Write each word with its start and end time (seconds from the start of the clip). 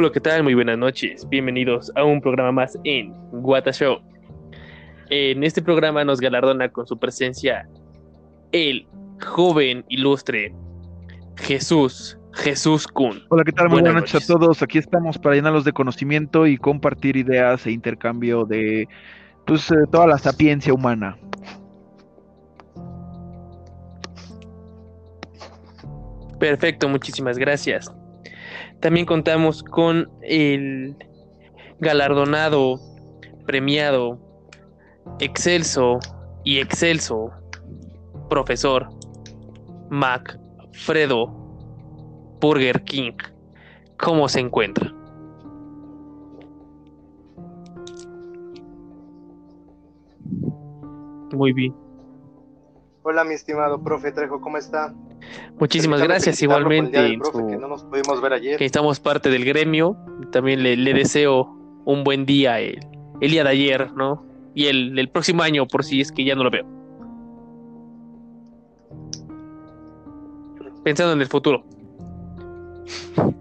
Hola, 0.00 0.12
¿qué 0.12 0.20
tal? 0.20 0.44
Muy 0.44 0.54
buenas 0.54 0.78
noches. 0.78 1.28
Bienvenidos 1.28 1.90
a 1.96 2.04
un 2.04 2.20
programa 2.20 2.52
más 2.52 2.78
en 2.84 3.12
Guata 3.32 3.72
Show. 3.72 3.98
En 5.10 5.42
este 5.42 5.60
programa 5.60 6.04
nos 6.04 6.20
galardona 6.20 6.68
con 6.68 6.86
su 6.86 6.96
presencia 6.96 7.68
el 8.52 8.86
joven 9.20 9.84
ilustre 9.88 10.54
Jesús, 11.38 12.16
Jesús 12.32 12.86
Kun. 12.86 13.24
Hola, 13.28 13.42
¿qué 13.42 13.50
tal? 13.50 13.66
Muy 13.66 13.80
Buenas 13.80 13.94
buenas, 13.94 14.02
noches 14.02 14.14
noches. 14.14 14.30
a 14.30 14.38
todos. 14.38 14.62
Aquí 14.62 14.78
estamos 14.78 15.18
para 15.18 15.34
llenarlos 15.34 15.64
de 15.64 15.72
conocimiento 15.72 16.46
y 16.46 16.58
compartir 16.58 17.16
ideas 17.16 17.66
e 17.66 17.72
intercambio 17.72 18.44
de 18.44 18.86
pues, 19.48 19.68
eh, 19.72 19.74
toda 19.90 20.06
la 20.06 20.18
sapiencia 20.18 20.72
humana. 20.72 21.18
Perfecto, 26.38 26.88
muchísimas 26.88 27.36
gracias. 27.36 27.92
También 28.80 29.06
contamos 29.06 29.62
con 29.62 30.08
el 30.22 30.96
galardonado, 31.80 32.80
premiado, 33.44 34.18
excelso 35.18 35.98
y 36.44 36.58
excelso 36.58 37.30
profesor 38.28 38.88
Macfredo 39.90 41.26
Burger 42.40 42.84
King. 42.84 43.16
¿Cómo 43.98 44.28
se 44.28 44.40
encuentra? 44.40 44.92
Muy 51.32 51.52
bien. 51.52 51.74
Hola, 53.02 53.24
mi 53.24 53.34
estimado 53.34 53.82
profe 53.82 54.12
Trejo, 54.12 54.40
¿cómo 54.40 54.56
está? 54.56 54.94
Muchísimas 55.58 56.00
gracias 56.02 56.40
igualmente 56.42 56.98
en 57.14 57.18
profe, 57.20 57.38
su- 57.38 57.46
que 57.48 57.56
no 57.56 57.68
nos 57.68 57.84
pudimos 57.84 58.20
ver 58.20 58.32
ayer. 58.34 58.56
que 58.58 58.64
estamos 58.64 59.00
parte 59.00 59.28
del 59.30 59.44
gremio. 59.44 59.96
También 60.30 60.62
le, 60.62 60.76
le 60.76 60.94
deseo 60.94 61.48
un 61.84 62.04
buen 62.04 62.24
día 62.26 62.60
el, 62.60 62.78
el 63.20 63.30
día 63.30 63.42
de 63.44 63.50
ayer, 63.50 63.92
¿no? 63.92 64.24
Y 64.54 64.66
el, 64.66 64.98
el 64.98 65.08
próximo 65.08 65.42
año, 65.42 65.66
por 65.66 65.84
si 65.84 66.00
es 66.00 66.12
que 66.12 66.24
ya 66.24 66.34
no 66.34 66.44
lo 66.44 66.50
veo. 66.50 66.66
Pensando 70.84 71.12
en 71.12 71.20
el 71.20 71.26
futuro. 71.26 71.64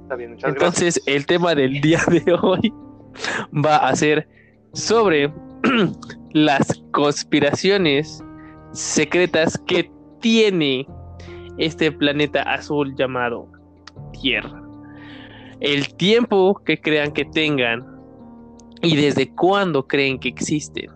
Está 0.03 0.15
bien, 0.15 0.31
muchas 0.31 0.49
Entonces, 0.49 1.01
el 1.05 1.25
tema 1.25 1.55
del 1.55 1.79
día 1.81 2.01
de 2.07 2.33
hoy 2.41 2.73
va 3.53 3.77
a 3.77 3.95
ser 3.95 4.27
sobre 4.73 5.31
las 6.33 6.81
conspiraciones 6.91 8.23
secretas 8.73 9.57
que 9.65 9.89
tiene 10.19 10.87
este 11.57 11.91
planeta 11.91 12.41
azul 12.43 12.95
llamado 12.95 13.47
Tierra. 14.21 14.61
El 15.59 15.93
tiempo 15.95 16.61
que 16.65 16.79
crean 16.79 17.11
que 17.11 17.25
tengan 17.25 17.85
y 18.81 18.95
desde 18.95 19.29
cuándo 19.33 19.87
creen 19.87 20.19
que 20.19 20.29
existen. 20.29 20.89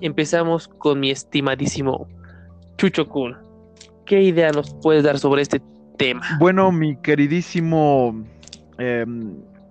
Empezamos 0.00 0.68
con 0.68 1.00
mi 1.00 1.10
estimadísimo 1.10 2.06
Chucho 2.76 3.08
Kun. 3.08 3.36
¿Qué 4.06 4.22
idea 4.22 4.50
nos 4.50 4.74
puedes 4.74 5.04
dar 5.04 5.18
sobre 5.18 5.42
este 5.42 5.60
tema? 5.98 6.22
Bueno, 6.38 6.72
mi 6.72 6.96
queridísimo 6.96 8.24
eh, 8.78 9.04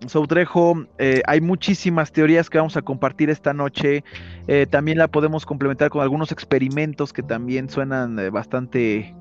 Soutrejo, 0.07 0.85
hay 1.25 1.41
muchísimas 1.41 2.11
teorías 2.11 2.49
que 2.49 2.57
vamos 2.57 2.77
a 2.77 2.81
compartir 2.81 3.29
esta 3.29 3.53
noche. 3.53 4.03
Eh, 4.47 4.65
también 4.69 4.97
la 4.97 5.07
podemos 5.07 5.45
complementar 5.45 5.89
con 5.89 6.01
algunos 6.01 6.31
experimentos 6.31 7.11
que 7.11 7.21
también 7.21 7.69
suenan 7.69 8.17
eh, 8.17 8.29
bastante 8.29 9.13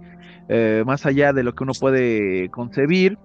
eh, 0.48 0.82
más 0.86 1.06
allá 1.06 1.32
de 1.32 1.42
lo 1.42 1.54
que 1.54 1.64
uno 1.64 1.72
puede 1.78 2.48
concebir. 2.50 3.18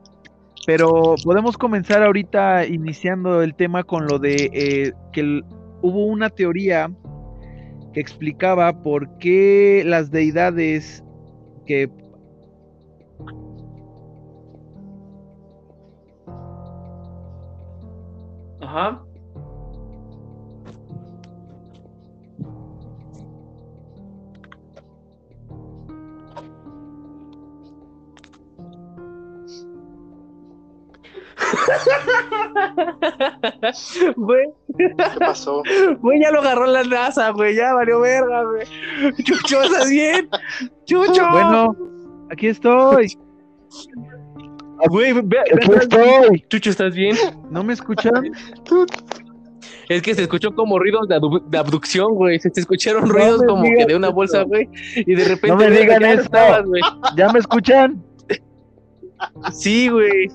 Pero 0.65 1.15
podemos 1.23 1.57
comenzar 1.57 2.03
ahorita 2.03 2.65
iniciando 2.65 3.41
el 3.41 3.53
tema 3.55 3.83
con 3.83 4.07
lo 4.07 4.17
de 4.17 4.49
eh, 4.53 4.93
que 5.11 5.41
hubo 5.81 6.05
una 6.05 6.29
teoría 6.29 6.89
que 7.93 7.99
explicaba 7.99 8.81
por 8.81 9.17
qué 9.17 9.83
las 9.85 10.09
deidades 10.09 11.03
que 11.65 11.89
Ajá. 18.61 19.03
Güey, 34.15 34.45
¿Qué 34.77 34.89
pasó? 35.19 35.63
güey, 35.99 36.21
ya 36.21 36.31
lo 36.31 36.39
agarró 36.39 36.65
la 36.65 36.83
NASA, 36.83 37.29
güey, 37.31 37.55
ya 37.55 37.73
valió 37.73 37.99
verga, 38.01 38.43
güey. 38.43 38.65
Chucho, 39.23 39.61
¿estás 39.63 39.89
bien? 39.89 40.29
Chucho. 40.85 41.29
Bueno, 41.31 41.75
aquí 42.31 42.47
estoy. 42.47 43.17
güey, 44.89 45.13
ve- 45.13 45.21
ve- 45.23 45.39
Aquí 45.55 45.69
ve- 45.69 45.77
estoy. 45.81 46.45
Chucho, 46.49 46.69
¿estás 46.69 46.93
bien? 46.95 47.15
¿No 47.49 47.63
me 47.63 47.73
escuchan? 47.73 48.31
Es 49.89 50.01
que 50.01 50.15
se 50.15 50.21
escuchó 50.23 50.53
como 50.55 50.79
ruidos 50.79 51.07
de, 51.07 51.15
abdu- 51.17 51.43
de 51.45 51.57
abducción, 51.57 52.13
güey. 52.15 52.39
Se, 52.39 52.49
se 52.49 52.61
escucharon 52.61 53.09
ruidos 53.09 53.43
como 53.45 53.63
que 53.63 53.85
de 53.85 53.95
una 53.95 54.09
bolsa, 54.09 54.43
güey. 54.43 54.69
Y 54.95 55.13
de 55.13 55.25
repente 55.25 55.47
No 55.49 55.55
me 55.57 55.69
digan 55.69 56.03
eso. 56.05 56.21
estabas, 56.21 56.65
güey. 56.65 56.81
¿Ya 57.17 57.31
me 57.31 57.39
escuchan? 57.39 58.01
Sí, 59.51 59.89
güey. 59.89 60.29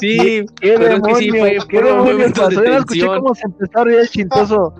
Sí. 0.00 0.44
¿Qué 0.60 0.74
Pero 0.78 0.86
es 0.96 1.02
que 1.02 1.14
sí 1.16 1.30
demonios? 1.30 1.64
fue 1.64 1.68
¿Qué 1.68 1.78
puro 1.80 2.04
demonios 2.04 2.32
pasó? 2.32 2.50
Yo 2.50 2.62
no 2.70 2.78
escuché 2.78 3.06
cómo 3.06 3.34
se 3.34 3.46
empezó 3.46 3.78
a 3.78 3.84
reír 3.84 3.98
el 4.00 4.08
chintoso. 4.08 4.74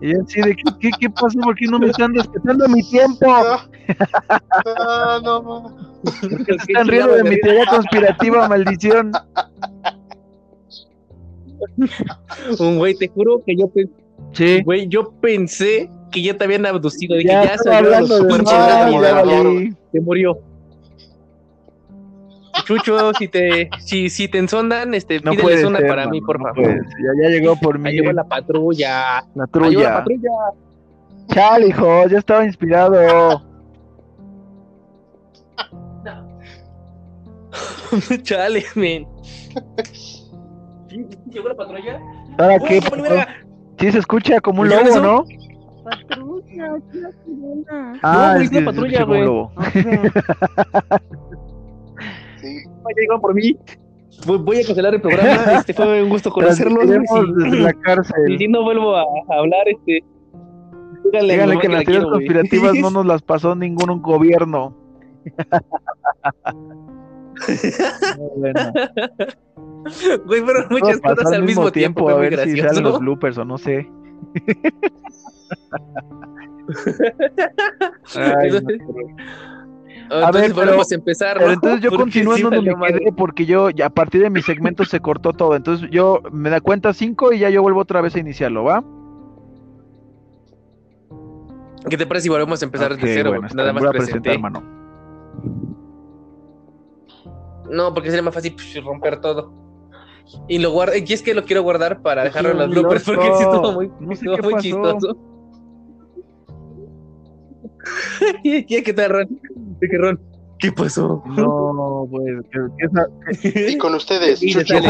Y 0.00 0.12
yo 0.12 0.22
así 0.24 0.40
de, 0.40 0.56
¿qué, 0.56 0.62
qué, 0.80 0.90
qué 1.00 1.10
pasó? 1.10 1.38
¿Por 1.40 1.54
qué 1.54 1.66
no 1.66 1.78
me 1.78 1.86
están 1.86 2.14
respetando 2.14 2.68
mi 2.68 2.82
tiempo? 2.88 3.26
Ah, 4.78 5.20
no, 5.22 5.42
no. 5.42 5.76
¿Por 6.02 6.44
qué 6.46 6.54
se 6.58 6.72
están 6.72 6.88
riendo 6.88 7.14
de 7.14 7.24
mi 7.24 7.40
teoría 7.40 7.66
conspirativa, 7.66 8.48
maldición? 8.48 9.12
Un 12.58 12.78
güey, 12.78 12.94
te 12.94 13.08
juro 13.08 13.42
que 13.44 13.56
yo, 13.56 13.68
pe- 13.68 13.88
Sí. 14.32 14.62
güey, 14.62 14.88
yo 14.88 15.10
pensé 15.20 15.90
que 16.10 16.22
ya 16.22 16.36
te 16.36 16.44
habían 16.44 16.64
abducido. 16.66 17.16
Dije, 17.16 17.28
Ya 17.28 17.44
ya, 17.44 17.58
salió 17.58 17.78
hablando 17.94 18.18
los 18.20 18.38
de 18.38 18.44
ya 18.44 18.84
se 19.92 20.00
murió. 20.00 20.38
Chucho, 22.64 23.12
si 23.14 23.28
te, 23.28 23.70
si, 23.80 24.08
si 24.10 24.28
te 24.28 24.38
ensondan, 24.38 24.94
este, 24.94 25.20
No 25.20 25.32
pídeles 25.32 25.64
una 25.64 25.78
ser, 25.78 25.88
para 25.88 26.06
mí, 26.08 26.20
por 26.20 26.38
no 26.40 26.46
favor. 26.54 26.76
Ya, 26.76 27.22
ya 27.22 27.28
llegó 27.30 27.56
por 27.56 27.78
mí 27.78 27.90
Ahí 27.90 27.96
llegó 27.96 28.12
la 28.12 28.24
patrulla. 28.24 29.22
la 29.22 29.22
llegó 29.24 29.30
la 29.34 29.46
trulla. 29.46 29.94
patrulla. 29.98 30.30
Chale, 31.28 31.68
hijo, 31.68 32.06
ya 32.08 32.18
estaba 32.18 32.44
inspirado. 32.44 33.42
Chale, 38.22 38.64
men. 38.74 39.06
¿Llegó 41.30 41.48
la 41.48 41.54
patrulla? 41.54 42.00
¿Ahora 42.38 42.58
Güey, 42.58 42.80
qué? 42.80 43.26
Sí 43.78 43.92
se 43.92 43.98
escucha 43.98 44.40
como 44.40 44.62
un 44.62 44.68
¿Ya 44.70 44.82
lobo? 44.82 45.00
¿no? 45.00 45.24
Patrulla, 45.84 46.76
es 46.76 46.94
la 46.94 47.10
sirena. 47.24 47.98
Ah, 48.02 48.32
güey, 48.34 48.44
es 48.44 48.50
se 48.50 48.62
patrulla, 48.62 49.04
güey. 49.04 49.22
Sí, 52.42 52.56
Ya 52.64 52.94
llegaron 52.96 53.20
por 53.20 53.34
mí. 53.34 53.56
Voy, 54.26 54.38
voy 54.38 54.60
a 54.60 54.66
cancelar 54.66 54.94
el 54.94 55.00
programa. 55.00 55.30
Este 55.60 55.72
fue 55.74 56.02
un 56.02 56.10
gusto 56.10 56.30
conocerlos. 56.30 56.86
desde 56.88 57.60
la 57.60 57.70
Y 57.70 57.74
cárcel. 57.74 58.38
si 58.38 58.48
no 58.48 58.62
vuelvo 58.62 58.96
a, 58.96 59.02
a 59.02 59.38
hablar, 59.38 59.66
este. 59.68 60.04
Díganle, 61.04 61.32
a 61.32 61.36
Díganle 61.36 61.58
que 61.58 61.68
la 61.68 61.74
las 61.76 61.84
teorías 61.84 62.04
conspirativas 62.06 62.74
no 62.80 62.90
nos 62.90 63.06
las 63.06 63.22
pasó 63.22 63.54
ningún 63.54 64.02
gobierno. 64.02 64.76
Muy 68.18 68.30
bueno. 68.36 68.72
Güey, 70.26 70.40
fueron 70.42 70.66
muchas 70.70 71.00
cosas 71.00 71.32
al 71.32 71.42
mismo 71.44 71.70
tiempo. 71.72 72.08
a 72.08 72.12
fue 72.12 72.20
muy 72.20 72.30
ver 72.30 72.34
si 72.40 72.56
salen 72.56 72.56
gracioso. 72.64 72.82
los 72.82 73.00
bloopers 73.00 73.38
o 73.38 73.44
no 73.44 73.58
sé. 73.58 73.88
Ay, 78.14 78.50
no, 78.50 78.60
A 80.12 80.26
entonces 80.26 80.42
ver, 80.42 80.50
pero- 80.54 80.66
volvemos 80.66 80.92
a 80.92 80.94
empezar. 80.94 81.34
Pero 81.38 81.46
¿no? 81.48 81.52
entonces 81.54 81.80
yo 81.80 81.90
continúo 81.96 82.34
sí 82.36 82.42
en 82.42 82.50
donde 82.50 82.76
me 82.76 82.86
quedé 82.88 83.12
porque 83.16 83.46
yo 83.46 83.70
ya 83.70 83.86
a 83.86 83.90
partir 83.90 84.20
de 84.22 84.30
mi 84.30 84.42
segmento 84.42 84.84
se 84.84 85.00
cortó 85.00 85.32
todo. 85.32 85.56
Entonces 85.56 85.88
yo 85.90 86.20
me 86.30 86.50
da 86.50 86.60
cuenta 86.60 86.92
cinco 86.92 87.32
y 87.32 87.38
ya 87.38 87.48
yo 87.50 87.62
vuelvo 87.62 87.80
otra 87.80 88.00
vez 88.02 88.14
a 88.14 88.18
iniciarlo, 88.18 88.64
¿va? 88.64 88.84
¿Qué 91.88 91.96
te 91.96 92.06
parece 92.06 92.24
si 92.24 92.28
volvemos 92.28 92.60
a 92.62 92.64
empezar 92.64 92.92
Ok, 92.92 92.98
desde 93.00 93.14
cero? 93.14 93.30
bueno, 93.30 93.48
Nada 93.54 93.72
más 93.72 93.82
voy 93.82 93.88
a 93.88 93.92
presentar, 93.92 94.22
presenté. 94.22 94.34
hermano. 94.34 94.62
No, 97.70 97.94
porque 97.94 98.10
sería 98.10 98.22
más 98.22 98.34
fácil 98.34 98.52
pues, 98.54 98.84
romper 98.84 99.20
todo. 99.20 99.52
Y 100.48 100.58
lo 100.58 100.70
guardo, 100.70 100.94
y 100.96 101.10
es 101.12 101.22
que 101.22 101.34
lo 101.34 101.42
quiero 101.44 101.62
guardar 101.62 102.02
para 102.02 102.22
dejarlo 102.24 102.50
en 102.52 102.58
los 102.58 102.70
bloopers 102.70 103.04
porque 103.04 103.24
sí 103.34 103.42
estuvo 103.42 103.72
muy, 103.72 103.90
No 103.98 104.14
sé 104.14 104.26
estuvo 104.26 104.36
qué 104.36 104.42
muy 104.42 104.52
pasó. 104.52 104.62
chistoso. 104.62 105.16
¿Qué, 108.44 108.82
qué 108.84 108.92
tal, 108.92 109.10
Ron? 109.10 109.40
¿Qué, 109.82 109.88
qué, 109.88 109.98
Ron? 109.98 110.20
¿Qué 110.60 110.70
pasó? 110.70 111.24
No, 111.26 112.06
pues, 112.08 112.24
que, 112.52 112.58
que 112.78 112.86
esa- 112.86 113.70
Y 113.72 113.78
con 113.78 113.96
ustedes, 113.96 114.38
Chucho 114.40 114.60
este 114.60 114.78
el 114.78 114.86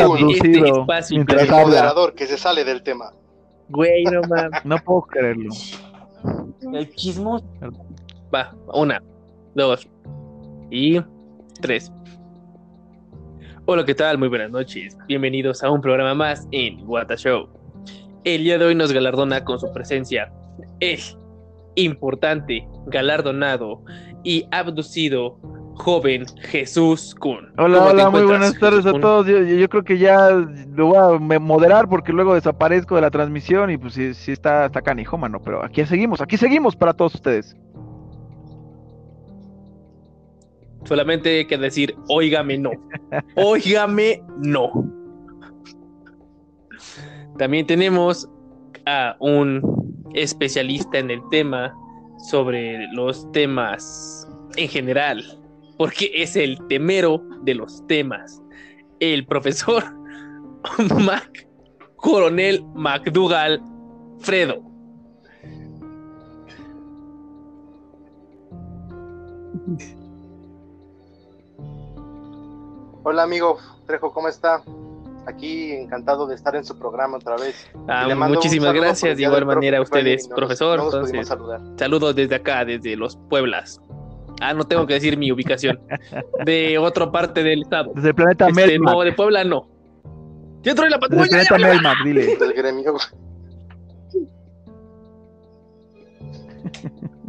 habla. 1.51 1.65
moderador 1.65 2.15
que 2.15 2.27
se 2.27 2.37
sale 2.37 2.63
del 2.63 2.83
tema. 2.83 3.11
Güey, 3.71 4.05
no 4.05 4.21
mames. 4.29 4.65
no 4.67 4.77
puedo 4.85 5.01
creerlo. 5.03 5.49
El 6.75 6.95
chismoso. 6.95 7.47
Va, 8.35 8.55
una, 8.75 9.03
dos 9.55 9.89
y 10.71 11.01
tres. 11.63 11.91
Hola, 13.65 13.87
¿qué 13.87 13.95
tal? 13.95 14.19
Muy 14.19 14.29
buenas 14.29 14.51
noches. 14.51 14.95
Bienvenidos 15.09 15.63
a 15.63 15.71
un 15.71 15.81
programa 15.81 16.15
más 16.15 16.47
en 16.51 16.87
What 16.87 17.11
a 17.11 17.17
Show. 17.17 17.49
El 18.25 18.45
día 18.45 18.59
de 18.59 18.67
hoy 18.67 18.75
nos 18.75 18.93
galardona 18.93 19.43
con 19.43 19.59
su 19.59 19.73
presencia 19.73 20.31
el 20.81 20.99
importante, 21.77 22.69
galardonado 22.89 23.83
y 24.25 24.47
abducido 24.51 25.39
joven 25.75 26.27
Jesús 26.43 27.15
Kun. 27.15 27.53
Hola, 27.59 27.79
¿Cómo 27.79 27.91
te 27.91 27.95
hola, 27.95 28.11
muy 28.11 28.23
buenas 28.23 28.59
tardes 28.59 28.85
Jesús 28.85 28.99
a 28.99 29.01
todos. 29.01 29.27
Yo, 29.27 29.69
creo 29.69 29.85
que 29.85 29.99
ya 29.99 30.31
lo 30.31 30.87
voy 30.87 31.37
a 31.37 31.39
moderar 31.39 31.89
porque 31.89 32.13
luego 32.13 32.35
desaparezco 32.35 32.95
de 32.97 33.03
la 33.03 33.11
transmisión 33.11 33.71
y 33.71 33.79
pues 33.79 33.95
sí, 33.95 34.15
sí 34.15 34.33
está, 34.33 34.67
está 34.67 34.83
canijo, 34.83 35.19
mano. 35.19 35.41
Pero 35.43 35.65
aquí 35.65 35.85
seguimos, 35.87 36.21
aquí 36.21 36.37
seguimos 36.37 36.77
para 36.77 36.93
todos 36.93 37.15
ustedes. 37.15 37.57
Solamente 40.85 41.39
hay 41.39 41.45
que 41.47 41.59
decir, 41.59 41.95
óigame 42.09 42.59
no. 42.59 42.71
Óigame 43.37 44.23
no. 44.39 44.71
También 47.39 47.67
tenemos 47.67 48.29
a 48.87 49.17
un 49.21 49.63
especialista 50.15 50.99
en 50.99 51.11
el 51.11 51.21
tema 51.31 51.73
sobre 52.23 52.87
los 52.93 53.31
temas 53.33 54.27
en 54.57 54.69
general, 54.69 55.23
porque 55.77 56.11
es 56.15 56.37
el 56.37 56.57
temero 56.69 57.23
de 57.43 57.55
los 57.55 57.85
temas. 57.89 58.41
El 59.01 59.27
profesor 59.27 59.85
Mac 61.05 61.47
Coronel 61.97 62.65
McDougall 62.75 63.61
Fredo. 64.21 64.63
Hola 73.05 73.25
amigo 73.25 73.59
Trejo, 73.87 74.13
¿cómo 74.13 74.29
está? 74.29 74.63
Aquí 75.27 75.73
encantado 75.73 76.27
de 76.27 76.35
estar 76.35 76.55
en 76.57 76.65
su 76.65 76.77
programa 76.79 77.17
otra 77.19 77.37
vez. 77.37 77.71
Ah, 77.89 78.09
muchísimas 78.29 78.75
gracias. 78.75 79.17
De 79.17 79.23
igual 79.23 79.47
manera 79.47 79.79
a 79.79 79.83
ustedes, 79.83 80.29
nos- 80.29 80.37
profesor. 80.37 80.79
no 80.79 80.85
nos 80.87 80.95
entonces, 80.95 81.29
saludar. 81.29 81.61
Saludos 81.77 82.17
desde 82.17 82.35
acá, 82.35 82.65
desde 82.65 82.97
los 82.97 83.17
Pueblas. 83.31 83.81
Ah, 84.41 84.53
no 84.53 84.65
tengo 84.65 84.85
que 84.87 84.95
decir 84.95 85.17
mi 85.17 85.31
ubicación. 85.31 85.79
De 86.45 86.77
otra 86.79 87.11
parte 87.13 87.45
del 87.45 87.63
estado. 87.63 87.93
Desde 87.95 88.09
el 88.09 88.15
planeta 88.17 88.49
Este, 88.49 88.67
Melmac. 88.67 88.95
no, 88.95 89.01
de 89.03 89.13
Puebla 89.13 89.45
no. 89.45 89.69
De 90.63 90.75
la 90.75 90.75
Desde 90.75 90.87
el 90.95 91.01
patrulla. 91.01 91.27
planeta 91.29 91.59
Melmac, 91.59 92.05
dile. 92.05 92.37
Del 92.37 92.53
gremio. 92.53 92.95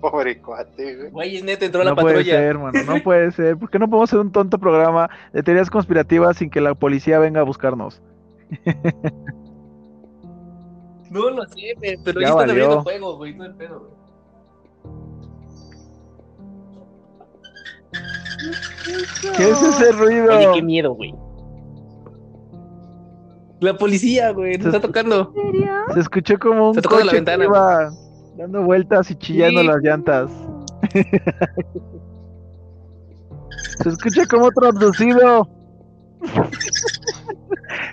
Pobre 0.12 0.40
cuate, 0.40 0.96
güey. 0.96 1.10
Güey, 1.10 1.36
es 1.36 1.44
neta, 1.44 1.64
entró 1.66 1.82
la 1.84 1.90
No 1.90 1.96
puede 1.96 2.16
patrulla. 2.16 2.36
ser, 2.38 2.58
mano, 2.58 2.78
no 2.86 3.02
puede 3.02 3.30
ser. 3.32 3.56
¿Por 3.58 3.70
qué 3.70 3.78
no 3.78 3.88
podemos 3.88 4.08
hacer 4.10 4.18
un 4.20 4.32
tonto 4.32 4.58
programa 4.58 5.10
de 5.32 5.42
teorías 5.42 5.70
conspirativas 5.70 6.36
sin 6.38 6.48
que 6.50 6.60
la 6.60 6.74
policía 6.74 7.18
venga 7.18 7.40
a 7.40 7.44
buscarnos? 7.44 8.00
No 11.10 11.28
lo 11.28 11.42
sé, 11.46 11.74
pero 12.04 12.20
Ya 12.20 12.28
ya, 12.28 12.28
están 12.28 12.36
valió. 12.36 12.52
abriendo 12.52 12.82
juego, 12.84 13.16
güey. 13.16 13.34
No 13.34 13.44
el 13.44 13.54
pedo, 13.56 13.80
güey. 13.80 13.90
¿Qué 19.36 19.50
es 19.50 19.62
ese 19.62 19.92
ruido? 19.92 20.36
Oye, 20.36 20.48
qué 20.54 20.62
miedo, 20.62 20.92
güey. 20.94 21.14
La 23.60 23.76
policía, 23.76 24.30
güey, 24.30 24.56
nos 24.56 24.68
está 24.68 24.80
tocando. 24.80 25.32
¿En 25.36 25.52
serio? 25.52 25.72
Se 25.94 26.00
escuchó 26.00 26.38
como 26.38 26.68
un 26.68 26.74
Se 26.74 26.80
tocó 26.82 26.96
de 26.96 27.04
la 27.04 27.10
coche 27.12 27.24
que 27.24 27.30
ventana. 27.30 27.44
iba 27.44 27.90
dando 28.40 28.62
vueltas 28.62 29.10
y 29.10 29.14
chillando 29.16 29.60
Sí. 29.60 29.66
las 29.66 29.76
llantas. 29.82 30.30
Se 33.82 33.88
escucha 33.88 34.26
como 34.26 34.46
otro 34.46 34.68
abducido. 34.68 35.48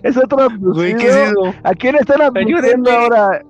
es 0.03 0.17
otro 0.17 0.41
abducido. 0.43 0.73
Güey, 0.73 0.95
¿qué 0.95 1.07
es 1.09 1.15
eso? 1.15 1.53
¿A 1.63 1.73
quién 1.73 1.95
están 1.95 2.21
abduciendo 2.21 2.59
Ayúdenme. 2.89 2.91
ahora? 2.91 3.41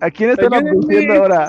¿A 0.00 0.10
quién 0.10 0.30
están 0.30 0.52
Ayúdenme. 0.52 0.70
abduciendo 0.70 1.14
ahora? 1.14 1.48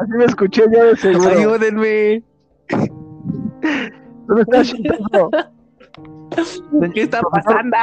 Así 0.00 0.12
me 0.16 0.24
escuché 0.24 0.62
yo 0.72 0.84
de 0.84 0.96
seguro. 0.96 1.28
Ayúdenme. 1.30 2.22
¿Dónde 4.26 4.42
está 4.42 4.62
Shintazo? 4.62 5.30
¿Qué 6.94 7.02
está 7.02 7.20
pasando? 7.22 7.76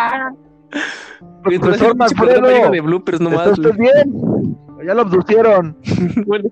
Profesor 1.44 1.96
Manfredo, 1.96 2.48
lleno 2.48 2.72
de 2.72 2.82
bloopers 2.82 3.20
¿Está 3.20 3.30
nomás. 3.30 3.48
usted 3.58 3.76
bien? 3.78 4.37
Ya 4.86 4.94
lo 4.94 5.02
abducieron. 5.02 5.78
Bueno, 6.26 6.50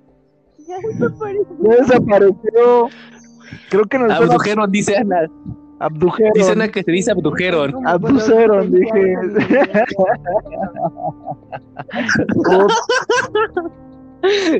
Ya 0.68 0.76
desapareció. 0.88 1.46
Ya 1.62 1.76
desapareció. 1.76 2.90
Creo 3.70 3.86
que 3.86 4.00
nos 4.00 4.12
abdujeron, 4.12 4.72
dice 4.72 4.98
Ana. 4.98 5.28
abdujeron. 5.80 6.34
Dice 6.34 6.52
Ana 6.54 6.68
que 6.70 6.84
se 6.84 6.92
dice 6.92 7.12
abdujeron. 7.12 7.88
Abduceron, 7.88 8.72
dije. 8.72 9.16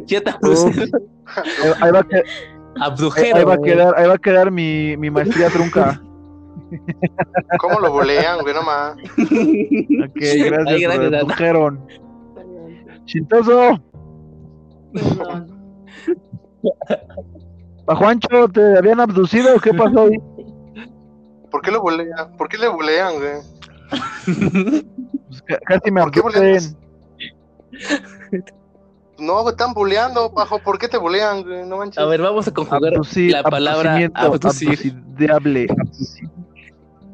Ya 0.06 0.22
te 0.22 0.30
abdujeron. 0.30 0.90
Eh, 1.66 1.74
ahí, 1.82 1.92
va 1.92 2.00
a 2.00 2.04
que- 2.04 2.24
Abdujeron. 2.80 3.38
ahí 3.40 3.44
va 3.46 3.54
a 3.56 3.58
quedar, 3.62 3.94
ahí 3.98 4.08
va 4.08 4.14
a 4.14 4.18
quedar 4.20 4.52
mi, 4.52 4.96
mi 4.98 5.10
maestría 5.10 5.50
trunca. 5.50 6.00
¿Cómo 7.60 7.80
lo 7.80 7.92
bolean, 7.92 8.40
güey? 8.42 8.54
No 8.54 8.64
más. 8.64 8.94
Ok, 8.94 10.16
gracias. 10.16 10.68
Ay, 10.68 10.82
gracias, 10.82 11.14
abdujeron. 11.22 11.80
Chintoso, 13.06 13.80
Perdón. 14.94 15.56
¿a 17.88 17.96
Juancho 17.96 18.48
te 18.52 18.78
habían 18.78 19.00
abducido 19.00 19.56
o 19.56 19.60
qué 19.60 19.74
pasó 19.74 20.04
ahí? 20.06 20.18
¿Por 21.52 21.62
qué 21.62 21.72
lo 21.72 21.82
bolean? 21.82 22.36
¿Por 22.38 22.50
qué 22.50 22.58
le 22.58 22.68
bolean, 22.68 23.14
güey? 23.16 24.84
Pues 25.28 25.42
ca- 25.44 25.60
casi 25.66 25.92
me 25.92 26.02
¿Por 26.02 26.12
qué 26.12 26.20
abducen. 26.20 26.78
No, 29.18 29.42
güey, 29.44 29.52
están 29.54 29.74
boleando, 29.74 30.30
bajo. 30.32 30.60
¿Por 30.60 30.78
qué 30.78 30.88
te 30.88 30.98
bolean, 30.98 31.44
güey? 31.44 31.66
No 31.66 31.78
manches. 31.78 31.98
A 32.04 32.06
ver, 32.06 32.22
vamos 32.22 32.48
a 32.48 32.54
conjugar 32.54 32.94
Abducir, 32.94 33.32
la 33.32 33.44
palabra 33.44 33.98
abducir. 34.14 34.96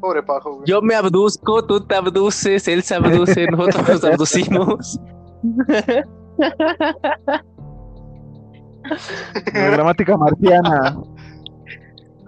Pobre 0.00 0.22
pajo, 0.22 0.54
güey. 0.56 0.64
Yo 0.66 0.82
me 0.82 0.94
abduzco, 0.96 1.64
tú 1.64 1.80
te 1.86 1.94
abduces, 1.94 2.66
él 2.66 2.82
se 2.82 2.94
abduce, 2.96 3.46
nosotros 3.46 3.88
nos 3.88 4.04
abducimos. 4.04 5.00
La 9.54 9.70
gramática 9.70 10.16
marciana. 10.16 10.96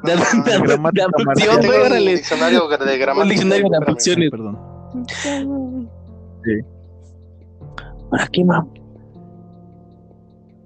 De, 0.04 0.12
de- 0.16 0.23
Ah, 0.23 0.42
de- 0.44 0.52
de 0.52 0.59
gramática 0.61 1.04
abducción, 1.04 1.26
marciana. 1.26 1.88
güey, 1.88 2.09
un 2.09 2.14
diccionario 2.14 2.68
de 2.68 2.99
gramática. 2.99 3.23
Un 3.23 3.28
diccionario 3.28 3.68
de 3.71 3.76
abducciones. 3.76 4.30
Perdón. 4.30 4.59
¿Para 8.11 8.26
qué, 8.28 8.44
mam? 8.44 8.68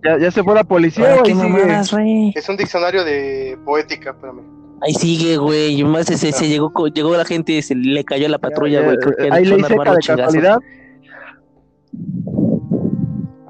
¿Ya, 0.05 0.19
ya 0.19 0.31
se 0.31 0.43
fue 0.43 0.55
la 0.55 0.65
policía 0.65 1.05
¿Para 1.05 1.21
o 1.21 1.23
qué 1.23 1.31
ahí 1.33 1.37
sigue? 1.37 1.49
mamadas, 1.49 1.93
güey? 1.93 2.33
Es 2.35 2.49
un 2.49 2.57
diccionario 2.57 3.05
de 3.05 3.59
poética, 3.65 4.11
espérame. 4.11 4.43
Ahí 4.81 4.95
sigue, 4.95 5.37
güey. 5.39 5.81
Y 5.81 5.85
más 5.85 6.09
ese, 6.11 6.31
se 6.33 6.49
llegó, 6.49 6.71
llegó 6.89 7.17
la 7.17 7.25
gente, 7.25 7.61
se 7.63 7.75
le 7.75 8.05
cayó 8.05 8.29
la 8.29 8.39
patrulla, 8.39 8.83
güey. 8.83 8.97
Creo 8.99 9.17
que 9.17 9.23
¿Hay 9.25 9.45
fueron 9.45 9.45
ley 9.45 9.61
a 9.65 9.69
seca 9.69 9.81
armar 9.83 9.97
de 9.97 10.07
casualidad? 10.07 10.59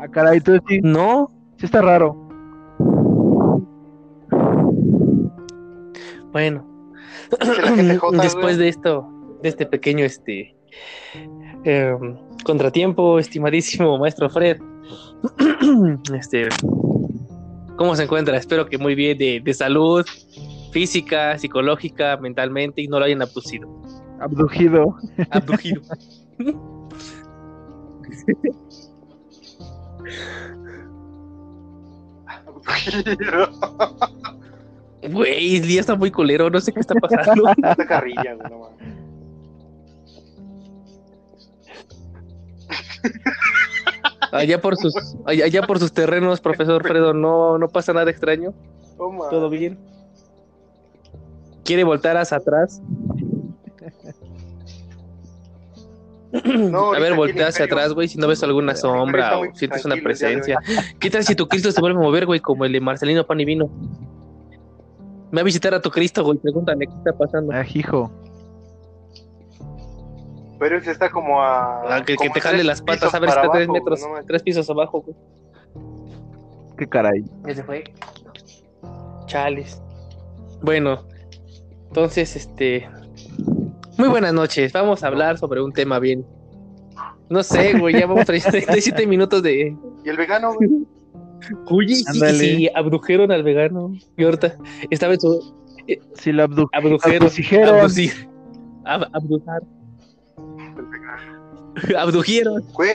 Ah, 0.08 0.10
caray, 0.10 0.38
entonces 0.38 0.62
sí, 0.68 0.80
No, 0.82 1.30
sí 1.58 1.66
está 1.66 1.82
raro. 1.82 2.16
bueno. 6.32 6.64
Después 8.22 8.58
de 8.58 8.68
esto, 8.68 9.08
de 9.42 9.48
este 9.48 9.66
pequeño 9.66 10.04
este 10.04 10.54
em, 11.64 12.16
contratiempo, 12.44 13.18
estimadísimo 13.18 13.98
maestro 13.98 14.30
Fred. 14.30 14.58
este, 16.14 16.48
¿cómo 17.76 17.96
se 17.96 18.04
encuentra? 18.04 18.36
Espero 18.36 18.66
que 18.66 18.78
muy 18.78 18.94
bien 18.94 19.18
de, 19.18 19.40
de 19.42 19.54
salud 19.54 20.06
física, 20.72 21.36
psicológica, 21.38 22.16
mentalmente 22.18 22.82
y 22.82 22.88
no 22.88 22.98
lo 22.98 23.06
hayan 23.06 23.22
abducido. 23.22 23.68
Abducido. 24.20 24.96
Abducido. 25.30 25.82
Güey, 35.10 35.56
el 35.56 35.62
día 35.62 35.80
está 35.80 35.94
muy 35.94 36.10
culero, 36.10 36.50
no 36.50 36.60
sé 36.60 36.72
qué 36.72 36.80
está 36.80 36.94
pasando. 36.96 37.48
Esta 37.56 37.86
carrilla, 37.86 38.34
güey, 38.34 38.50
no 38.50 38.58
mames. 38.58 38.98
Allá 44.32 44.60
por 44.60 44.76
sus, 44.76 44.94
allá, 45.24 45.44
allá 45.44 45.62
por 45.62 45.78
sus 45.78 45.92
terrenos, 45.92 46.40
profesor 46.40 46.82
Fredo, 46.82 47.14
no, 47.14 47.58
no 47.58 47.68
pasa 47.68 47.92
nada 47.92 48.10
extraño. 48.10 48.52
Oh. 48.98 49.28
¿Todo 49.30 49.48
bien? 49.48 49.78
¿Quiere 51.64 51.84
voltar 51.84 52.16
hacia 52.16 52.38
atrás? 52.38 52.82
No, 56.44 56.92
a 56.92 56.98
ver, 56.98 57.14
voltea 57.14 57.48
hacia 57.48 57.64
Imperio. 57.64 57.82
atrás, 57.82 57.94
güey, 57.94 58.08
si 58.08 58.18
no 58.18 58.28
ves 58.28 58.42
alguna 58.42 58.74
sombra 58.74 59.38
o 59.38 59.54
sientes 59.54 59.84
una 59.84 59.96
presencia. 59.96 60.58
¿Qué 61.00 61.10
tal 61.10 61.24
si 61.24 61.34
tu 61.34 61.48
Cristo 61.48 61.72
se 61.72 61.80
vuelve 61.80 61.98
a 61.98 62.02
mover, 62.02 62.26
güey, 62.26 62.40
como 62.40 62.64
el 62.64 62.72
de 62.72 62.80
Marcelino 62.80 63.26
Pan 63.26 63.40
y 63.40 63.44
Vino? 63.44 63.70
Ve 65.32 65.40
a 65.40 65.44
visitar 65.44 65.74
a 65.74 65.80
tu 65.80 65.90
Cristo, 65.90 66.24
güey, 66.24 66.38
pregúntale 66.38 66.86
qué 66.86 66.92
está 66.94 67.12
pasando. 67.12 67.52
Ah, 67.52 67.64
hijo. 67.72 68.10
Pero 70.58 70.78
ese 70.78 70.90
está 70.90 71.10
como 71.10 71.40
a. 71.40 71.96
Ah, 71.96 72.00
que, 72.00 72.12
que 72.12 72.16
como 72.16 72.32
te 72.32 72.40
jale 72.40 72.64
las 72.64 72.82
patas, 72.82 73.14
a 73.14 73.18
ver 73.18 73.28
está 73.28 73.50
tres 73.50 73.68
metros, 73.68 74.00
no 74.00 74.08
tres 74.26 74.42
pisos 74.42 74.68
abajo, 74.68 75.02
güey. 75.02 75.16
Qué 76.76 76.86
caray. 76.86 77.24
Ese 77.46 77.62
fue. 77.62 77.84
Chales. 79.26 79.80
Bueno, 80.62 81.06
entonces, 81.88 82.34
este. 82.36 82.88
Muy 83.98 84.08
buenas 84.08 84.32
noches. 84.32 84.72
Vamos 84.72 85.02
a 85.02 85.08
hablar 85.08 85.38
sobre 85.38 85.60
un 85.60 85.72
tema 85.72 85.98
bien. 85.98 86.24
No 87.28 87.42
sé, 87.42 87.78
güey, 87.78 87.98
ya 87.98 88.06
vamos 88.06 88.22
a 88.22 88.24
37 88.26 89.06
minutos 89.06 89.42
de. 89.42 89.76
Y 90.04 90.08
el 90.08 90.16
vegano, 90.16 90.54
güey. 90.54 90.70
Oye, 91.66 91.94
sí, 91.96 92.20
sí, 92.36 92.70
abdujeron 92.74 93.30
al 93.32 93.42
vegano. 93.42 93.92
Y 94.16 94.24
ahorita 94.24 94.56
estaba 94.90 95.14
en 95.14 95.20
su. 95.20 95.54
Si 96.14 96.32
lo 96.32 96.44
abdu 96.44 96.68
Abdujeron. 96.72 97.22
abducijeron. 97.22 97.76
Abducir. 97.80 98.12
Ab- 98.84 99.08
abdujar. 99.12 99.62
Abdujeron. 101.98 102.62
Güey, 102.72 102.90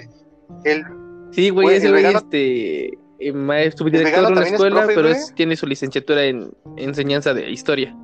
el, 0.66 0.84
Sí, 1.32 1.50
güey, 1.50 1.66
Güey, 1.66 1.78
ese 1.78 1.88
el 1.88 1.92
güey, 1.94 2.04
vegano- 2.04 2.20
este. 2.20 2.88
eh, 3.20 3.34
maestro 3.34 3.86
director 3.90 4.26
de 4.28 4.32
una 4.34 4.42
es 4.44 4.52
escuela, 4.52 4.76
profe, 4.82 4.94
pero 4.96 5.08
es- 5.10 5.34
tiene 5.36 5.56
su 5.56 5.66
licenciatura 5.66 6.24
en 6.26 6.52
enseñanza 6.78 7.34
de 7.34 7.50
historia. 7.50 7.96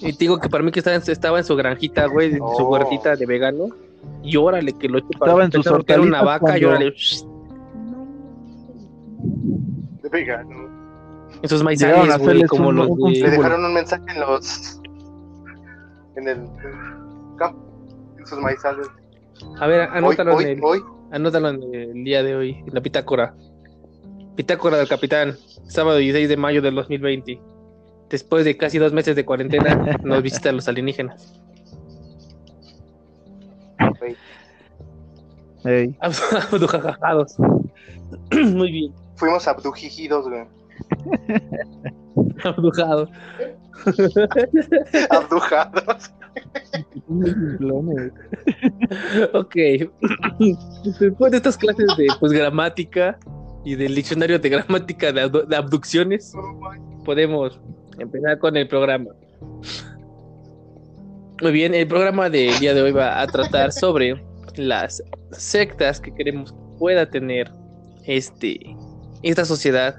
Y 0.00 0.12
te 0.12 0.18
digo 0.20 0.38
que 0.38 0.48
para 0.48 0.62
mí 0.64 0.70
que 0.70 0.80
estaba 0.80 0.96
en, 0.96 1.02
su- 1.04 1.10
estaba 1.12 1.38
en 1.38 1.44
su 1.44 1.56
granjita, 1.56 2.06
güey, 2.06 2.32
en 2.32 2.38
su 2.56 2.64
huertita 2.64 3.16
de 3.16 3.26
vegano. 3.26 3.66
Y 4.22 4.36
órale, 4.36 4.72
que 4.72 4.88
lo 4.88 4.98
eche 4.98 5.08
para 5.18 5.32
Estaba 5.32 5.44
en 5.44 5.52
sus 5.52 5.66
era 5.88 6.00
una 6.02 6.22
vaca 6.22 6.56
y 6.58 6.60
cuando- 6.62 6.68
órale, 6.68 6.94
el 10.04 10.10
vegano. 10.10 10.68
en 11.42 11.48
sus 11.48 11.62
Llegaron 11.64 12.00
a 12.10 12.18
maizales, 12.18 12.24
güey, 12.26 12.42
como 12.46 12.68
un- 12.70 12.76
los 12.76 12.88
un 12.88 13.12
de- 13.12 13.20
Le 13.20 13.30
dejaron 13.30 13.64
un 13.64 13.74
mensaje 13.74 14.04
en 14.14 14.20
los. 14.20 14.80
En 16.16 16.28
el 16.28 16.44
campo. 17.36 17.60
En 18.18 18.26
sus 18.26 18.38
maizales. 18.38 18.86
A 19.60 19.66
ver, 19.66 19.82
anótalo 19.92 20.36
hoy, 20.36 20.44
en 20.44 20.50
el, 20.58 20.64
hoy. 20.64 20.80
anótalo 21.12 21.50
en 21.50 21.74
el 21.74 22.04
día 22.04 22.22
de 22.22 22.34
hoy, 22.36 22.50
en 22.66 22.74
la 22.74 22.80
bitácora. 22.80 23.34
Bitácora 24.36 24.76
del 24.78 24.88
capitán, 24.88 25.36
sábado 25.68 25.96
16 25.98 26.28
de 26.28 26.36
mayo 26.36 26.62
del 26.62 26.74
2020. 26.74 27.40
Después 28.10 28.44
de 28.44 28.56
casi 28.56 28.78
dos 28.78 28.92
meses 28.92 29.14
de 29.16 29.24
cuarentena, 29.24 29.98
nos 30.02 30.22
visitan 30.28 30.56
los 30.56 30.68
alienígenas. 30.68 31.40
güey. 33.98 34.16
Ey. 35.64 35.96
Abdujajajados. 36.52 37.36
Muy 38.32 38.70
bien, 38.72 38.94
Fuimos 39.16 39.46
abdujijidos, 39.48 40.28
güey. 40.28 40.44
abdujados. 42.44 43.10
Abdujados. 45.10 46.10
Ok. 49.34 49.54
Después 51.00 51.30
de 51.32 51.36
estas 51.36 51.56
clases 51.58 51.86
de 51.96 52.06
pues, 52.20 52.32
gramática 52.32 53.18
y 53.64 53.74
del 53.74 53.94
diccionario 53.94 54.38
de 54.38 54.48
gramática 54.48 55.12
de, 55.12 55.24
abdu- 55.26 55.46
de 55.46 55.56
abducciones, 55.56 56.32
podemos 57.04 57.60
empezar 57.98 58.38
con 58.38 58.56
el 58.56 58.68
programa. 58.68 59.10
Muy 61.40 61.52
bien, 61.52 61.74
el 61.74 61.86
programa 61.86 62.28
del 62.28 62.58
día 62.58 62.74
de 62.74 62.82
hoy 62.82 62.92
va 62.92 63.20
a 63.20 63.26
tratar 63.26 63.72
sobre 63.72 64.20
las 64.56 65.02
sectas 65.32 66.00
que 66.00 66.12
queremos 66.12 66.52
que 66.52 66.58
pueda 66.78 67.08
tener 67.08 67.50
este, 68.06 68.58
esta 69.22 69.44
sociedad, 69.44 69.96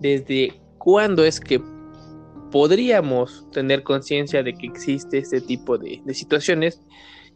desde 0.00 0.52
cuándo 0.78 1.24
es 1.24 1.40
que 1.40 1.60
podríamos 2.52 3.50
tener 3.50 3.82
conciencia 3.82 4.42
de 4.42 4.54
que 4.54 4.66
existe 4.66 5.18
este 5.18 5.40
tipo 5.40 5.76
de, 5.76 6.00
de 6.04 6.14
situaciones 6.14 6.80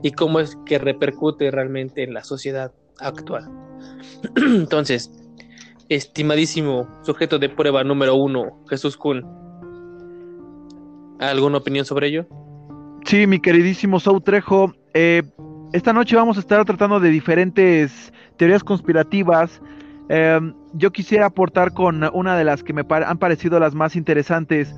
y 0.02 0.12
cómo 0.12 0.40
es 0.40 0.56
que 0.66 0.78
repercute 0.78 1.50
realmente 1.50 2.04
en 2.04 2.14
la 2.14 2.22
sociedad 2.22 2.72
actual. 3.00 3.50
Entonces, 4.36 5.10
estimadísimo 5.88 6.88
sujeto 7.02 7.38
de 7.38 7.48
prueba 7.48 7.82
número 7.82 8.14
uno, 8.14 8.64
Jesús 8.68 8.96
Kun, 8.96 9.24
¿alguna 11.20 11.58
opinión 11.58 11.84
sobre 11.84 12.08
ello? 12.08 12.26
Sí, 13.04 13.26
mi 13.26 13.40
queridísimo 13.40 14.00
Sau 14.00 14.20
Trejo. 14.20 14.74
eh, 14.94 15.22
esta 15.72 15.92
noche 15.92 16.16
vamos 16.16 16.36
a 16.36 16.40
estar 16.40 16.64
tratando 16.64 16.98
de 16.98 17.10
diferentes 17.10 18.12
teorías 18.36 18.64
conspirativas. 18.64 19.62
Eh, 20.08 20.40
yo 20.72 20.90
quisiera 20.90 21.26
aportar 21.26 21.72
con 21.72 22.02
una 22.12 22.36
de 22.36 22.44
las 22.44 22.64
que 22.64 22.72
me 22.72 22.82
han 22.88 23.18
parecido 23.18 23.60
las 23.60 23.74
más 23.74 23.94
interesantes. 23.94 24.74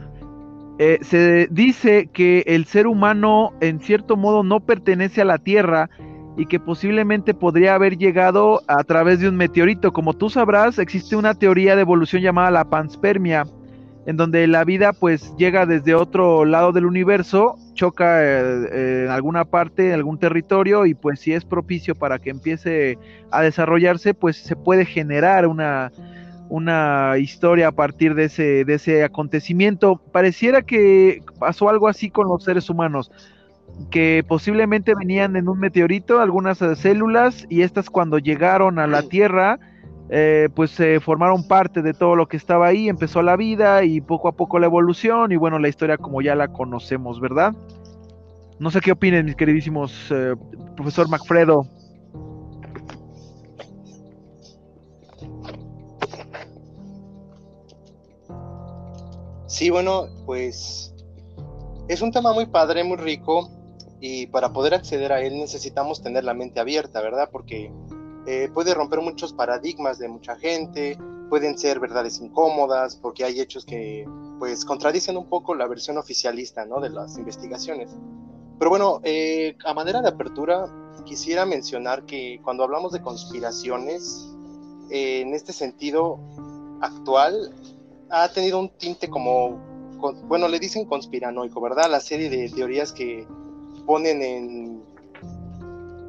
Eh, 0.79 0.99
se 1.01 1.49
dice 1.51 2.11
que 2.13 2.45
el 2.47 2.67
ser 2.67 2.87
humano 2.87 3.53
en 3.61 3.81
cierto 3.81 4.17
modo 4.17 4.43
no 4.43 4.61
pertenece 4.61 5.23
a 5.23 5.25
la 5.25 5.39
Tierra 5.39 5.89
y 6.37 6.47
que 6.47 6.61
posiblemente 6.61 7.35
podría 7.35 7.75
haber 7.75 7.97
llegado 7.97 8.63
a 8.67 8.85
través 8.85 9.21
de 9.21 9.29
un 9.29 9.37
meteorito. 9.37 9.93
Como 9.93 10.15
tú 10.15 10.29
sabrás, 10.29 10.79
existe 10.79 11.17
una 11.17 11.35
teoría 11.35 11.77
de 11.77 11.83
evolución 11.83 12.23
llamada 12.23 12.51
la 12.51 12.69
panspermia, 12.69 13.45
en 14.07 14.17
donde 14.17 14.47
la 14.47 14.65
vida 14.65 14.93
pues 14.93 15.35
llega 15.37 15.65
desde 15.67 15.95
otro 15.95 16.45
lado 16.45 16.73
del 16.73 16.87
universo, 16.87 17.57
choca 17.75 18.23
eh, 18.23 18.69
eh, 18.73 19.03
en 19.07 19.11
alguna 19.11 19.45
parte, 19.45 19.89
en 19.89 19.95
algún 19.95 20.19
territorio 20.19 20.87
y 20.87 20.95
pues 20.95 21.21
si 21.21 21.33
es 21.33 21.45
propicio 21.45 21.95
para 21.95 22.19
que 22.19 22.31
empiece 22.31 22.99
a 23.31 23.43
desarrollarse, 23.43 24.15
pues 24.15 24.37
se 24.37 24.57
puede 24.57 24.85
generar 24.85 25.47
una, 25.47 25.93
una 26.49 27.17
historia 27.19 27.69
a 27.69 27.73
partir 27.73 28.15
de 28.15 28.25
ese, 28.25 28.65
de 28.65 28.75
ese 28.75 29.05
acontecimiento. 29.05 30.01
Pareciera 30.11 30.63
que 30.63 31.23
pasó 31.39 31.69
algo 31.69 31.87
así 31.87 32.11
con 32.11 32.27
los 32.27 32.43
seres 32.43 32.69
humanos, 32.69 33.13
que 33.91 34.25
posiblemente 34.27 34.95
venían 34.95 35.37
en 35.37 35.49
un 35.49 35.61
meteorito 35.61 36.21
algunas 36.21 36.59
células 36.59 37.47
y 37.49 37.63
estas 37.63 37.89
cuando 37.89 38.19
llegaron 38.19 38.81
a 38.81 38.89
la 38.89 39.03
Tierra, 39.03 39.61
eh, 40.15 40.51
pues 40.55 40.73
se 40.73 41.01
formaron 41.01 41.49
parte 41.49 41.81
de 41.81 41.95
todo 41.95 42.17
lo 42.17 42.29
que 42.29 42.37
estaba 42.37 42.67
ahí, 42.67 42.91
empezó 42.91 43.23
la 43.23 43.35
vida 43.35 43.83
y 43.83 44.03
poco 44.03 44.29
a 44.29 44.33
poco 44.33 44.59
la 44.59 44.67
evolución 44.67 45.33
y 45.33 45.37
bueno, 45.37 45.59
la 45.59 45.71
historia 45.71 45.97
como 45.97 46.21
ya 46.21 46.35
la 46.35 46.49
conocemos, 46.49 47.19
¿verdad? 47.19 47.55
No 48.59 48.71
sé 48.71 48.83
qué 48.83 48.93
opinen 48.93 49.25
mis 49.25 49.37
queridísimos 49.37 50.11
eh, 50.11 50.35
profesor 50.77 51.09
Macfredo. 51.09 51.67
Sí, 59.47 59.71
bueno, 59.71 60.09
pues 60.27 60.95
es 61.89 62.03
un 62.03 62.13
tema 62.13 62.35
muy 62.35 62.45
padre, 62.45 62.85
muy 62.85 62.99
rico 62.99 63.49
y 63.99 64.27
para 64.27 64.53
poder 64.53 64.75
acceder 64.75 65.11
a 65.11 65.23
él 65.23 65.39
necesitamos 65.39 66.03
tener 66.03 66.25
la 66.25 66.35
mente 66.35 66.61
abierta, 66.61 67.01
¿verdad? 67.01 67.31
Porque 67.33 67.73
eh, 68.27 68.51
puede 68.53 68.75
romper 68.75 69.01
muchos 69.01 69.33
paradigmas 69.33 69.99
de 69.99 70.09
mucha 70.09 70.37
gente, 70.37 70.99
pueden 71.29 71.57
ser 71.57 71.81
verdades 71.81 72.21
incómodas 72.21 72.97
porque 72.97 73.25
hay 73.25 73.41
hechos 73.41 73.65
que 73.65 74.07
pues 74.39 74.65
contradicen 74.65 75.17
un 75.17 75.29
poco 75.29 75.55
la 75.55 75.67
versión 75.67 75.97
oficialista, 75.99 76.65
¿no? 76.67 76.81
De 76.81 76.91
las 76.91 77.17
investigaciones. 77.17 77.91
Pero 78.59 78.71
bueno, 78.71 79.01
eh, 79.03 79.57
a 79.65 79.75
manera 79.75 80.03
de 80.03 80.09
apertura 80.09 80.67
quisiera 81.05 81.45
mencionar 81.47 82.05
que 82.05 82.41
cuando 82.45 82.63
hablamos 82.65 82.93
de 82.93 83.01
conspiraciones, 83.01 84.29
eh, 84.91 85.23
en 85.23 85.35
este 85.35 85.53
sentido 85.53 86.19
actual, 86.81 87.55
ha 88.11 88.29
tenido 88.29 88.59
un 88.59 88.69
tinte 88.77 89.09
como, 89.09 89.59
con- 89.99 90.29
bueno, 90.29 90.49
le 90.49 90.59
dicen 90.59 90.85
conspiranoico, 90.85 91.61
¿verdad? 91.61 91.91
La 91.91 92.01
serie 92.01 92.29
de 92.29 92.49
teorías 92.51 92.93
que 92.93 93.27
ponen 93.87 94.23
en, 94.23 94.82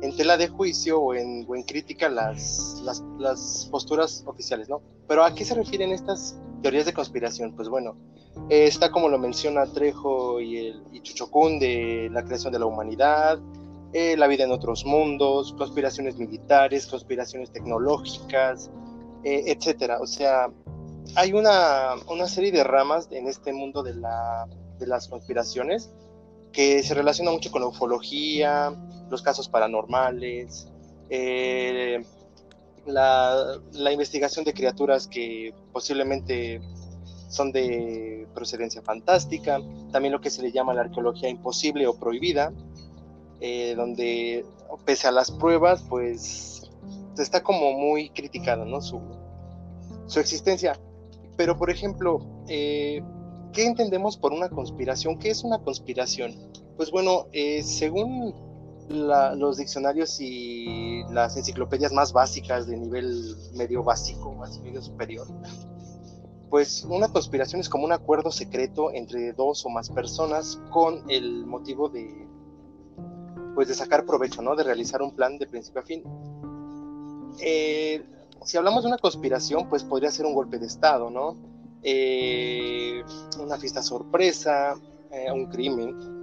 en 0.03 0.13
tela 0.17 0.35
de 0.35 0.49
juicio 0.49 0.99
o 0.99 1.13
en, 1.13 1.45
o 1.47 1.55
en 1.55 1.63
crítica 1.63 2.09
las, 2.09 2.81
las, 2.83 3.01
las 3.17 3.69
posturas 3.71 4.23
oficiales, 4.27 4.67
¿no? 4.67 4.81
Pero 5.07 5.23
¿a 5.23 5.33
qué 5.33 5.45
se 5.45 5.55
refieren 5.55 5.91
estas 5.91 6.37
teorías 6.61 6.85
de 6.85 6.93
conspiración? 6.93 7.55
Pues 7.55 7.69
bueno, 7.69 7.95
eh, 8.49 8.65
está 8.65 8.91
como 8.91 9.07
lo 9.07 9.17
menciona 9.17 9.65
Trejo 9.65 10.41
y, 10.41 10.57
el, 10.57 10.83
y 10.91 11.01
Chuchocún 11.01 11.57
de 11.57 12.09
la 12.11 12.25
creación 12.25 12.51
de 12.51 12.59
la 12.59 12.65
humanidad, 12.65 13.39
eh, 13.93 14.17
la 14.17 14.27
vida 14.27 14.43
en 14.43 14.51
otros 14.51 14.85
mundos, 14.85 15.53
conspiraciones 15.57 16.17
militares, 16.17 16.85
conspiraciones 16.87 17.51
tecnológicas, 17.51 18.69
eh, 19.23 19.43
etcétera. 19.47 20.01
O 20.01 20.05
sea, 20.05 20.51
hay 21.15 21.31
una, 21.31 21.93
una 22.09 22.27
serie 22.27 22.51
de 22.51 22.65
ramas 22.65 23.07
en 23.09 23.29
este 23.29 23.53
mundo 23.53 23.83
de, 23.83 23.95
la, 23.95 24.47
de 24.79 24.85
las 24.85 25.07
conspiraciones 25.07 25.93
que 26.51 26.83
se 26.83 26.93
relaciona 26.93 27.31
mucho 27.31 27.51
con 27.51 27.61
la 27.61 27.67
ufología, 27.67 28.75
los 29.13 29.21
casos 29.21 29.47
paranormales, 29.47 30.67
eh, 31.09 32.03
la, 32.85 33.59
la 33.71 33.91
investigación 33.91 34.43
de 34.43 34.53
criaturas 34.53 35.07
que 35.07 35.53
posiblemente 35.71 36.59
son 37.29 37.51
de 37.51 38.27
procedencia 38.33 38.81
fantástica, 38.81 39.61
también 39.91 40.11
lo 40.11 40.19
que 40.19 40.29
se 40.31 40.41
le 40.41 40.51
llama 40.51 40.73
la 40.73 40.81
arqueología 40.81 41.29
imposible 41.29 41.87
o 41.87 41.93
prohibida, 41.93 42.51
eh, 43.39 43.75
donde 43.75 44.45
pese 44.85 45.07
a 45.07 45.11
las 45.11 45.29
pruebas, 45.29 45.83
pues 45.87 46.69
está 47.17 47.43
como 47.43 47.73
muy 47.73 48.09
criticada 48.09 48.65
¿no? 48.65 48.81
su, 48.81 48.99
su 50.07 50.19
existencia. 50.19 50.73
Pero, 51.37 51.57
por 51.57 51.69
ejemplo, 51.69 52.19
eh, 52.47 53.03
¿qué 53.53 53.65
entendemos 53.65 54.17
por 54.17 54.33
una 54.33 54.49
conspiración? 54.49 55.19
¿Qué 55.19 55.29
es 55.29 55.43
una 55.43 55.59
conspiración? 55.59 56.33
Pues 56.77 56.89
bueno, 56.89 57.27
según 57.61 58.52
la- 58.89 59.35
los 59.35 59.57
diccionarios 59.57 60.19
y 60.19 61.03
las 61.11 61.37
enciclopedias 61.37 61.91
más 61.93 62.13
básicas 62.13 62.67
de 62.67 62.77
nivel 62.77 63.35
medio 63.53 63.83
básico, 63.83 64.33
más 64.33 64.59
medio 64.59 64.81
superior, 64.81 65.27
pues 66.49 66.83
una 66.83 67.07
conspiración 67.07 67.61
es 67.61 67.69
como 67.69 67.85
un 67.85 67.91
acuerdo 67.91 68.31
secreto 68.31 68.91
entre 68.93 69.33
dos 69.33 69.65
o 69.65 69.69
más 69.69 69.89
personas 69.89 70.59
con 70.69 71.09
el 71.09 71.45
motivo 71.45 71.89
de 71.89 72.27
pues 73.55 73.67
de 73.67 73.75
sacar 73.75 74.05
provecho, 74.05 74.41
¿no? 74.41 74.55
De 74.55 74.63
realizar 74.63 75.01
un 75.01 75.15
plan 75.15 75.37
de 75.37 75.45
principio 75.45 75.81
a 75.81 75.83
fin. 75.83 76.03
Eh, 77.39 78.03
si 78.43 78.57
hablamos 78.57 78.83
de 78.83 78.87
una 78.87 78.97
conspiración, 78.97 79.69
pues 79.69 79.83
podría 79.83 80.11
ser 80.11 80.25
un 80.25 80.33
golpe 80.33 80.57
de 80.57 80.65
estado, 80.65 81.09
¿no? 81.09 81.37
Eh, 81.83 83.03
una 83.39 83.57
fiesta 83.57 83.81
sorpresa, 83.81 84.73
eh, 85.11 85.31
un 85.31 85.45
crimen. 85.47 86.22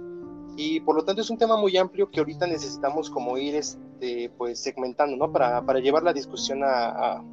Y 0.63 0.79
por 0.81 0.95
lo 0.95 1.03
tanto 1.03 1.23
es 1.23 1.29
un 1.31 1.39
tema 1.39 1.57
muy 1.57 1.75
amplio 1.75 2.11
que 2.11 2.19
ahorita 2.19 2.45
necesitamos 2.45 3.09
como 3.09 3.35
ir 3.35 3.55
este, 3.55 4.29
pues 4.37 4.59
segmentando, 4.61 5.17
¿no? 5.17 5.31
Para, 5.31 5.65
para 5.65 5.79
llevar 5.79 6.03
la 6.03 6.13
discusión 6.13 6.63
a, 6.63 6.67
a- 6.89 7.23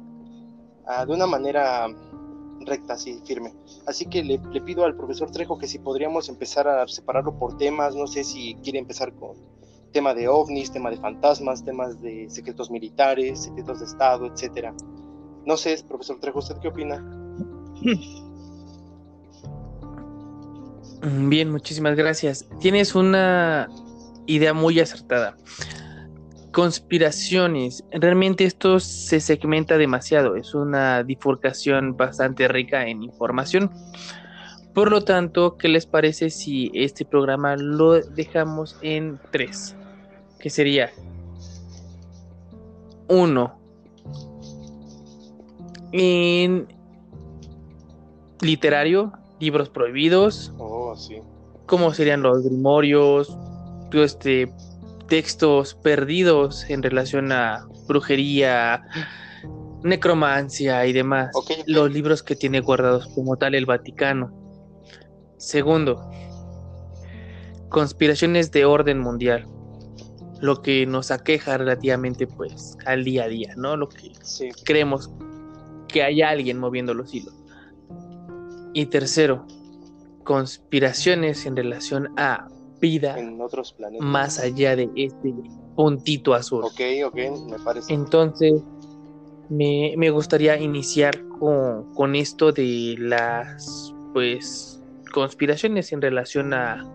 a- 0.87 1.05
de 1.05 1.13
una 1.13 1.27
manera 1.27 1.87
recta, 2.61 2.95
así, 2.95 3.21
firme. 3.25 3.53
Así 3.85 4.07
que 4.07 4.23
le, 4.23 4.39
le 4.51 4.61
pido 4.61 4.83
al 4.83 4.95
profesor 4.95 5.29
Trejo 5.29 5.59
que 5.59 5.67
si 5.67 5.77
podríamos 5.77 6.27
empezar 6.27 6.67
a 6.67 6.87
separarlo 6.87 7.37
por 7.37 7.55
temas, 7.55 7.95
no 7.95 8.07
sé 8.07 8.23
si 8.23 8.55
quiere 8.63 8.79
empezar 8.79 9.13
con 9.13 9.37
tema 9.91 10.15
de 10.15 10.27
ovnis, 10.27 10.71
tema 10.71 10.89
de 10.89 10.97
fantasmas, 10.97 11.63
temas 11.63 12.01
de 12.01 12.31
secretos 12.31 12.71
militares, 12.71 13.43
secretos 13.43 13.79
de 13.79 13.85
Estado, 13.85 14.25
etcétera. 14.25 14.73
No 15.45 15.55
sé, 15.55 15.77
profesor 15.87 16.19
Trejo, 16.19 16.39
¿usted 16.39 16.57
qué 16.57 16.67
opina? 16.69 16.97
Mm, 21.01 21.29
Bien, 21.29 21.51
muchísimas 21.51 21.95
gracias. 21.95 22.47
Tienes 22.59 22.95
una 22.95 23.67
idea 24.25 24.53
muy 24.53 24.79
acertada. 24.79 25.35
Conspiraciones. 26.51 27.83
Realmente 27.91 28.43
esto 28.43 28.79
se 28.79 29.19
segmenta 29.19 29.77
demasiado. 29.77 30.35
Es 30.35 30.53
una 30.53 31.03
bifurcación 31.03 31.95
bastante 31.95 32.47
rica 32.47 32.87
en 32.87 33.03
información. 33.03 33.71
Por 34.73 34.91
lo 34.91 35.03
tanto, 35.03 35.57
¿qué 35.57 35.67
les 35.67 35.85
parece 35.85 36.29
si 36.29 36.71
este 36.73 37.05
programa 37.05 37.55
lo 37.55 37.99
dejamos 37.99 38.77
en 38.81 39.19
tres? 39.31 39.75
Que 40.39 40.49
sería 40.49 40.91
uno 43.07 43.59
en 45.91 46.67
literario, 48.41 49.11
libros 49.39 49.69
prohibidos, 49.69 50.53
Oh, 50.57 50.95
sí. 50.95 51.21
cómo 51.65 51.93
serían 51.93 52.21
los 52.21 52.43
grimorios, 52.43 53.35
este 53.91 54.51
textos 55.07 55.73
perdidos 55.75 56.69
en 56.69 56.83
relación 56.83 57.31
a 57.31 57.65
brujería, 57.87 58.83
necromancia 59.83 60.85
y 60.85 60.93
demás. 60.93 61.31
Los 61.65 61.91
libros 61.91 62.21
que 62.21 62.35
tiene 62.35 62.59
guardados 62.59 63.07
como 63.15 63.35
tal 63.37 63.55
el 63.55 63.65
Vaticano. 63.65 64.31
Segundo, 65.37 66.07
conspiraciones 67.69 68.51
de 68.51 68.65
orden 68.65 68.99
mundial. 68.99 69.47
Lo 70.41 70.61
que 70.61 70.85
nos 70.85 71.11
aqueja 71.11 71.57
relativamente 71.57 72.27
pues 72.27 72.77
al 72.85 73.03
día 73.03 73.23
a 73.23 73.27
día, 73.27 73.53
¿no? 73.57 73.75
Lo 73.75 73.89
que 73.89 74.11
Sí. 74.21 74.49
creemos 74.63 75.09
que 75.87 76.03
hay 76.03 76.21
alguien 76.21 76.59
moviendo 76.59 76.93
los 76.93 77.13
hilos. 77.13 77.33
Y 78.73 78.85
tercero, 78.87 79.45
conspiraciones 80.23 81.45
en 81.45 81.55
relación 81.55 82.09
a 82.17 82.47
vida 82.79 83.19
En 83.19 83.41
otros 83.41 83.73
planetas. 83.73 84.05
más 84.05 84.39
allá 84.39 84.75
de 84.75 84.89
este 84.95 85.33
puntito 85.75 86.33
azul. 86.33 86.63
Ok, 86.63 86.79
ok, 87.05 87.15
me 87.49 87.59
parece. 87.59 87.93
Entonces, 87.93 88.61
me, 89.49 89.93
me 89.97 90.09
gustaría 90.11 90.57
iniciar 90.59 91.27
con, 91.39 91.93
con 91.93 92.15
esto 92.15 92.51
de 92.51 92.95
las, 92.99 93.93
pues, 94.13 94.81
conspiraciones 95.11 95.91
en 95.91 96.01
relación 96.01 96.53
a, 96.53 96.85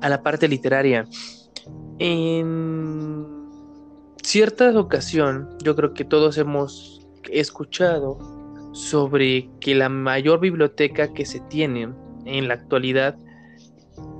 a 0.00 0.08
la 0.08 0.22
parte 0.22 0.46
literaria. 0.48 1.06
En 1.98 3.26
cierta 4.22 4.78
ocasión, 4.78 5.48
yo 5.64 5.74
creo 5.74 5.94
que 5.94 6.04
todos 6.04 6.36
hemos 6.38 7.06
escuchado 7.30 8.18
sobre 8.72 9.48
que 9.60 9.74
la 9.74 9.88
mayor 9.88 10.40
biblioteca 10.40 11.12
que 11.12 11.26
se 11.26 11.40
tiene 11.40 11.88
en 12.24 12.48
la 12.48 12.54
actualidad 12.54 13.16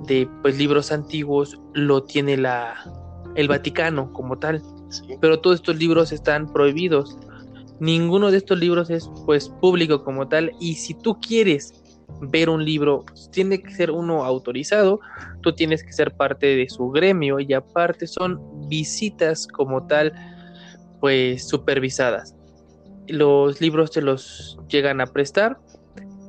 de 0.07 0.27
pues, 0.41 0.57
libros 0.57 0.91
antiguos 0.91 1.59
lo 1.73 2.03
tiene 2.03 2.37
la, 2.37 2.75
el 3.35 3.47
Vaticano 3.47 4.11
como 4.13 4.37
tal 4.37 4.61
Sí. 4.93 5.17
pero 5.19 5.39
todos 5.39 5.55
estos 5.55 5.77
libros 5.77 6.11
están 6.11 6.51
prohibidos. 6.51 7.17
Ninguno 7.79 8.29
de 8.29 8.37
estos 8.37 8.59
libros 8.59 8.89
es 8.89 9.09
pues 9.25 9.49
público 9.49 10.03
como 10.03 10.27
tal 10.27 10.51
y 10.59 10.75
si 10.75 10.93
tú 10.93 11.19
quieres 11.19 11.73
ver 12.21 12.49
un 12.49 12.63
libro, 12.63 13.03
tiene 13.31 13.61
que 13.61 13.73
ser 13.73 13.89
uno 13.89 14.23
autorizado, 14.23 14.99
tú 15.41 15.53
tienes 15.53 15.83
que 15.83 15.91
ser 15.91 16.11
parte 16.15 16.55
de 16.55 16.69
su 16.69 16.89
gremio 16.89 17.39
y 17.39 17.53
aparte 17.53 18.05
son 18.05 18.39
visitas 18.69 19.47
como 19.47 19.87
tal 19.87 20.13
pues 20.99 21.47
supervisadas. 21.47 22.35
Los 23.07 23.61
libros 23.61 23.91
te 23.91 24.01
los 24.01 24.59
llegan 24.67 25.01
a 25.01 25.05
prestar. 25.05 25.59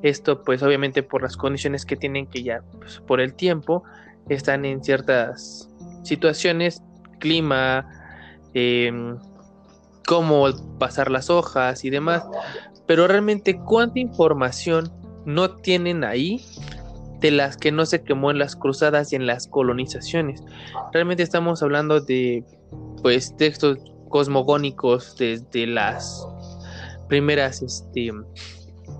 Esto 0.02 0.42
pues 0.42 0.62
obviamente 0.62 1.02
por 1.02 1.22
las 1.22 1.36
condiciones 1.36 1.86
que 1.86 1.96
tienen 1.96 2.26
que 2.26 2.42
ya 2.42 2.62
pues, 2.78 3.00
por 3.06 3.20
el 3.20 3.34
tiempo 3.34 3.84
están 4.28 4.64
en 4.64 4.82
ciertas 4.82 5.70
situaciones, 6.02 6.82
clima, 7.20 7.88
em, 8.52 9.18
cómo 10.06 10.46
pasar 10.78 11.10
las 11.10 11.30
hojas 11.30 11.84
y 11.84 11.90
demás, 11.90 12.24
pero 12.86 13.06
realmente 13.06 13.58
cuánta 13.58 13.98
información 13.98 14.92
no 15.24 15.56
tienen 15.56 16.04
ahí 16.04 16.44
de 17.20 17.30
las 17.30 17.56
que 17.56 17.72
no 17.72 17.86
se 17.86 18.02
quemó 18.02 18.30
en 18.30 18.38
las 18.38 18.54
cruzadas 18.54 19.12
y 19.12 19.16
en 19.16 19.26
las 19.26 19.46
colonizaciones. 19.46 20.42
Realmente 20.92 21.22
estamos 21.22 21.62
hablando 21.62 22.00
de 22.00 22.44
pues 23.02 23.34
textos 23.36 23.78
cosmogónicos 24.10 25.16
desde 25.16 25.66
las 25.66 26.26
primeras 27.14 27.62
este, 27.62 28.10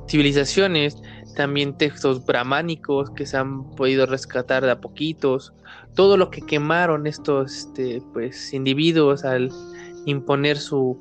civilizaciones, 0.07 1.03
también 1.35 1.77
textos 1.77 2.24
brahmánicos 2.24 3.11
que 3.11 3.27
se 3.27 3.37
han 3.37 3.68
podido 3.72 4.07
rescatar 4.07 4.64
de 4.64 4.70
a 4.70 4.81
poquitos, 4.81 5.53
todo 5.96 6.16
lo 6.16 6.31
que 6.31 6.40
quemaron 6.40 7.09
estos 7.09 7.53
este, 7.53 8.00
pues 8.12 8.55
individuos 8.55 9.24
al 9.24 9.50
imponer 10.07 10.59
su 10.59 10.96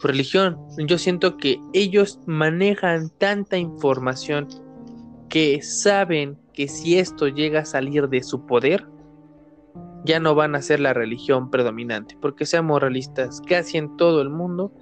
religión. 0.00 0.56
Yo 0.78 0.96
siento 0.96 1.36
que 1.36 1.60
ellos 1.74 2.18
manejan 2.24 3.10
tanta 3.18 3.58
información 3.58 4.48
que 5.28 5.60
saben 5.60 6.38
que 6.54 6.66
si 6.66 6.98
esto 6.98 7.28
llega 7.28 7.60
a 7.60 7.66
salir 7.66 8.08
de 8.08 8.22
su 8.22 8.46
poder, 8.46 8.86
ya 10.06 10.18
no 10.18 10.34
van 10.34 10.54
a 10.54 10.62
ser 10.62 10.80
la 10.80 10.94
religión 10.94 11.50
predominante, 11.50 12.16
porque 12.22 12.46
seamos 12.46 12.80
realistas, 12.80 13.42
casi 13.46 13.76
en 13.76 13.94
todo 13.98 14.22
el 14.22 14.30
mundo 14.30 14.72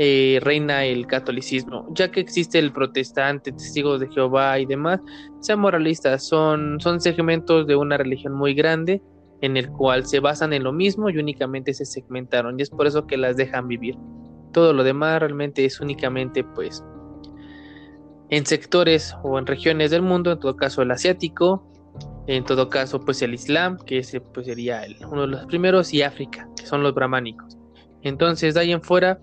eh, 0.00 0.38
reina 0.42 0.84
el 0.84 1.08
catolicismo, 1.08 1.88
ya 1.90 2.12
que 2.12 2.20
existe 2.20 2.60
el 2.60 2.72
protestante, 2.72 3.50
testigos 3.50 3.98
de 3.98 4.08
Jehová 4.08 4.56
y 4.60 4.64
demás, 4.64 5.00
seamos 5.40 5.72
realistas, 5.72 6.24
son, 6.24 6.78
segmentos 7.00 7.66
de 7.66 7.74
una 7.74 7.96
religión 7.96 8.32
muy 8.32 8.54
grande 8.54 9.02
en 9.40 9.56
el 9.56 9.68
cual 9.68 10.06
se 10.06 10.20
basan 10.20 10.52
en 10.52 10.62
lo 10.62 10.72
mismo 10.72 11.10
y 11.10 11.18
únicamente 11.18 11.74
se 11.74 11.84
segmentaron 11.84 12.60
y 12.60 12.62
es 12.62 12.70
por 12.70 12.86
eso 12.86 13.08
que 13.08 13.16
las 13.16 13.36
dejan 13.36 13.66
vivir. 13.66 13.96
Todo 14.52 14.72
lo 14.72 14.84
demás 14.84 15.18
realmente 15.18 15.64
es 15.64 15.80
únicamente 15.80 16.44
pues 16.44 16.84
en 18.30 18.46
sectores 18.46 19.16
o 19.24 19.36
en 19.36 19.46
regiones 19.46 19.90
del 19.90 20.02
mundo, 20.02 20.30
en 20.30 20.38
todo 20.38 20.54
caso 20.54 20.80
el 20.80 20.92
asiático, 20.92 21.68
en 22.28 22.44
todo 22.44 22.68
caso 22.68 23.00
pues 23.00 23.20
el 23.22 23.34
islam, 23.34 23.76
que 23.84 23.98
ese 23.98 24.20
pues 24.20 24.46
sería 24.46 24.82
uno 25.10 25.22
de 25.22 25.26
los 25.26 25.46
primeros, 25.46 25.92
y 25.92 26.02
África, 26.02 26.48
que 26.56 26.66
son 26.66 26.84
los 26.84 26.94
brahmánicos. 26.94 27.58
Entonces 28.02 28.54
de 28.54 28.60
ahí 28.60 28.70
en 28.70 28.80
fuera 28.80 29.18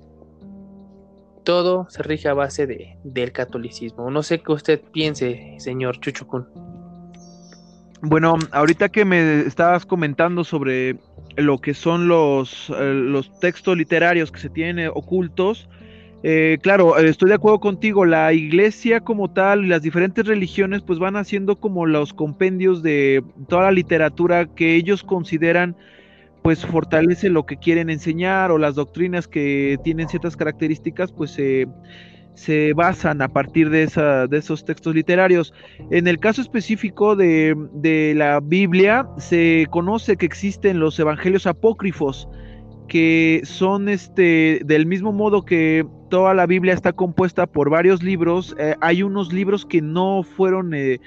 todo 1.45 1.87
se 1.89 2.03
rige 2.03 2.27
a 2.27 2.33
base 2.33 2.67
de, 2.67 2.97
del 3.05 3.31
catolicismo. 3.31 4.11
No 4.11 4.21
sé 4.23 4.41
qué 4.41 4.51
usted 4.51 4.81
piense, 4.91 5.55
señor 5.59 5.99
Chuchucun. 6.01 6.45
Bueno, 8.01 8.35
ahorita 8.51 8.89
que 8.89 9.05
me 9.05 9.41
estabas 9.41 9.85
comentando 9.85 10.43
sobre 10.43 10.97
lo 11.37 11.59
que 11.59 11.73
son 11.73 12.07
los, 12.09 12.69
eh, 12.69 12.93
los 12.93 13.39
textos 13.39 13.77
literarios 13.77 14.31
que 14.31 14.39
se 14.39 14.49
tienen 14.49 14.91
ocultos, 14.93 15.69
eh, 16.27 16.57
claro, 16.61 16.97
eh, 16.97 17.07
estoy 17.07 17.29
de 17.29 17.35
acuerdo 17.35 17.59
contigo, 17.59 18.03
la 18.03 18.33
iglesia 18.33 18.99
como 18.99 19.31
tal 19.31 19.63
y 19.63 19.67
las 19.67 19.81
diferentes 19.81 20.25
religiones 20.25 20.81
pues 20.81 20.97
van 20.97 21.15
haciendo 21.17 21.59
como 21.59 21.85
los 21.85 22.13
compendios 22.13 22.81
de 22.81 23.23
toda 23.47 23.63
la 23.63 23.71
literatura 23.71 24.47
que 24.47 24.75
ellos 24.75 25.03
consideran 25.03 25.75
pues 26.45 26.63
fortalece 26.63 27.31
lo 27.31 27.47
que 27.47 27.57
quieren 27.57 27.89
enseñar 27.89 28.51
o 28.51 28.59
las 28.59 28.75
doctrinas 28.75 29.27
que 29.27 29.79
tienen 29.83 30.07
ciertas 30.07 30.37
características 30.37 31.11
pues 31.11 31.31
se 31.31 31.67
se 32.35 32.73
basan 32.73 33.23
a 33.23 33.29
partir 33.29 33.71
de, 33.71 33.81
esa, 33.81 34.27
de 34.27 34.37
esos 34.37 34.63
textos 34.63 34.93
literarios. 34.93 35.55
En 35.89 36.05
el 36.05 36.19
caso 36.19 36.41
específico 36.41 37.15
de, 37.15 37.55
de, 37.73 38.13
la 38.15 38.41
Biblia, 38.41 39.07
se 39.17 39.65
conoce 39.71 40.17
que 40.17 40.27
existen 40.27 40.79
los 40.79 40.99
evangelios 40.99 41.47
apócrifos, 41.47 42.27
que 42.87 43.41
son 43.43 43.89
este, 43.89 44.61
del 44.65 44.85
mismo 44.85 45.13
modo 45.13 45.45
que 45.45 45.87
toda 46.11 46.35
la 46.35 46.45
Biblia 46.45 46.75
está 46.75 46.93
compuesta 46.93 47.47
por 47.47 47.71
varios 47.71 48.03
libros, 48.03 48.55
eh, 48.59 48.75
hay 48.81 49.01
unos 49.01 49.33
libros 49.33 49.65
que 49.65 49.81
no 49.81 50.21
fueron 50.21 50.75
eh, 50.75 50.99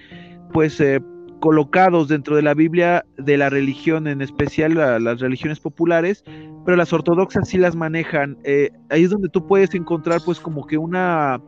pues 0.53 0.81
eh, 0.81 0.99
colocados 1.41 2.09
dentro 2.09 2.37
de 2.37 2.43
la 2.43 2.55
Biblia 2.55 3.05
de 3.17 3.37
la 3.37 3.51
religión, 3.51 4.07
en 4.07 4.21
especial 4.21 4.75
las 4.75 5.21
religiones 5.21 5.61
populares, 5.61 6.25
pero 6.65 6.77
las 6.77 6.93
ortodoxas 6.93 7.49
sí 7.49 7.59
las 7.59 7.77
manejan. 7.77 8.39
Eh, 8.45 8.71
ahí 8.91 9.05
es 9.05 9.11
donde 9.11 9.29
tú 9.29 9.47
puedes 9.47 9.75
encontrar 9.75 10.21
pues 10.25 10.41
como 10.41 10.67
que 10.67 10.79
una, 10.79 11.41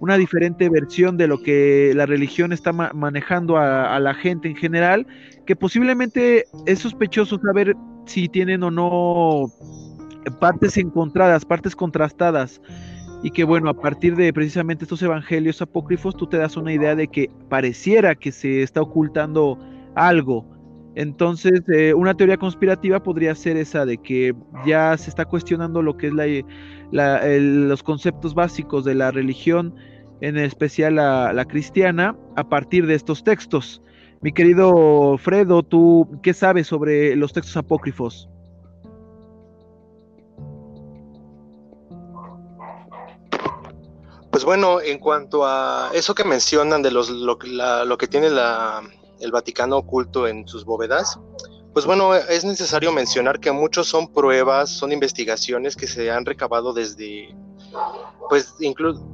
una 0.00 0.16
diferente 0.16 0.68
versión 0.68 1.16
de 1.16 1.26
lo 1.26 1.42
que 1.42 1.92
la 1.94 2.06
religión 2.06 2.52
está 2.52 2.72
manejando 2.72 3.56
a, 3.56 3.98
la 3.98 4.14
gente 4.14 4.48
en 4.48 4.56
general, 4.56 5.06
que 5.46 5.56
posiblemente 5.56 6.44
es 6.66 6.80
sospechoso 6.80 7.38
saber 7.38 7.76
si 8.06 8.28
tienen 8.28 8.62
o 8.62 8.70
no 8.70 9.46
partes 10.40 10.76
encontradas, 10.76 11.44
partes 11.44 11.76
contrastadas 11.76 12.60
y 13.24 13.30
que 13.30 13.42
bueno, 13.42 13.70
a 13.70 13.74
partir 13.74 14.16
de 14.16 14.30
precisamente 14.34 14.84
estos 14.84 15.00
evangelios 15.00 15.62
apócrifos 15.62 16.14
tú 16.14 16.26
te 16.26 16.36
das 16.36 16.58
una 16.58 16.74
idea 16.74 16.94
de 16.94 17.08
que 17.08 17.30
pareciera 17.48 18.14
que 18.14 18.30
se 18.30 18.62
está 18.62 18.82
ocultando 18.82 19.58
algo. 19.94 20.46
Entonces, 20.94 21.62
eh, 21.74 21.94
una 21.94 22.12
teoría 22.12 22.36
conspirativa 22.36 23.02
podría 23.02 23.34
ser 23.34 23.56
esa 23.56 23.86
de 23.86 23.96
que 23.96 24.34
ya 24.66 24.94
se 24.98 25.08
está 25.08 25.24
cuestionando 25.24 25.80
lo 25.80 25.96
que 25.96 26.08
es 26.08 26.12
la, 26.92 27.26
los 27.38 27.82
conceptos 27.82 28.34
básicos 28.34 28.84
de 28.84 28.94
la 28.94 29.10
religión, 29.10 29.74
en 30.20 30.36
especial 30.36 30.96
la, 30.96 31.32
la 31.32 31.46
cristiana, 31.46 32.14
a 32.36 32.46
partir 32.46 32.86
de 32.86 32.94
estos 32.94 33.24
textos. 33.24 33.82
Mi 34.20 34.32
querido 34.32 35.16
Fredo, 35.16 35.62
¿tú 35.62 36.20
qué 36.22 36.34
sabes 36.34 36.66
sobre 36.66 37.16
los 37.16 37.32
textos 37.32 37.56
apócrifos? 37.56 38.28
Pues 44.34 44.44
bueno, 44.44 44.80
en 44.80 44.98
cuanto 44.98 45.46
a 45.46 45.92
eso 45.94 46.12
que 46.12 46.24
mencionan 46.24 46.82
de 46.82 46.90
los, 46.90 47.08
lo, 47.08 47.38
que 47.38 48.08
tiene 48.08 48.26
el 48.26 49.30
Vaticano 49.30 49.76
oculto 49.76 50.26
en 50.26 50.48
sus 50.48 50.64
bóvedas, 50.64 51.20
pues 51.72 51.86
bueno, 51.86 52.16
es 52.16 52.44
necesario 52.44 52.90
mencionar 52.90 53.38
que 53.38 53.52
muchos 53.52 53.86
son 53.86 54.12
pruebas, 54.12 54.70
son 54.70 54.90
investigaciones 54.90 55.76
que 55.76 55.86
se 55.86 56.10
han 56.10 56.26
recabado 56.26 56.72
desde, 56.72 57.32
pues 58.28 58.54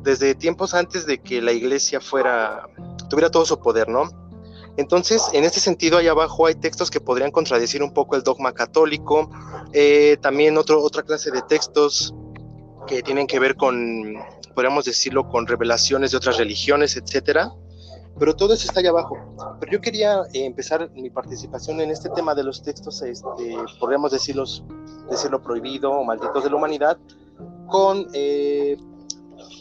desde 0.03 0.35
tiempos 0.35 0.73
antes 0.73 1.05
de 1.05 1.19
que 1.19 1.43
la 1.43 1.53
iglesia 1.53 2.01
fuera, 2.01 2.67
tuviera 3.11 3.31
todo 3.31 3.45
su 3.45 3.61
poder, 3.61 3.91
¿no? 3.91 4.09
Entonces, 4.79 5.29
en 5.35 5.45
este 5.45 5.61
sentido, 5.61 5.99
ahí 5.99 6.09
abajo 6.09 6.47
hay 6.47 6.55
textos 6.55 6.91
que 6.91 6.99
podrían 6.99 7.31
contradecir 7.31 7.83
un 7.83 7.93
poco 7.93 8.17
el 8.17 8.23
dogma 8.23 8.55
católico, 8.55 9.31
eh, 9.75 10.17
también 10.23 10.57
otro, 10.57 10.83
otra 10.83 11.03
clase 11.03 11.31
de 11.31 11.43
textos 11.43 12.15
que 12.91 13.03
tienen 13.03 13.29
que 13.29 13.39
ver 13.39 13.55
con 13.55 14.17
podríamos 14.55 14.85
decirlo, 14.85 15.29
con 15.29 15.47
revelaciones 15.47 16.11
de 16.11 16.17
otras 16.17 16.37
religiones, 16.37 16.97
etcétera. 16.97 17.53
Pero 18.19 18.35
todo 18.35 18.53
eso 18.53 18.67
está 18.67 18.81
allá 18.81 18.91
abajo. 18.91 19.17
Pero 19.61 19.73
yo 19.73 19.81
quería 19.81 20.23
eh, 20.33 20.45
empezar 20.45 20.91
mi 20.91 21.09
participación 21.09 21.81
en 21.81 21.91
este 21.91 22.11
tema 22.11 22.35
de 22.35 22.43
los 22.43 22.63
textos, 22.63 23.01
este, 23.03 23.57
podríamos 23.79 24.11
decirlos, 24.11 24.65
decirlo 25.09 25.41
prohibido 25.41 25.93
o 25.93 26.05
malditos 26.05 26.43
de 26.45 26.51
la 26.51 26.57
humanidad, 26.57 26.99
con, 27.69 28.09
eh, 28.13 28.77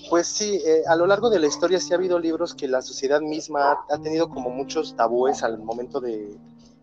pues 0.09 0.27
sí, 0.27 0.59
eh, 0.65 0.81
a 0.87 0.95
lo 0.95 1.05
largo 1.05 1.29
de 1.29 1.39
la 1.39 1.47
historia 1.47 1.79
sí 1.79 1.93
ha 1.93 1.97
habido 1.97 2.17
libros 2.17 2.55
que 2.55 2.67
la 2.67 2.81
sociedad 2.81 3.21
misma 3.21 3.77
ha 3.89 3.97
tenido 3.99 4.27
como 4.27 4.49
muchos 4.49 4.95
tabúes 4.95 5.43
al 5.43 5.59
momento 5.59 6.01
de, 6.01 6.35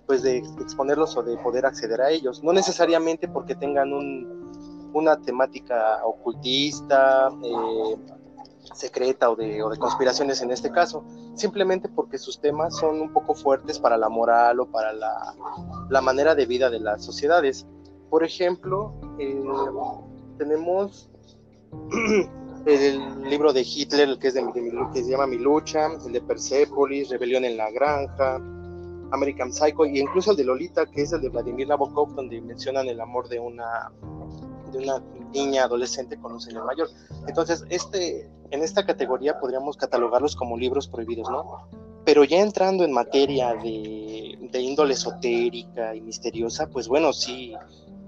pues 0.07 0.23
de 0.23 0.39
exponerlos 0.39 1.17
o 1.17 1.23
de 1.23 1.37
poder 1.39 1.67
acceder 1.67 2.01
a 2.01 2.11
ellos. 2.11 2.43
No 2.45 2.53
necesariamente 2.53 3.27
porque 3.29 3.57
tengan 3.57 3.93
un, 3.93 4.46
una 4.97 5.21
temática 5.21 6.01
ocultista, 6.05 7.29
eh, 7.45 7.97
secreta 8.75 9.31
o 9.31 9.37
de, 9.37 9.59
conspiraciones 9.79 10.41
en 10.41 10.51
este 10.51 10.71
caso, 10.71 11.05
simplemente 11.35 11.89
porque 11.89 12.19
sus 12.19 12.41
temas 12.41 12.77
son 12.77 13.01
un 13.01 13.13
poco 13.13 13.35
fuertes 13.35 13.79
para 13.79 13.97
la 13.97 14.09
moral 14.09 14.61
o 14.61 14.67
para 14.67 14.93
la, 14.93 16.01
manera 16.01 16.35
de 16.35 16.47
vida 16.47 16.71
de 16.71 16.81
las 16.81 17.05
sociedades. 17.05 17.67
Por 18.09 18.25
ejemplo, 18.25 18.95
eh, 19.19 19.43
tenemos 20.39 21.11
el 22.67 23.23
libro 23.29 23.53
de 23.53 23.63
Hitler, 23.63 24.19
que, 24.19 24.29
es 24.29 24.35
de, 24.35 24.45
que 24.95 25.05
se 25.05 25.11
llama 25.11 25.27
Mi 25.27 25.39
lucha, 25.39 25.89
el 26.07 26.13
de 26.13 26.23
Persepolis, 26.23 27.11
Rebelión 27.11 27.45
en 27.45 27.57
la 27.57 27.71
Granja, 27.71 28.41
American 29.11 29.53
Psycho, 29.53 29.85
y 29.85 30.01
incluso 30.01 30.31
el 30.31 30.37
de 30.37 30.45
Lolita, 30.45 30.87
que 30.87 31.03
es 31.03 31.13
el 31.13 31.21
de 31.21 31.29
Vladimir 31.29 31.69
Nabokov, 31.69 32.15
donde 32.15 32.41
mencionan 32.41 32.89
el 32.89 33.01
amor 33.01 33.29
de 33.29 33.39
una 33.39 33.93
una 34.77 35.03
niña 35.33 35.65
adolescente 35.65 36.19
con 36.19 36.33
un 36.33 36.41
señor 36.41 36.65
mayor. 36.65 36.89
Entonces, 37.27 37.65
este, 37.69 38.31
en 38.51 38.63
esta 38.63 38.85
categoría 38.87 39.39
podríamos 39.39 39.77
catalogarlos 39.77 40.37
como 40.37 40.57
libros 40.57 40.89
prohibidos, 40.89 41.31
¿no? 41.31 41.69
Pero 42.05 42.25
ya 42.25 42.41
entrando 42.41 42.85
en 42.85 42.93
materia 42.93 43.55
de, 43.55 44.39
de 44.41 44.61
índole 44.61 44.95
esotérica 44.95 45.95
y 45.95 46.01
misteriosa, 46.01 46.69
pues 46.69 46.87
bueno, 46.87 47.13
sí, 47.13 47.55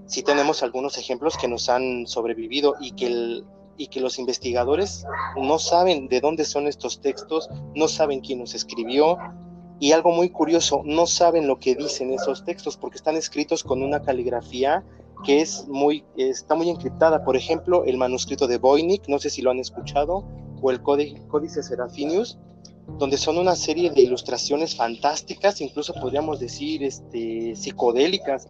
sí 0.05 0.23
tenemos 0.23 0.63
algunos 0.63 0.97
ejemplos 0.97 1.37
que 1.37 1.47
nos 1.47 1.69
han 1.69 2.07
sobrevivido 2.07 2.75
y 2.79 2.91
que, 2.91 3.07
el, 3.07 3.45
y 3.77 3.87
que 3.87 3.99
los 3.99 4.17
investigadores 4.17 5.05
no 5.35 5.59
saben 5.59 6.07
de 6.07 6.21
dónde 6.21 6.45
son 6.45 6.67
estos 6.67 7.01
textos, 7.01 7.49
no 7.75 7.87
saben 7.87 8.21
quién 8.21 8.39
los 8.39 8.55
escribió, 8.55 9.17
y 9.79 9.93
algo 9.93 10.11
muy 10.11 10.29
curioso, 10.29 10.81
no 10.85 11.07
saben 11.07 11.47
lo 11.47 11.59
que 11.59 11.75
dicen 11.75 12.11
esos 12.11 12.43
textos 12.43 12.75
porque 12.75 12.97
están 12.97 13.15
escritos 13.15 13.63
con 13.63 13.81
una 13.81 14.01
caligrafía 14.01 14.83
que 15.23 15.41
es 15.41 15.67
muy, 15.67 16.03
está 16.17 16.55
muy 16.55 16.69
encriptada. 16.69 17.23
Por 17.23 17.35
ejemplo, 17.35 17.83
el 17.85 17.97
manuscrito 17.97 18.47
de 18.47 18.57
Voynich, 18.57 19.07
no 19.07 19.19
sé 19.19 19.29
si 19.29 19.41
lo 19.41 19.51
han 19.51 19.59
escuchado, 19.59 20.25
o 20.61 20.71
el 20.71 20.81
Códice 20.81 21.63
Serafinius, 21.63 22.37
donde 22.97 23.17
son 23.17 23.37
una 23.37 23.55
serie 23.55 23.91
de 23.91 24.01
ilustraciones 24.01 24.75
fantásticas, 24.75 25.61
incluso 25.61 25.93
podríamos 25.93 26.39
decir 26.39 26.83
este, 26.83 27.55
psicodélicas, 27.55 28.49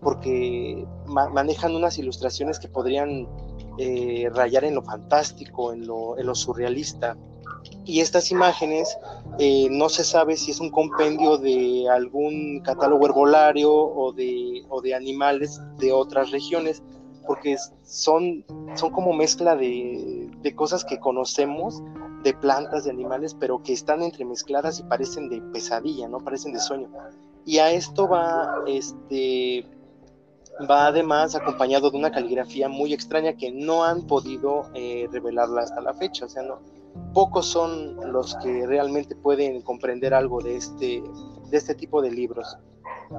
porque 0.00 0.86
manejan 1.06 1.74
unas 1.74 1.98
ilustraciones 1.98 2.58
que 2.58 2.68
podrían 2.68 3.26
eh, 3.78 4.28
rayar 4.32 4.64
en 4.64 4.74
lo 4.74 4.82
fantástico, 4.82 5.72
en 5.72 5.86
lo, 5.86 6.18
en 6.18 6.26
lo 6.26 6.34
surrealista 6.34 7.16
y 7.84 8.00
estas 8.00 8.30
imágenes 8.30 8.98
eh, 9.38 9.68
no 9.70 9.88
se 9.88 10.04
sabe 10.04 10.36
si 10.36 10.50
es 10.50 10.60
un 10.60 10.70
compendio 10.70 11.38
de 11.38 11.88
algún 11.88 12.60
catálogo 12.60 13.06
herbolario 13.06 13.72
o 13.72 14.12
de, 14.12 14.64
o 14.68 14.82
de 14.82 14.94
animales 14.94 15.60
de 15.78 15.92
otras 15.92 16.30
regiones, 16.30 16.82
porque 17.26 17.56
son, 17.84 18.44
son 18.74 18.90
como 18.90 19.12
mezcla 19.12 19.56
de, 19.56 20.30
de, 20.42 20.54
cosas 20.54 20.84
que 20.84 20.98
conocemos, 20.98 21.82
de 22.24 22.34
plantas, 22.34 22.84
de 22.84 22.90
animales, 22.90 23.34
pero 23.34 23.62
que 23.62 23.72
están 23.72 24.02
entremezcladas 24.02 24.80
y 24.80 24.82
parecen 24.82 25.28
de 25.28 25.40
pesadilla, 25.40 26.08
¿no? 26.08 26.18
Parecen 26.18 26.52
de 26.52 26.60
sueño. 26.60 26.88
Y 27.44 27.58
a 27.58 27.70
esto 27.70 28.08
va, 28.08 28.62
este, 28.66 29.64
va 30.70 30.88
además 30.88 31.34
acompañado 31.34 31.90
de 31.90 31.96
una 31.96 32.10
caligrafía 32.10 32.68
muy 32.68 32.92
extraña 32.92 33.34
que 33.34 33.50
no 33.50 33.84
han 33.84 34.06
podido 34.06 34.66
eh, 34.74 35.08
revelarla 35.10 35.62
hasta 35.62 35.80
la 35.80 35.94
fecha, 35.94 36.26
o 36.26 36.28
sea, 36.28 36.42
no, 36.42 36.60
pocos 37.12 37.46
son 37.46 37.96
los 38.12 38.36
que 38.36 38.66
realmente 38.66 39.16
pueden 39.16 39.62
comprender 39.62 40.14
algo 40.14 40.40
de 40.40 40.56
este, 40.56 41.02
de 41.50 41.56
este 41.56 41.74
tipo 41.74 42.02
de 42.02 42.10
libros. 42.10 42.58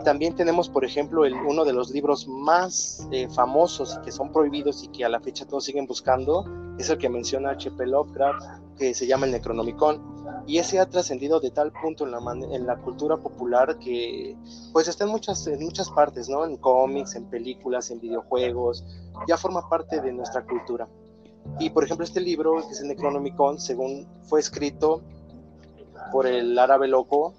También 0.03 0.35
tenemos, 0.35 0.69
por 0.69 0.85
ejemplo, 0.85 1.23
uno 1.47 1.65
de 1.65 1.73
los 1.73 1.89
libros 1.89 2.27
más 2.27 3.07
eh, 3.11 3.27
famosos 3.29 3.99
que 4.03 4.11
son 4.11 4.31
prohibidos 4.31 4.83
y 4.83 4.87
que 4.89 5.03
a 5.03 5.09
la 5.09 5.19
fecha 5.19 5.47
todos 5.47 5.65
siguen 5.65 5.87
buscando, 5.87 6.45
es 6.77 6.89
el 6.89 6.97
que 6.99 7.09
menciona 7.09 7.51
H.P. 7.51 7.87
Lovecraft, 7.87 8.43
que 8.77 8.93
se 8.93 9.07
llama 9.07 9.25
el 9.25 9.31
Necronomicon. 9.31 10.43
Y 10.45 10.59
ese 10.59 10.79
ha 10.79 10.87
trascendido 10.87 11.39
de 11.39 11.49
tal 11.49 11.71
punto 11.71 12.05
en 12.05 12.11
la, 12.11 12.19
en 12.51 12.67
la 12.67 12.77
cultura 12.77 13.17
popular 13.17 13.79
que 13.79 14.37
pues 14.71 14.87
está 14.87 15.05
en 15.05 15.09
muchas, 15.09 15.45
en 15.47 15.63
muchas 15.63 15.89
partes, 15.89 16.29
¿no? 16.29 16.45
En 16.45 16.57
cómics, 16.57 17.15
en 17.15 17.25
películas, 17.25 17.89
en 17.89 17.99
videojuegos, 17.99 18.85
ya 19.27 19.37
forma 19.37 19.67
parte 19.67 20.01
de 20.01 20.13
nuestra 20.13 20.45
cultura. 20.45 20.87
Y 21.59 21.69
por 21.69 21.83
ejemplo, 21.83 22.05
este 22.05 22.21
libro, 22.21 22.65
que 22.67 22.73
es 22.73 22.81
el 22.81 22.87
Necronomicon, 22.87 23.59
según 23.59 24.07
fue 24.23 24.39
escrito 24.39 25.01
por 26.11 26.27
el 26.27 26.57
árabe 26.57 26.87
loco 26.87 27.33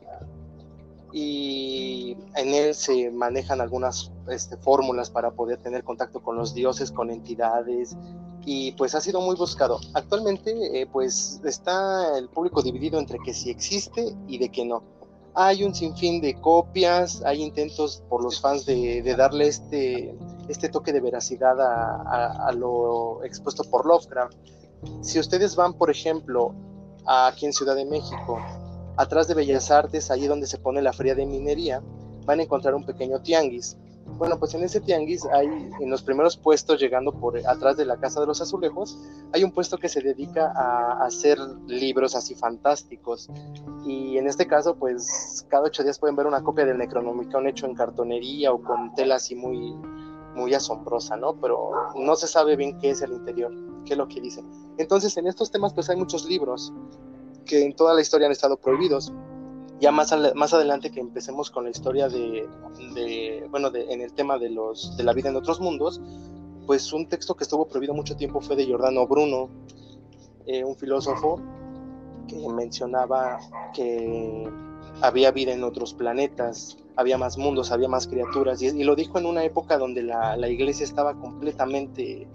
y 1.13 2.17
en 2.37 2.55
él 2.55 2.75
se 2.75 3.11
manejan 3.11 3.61
algunas 3.61 4.13
este, 4.29 4.57
fórmulas 4.57 5.11
para 5.11 5.33
poder 5.33 5.59
tener 5.59 5.83
contacto 5.83 6.23
con 6.23 6.37
los 6.37 6.55
dioses, 6.55 6.93
con 6.93 7.11
entidades 7.11 7.97
y 8.45 8.73
pues 8.73 8.95
ha 8.95 9.01
sido 9.01 9.21
muy 9.21 9.37
buscado. 9.37 9.81
Actualmente 9.95 10.81
eh, 10.81 10.87
pues 10.87 11.41
está 11.45 12.17
el 12.17 12.29
público 12.29 12.63
dividido 12.63 12.99
entre 12.99 13.19
que 13.19 13.35
sí 13.35 13.51
existe 13.51 14.15
y 14.29 14.39
de 14.39 14.51
que 14.51 14.65
no. 14.65 14.83
Hay 15.43 15.65
un 15.65 15.75
sinfín 15.75 16.21
de 16.21 16.39
copias, 16.39 17.23
hay 17.25 17.43
intentos 17.43 18.03
por 18.11 18.23
los 18.23 18.43
fans 18.43 18.67
de, 18.67 19.03
darle 19.17 19.49
este, 19.49 20.15
este 20.49 20.69
toque 20.69 20.93
de 20.93 21.01
veracidad 21.01 21.59
a, 21.59 22.47
a 22.47 22.53
lo 22.53 23.25
expuesto 23.25 23.65
por 23.65 23.87
Lovecraft. 23.87 24.37
Si 25.01 25.19
ustedes 25.19 25.57
van, 25.57 25.73
por 25.73 25.91
ejemplo, 25.91 26.55
aquí 27.07 27.47
en 27.47 27.55
Ciudad 27.55 27.75
de 27.75 27.87
México, 27.87 28.39
atrás 28.99 29.29
de 29.29 29.35
Bellas 29.35 29.71
Artes, 29.71 30.11
ahí 30.11 30.27
donde 30.27 30.47
se 30.47 30.59
pone 30.59 30.83
la 30.83 30.93
feria 30.93 31.15
de 31.15 31.25
minería, 31.25 31.83
van 32.27 32.41
a 32.41 32.43
encontrar 32.43 32.75
un 32.75 32.85
pequeño 32.85 33.23
tianguis. 33.23 33.79
Bueno, 34.19 34.39
pues 34.39 34.55
en 34.55 34.63
ese 34.65 34.81
tianguis 34.81 35.25
hay, 35.27 35.47
en 35.47 35.91
los 35.91 36.03
primeros 36.03 36.37
puestos, 36.37 36.81
llegando 36.81 37.13
por 37.13 37.39
atrás 37.47 37.77
de 37.77 37.85
la 37.85 37.97
Casa 37.97 38.21
de 38.21 38.27
los 38.27 38.41
Azulejos, 38.41 38.99
hay 39.33 39.45
un 39.45 39.53
puesto 39.53 39.79
que 39.79 39.89
se 39.89 40.01
dedica 40.01 40.53
a, 40.55 41.05
hacer 41.05 41.39
libros 41.67 42.15
así 42.15 42.35
fantásticos. 42.35 43.31
Y 43.87 44.19
en 44.19 44.27
este 44.27 44.47
caso, 44.47 44.75
pues 44.75 45.07
cada 45.51 45.65
ocho 45.65 45.83
días 45.83 45.99
pueden 45.99 46.17
ver 46.17 46.27
una 46.27 46.43
copia 46.43 46.65
del 46.65 46.79
Necronomicon 46.79 47.47
hecho 47.47 47.67
en 47.67 47.75
cartonería 47.75 48.53
o 48.53 48.63
con 48.63 48.95
tela 48.95 49.17
así 49.17 49.35
muy, 49.35 49.75
muy 50.35 50.55
asombrosa, 50.55 51.17
¿no? 51.17 51.35
Pero 51.35 51.71
no 51.97 52.17
se 52.17 52.27
sabe 52.27 52.57
bien 52.57 52.79
qué 52.79 52.91
es 52.91 53.03
el 53.03 53.13
interior, 53.13 53.53
qué 53.85 53.93
es 53.93 53.99
lo 53.99 54.09
que 54.09 54.21
dice. 54.21 54.43
Entonces, 54.79 55.17
en 55.17 55.27
estos 55.27 55.51
temas, 55.51 55.75
pues 55.75 55.91
hay 55.91 55.97
muchos 55.97 56.25
libros 56.25 56.73
que 57.45 57.65
en 57.65 57.75
toda 57.75 57.95
la 57.95 58.01
historia 58.01 58.27
han 58.27 58.33
estado 58.33 58.57
prohibidos. 58.57 59.13
Ya 59.81 59.91
más, 59.91 60.15
más 60.35 60.55
adelante 60.55 60.91
que 60.91 61.01
empecemos 61.01 61.51
con 61.51 61.65
la 61.65 61.71
historia 61.71 62.09
de, 62.09 62.47
bueno, 63.51 63.71
de, 63.71 63.93
en 63.93 64.03
el 64.03 64.13
tema 64.13 64.39
de, 64.39 64.51
los, 64.51 64.97
de 64.97 65.05
la 65.05 65.13
vida 65.15 65.31
en 65.31 65.37
otros 65.37 65.59
mundos, 65.59 66.01
pues 66.67 66.93
un 66.93 67.09
texto 67.09 67.35
que 67.35 67.45
estuvo 67.45 67.67
prohibido 67.67 67.95
mucho 67.95 68.15
tiempo 68.15 68.41
fue 68.41 68.57
de 68.57 68.67
Giordano 68.67 69.07
Bruno, 69.07 69.49
eh, 70.47 70.63
un 70.65 70.77
filósofo 70.77 71.41
que 72.29 72.47
mencionaba 72.49 73.39
que 73.73 74.49
había 75.01 75.31
vida 75.31 75.53
en 75.53 75.65
otros 75.65 75.95
planetas, 75.95 76.79
había 76.97 77.19
más 77.19 77.39
mundos, 77.39 77.73
había 77.73 77.89
más 77.89 78.07
criaturas, 78.07 78.63
y, 78.63 78.85
lo 78.85 78.95
dijo 78.95 79.19
en 79.19 79.27
una 79.27 79.45
época 79.45 79.79
donde 79.79 80.03
la, 80.03 80.37
la 80.37 80.49
iglesia 80.49 80.85
estaba 80.85 81.15
completamente 81.15 82.29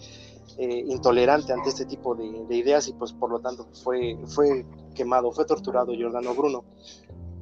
eh, 0.58 0.86
intolerante 0.88 1.52
ante 1.52 1.68
este 1.68 1.84
tipo 1.84 2.16
de, 2.16 2.56
ideas 2.56 2.88
y 2.88 2.94
pues 2.94 3.12
por 3.12 3.30
lo 3.30 3.40
tanto 3.40 3.68
fue, 3.84 4.18
fue 4.26 4.66
quemado, 4.94 5.30
fue 5.34 5.44
torturado 5.46 5.92
Giordano 5.94 6.34
Bruno. 6.34 6.64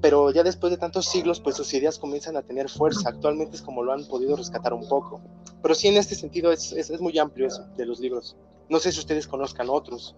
Pero 0.01 0.31
ya 0.31 0.41
después 0.41 0.71
de 0.71 0.77
tantos 0.77 1.05
siglos, 1.05 1.39
pues 1.39 1.55
sus 1.55 1.71
ideas 1.75 1.99
comienzan 1.99 2.35
a 2.37 2.41
tener 2.41 2.69
fuerza. 2.69 3.09
Actualmente 3.09 3.55
es 3.55 3.61
como 3.61 3.83
lo 3.83 3.93
han 3.93 4.05
podido 4.05 4.35
rescatar 4.35 4.73
un 4.73 4.87
poco. 4.87 5.21
Pero 5.61 5.75
sí, 5.75 5.87
en 5.87 5.97
este 5.97 6.15
sentido 6.15 6.51
es, 6.51 6.73
es, 6.73 6.99
muy 6.99 7.17
amplio 7.19 7.47
eso 7.47 7.63
de 7.77 7.85
los 7.85 7.99
libros. 7.99 8.35
No 8.67 8.79
sé 8.79 8.91
si 8.91 8.99
ustedes 8.99 9.27
conozcan 9.27 9.69
otros. 9.69 10.15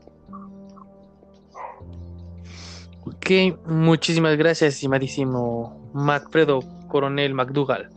Ok, 3.26 3.58
muchísimas 3.66 4.38
gracias, 4.38 4.76
estimadísimo 4.76 5.90
Macfredo 5.96 6.60
Coronel 6.90 7.34
McDougall. 7.34 7.90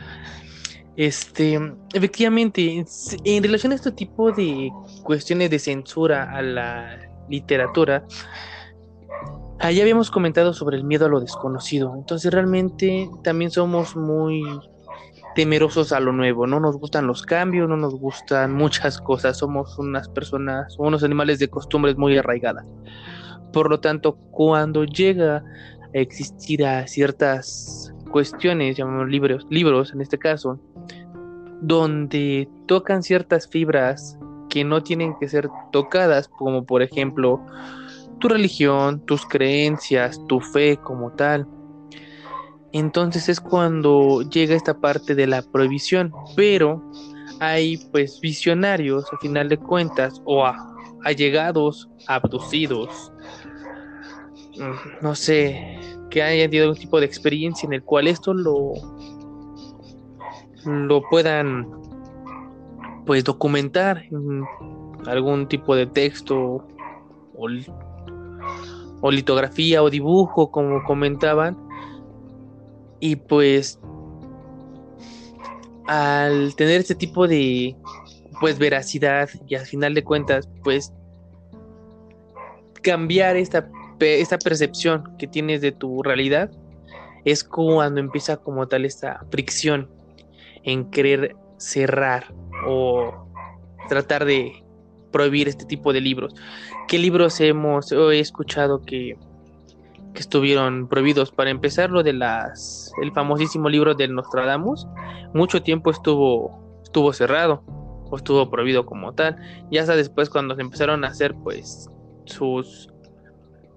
Este, 0.96 1.60
efectivamente, 1.92 2.82
en 3.24 3.42
relación 3.42 3.72
a 3.72 3.74
este 3.74 3.92
tipo 3.92 4.32
de 4.32 4.72
cuestiones 5.02 5.50
de 5.50 5.58
censura 5.58 6.34
a 6.34 6.40
la 6.40 6.98
literatura, 7.28 8.06
allá 9.58 9.82
habíamos 9.82 10.10
comentado 10.10 10.54
sobre 10.54 10.78
el 10.78 10.84
miedo 10.84 11.04
a 11.04 11.10
lo 11.10 11.20
desconocido. 11.20 11.94
Entonces, 11.94 12.32
realmente 12.32 13.10
también 13.22 13.50
somos 13.50 13.96
muy 13.96 14.42
temerosos 15.34 15.92
a 15.92 16.00
lo 16.00 16.12
nuevo. 16.12 16.46
No 16.46 16.58
nos 16.58 16.78
gustan 16.78 17.06
los 17.06 17.20
cambios, 17.20 17.68
no 17.68 17.76
nos 17.76 17.94
gustan 17.94 18.54
muchas 18.54 18.98
cosas. 18.98 19.36
Somos 19.36 19.78
unas 19.78 20.08
personas, 20.08 20.74
unos 20.78 21.04
animales 21.04 21.38
de 21.38 21.48
costumbres 21.48 21.98
muy 21.98 22.16
arraigadas. 22.16 22.64
Por 23.52 23.70
lo 23.70 23.80
tanto, 23.80 24.16
cuando 24.30 24.84
llega 24.84 25.38
a 25.38 25.42
existir 25.92 26.64
a 26.64 26.86
ciertas 26.86 27.92
cuestiones, 28.10 28.76
llamamos 28.76 29.08
libros, 29.08 29.46
libros 29.50 29.92
en 29.92 30.00
este 30.00 30.18
caso, 30.18 30.58
donde 31.60 32.48
tocan 32.66 33.02
ciertas 33.02 33.48
fibras 33.48 34.18
que 34.48 34.64
no 34.64 34.82
tienen 34.82 35.14
que 35.18 35.28
ser 35.28 35.48
tocadas, 35.72 36.28
como 36.28 36.64
por 36.64 36.82
ejemplo 36.82 37.44
tu 38.18 38.28
religión, 38.28 39.00
tus 39.06 39.24
creencias, 39.26 40.20
tu 40.26 40.40
fe 40.40 40.76
como 40.76 41.10
tal. 41.12 41.46
Entonces 42.72 43.28
es 43.28 43.40
cuando 43.40 44.22
llega 44.22 44.54
esta 44.54 44.78
parte 44.78 45.14
de 45.14 45.26
la 45.26 45.42
prohibición, 45.42 46.12
pero 46.36 46.82
hay 47.40 47.78
pues 47.92 48.20
visionarios 48.20 49.04
a 49.12 49.18
final 49.18 49.48
de 49.48 49.56
cuentas 49.58 50.20
o 50.24 50.44
allegados, 51.04 51.88
abducidos, 52.06 53.12
no 55.00 55.14
sé, 55.14 55.78
que 56.10 56.22
hayan 56.22 56.50
tenido 56.50 56.66
algún 56.66 56.80
tipo 56.80 57.00
de 57.00 57.06
experiencia 57.06 57.66
en 57.66 57.74
el 57.74 57.82
cual 57.82 58.08
esto 58.08 58.34
lo 58.34 58.72
lo 60.64 61.02
puedan 61.08 61.66
pues 63.06 63.24
documentar 63.24 64.04
en 64.10 64.44
algún 65.06 65.48
tipo 65.48 65.74
de 65.74 65.86
texto 65.86 66.66
o, 67.34 69.10
litografía 69.10 69.82
o 69.82 69.88
dibujo 69.88 70.50
como 70.50 70.84
comentaban. 70.84 71.56
Y 73.00 73.16
pues 73.16 73.78
al 75.86 76.54
tener 76.56 76.80
este 76.80 76.94
tipo 76.94 77.26
de 77.26 77.76
pues 78.40 78.58
veracidad 78.58 79.30
y 79.46 79.54
al 79.54 79.64
final 79.64 79.94
de 79.94 80.04
cuentas 80.04 80.48
pues 80.62 80.92
cambiar 82.82 83.36
esta, 83.36 83.70
esta 84.00 84.38
percepción 84.38 85.16
que 85.18 85.26
tienes 85.26 85.60
de 85.60 85.72
tu 85.72 86.02
realidad 86.02 86.50
es 87.24 87.44
cuando 87.44 88.00
empieza 88.00 88.36
como 88.36 88.66
tal 88.68 88.84
esta 88.84 89.24
fricción 89.30 89.88
en 90.62 90.90
querer 90.90 91.36
cerrar 91.58 92.32
o 92.66 93.26
tratar 93.88 94.24
de 94.24 94.64
prohibir 95.10 95.48
este 95.48 95.64
tipo 95.64 95.92
de 95.92 96.00
libros. 96.00 96.34
¿Qué 96.86 96.98
libros 96.98 97.40
hemos 97.40 97.92
he 97.92 98.20
escuchado 98.20 98.82
que, 98.82 99.16
que 100.14 100.20
estuvieron 100.20 100.88
prohibidos? 100.88 101.32
Para 101.32 101.50
empezar, 101.50 101.90
lo 101.90 102.02
de 102.02 102.12
las 102.12 102.92
el 103.02 103.12
famosísimo 103.12 103.68
libro 103.68 103.94
de 103.94 104.08
Nostradamus, 104.08 104.86
mucho 105.34 105.62
tiempo 105.62 105.90
estuvo 105.90 106.80
estuvo 106.82 107.12
cerrado 107.12 107.62
o 108.10 108.16
estuvo 108.16 108.48
prohibido 108.50 108.86
como 108.86 109.12
tal. 109.12 109.36
Y 109.70 109.78
hasta 109.78 109.96
después 109.96 110.30
cuando 110.30 110.54
se 110.54 110.62
empezaron 110.62 111.04
a 111.04 111.08
hacer 111.08 111.34
pues 111.42 111.90
sus 112.24 112.90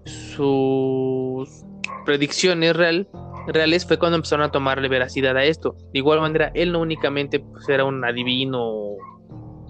sus 0.05 1.65
predicciones 2.05 2.75
real 2.75 3.07
reales 3.47 3.85
fue 3.85 3.97
cuando 3.97 4.17
empezaron 4.17 4.45
a 4.45 4.51
tomarle 4.51 4.87
veracidad 4.87 5.35
a 5.37 5.43
esto. 5.43 5.75
De 5.93 5.99
igual 5.99 6.21
manera, 6.21 6.51
él 6.53 6.71
no 6.71 6.79
únicamente 6.79 7.39
pues, 7.39 7.67
era 7.69 7.85
un 7.85 8.03
adivino 8.03 8.59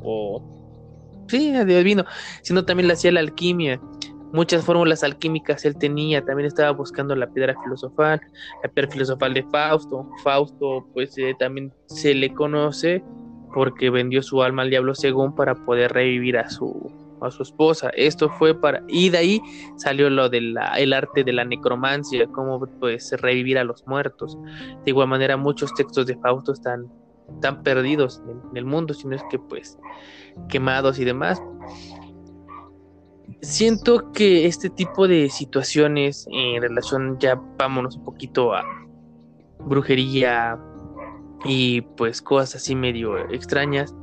o, 0.04 1.26
sí, 1.28 1.56
adivino, 1.56 2.06
sino 2.42 2.66
también 2.66 2.88
le 2.88 2.94
hacía 2.94 3.12
la 3.12 3.20
alquimia. 3.20 3.80
Muchas 4.34 4.64
fórmulas 4.64 5.04
alquímicas 5.04 5.66
él 5.66 5.78
tenía, 5.78 6.24
también 6.24 6.48
estaba 6.48 6.72
buscando 6.72 7.16
la 7.16 7.28
piedra 7.28 7.54
filosofal, 7.64 8.22
la 8.64 8.70
piedra 8.70 8.90
filosofal 8.90 9.34
de 9.34 9.44
Fausto. 9.44 10.10
Fausto, 10.24 10.88
pues 10.94 11.18
eh, 11.18 11.36
también 11.38 11.74
se 11.88 12.14
le 12.14 12.34
conoce 12.34 13.04
porque 13.54 13.90
vendió 13.90 14.24
su 14.24 14.42
alma 14.42 14.62
al 14.62 14.70
diablo 14.70 14.96
según 14.96 15.36
para 15.36 15.56
poder 15.56 15.92
revivir 15.92 16.38
a 16.38 16.50
su 16.50 17.01
a 17.26 17.32
su 17.32 17.44
esposa. 17.44 17.90
Esto 17.96 18.30
fue 18.30 18.60
para... 18.60 18.84
Y 18.88 19.10
de 19.10 19.18
ahí 19.18 19.42
salió 19.78 20.10
lo 20.10 20.30
del 20.30 20.56
el 20.78 20.94
arte 20.94 21.24
de 21.24 21.34
la 21.34 21.46
necromancia, 21.46 22.28
cómo 22.28 22.60
pues 22.80 23.12
revivir 23.22 23.58
a 23.58 23.64
los 23.64 23.86
muertos. 23.88 24.38
De 24.84 24.92
igual 24.92 25.08
manera 25.08 25.38
muchos 25.38 25.74
textos 25.74 26.06
de 26.08 26.18
Fausto 26.18 26.54
están, 26.54 26.90
perdidos 27.64 28.22
en, 28.28 28.58
el 28.58 28.66
mundo, 28.66 28.94
sino 28.94 29.16
es 29.16 29.24
que 29.30 29.40
pues 29.40 29.78
quemados 30.50 31.00
y 31.00 31.06
demás. 31.06 31.42
Siento 33.42 34.12
que 34.12 34.46
este 34.46 34.70
tipo 34.70 35.08
de 35.08 35.30
situaciones 35.30 36.28
en 36.32 36.62
relación, 36.62 37.18
ya 37.20 37.42
vámonos 37.58 37.96
un 37.96 38.04
poquito 38.04 38.54
a 38.54 38.64
brujería 39.60 40.60
y 41.44 41.82
pues 41.82 42.22
cosas 42.22 42.56
así 42.56 42.76
medio 42.76 43.18
extrañas, 43.32 43.96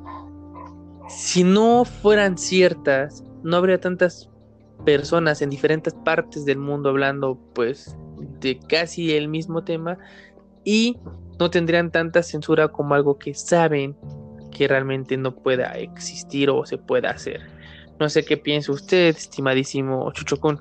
si 1.09 1.43
no 1.43 1.85
fueran 1.85 2.39
ciertas, 2.39 3.25
no 3.43 3.57
habría 3.57 3.81
tantas 3.81 4.29
personas 4.85 5.43
en 5.43 5.51
diferentes 5.51 5.95
partes 6.05 6.45
del 6.45 6.59
mundo 6.59 6.91
hablando 6.91 7.39
pues 7.55 7.97
de 8.41 8.59
casi 8.69 9.15
el 9.15 9.29
mismo 9.29 9.65
tema 9.65 9.99
y 10.65 10.97
no 11.39 11.51
tendrían 11.51 11.91
tanta 11.91 12.23
censura 12.23 12.69
como 12.69 12.95
algo 12.95 13.19
que 13.19 13.35
saben 13.35 13.97
que 14.53 14.69
realmente 14.69 15.17
no 15.17 15.35
pueda 15.35 15.73
existir 15.73 16.51
o 16.51 16.65
se 16.67 16.79
pueda 16.79 17.11
hacer. 17.11 17.41
No 17.99 18.09
sé 18.09 18.25
qué 18.25 18.37
piensa 18.37 18.73
usted, 18.73 19.09
estimadísimo 19.09 20.11
Chuchocón. 20.13 20.61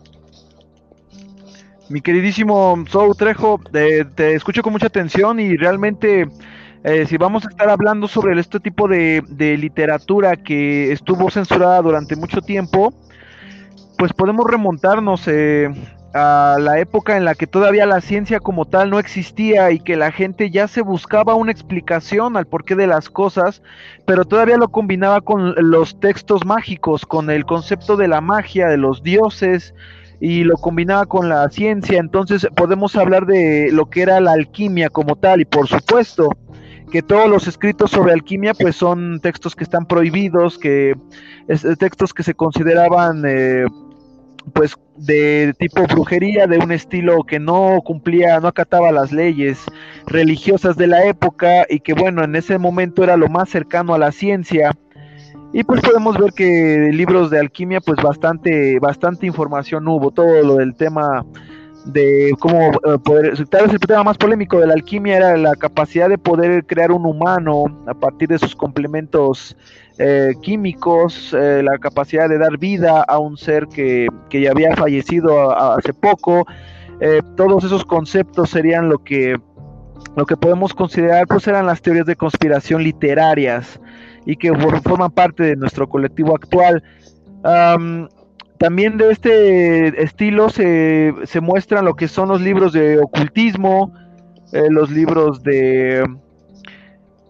Mi 1.90 2.02
queridísimo 2.02 2.84
Sou 2.90 3.14
Trejo, 3.16 3.62
eh, 3.74 4.06
te 4.16 4.36
escucho 4.36 4.62
con 4.62 4.74
mucha 4.74 4.88
atención 4.88 5.40
y 5.40 5.56
realmente 5.56 6.28
eh, 6.84 7.06
si 7.08 7.18
vamos 7.18 7.46
a 7.46 7.50
estar 7.50 7.70
hablando 7.70 8.08
sobre 8.08 8.40
este 8.40 8.60
tipo 8.60 8.88
de, 8.88 9.24
literatura 9.58 10.36
que 10.36 10.92
estuvo 10.92 11.30
censurada 11.30 11.82
durante 11.82 12.16
mucho 12.16 12.42
tiempo, 12.42 12.94
pues 13.98 14.14
podemos 14.14 14.46
remontarnos 14.46 15.28
eh, 15.28 15.70
a 16.14 16.58
la 16.60 16.80
época 16.80 17.18
en 17.18 17.26
la 17.26 17.36
que 17.36 17.48
todavía 17.48 17.86
la 17.86 18.02
ciencia 18.02 18.40
como 18.40 18.66
tal 18.66 18.90
no 18.90 19.00
existía 19.00 19.72
y 19.72 19.80
que 19.80 19.96
la 19.96 20.12
gente 20.12 20.50
ya 20.50 20.68
se 20.68 20.82
buscaba 20.82 21.36
una 21.36 21.52
explicación 21.52 22.38
al 22.38 22.48
porqué 22.48 22.76
de 22.76 22.88
las 22.88 23.10
cosas, 23.10 23.62
pero 24.06 24.26
todavía 24.26 24.58
lo 24.58 24.70
combinaba 24.70 25.22
con 25.22 25.56
los 25.58 26.00
textos 26.00 26.46
mágicos, 26.46 27.06
con 27.06 27.30
el 27.30 27.46
concepto 27.46 27.98
de 27.98 28.08
la 28.08 28.22
magia, 28.22 28.68
de 28.68 28.78
los 28.78 29.04
dioses 29.04 29.74
y 30.20 30.44
lo 30.44 30.56
combinaba 30.56 31.06
con 31.06 31.30
la 31.30 31.48
ciencia, 31.50 32.00
entonces 32.00 32.48
podemos 32.56 32.96
hablar 32.96 33.28
de 33.28 33.70
lo 33.72 33.88
que 33.88 34.02
era 34.02 34.20
la 34.20 34.32
alquimia 34.32 34.90
como 34.90 35.16
tal 35.16 35.42
y 35.42 35.46
por 35.46 35.68
supuesto 35.68 36.30
que 36.92 37.02
todos 37.02 37.30
los 37.30 37.48
escritos 37.48 37.92
sobre 37.92 38.14
alquimia 38.14 38.54
pues 38.54 38.76
son 38.76 39.20
textos 39.20 39.56
que 39.56 39.64
están 39.64 39.86
prohibidos, 39.86 40.58
que 40.58 40.96
es, 41.48 41.66
textos 41.78 42.14
que 42.14 42.24
se 42.24 42.34
consideraban 42.34 43.24
eh, 43.28 43.66
pues 44.54 44.76
de 44.96 45.54
tipo 45.60 45.86
brujería, 45.88 46.48
de 46.48 46.58
un 46.58 46.72
estilo 46.72 47.24
que 47.24 47.40
no 47.40 47.82
cumplía, 47.84 48.40
no 48.40 48.48
acataba 48.48 48.92
las 48.92 49.12
leyes 49.12 49.60
religiosas 50.06 50.76
de 50.78 50.88
la 50.88 51.06
época 51.06 51.66
y 51.70 51.80
que 51.80 51.94
bueno, 51.94 52.24
en 52.24 52.36
ese 52.36 52.58
momento 52.58 53.04
era 53.04 53.18
lo 53.18 53.28
más 53.28 53.50
cercano 53.50 53.94
a 53.94 54.00
la 54.00 54.12
ciencia. 54.12 54.72
Y 55.54 55.64
pues 55.64 55.82
podemos 55.82 56.18
ver 56.18 56.34
que 56.34 56.90
libros 56.92 57.30
de 57.30 57.40
alquimia, 57.40 57.80
pues 57.80 58.02
bastante, 58.02 58.80
bastante 58.80 59.26
información 59.26 59.88
hubo, 59.88 60.12
todo 60.12 60.44
lo 60.44 60.56
del 60.56 60.76
tema 60.76 61.26
de 61.88 62.34
cómo 62.40 62.72
eh, 62.72 62.98
poder, 63.04 63.48
tal 63.48 63.66
vez 63.66 63.74
el 63.74 63.80
tema 63.80 64.04
más 64.04 64.18
polémico 64.18 64.60
de 64.60 64.68
la 64.68 64.74
alquimia 64.74 65.18
era 65.18 65.38
la 65.38 65.56
capacidad 65.56 66.10
de 66.10 66.18
poder 66.18 66.66
crear 66.66 66.92
un 66.92 67.06
humano 67.06 67.66
a 67.88 67.94
partir 67.94 68.30
de 68.30 68.40
sus 68.40 68.56
complementos 68.56 69.56
eh, 69.98 70.34
químicos, 70.42 71.34
eh, 71.34 71.62
la 71.64 71.78
capacidad 71.78 72.30
de 72.30 72.38
dar 72.38 72.58
vida 72.58 73.04
a 73.04 73.18
un 73.20 73.38
ser 73.38 73.68
que, 73.68 74.08
que 74.30 74.42
ya 74.42 74.52
había 74.52 74.76
fallecido 74.76 75.58
hace 75.58 75.94
poco. 75.94 76.46
todos 77.36 77.64
esos 77.64 77.86
conceptos 77.86 78.50
serían 78.50 78.90
lo 78.90 79.00
que, 79.00 79.38
lo 80.16 80.26
que 80.26 80.36
podemos 80.36 80.74
considerar, 80.74 81.28
pues 81.28 81.48
eran 81.48 81.66
las 81.66 81.82
teorías 81.82 82.06
de 82.06 82.16
conspiración 82.16 82.84
literarias 82.84 83.80
y 84.26 84.36
que 84.36 84.54
forman 84.84 85.12
parte 85.12 85.44
de 85.44 85.56
nuestro 85.56 85.88
colectivo 85.88 86.36
actual. 86.36 86.84
También 88.58 88.98
de 88.98 89.12
este 89.12 90.04
estilo 90.04 90.50
se, 90.50 91.14
se, 91.26 91.42
muestran 91.42 91.86
lo 91.86 91.96
que 91.96 92.08
son 92.08 92.30
los 92.30 92.42
libros 92.42 92.74
de 92.74 93.00
ocultismo, 93.00 93.94
los 94.52 94.90
libros 94.90 95.44
de 95.44 96.04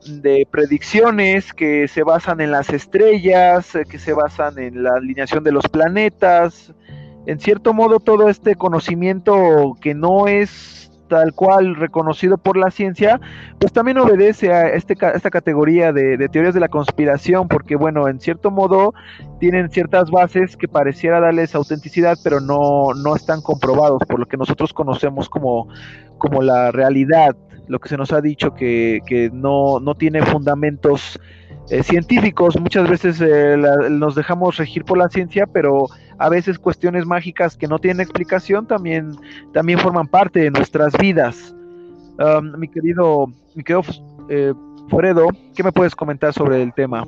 de 0.08 0.48
predicciones 0.50 1.54
que 1.54 1.88
se 1.88 2.04
basan 2.04 2.42
en 2.42 2.52
las 2.52 2.70
estrellas, 2.70 3.76
eh, 3.76 3.84
que 3.90 4.00
se 4.00 4.14
basan 4.14 4.58
en 4.60 4.84
la 4.84 4.96
alineación 4.96 5.44
de 5.44 5.52
los 5.52 5.68
planetas. 5.68 6.74
En 7.26 7.40
cierto 7.40 7.74
modo, 7.74 8.00
todo 8.00 8.30
este 8.30 8.56
conocimiento 8.56 9.76
que 9.82 9.94
no 9.94 10.28
es 10.28 10.87
tal 11.08 11.34
cual 11.34 11.76
reconocido 11.76 12.38
por 12.38 12.58
la 12.58 12.72
ciencia, 12.72 13.20
pues 13.60 13.74
también 13.74 13.98
obedece 13.98 14.52
a 14.54 14.70
este, 14.70 14.96
esta 15.16 15.30
categoría 15.30 15.92
de, 15.94 16.30
teorías 16.30 16.54
de 16.54 16.60
la 16.60 16.70
conspiración, 16.70 17.48
porque 17.48 17.76
bueno, 17.76 18.08
en 18.08 18.20
cierto 18.20 18.52
modo 18.52 18.94
tienen 19.40 19.70
ciertas 19.70 20.12
bases 20.12 20.58
que 20.58 20.68
pareciera 20.68 21.20
darles 21.20 21.56
autenticidad, 21.56 22.18
pero 22.24 22.40
no, 22.40 22.94
no 22.94 23.16
están 23.16 23.42
comprobados 23.42 24.02
por 24.08 24.20
lo 24.20 24.28
que 24.28 24.38
nosotros 24.38 24.74
conocemos 24.74 25.30
como, 25.30 25.68
como 26.18 26.42
la 26.42 26.72
realidad 26.72 27.36
lo 27.68 27.80
que 27.80 27.90
se 27.90 27.98
nos 27.98 28.14
ha 28.14 28.22
dicho 28.22 28.54
que, 28.54 29.02
que 29.06 29.30
no, 29.32 29.80
no, 29.82 29.96
tiene 29.96 30.22
fundamentos 30.22 31.20
eh, 31.70 31.84
científicos. 31.84 32.60
Muchas 32.60 32.90
veces 32.90 33.20
eh, 33.22 33.58
la, 33.58 33.90
nos 33.90 34.16
dejamos 34.16 34.58
regir 34.58 34.86
por 34.86 34.98
la 34.98 35.10
ciencia, 35.10 35.46
pero 35.48 35.88
a 36.20 36.30
veces 36.30 36.58
cuestiones 36.60 37.06
mágicas 37.06 37.56
que 37.58 37.68
no 37.68 37.80
tienen 37.80 38.02
explicación 38.02 38.66
también, 38.66 39.16
también 39.54 39.80
forman 39.80 40.08
parte 40.08 40.40
de 40.40 40.52
nuestras 40.52 40.94
vidas. 40.98 41.54
Um, 42.20 42.58
mi 42.58 42.68
querido, 42.68 43.28
mi 43.54 43.64
querido 43.64 43.84
eh, 44.30 44.54
Fredo, 44.90 45.30
¿qué 45.56 45.64
me 45.64 45.72
puedes 45.72 45.96
comentar 45.96 46.34
sobre 46.34 46.62
el 46.64 46.74
tema? 46.74 47.06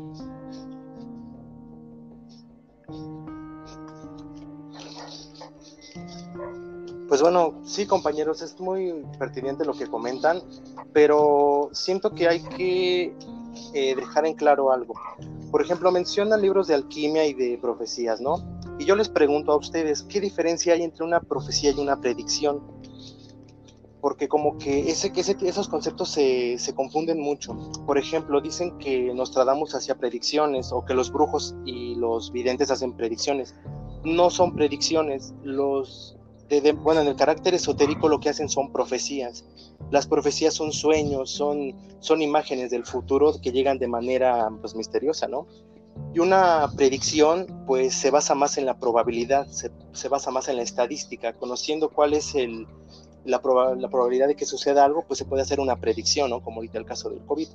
Pues 7.09 7.23
bueno, 7.23 7.55
sí, 7.63 7.87
compañeros, 7.87 8.43
es 8.43 8.59
muy 8.59 9.03
pertinente 9.17 9.65
lo 9.65 9.73
que 9.73 9.87
comentan, 9.87 10.43
pero 10.93 11.71
siento 11.73 12.13
que 12.13 12.27
hay 12.27 12.39
que 12.43 13.15
eh, 13.73 13.95
dejar 13.95 14.27
en 14.27 14.35
claro 14.35 14.71
algo. 14.71 14.93
Por 15.49 15.63
ejemplo, 15.63 15.91
mencionan 15.91 16.39
libros 16.39 16.67
de 16.67 16.75
alquimia 16.75 17.25
y 17.25 17.33
de 17.33 17.57
profecías, 17.57 18.21
¿no? 18.21 18.61
Y 18.77 18.85
yo 18.85 18.95
les 18.95 19.09
pregunto 19.09 19.51
a 19.51 19.57
ustedes, 19.57 20.03
¿qué 20.03 20.21
diferencia 20.21 20.73
hay 20.73 20.83
entre 20.83 21.03
una 21.03 21.19
profecía 21.19 21.71
y 21.71 21.79
una 21.79 21.99
predicción? 21.99 22.61
Porque 24.01 24.27
como 24.27 24.59
que 24.59 24.91
ese, 24.91 25.11
ese, 25.15 25.35
esos 25.41 25.67
conceptos 25.67 26.09
se, 26.09 26.59
se 26.59 26.75
confunden 26.75 27.19
mucho. 27.19 27.57
Por 27.87 27.97
ejemplo, 27.97 28.39
dicen 28.39 28.77
que 28.77 29.11
Nostradamus 29.15 29.73
hacía 29.73 29.95
predicciones 29.95 30.71
o 30.71 30.85
que 30.85 30.93
los 30.93 31.11
brujos 31.11 31.55
y 31.65 31.95
los 31.95 32.31
videntes 32.31 32.69
hacen 32.69 32.93
predicciones. 32.93 33.55
No 34.03 34.29
son 34.29 34.55
predicciones. 34.55 35.33
Los 35.43 36.18
bueno, 36.81 37.01
en 37.01 37.07
el 37.07 37.15
carácter 37.15 37.53
esotérico 37.53 38.09
lo 38.09 38.19
que 38.19 38.29
hacen 38.29 38.49
son 38.49 38.71
profecías. 38.71 39.45
Las 39.91 40.07
profecías 40.07 40.53
son 40.53 40.71
sueños, 40.71 41.29
son, 41.29 41.75
son 41.99 42.21
imágenes 42.21 42.71
del 42.71 42.85
futuro 42.85 43.33
que 43.41 43.51
llegan 43.51 43.77
de 43.77 43.87
manera 43.87 44.49
pues, 44.61 44.75
misteriosa, 44.75 45.27
¿no? 45.27 45.47
Y 46.13 46.19
una 46.19 46.71
predicción 46.75 47.63
pues 47.67 47.93
se 47.93 48.09
basa 48.09 48.33
más 48.33 48.57
en 48.57 48.65
la 48.65 48.79
probabilidad, 48.79 49.47
se, 49.47 49.69
se 49.91 50.07
basa 50.07 50.31
más 50.31 50.47
en 50.47 50.55
la 50.55 50.63
estadística, 50.63 51.33
conociendo 51.33 51.89
cuál 51.89 52.13
es 52.13 52.33
el, 52.35 52.65
la, 53.25 53.41
la, 53.77 53.89
probabilidad 53.89 54.27
de 54.27 54.35
que 54.35 54.45
suceda 54.45 54.85
algo, 54.85 55.03
pues 55.05 55.19
se 55.19 55.25
puede 55.25 55.43
hacer 55.43 55.59
una 55.59 55.75
predicción, 55.79 56.29
¿no? 56.29 56.41
Como 56.41 56.57
ahorita 56.57 56.77
el 56.77 56.85
caso 56.85 57.09
del 57.09 57.19
COVID. 57.25 57.47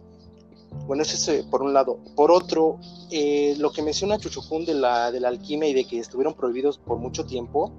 Bueno, 0.86 1.02
eso 1.02 1.14
es 1.14 1.28
eh, 1.28 1.46
por 1.50 1.62
un 1.62 1.72
lado. 1.72 1.98
Por 2.14 2.30
otro, 2.30 2.78
eh, 3.10 3.54
lo 3.58 3.72
que 3.72 3.82
menciona 3.82 4.18
Chuchucún 4.18 4.64
de 4.64 4.74
la, 4.74 5.10
de 5.10 5.20
la 5.20 5.28
alquimia 5.28 5.68
y 5.68 5.74
de 5.74 5.84
que 5.84 5.98
estuvieron 5.98 6.34
prohibidos 6.34 6.78
por 6.78 6.98
mucho 6.98 7.24
tiempo, 7.24 7.72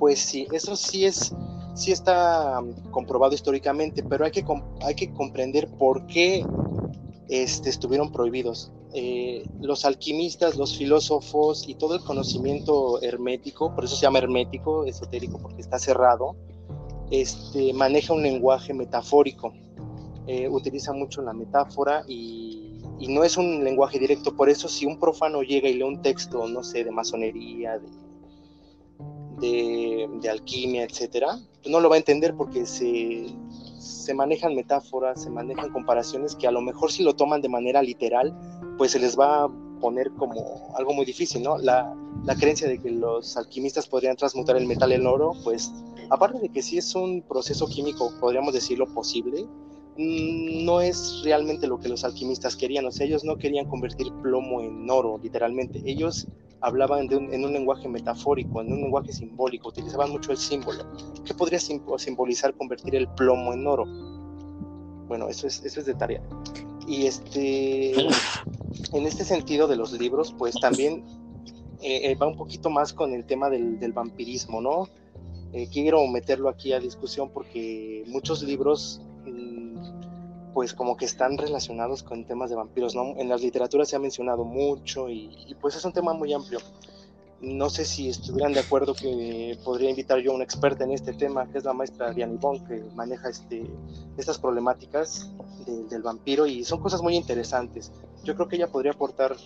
pues 0.00 0.18
sí, 0.18 0.48
eso 0.50 0.74
sí 0.76 1.04
es, 1.04 1.32
sí 1.74 1.92
está 1.92 2.58
um, 2.58 2.72
comprobado 2.90 3.34
históricamente, 3.34 4.02
pero 4.02 4.24
hay 4.24 4.30
que, 4.30 4.42
hay 4.80 4.94
que 4.94 5.12
comprender 5.12 5.68
por 5.68 6.06
qué 6.06 6.44
este, 7.28 7.68
estuvieron 7.68 8.10
prohibidos. 8.10 8.72
Eh, 8.94 9.44
los 9.60 9.84
alquimistas, 9.84 10.56
los 10.56 10.76
filósofos 10.76 11.68
y 11.68 11.74
todo 11.74 11.94
el 11.94 12.00
conocimiento 12.00 13.00
hermético, 13.02 13.74
por 13.74 13.84
eso 13.84 13.94
se 13.94 14.02
llama 14.02 14.18
hermético, 14.18 14.86
esotérico, 14.86 15.38
porque 15.38 15.60
está 15.60 15.78
cerrado, 15.78 16.34
este, 17.10 17.74
maneja 17.74 18.14
un 18.14 18.22
lenguaje 18.22 18.72
metafórico, 18.72 19.52
eh, 20.26 20.48
utiliza 20.48 20.94
mucho 20.94 21.20
la 21.20 21.34
metáfora 21.34 22.04
y, 22.08 22.80
y, 22.98 23.08
no 23.08 23.22
es 23.22 23.36
un 23.36 23.62
lenguaje 23.62 23.98
directo, 23.98 24.34
por 24.34 24.48
eso 24.48 24.66
si 24.66 24.86
un 24.86 24.98
profano 24.98 25.42
llega 25.42 25.68
y 25.68 25.74
lee 25.74 25.82
un 25.82 26.00
texto, 26.00 26.48
no 26.48 26.64
sé, 26.64 26.84
de 26.84 26.90
masonería, 26.90 27.78
de 27.78 28.09
de, 29.40 30.28
alquimia, 30.30 30.84
etcétera, 30.84 31.38
pues 31.62 31.70
no 31.70 31.80
lo 31.80 31.88
va 31.88 31.96
a 31.96 31.98
entender 31.98 32.34
porque 32.34 32.66
se, 32.66 33.26
se 33.78 34.14
manejan 34.14 34.54
metáforas, 34.54 35.22
se 35.22 35.30
manejan 35.30 35.70
comparaciones 35.70 36.36
que 36.36 36.46
a 36.46 36.50
lo 36.50 36.60
mejor 36.60 36.92
si 36.92 37.02
lo 37.02 37.14
toman 37.14 37.40
de 37.40 37.48
manera 37.48 37.82
literal, 37.82 38.34
pues 38.76 38.92
se 38.92 38.98
les 38.98 39.18
va 39.18 39.44
a 39.44 39.50
poner 39.80 40.10
como 40.12 40.72
algo 40.76 40.92
muy 40.92 41.04
difícil, 41.04 41.42
¿no? 41.42 41.58
La, 41.58 41.96
creencia 42.38 42.68
de 42.68 42.78
que 42.78 42.90
los 42.90 43.36
alquimistas 43.36 43.88
podrían 43.88 44.16
transmutar 44.16 44.56
el 44.56 44.66
metal 44.66 44.92
en 44.92 45.06
oro, 45.06 45.32
pues 45.42 45.72
aparte 46.10 46.38
de 46.38 46.48
que 46.50 46.62
sí 46.62 46.78
es 46.78 46.94
un 46.94 47.22
proceso 47.22 47.66
químico, 47.66 48.12
podríamos 48.20 48.54
decirlo, 48.54 48.86
posible, 48.86 49.46
mm, 49.96 50.64
no 50.64 50.80
es 50.80 51.22
realmente 51.24 51.66
lo 51.66 51.80
que 51.80 51.88
los 51.88 52.04
alquimistas 52.04 52.54
querían, 52.54 52.86
o 52.86 52.92
sea, 52.92 53.06
ellos 53.06 53.24
no 53.24 53.36
querían 53.36 53.66
convertir 53.66 54.12
plomo 54.22 54.60
en 54.60 54.88
oro, 54.88 55.18
literalmente, 55.20 55.82
ellos 55.84 56.28
hablaban 56.60 57.12
un, 57.12 57.32
en 57.32 57.44
un 57.44 57.52
lenguaje 57.52 57.88
metafórico, 57.88 58.60
en 58.60 58.72
un 58.72 58.82
lenguaje 58.82 59.12
simbólico, 59.12 59.68
utilizaban 59.68 60.10
mucho 60.10 60.32
el 60.32 60.38
símbolo. 60.38 60.84
¿Qué 61.24 61.34
podría 61.34 61.58
simbolizar 61.58 62.54
convertir 62.54 62.94
el 62.94 63.08
plomo 63.08 63.52
en 63.52 63.66
oro? 63.66 63.84
Bueno, 65.08 65.28
eso 65.28 65.46
es, 65.46 65.64
eso 65.64 65.80
es 65.80 65.86
de 65.86 65.94
tarea. 65.94 66.22
Y 66.86 67.06
este, 67.06 67.92
en 68.00 69.06
este 69.06 69.24
sentido 69.24 69.66
de 69.66 69.76
los 69.76 69.92
libros, 69.92 70.34
pues 70.38 70.54
también 70.60 71.04
eh, 71.82 72.10
eh, 72.10 72.14
va 72.14 72.26
un 72.26 72.36
poquito 72.36 72.70
más 72.70 72.92
con 72.92 73.12
el 73.12 73.24
tema 73.24 73.48
del, 73.48 73.78
del 73.80 73.92
vampirismo, 73.92 74.60
¿no? 74.60 74.88
Eh, 75.52 75.68
quiero 75.72 76.06
meterlo 76.06 76.48
aquí 76.48 76.72
a 76.72 76.78
discusión 76.78 77.30
porque 77.30 78.04
muchos 78.06 78.42
libros 78.42 79.02
pues 80.52 80.74
como 80.74 80.96
que 80.96 81.04
están 81.04 81.38
relacionados 81.38 82.02
con 82.02 82.24
temas 82.24 82.50
de 82.50 82.56
vampiros, 82.56 82.94
¿no? 82.94 83.14
En 83.16 83.28
las 83.28 83.42
literaturas 83.42 83.88
se 83.88 83.96
ha 83.96 83.98
mencionado 83.98 84.44
mucho 84.44 85.08
y, 85.08 85.56
pues 85.60 85.76
es 85.76 85.84
un 85.84 85.92
tema 85.92 86.12
muy 86.12 86.32
amplio. 86.32 86.58
no 87.40 87.70
sé 87.70 87.86
si 87.86 88.10
estuvieran 88.10 88.52
de 88.52 88.60
acuerdo 88.60 88.94
que 88.94 89.58
podría 89.64 89.88
invitar 89.88 90.18
yo 90.18 90.32
a 90.32 90.34
una 90.34 90.44
experta 90.44 90.84
en 90.84 90.92
este 90.92 91.14
tema, 91.14 91.50
que 91.50 91.58
es 91.58 91.64
la 91.64 91.72
maestra 91.72 92.12
Diana 92.12 92.34
Ivonne, 92.34 92.62
que 92.66 92.84
maneja 92.94 93.30
este, 93.30 93.64
estas 94.18 94.38
problemáticas 94.38 95.30
del 95.88 96.02
vampiro 96.02 96.46
y 96.46 96.64
son 96.64 96.80
cosas 96.80 97.00
muy 97.00 97.16
interesantes. 97.16 97.92
Yo 98.24 98.34
creo 98.34 98.48
que 98.48 98.56
ella 98.56 98.66
podría 98.66 98.92
aportar 98.92 99.36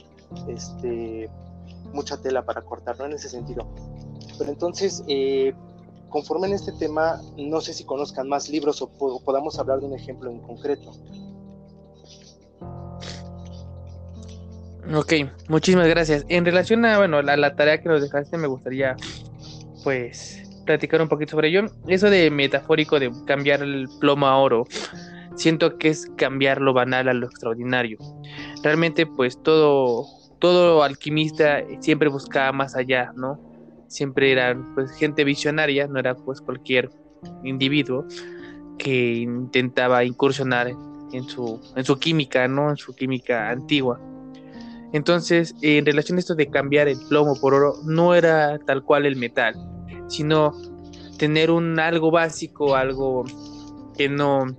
este, 0.49 1.31
mucha 1.93 2.17
tela 2.17 2.45
para 2.45 2.63
cortar, 2.63 2.99
¿no? 2.99 3.05
En 3.07 3.13
ese 3.13 3.29
sentido. 3.29 3.67
Pero 4.39 4.51
entonces, 4.51 5.05
eh, 5.07 5.55
conforme 6.15 6.47
en 6.47 6.53
este 6.53 6.71
tema, 6.71 7.21
no 7.37 7.61
sé 7.61 7.75
si 7.75 7.83
conozcan 7.83 8.29
más 8.29 8.49
libros 8.49 8.81
o 8.81 8.89
podamos 9.25 9.59
hablar 9.59 9.81
de 9.81 9.87
un 9.87 9.95
ejemplo 9.95 10.31
en 10.31 10.39
concreto. 10.39 10.93
Ok, 14.95 15.13
muchísimas 15.49 15.89
gracias. 15.89 16.25
En 16.29 16.45
relación 16.45 16.85
a, 16.85 16.99
bueno, 16.99 17.21
la, 17.21 17.57
tarea 17.57 17.81
que 17.83 17.89
nos 17.89 18.01
dejaste, 18.01 18.39
me 18.39 18.47
gustaría, 18.47 18.95
pues, 19.83 20.41
platicar 20.65 21.03
un 21.03 21.09
poquito 21.09 21.33
sobre 21.33 21.49
ello. 21.49 21.65
Eso 21.89 22.09
de 22.09 22.31
metafórico 22.31 23.01
de 23.01 23.11
cambiar 23.27 23.63
el 23.63 23.89
plomo 23.99 24.29
a 24.29 24.39
oro, 24.39 24.69
siento 25.35 25.79
que 25.79 25.89
es 25.89 26.09
cambiar 26.17 26.61
lo 26.61 26.73
banal 26.73 27.09
a 27.09 27.13
lo 27.13 27.27
extraordinario. 27.27 27.99
Realmente, 28.63 29.05
pues, 29.05 29.43
todo, 29.43 30.07
todo 30.39 30.85
alquimista 30.85 31.65
siempre 31.81 32.09
buscaba 32.09 32.53
más 32.53 32.77
allá, 32.77 33.11
¿no? 33.17 33.54
Siempre 33.95 34.33
eran, 34.33 34.75
pues, 34.75 34.91
gente 34.91 35.23
visionaria, 35.23 35.87
no 35.87 36.01
era, 36.01 36.17
pues, 36.17 36.41
cualquier 36.41 36.91
individuo 37.45 38.05
que 38.77 39.19
intentaba 39.19 40.05
incursionar 40.05 40.67
en 41.13 41.23
su, 41.29 41.61
en 41.77 41.85
su 41.85 41.97
química, 41.97 42.49
¿no? 42.49 42.71
En 42.71 42.77
su 42.77 42.93
química 42.97 43.51
antigua. 43.51 44.01
Entonces, 44.93 45.55
en 45.63 45.87
relación 45.87 46.19
a 46.19 46.21
esto 46.21 46.35
de 46.35 46.51
cambiar 46.51 46.89
el 46.89 46.99
plomo 47.09 47.41
por 47.41 47.55
oro, 47.55 47.75
no 47.85 48.17
era 48.17 48.59
tal 48.67 48.83
cual 48.83 49.07
el 49.07 49.15
metal, 49.15 49.55
sino 50.09 50.53
tener 51.17 51.53
un 51.53 51.79
algo 51.79 52.11
básico, 52.11 52.75
algo 52.75 53.25
que 53.97 54.09
no 54.09 54.57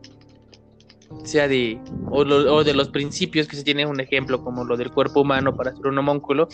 sea 1.26 1.50
de, 1.50 1.78
o, 2.10 2.64
de 2.64 2.74
los 2.74 2.88
principios 2.88 3.50
que 3.50 3.58
se 3.58 3.66
tiene 3.66 3.86
un 3.86 4.00
ejemplo 4.00 4.42
como 4.42 4.64
lo 4.64 4.78
del 4.78 4.92
cuerpo 4.92 5.22
humano 5.22 5.56
para 5.58 5.72
hacer 5.72 5.88
un 5.88 5.98
homúnculo, 5.98 6.48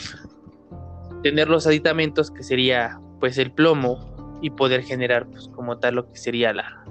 tener 1.24 1.50
los 1.50 1.68
aditamentos 1.68 2.32
que 2.32 2.44
sería 2.44 3.00
pues 3.20 3.38
el 3.38 3.52
plomo 3.52 4.40
y 4.42 4.50
poder 4.50 4.84
generar 4.84 5.28
pues 5.28 5.48
como 5.50 5.78
tal 5.78 5.96
lo 5.96 6.12
que 6.12 6.18
sería 6.18 6.54
la, 6.54 6.84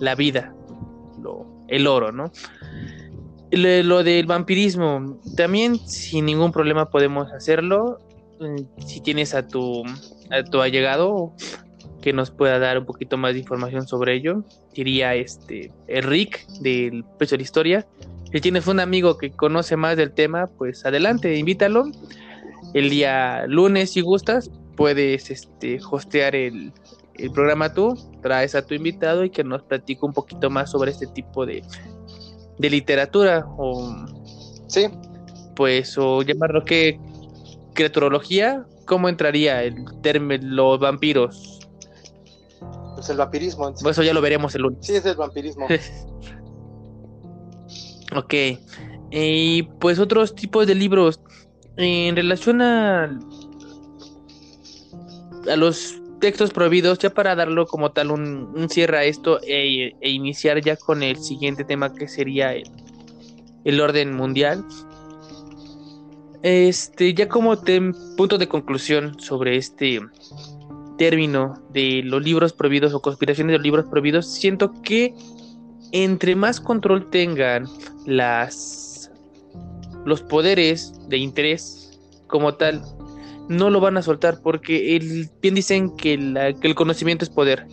la 0.00 0.14
vida, 0.14 0.54
el 1.68 1.86
oro, 1.86 2.12
¿no? 2.12 2.32
Lo, 3.50 4.02
del 4.02 4.26
vampirismo, 4.26 5.18
también 5.36 5.76
sin 5.76 6.26
ningún 6.26 6.52
problema 6.52 6.90
podemos 6.90 7.32
hacerlo. 7.32 7.98
Mm, 8.40 8.84
si 8.84 9.00
tienes 9.00 9.34
a 9.34 9.46
tu, 9.46 9.84
a 10.30 10.42
tu 10.44 10.60
allegado 10.60 11.32
que 12.02 12.12
nos 12.12 12.30
pueda 12.30 12.58
dar 12.58 12.78
un 12.78 12.84
poquito 12.84 13.16
más 13.16 13.32
de 13.32 13.40
información 13.40 13.86
sobre 13.86 14.14
ello, 14.14 14.44
diría 14.74 15.14
este 15.14 15.72
Rick 15.88 16.46
del 16.60 17.04
Pecho 17.18 17.32
de 17.32 17.38
la 17.38 17.42
Historia. 17.42 17.86
Si 18.30 18.40
tienes 18.40 18.66
un 18.66 18.80
amigo 18.80 19.16
que 19.16 19.30
conoce 19.30 19.76
más 19.76 19.96
del 19.96 20.12
tema, 20.12 20.46
pues 20.46 20.84
adelante, 20.84 21.34
invítalo. 21.36 21.90
El 22.74 22.90
día 22.90 23.46
lunes, 23.46 23.92
si 23.92 24.00
gustas, 24.00 24.50
puedes 24.76 25.30
este, 25.30 25.80
hostear 25.90 26.34
el, 26.34 26.72
el 27.14 27.30
programa 27.32 27.72
tú, 27.72 27.94
traes 28.22 28.54
a 28.54 28.64
tu 28.64 28.74
invitado 28.74 29.24
y 29.24 29.30
que 29.30 29.44
nos 29.44 29.62
platique 29.62 30.04
un 30.04 30.12
poquito 30.12 30.50
más 30.50 30.70
sobre 30.70 30.90
este 30.90 31.06
tipo 31.06 31.44
de, 31.46 31.62
de 32.58 32.70
literatura 32.70 33.46
o 33.56 33.94
sí. 34.68 34.86
pues 35.56 35.96
o 35.98 36.22
llamarlo 36.22 36.64
que 36.64 37.00
criaturología 37.74 38.64
cómo 38.86 39.08
entraría 39.08 39.62
el 39.62 39.84
término 40.02 40.46
los 40.46 40.80
vampiros 40.80 41.58
pues 42.94 43.08
el 43.10 43.16
vampirismo 43.16 43.74
pues 43.82 43.96
eso 43.96 44.02
ya 44.02 44.12
lo 44.12 44.20
veremos 44.20 44.54
el 44.56 44.62
lunes. 44.62 44.84
Sí 44.84 44.96
es 44.96 45.06
el 45.06 45.16
vampirismo. 45.16 45.66
Ok. 48.16 48.34
Y 49.10 49.64
pues 49.80 49.98
otros 49.98 50.34
tipos 50.34 50.66
de 50.66 50.74
libros 50.74 51.20
en 51.78 52.16
relación 52.16 52.60
a 52.60 53.18
a 55.48 55.56
los 55.56 56.00
textos 56.20 56.50
prohibidos, 56.50 56.98
ya 56.98 57.10
para 57.10 57.34
darlo 57.34 57.66
como 57.66 57.90
tal 57.92 58.10
un, 58.10 58.68
cierre 58.68 58.98
a 58.98 59.04
esto 59.04 59.40
e, 59.46 59.94
e, 60.00 60.10
iniciar 60.10 60.60
ya 60.60 60.76
con 60.76 61.02
el 61.02 61.16
siguiente 61.16 61.64
tema 61.64 61.94
que 61.94 62.08
sería 62.08 62.54
el, 63.64 63.80
orden 63.80 64.14
mundial. 64.14 64.64
Este, 66.42 67.14
ya 67.14 67.28
como 67.28 67.56
punto 68.16 68.38
de 68.38 68.48
conclusión 68.48 69.18
sobre 69.20 69.56
este 69.56 70.00
término 70.96 71.54
de 71.70 72.02
los 72.04 72.22
libros 72.22 72.52
prohibidos 72.52 72.94
o 72.94 73.00
conspiraciones 73.00 73.52
de 73.52 73.58
los 73.58 73.64
libros 73.64 73.86
prohibidos, 73.86 74.26
siento 74.26 74.72
que 74.82 75.14
entre 75.92 76.36
más 76.36 76.60
control 76.60 77.10
tengan 77.10 77.66
las 78.06 78.87
los 80.04 80.22
poderes 80.22 80.92
de 81.08 81.18
interés 81.18 81.98
como 82.26 82.54
tal 82.54 82.82
no 83.48 83.70
lo 83.70 83.80
van 83.80 83.96
a 83.96 84.02
soltar 84.02 84.40
porque 84.42 84.96
el, 84.96 85.28
bien 85.40 85.54
dicen 85.54 85.96
que, 85.96 86.14
el 86.14 86.74
conocimiento 86.74 87.24
es 87.24 87.30
poder. 87.30 87.66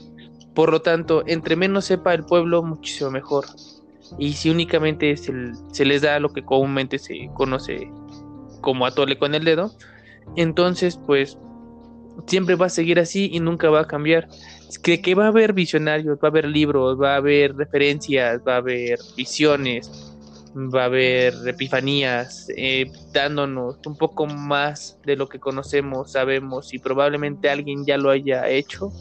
Por 0.54 0.72
lo 0.72 0.82
tanto, 0.82 1.24
entre 1.28 1.58
menos 1.58 1.86
sepa 1.86 2.14
el 2.14 2.24
pueblo, 2.24 2.64
muchísimo 2.64 3.12
mejor. 3.12 3.46
Y 4.18 4.34
si 4.34 4.50
únicamente 4.50 5.16
se, 5.18 5.86
les 5.86 6.02
da 6.02 6.20
lo 6.20 6.30
que 6.30 6.44
comúnmente 6.44 6.98
se 6.98 7.30
conoce 7.34 7.92
como 8.62 8.86
atole 8.86 9.18
con 9.18 9.36
el 9.36 9.44
dedo, 9.44 9.72
entonces 10.38 10.98
pues 11.06 11.38
siempre 12.26 12.56
va 12.56 12.68
a 12.68 12.70
seguir 12.70 13.00
así 13.00 13.30
y 13.34 13.42
nunca 13.42 13.70
va 13.70 13.82
a 13.82 13.88
cambiar. 13.88 14.30
Que, 14.82 15.02
que 15.02 15.16
va 15.16 15.26
a 15.26 15.28
haber 15.28 15.54
visionarios, 15.54 16.18
va 16.18 16.28
a 16.28 16.32
haber 16.32 16.46
libros, 16.46 17.00
va 17.00 17.14
a 17.14 17.18
haber 17.18 17.56
referencias, 17.56 18.42
va 18.48 18.56
a 18.56 18.58
haber 18.58 19.00
visiones, 19.18 20.15
va 20.56 20.84
a 20.84 20.86
haber 20.86 21.34
epifanías, 21.48 22.48
eh, 22.56 22.90
dándonos 23.12 23.78
un 23.86 23.98
poco 23.98 24.26
más 24.26 24.98
de 25.06 25.18
lo 25.18 25.28
que 25.28 25.40
conocemos, 25.40 26.12
sabemos 26.14 26.74
y 26.74 26.80
probablemente 26.80 27.50
alguien 27.50 27.86
ya 27.86 27.98
lo 27.98 28.10
haya 28.10 28.48
hecho. 28.48 28.92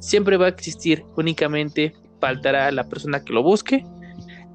Siempre 0.00 0.36
va 0.36 0.46
a 0.46 0.50
existir, 0.50 1.04
únicamente 1.16 1.94
faltará 2.20 2.70
la 2.72 2.88
persona 2.88 3.24
que 3.24 3.32
lo 3.32 3.42
busque 3.42 3.84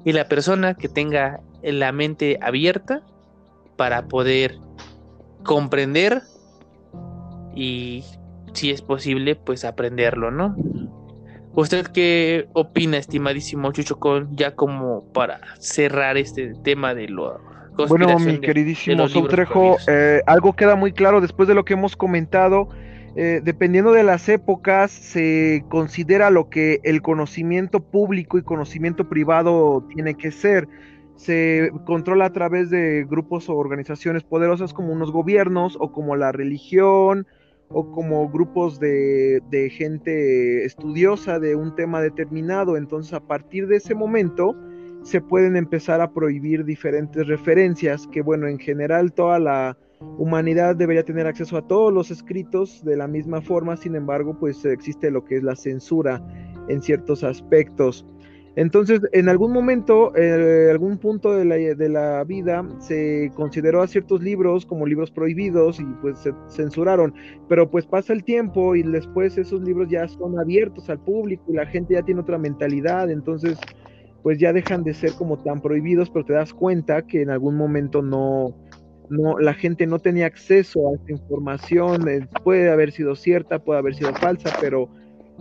y 0.04 0.12
la 0.12 0.28
persona 0.28 0.74
que 0.74 0.88
tenga 0.88 1.40
la 1.62 1.92
mente 1.92 2.38
abierta 2.42 3.02
para 3.76 4.06
poder 4.06 4.58
comprender 5.44 6.22
y 7.54 8.04
si 8.52 8.70
es 8.70 8.82
posible 8.82 9.34
pues 9.34 9.64
aprenderlo, 9.64 10.30
¿no? 10.30 10.56
¿Usted 11.56 11.86
qué 11.86 12.48
opina, 12.52 12.96
estimadísimo 12.96 13.70
Chucho, 13.72 13.98
con 13.98 14.36
ya 14.36 14.54
como 14.54 15.04
para 15.12 15.40
cerrar 15.58 16.16
este 16.16 16.54
tema 16.64 16.94
de 16.94 17.08
lo 17.08 17.40
bueno, 17.88 18.18
mi 18.18 18.38
queridísimo 18.38 19.08
Soutrejo, 19.08 19.76
eh, 19.88 20.20
algo 20.26 20.54
queda 20.54 20.76
muy 20.76 20.92
claro 20.92 21.20
después 21.20 21.48
de 21.48 21.54
lo 21.54 21.64
que 21.64 21.74
hemos 21.74 21.96
comentado. 21.96 22.68
Eh, 23.16 23.40
dependiendo 23.44 23.92
de 23.92 24.02
las 24.02 24.28
épocas, 24.28 24.90
se 24.90 25.64
considera 25.68 26.30
lo 26.30 26.48
que 26.48 26.80
el 26.82 27.02
conocimiento 27.02 27.80
público 27.80 28.38
y 28.38 28.42
conocimiento 28.42 29.08
privado 29.08 29.86
tiene 29.94 30.14
que 30.14 30.30
ser. 30.30 30.68
Se 31.16 31.70
controla 31.86 32.26
a 32.26 32.32
través 32.32 32.70
de 32.70 33.06
grupos 33.08 33.48
o 33.48 33.54
organizaciones 33.54 34.24
poderosas 34.24 34.72
como 34.72 34.92
unos 34.92 35.12
gobiernos 35.12 35.76
o 35.78 35.92
como 35.92 36.16
la 36.16 36.32
religión, 36.32 37.26
o 37.68 37.90
como 37.90 38.28
grupos 38.28 38.78
de, 38.78 39.40
gente 39.72 40.64
estudiosa 40.64 41.38
de 41.38 41.56
un 41.56 41.74
tema 41.74 42.00
determinado. 42.00 42.76
Entonces 42.76 43.12
a 43.12 43.20
partir 43.20 43.66
de 43.66 43.76
ese 43.76 43.94
momento 43.94 44.54
se 45.02 45.20
pueden 45.20 45.56
empezar 45.56 46.00
a 46.00 46.12
prohibir 46.12 46.64
diferentes 46.64 47.26
referencias 47.26 48.06
que 48.06 48.22
bueno, 48.22 48.48
en 48.48 48.58
general 48.58 49.12
toda 49.12 49.38
la 49.38 49.76
humanidad 50.18 50.76
debería 50.76 51.04
tener 51.04 51.26
acceso 51.26 51.56
a 51.56 51.66
todos 51.66 51.92
los 51.92 52.10
escritos 52.10 52.84
de 52.84 52.96
la 52.96 53.06
misma 53.06 53.40
forma, 53.40 53.76
sin 53.76 53.96
embargo 53.96 54.38
pues 54.38 54.64
existe 54.64 55.10
lo 55.10 55.24
que 55.24 55.36
es 55.36 55.42
la 55.42 55.56
censura 55.56 56.22
en 56.68 56.80
ciertos 56.82 57.24
aspectos. 57.24 58.06
Entonces, 58.56 59.00
en 59.12 59.28
algún 59.28 59.52
momento, 59.52 60.14
en 60.16 60.70
algún 60.70 60.98
punto 60.98 61.32
de 61.32 61.44
la, 61.44 61.56
de 61.56 61.88
la, 61.88 62.22
vida, 62.22 62.64
se 62.78 63.32
consideró 63.34 63.82
a 63.82 63.88
ciertos 63.88 64.22
libros 64.22 64.64
como 64.64 64.86
libros 64.86 65.10
prohibidos 65.10 65.80
y 65.80 65.84
pues 66.00 66.20
se 66.20 66.32
censuraron, 66.48 67.12
pero 67.48 67.68
pues 67.68 67.84
pasa 67.84 68.12
el 68.12 68.22
tiempo 68.22 68.76
y 68.76 68.84
después 68.84 69.36
esos 69.38 69.60
libros 69.62 69.88
ya 69.90 70.06
son 70.06 70.38
abiertos 70.38 70.88
al 70.88 71.00
público 71.00 71.42
y 71.48 71.54
la 71.54 71.66
gente 71.66 71.94
ya 71.94 72.02
tiene 72.02 72.20
otra 72.20 72.38
mentalidad, 72.38 73.10
entonces 73.10 73.58
pues 74.22 74.38
ya 74.38 74.52
dejan 74.52 74.84
de 74.84 74.94
ser 74.94 75.12
como 75.18 75.36
tan 75.42 75.60
prohibidos, 75.60 76.08
pero 76.08 76.24
te 76.24 76.32
das 76.32 76.54
cuenta 76.54 77.02
que 77.02 77.22
en 77.22 77.30
algún 77.30 77.56
momento 77.56 78.02
no, 78.02 78.54
no 79.10 79.38
la 79.38 79.54
gente 79.54 79.86
no 79.86 79.98
tenía 79.98 80.26
acceso 80.26 80.88
a 80.88 80.94
esta 80.94 81.10
información, 81.10 82.08
eh, 82.08 82.28
puede 82.44 82.70
haber 82.70 82.92
sido 82.92 83.16
cierta, 83.16 83.58
puede 83.58 83.80
haber 83.80 83.96
sido 83.96 84.14
falsa, 84.14 84.50
pero 84.60 84.88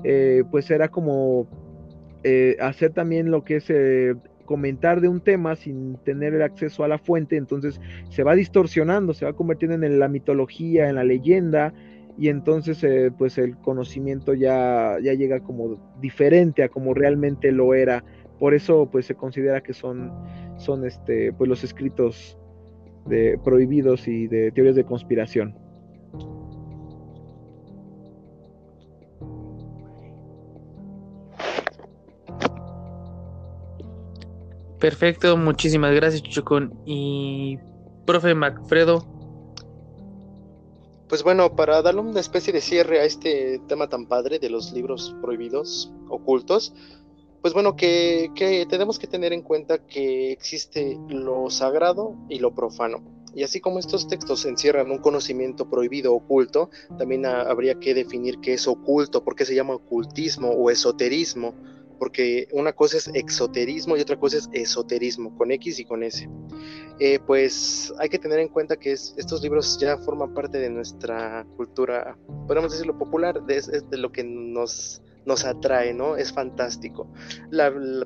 eh, 0.03 0.43
pues 0.49 0.69
era 0.71 0.89
como 0.89 1.47
eh, 2.23 2.57
hacer 2.59 2.91
también 2.91 3.31
lo 3.31 3.43
que 3.43 3.57
es 3.57 3.69
eh, 3.69 4.15
comentar 4.45 5.01
de 5.01 5.07
un 5.07 5.21
tema 5.21 5.55
sin 5.55 5.95
tener 6.03 6.33
el 6.33 6.41
acceso 6.41 6.83
a 6.83 6.87
la 6.87 6.97
fuente, 6.97 7.37
entonces 7.37 7.79
se 8.09 8.23
va 8.23 8.35
distorsionando, 8.35 9.13
se 9.13 9.25
va 9.25 9.33
convirtiendo 9.33 9.85
en 9.85 9.99
la 9.99 10.07
mitología, 10.07 10.89
en 10.89 10.95
la 10.95 11.03
leyenda, 11.03 11.73
y 12.17 12.29
entonces 12.29 12.83
eh, 12.83 13.11
pues 13.17 13.37
el 13.37 13.57
conocimiento 13.57 14.33
ya, 14.33 14.97
ya 15.01 15.13
llega 15.13 15.39
como 15.39 15.95
diferente 15.99 16.63
a 16.63 16.69
como 16.69 16.93
realmente 16.93 17.51
lo 17.51 17.73
era. 17.73 18.03
Por 18.39 18.53
eso 18.53 18.89
pues 18.91 19.05
se 19.05 19.15
considera 19.15 19.61
que 19.61 19.73
son, 19.73 20.11
son 20.57 20.85
este, 20.85 21.33
pues 21.33 21.49
los 21.49 21.63
escritos 21.63 22.37
de 23.07 23.39
prohibidos 23.43 24.07
y 24.07 24.27
de 24.27 24.51
teorías 24.51 24.75
de 24.75 24.83
conspiración. 24.83 25.55
Perfecto, 34.83 35.37
muchísimas 35.37 35.95
gracias, 35.95 36.23
Chuchocón. 36.23 36.77
Y 36.85 37.57
profe 38.05 38.35
Macfredo. 38.35 39.07
Pues 41.07 41.23
bueno, 41.23 41.55
para 41.55 41.81
darle 41.81 42.01
una 42.01 42.19
especie 42.19 42.51
de 42.51 42.59
cierre 42.59 42.99
a 42.99 43.05
este 43.05 43.61
tema 43.69 43.87
tan 43.87 44.07
padre 44.07 44.39
de 44.39 44.49
los 44.49 44.73
libros 44.73 45.15
prohibidos, 45.21 45.89
ocultos, 46.09 46.73
pues 47.41 47.53
bueno, 47.53 47.77
que, 47.77 48.29
tenemos 48.69 48.99
que 48.99 49.07
tener 49.07 49.31
en 49.31 49.41
cuenta 49.41 49.77
que 49.77 50.33
existe 50.33 50.99
lo 51.07 51.49
sagrado 51.49 52.17
y 52.27 52.39
lo 52.39 52.53
profano. 52.53 53.01
Y 53.33 53.43
así 53.43 53.61
como 53.61 53.79
estos 53.79 54.09
textos 54.09 54.43
encierran 54.43 54.91
un 54.91 54.97
conocimiento 54.97 55.69
prohibido 55.69 56.13
oculto, 56.13 56.69
también 56.97 57.25
habría 57.25 57.75
que 57.75 57.93
definir 57.93 58.39
qué 58.41 58.55
es 58.55 58.67
oculto, 58.67 59.23
por 59.23 59.37
qué 59.37 59.45
se 59.45 59.55
llama 59.55 59.75
ocultismo 59.75 60.49
o 60.49 60.69
esoterismo 60.69 61.53
porque 62.03 62.49
una 62.51 62.73
cosa 62.73 62.97
es 62.97 63.07
exoterismo 63.13 63.95
y 63.95 64.01
otra 64.01 64.19
cosa 64.19 64.35
es 64.35 64.49
esoterismo, 64.51 65.33
con 65.37 65.51
X 65.51 65.79
y 65.79 65.85
con 65.85 66.03
S. 66.03 66.27
Eh, 66.99 67.17
pues 67.25 67.93
hay 67.97 68.09
que 68.09 68.19
tener 68.19 68.39
en 68.39 68.49
cuenta 68.49 68.75
que 68.75 68.91
estos 68.91 69.41
libros 69.41 69.77
ya 69.79 69.97
forman 69.99 70.33
parte 70.33 70.57
de 70.57 70.69
nuestra 70.69 71.47
cultura, 71.55 72.17
podemos 72.45 72.73
decirlo 72.73 72.97
popular, 72.97 73.41
de 73.45 73.97
lo 73.97 74.11
que 74.11 74.21
nos 74.21 75.01
nos 75.25 75.45
atrae, 75.45 75.93
¿no? 75.93 76.15
Es 76.15 76.33
fantástico. 76.33 77.07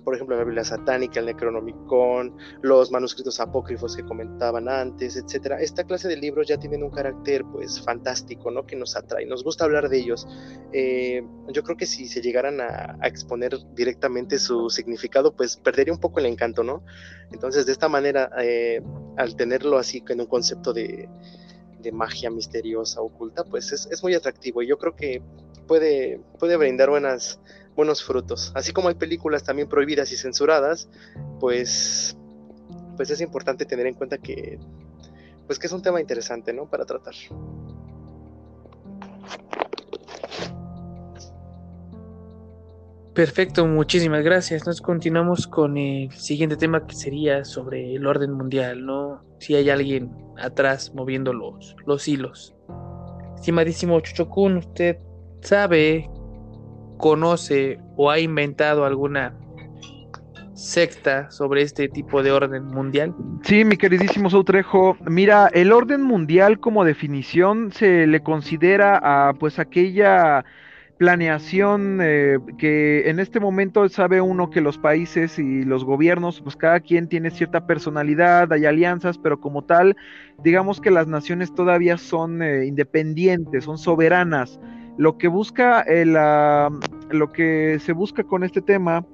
por 0.03 0.15
ejemplo, 0.15 0.37
la 0.37 0.43
Biblia 0.43 0.63
satánica, 0.63 1.19
el 1.19 1.25
Necronomicon, 1.27 2.35
los 2.61 2.91
manuscritos 2.91 3.39
apócrifos 3.39 3.95
que 3.95 4.03
comentaban 4.03 4.69
antes, 4.69 5.17
etcétera. 5.17 5.61
Esta 5.61 5.83
clase 5.83 6.07
de 6.07 6.17
libros 6.17 6.47
ya 6.47 6.57
tienen 6.57 6.83
un 6.83 6.91
carácter, 6.91 7.43
pues, 7.51 7.81
fantástico, 7.81 8.51
¿no? 8.51 8.65
Que 8.65 8.75
nos 8.75 8.95
atrae. 8.95 9.25
Nos 9.25 9.43
gusta 9.43 9.65
hablar 9.65 9.89
de 9.89 9.97
ellos. 9.97 10.27
Eh, 10.73 11.23
yo 11.49 11.63
creo 11.63 11.77
que 11.77 11.85
si 11.85 12.07
se 12.07 12.21
llegaran 12.21 12.61
a, 12.61 12.97
exponer 13.03 13.57
directamente 13.73 14.37
su 14.37 14.69
significado, 14.69 15.33
pues 15.33 15.57
perdería 15.57 15.93
un 15.93 15.99
poco 15.99 16.19
el 16.19 16.25
encanto, 16.25 16.63
¿no? 16.63 16.83
Entonces, 17.31 17.65
de 17.65 17.71
esta 17.71 17.87
manera, 17.87 18.29
eh, 18.41 18.81
al 19.17 19.35
tenerlo 19.35 19.77
así 19.77 20.03
en 20.09 20.21
un 20.21 20.27
concepto 20.27 20.73
de, 20.73 21.09
magia 21.93 22.29
misteriosa, 22.29 22.99
oculta, 22.99 23.45
pues 23.45 23.71
es, 23.71 23.87
es 23.89 24.03
muy 24.03 24.13
atractivo. 24.13 24.61
Y 24.61 24.67
yo 24.67 24.77
creo 24.77 24.93
que 24.93 25.21
puede, 25.67 26.21
puede 26.39 26.57
brindar 26.57 26.89
buenas, 26.89 27.39
buenos 27.75 28.03
frutos. 28.03 28.51
Así 28.55 28.73
como 28.73 28.89
hay 28.89 28.95
películas 28.95 29.43
también 29.43 29.69
prohibidas 29.69 30.11
y 30.11 30.17
censuradas, 30.17 30.89
pues, 31.39 32.17
pues 32.95 33.09
es 33.09 33.21
importante 33.21 33.65
tener 33.65 33.85
en 33.85 33.93
cuenta 33.93 34.17
que, 34.17 34.57
pues 35.45 35.59
que 35.59 35.67
es 35.67 35.73
un 35.73 35.81
tema 35.81 36.01
interesante, 36.01 36.53
¿no? 36.53 36.69
Para 36.69 36.85
tratar. 36.85 37.13
Perfecto, 43.13 43.65
muchísimas 43.65 44.23
gracias. 44.23 44.67
Nos 44.67 44.79
continuamos 44.79 45.47
con 45.47 45.75
el 45.75 46.11
siguiente 46.11 46.55
tema 46.55 46.85
que 46.85 46.93
sería 46.93 47.43
sobre 47.45 47.95
el 47.95 48.05
orden 48.05 48.31
mundial, 48.31 48.85
¿no? 48.85 49.23
Si 49.39 49.55
hay 49.55 49.71
alguien 49.71 50.11
atrás 50.37 50.93
moviendo 50.93 51.33
los, 51.33 51.75
los 51.87 52.07
hilos. 52.07 52.53
Estimadísimo 53.35 53.99
Chuchokun, 53.99 54.57
usted 54.57 54.97
sabe, 55.47 56.09
conoce 56.97 57.79
o 57.95 58.11
ha 58.11 58.19
inventado 58.19 58.83
alguna 58.83 59.33
secta 60.53 61.31
sobre 61.31 61.61
este 61.61 61.87
tipo 61.87 62.21
de 62.21 62.31
orden 62.31 62.65
mundial? 62.65 63.15
Sí, 63.43 63.63
mi 63.63 63.77
queridísimo 63.77 64.29
Soutrejo. 64.29 64.97
Mira, 65.05 65.49
el 65.53 65.71
orden 65.71 66.01
mundial 66.01 66.59
como 66.59 66.83
definición 66.83 67.71
se 67.71 68.07
le 68.07 68.19
considera 68.21 68.99
a 69.01 69.33
pues 69.33 69.57
aquella 69.57 70.43
planeación 70.97 71.99
eh, 72.01 72.39
que 72.57 73.07
en 73.07 73.19
este 73.19 73.39
momento 73.39 73.87
sabe 73.87 74.19
uno 74.19 74.49
que 74.49 74.61
los 74.61 74.79
países 74.79 75.37
y 75.37 75.63
los 75.63 75.85
gobiernos, 75.85 76.41
pues 76.41 76.55
cada 76.55 76.79
quien 76.79 77.07
tiene 77.07 77.29
cierta 77.29 77.67
personalidad, 77.67 78.51
hay 78.51 78.65
alianzas, 78.65 79.19
pero 79.19 79.39
como 79.39 79.63
tal, 79.63 79.95
digamos 80.43 80.81
que 80.81 80.89
las 80.89 81.07
naciones 81.07 81.53
todavía 81.53 81.99
son 81.99 82.41
eh, 82.41 82.65
independientes, 82.65 83.63
son 83.63 83.77
soberanas 83.77 84.59
lo 84.97 85.17
que 85.17 85.27
busca 85.27 85.81
el, 85.81 86.13
lo 86.13 87.31
que 87.31 87.79
se 87.79 87.93
busca 87.93 88.23
con 88.23 88.43
este 88.43 88.61
tema 88.61 89.05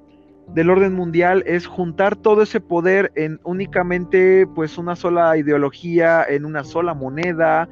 del 0.54 0.70
orden 0.70 0.94
mundial 0.94 1.44
es 1.46 1.68
juntar 1.68 2.16
todo 2.16 2.42
ese 2.44 2.60
poder 2.60 3.12
en 3.16 3.40
únicamente 3.44 4.48
pues 4.56 4.78
una 4.78 4.96
sola 4.96 5.38
ideología, 5.38 6.24
en 6.28 6.46
una 6.46 6.64
sola 6.64 6.94
moneda 6.94 7.68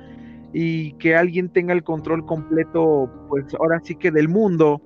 y 0.53 0.93
que 0.93 1.15
alguien 1.15 1.49
tenga 1.49 1.73
el 1.73 1.83
control 1.83 2.25
completo 2.25 3.09
pues 3.29 3.53
ahora 3.55 3.79
sí 3.83 3.95
que 3.95 4.11
del 4.11 4.29
mundo. 4.29 4.81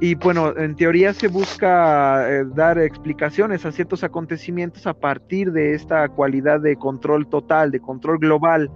Y 0.00 0.14
bueno, 0.14 0.56
en 0.56 0.76
teoría 0.76 1.12
se 1.12 1.26
busca 1.26 2.30
eh, 2.30 2.44
dar 2.54 2.78
explicaciones 2.78 3.66
a 3.66 3.72
ciertos 3.72 4.04
acontecimientos 4.04 4.86
a 4.86 4.94
partir 4.94 5.50
de 5.50 5.74
esta 5.74 6.08
cualidad 6.08 6.60
de 6.60 6.76
control 6.76 7.26
total, 7.28 7.72
de 7.72 7.80
control 7.80 8.18
global 8.18 8.70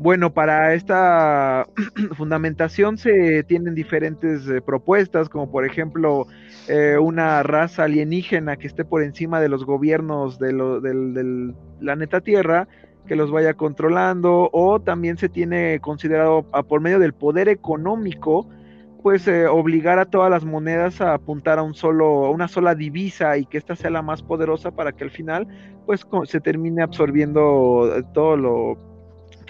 bueno, 0.00 0.32
para 0.32 0.72
esta 0.72 1.66
fundamentación 2.16 2.96
se 2.96 3.44
tienen 3.44 3.74
diferentes 3.74 4.48
eh, 4.48 4.62
propuestas, 4.62 5.28
como 5.28 5.50
por 5.50 5.66
ejemplo 5.66 6.26
eh, 6.68 6.96
una 6.98 7.42
raza 7.42 7.84
alienígena 7.84 8.56
que 8.56 8.66
esté 8.66 8.86
por 8.86 9.02
encima 9.02 9.42
de 9.42 9.50
los 9.50 9.66
gobiernos 9.66 10.38
del, 10.38 11.54
planeta 11.80 12.22
Tierra, 12.22 12.66
que 13.06 13.14
los 13.14 13.30
vaya 13.30 13.52
controlando, 13.52 14.48
o 14.54 14.80
también 14.80 15.18
se 15.18 15.28
tiene 15.28 15.80
considerado 15.80 16.44
por 16.66 16.80
medio 16.80 16.98
del 16.98 17.12
poder 17.12 17.50
económico, 17.50 18.48
pues 19.02 19.28
eh, 19.28 19.48
obligar 19.48 19.98
a 19.98 20.06
todas 20.06 20.30
las 20.30 20.46
monedas 20.46 21.02
a 21.02 21.12
apuntar 21.12 21.58
a 21.58 21.62
un 21.62 21.74
solo, 21.74 22.24
a 22.24 22.30
una 22.30 22.48
sola 22.48 22.74
divisa 22.74 23.36
y 23.36 23.44
que 23.44 23.58
ésta 23.58 23.76
sea 23.76 23.90
la 23.90 24.00
más 24.00 24.22
poderosa 24.22 24.70
para 24.70 24.92
que 24.92 25.04
al 25.04 25.10
final 25.10 25.46
pues 25.84 26.06
se 26.24 26.40
termine 26.40 26.82
absorbiendo 26.82 28.02
todo 28.14 28.36
lo 28.38 28.89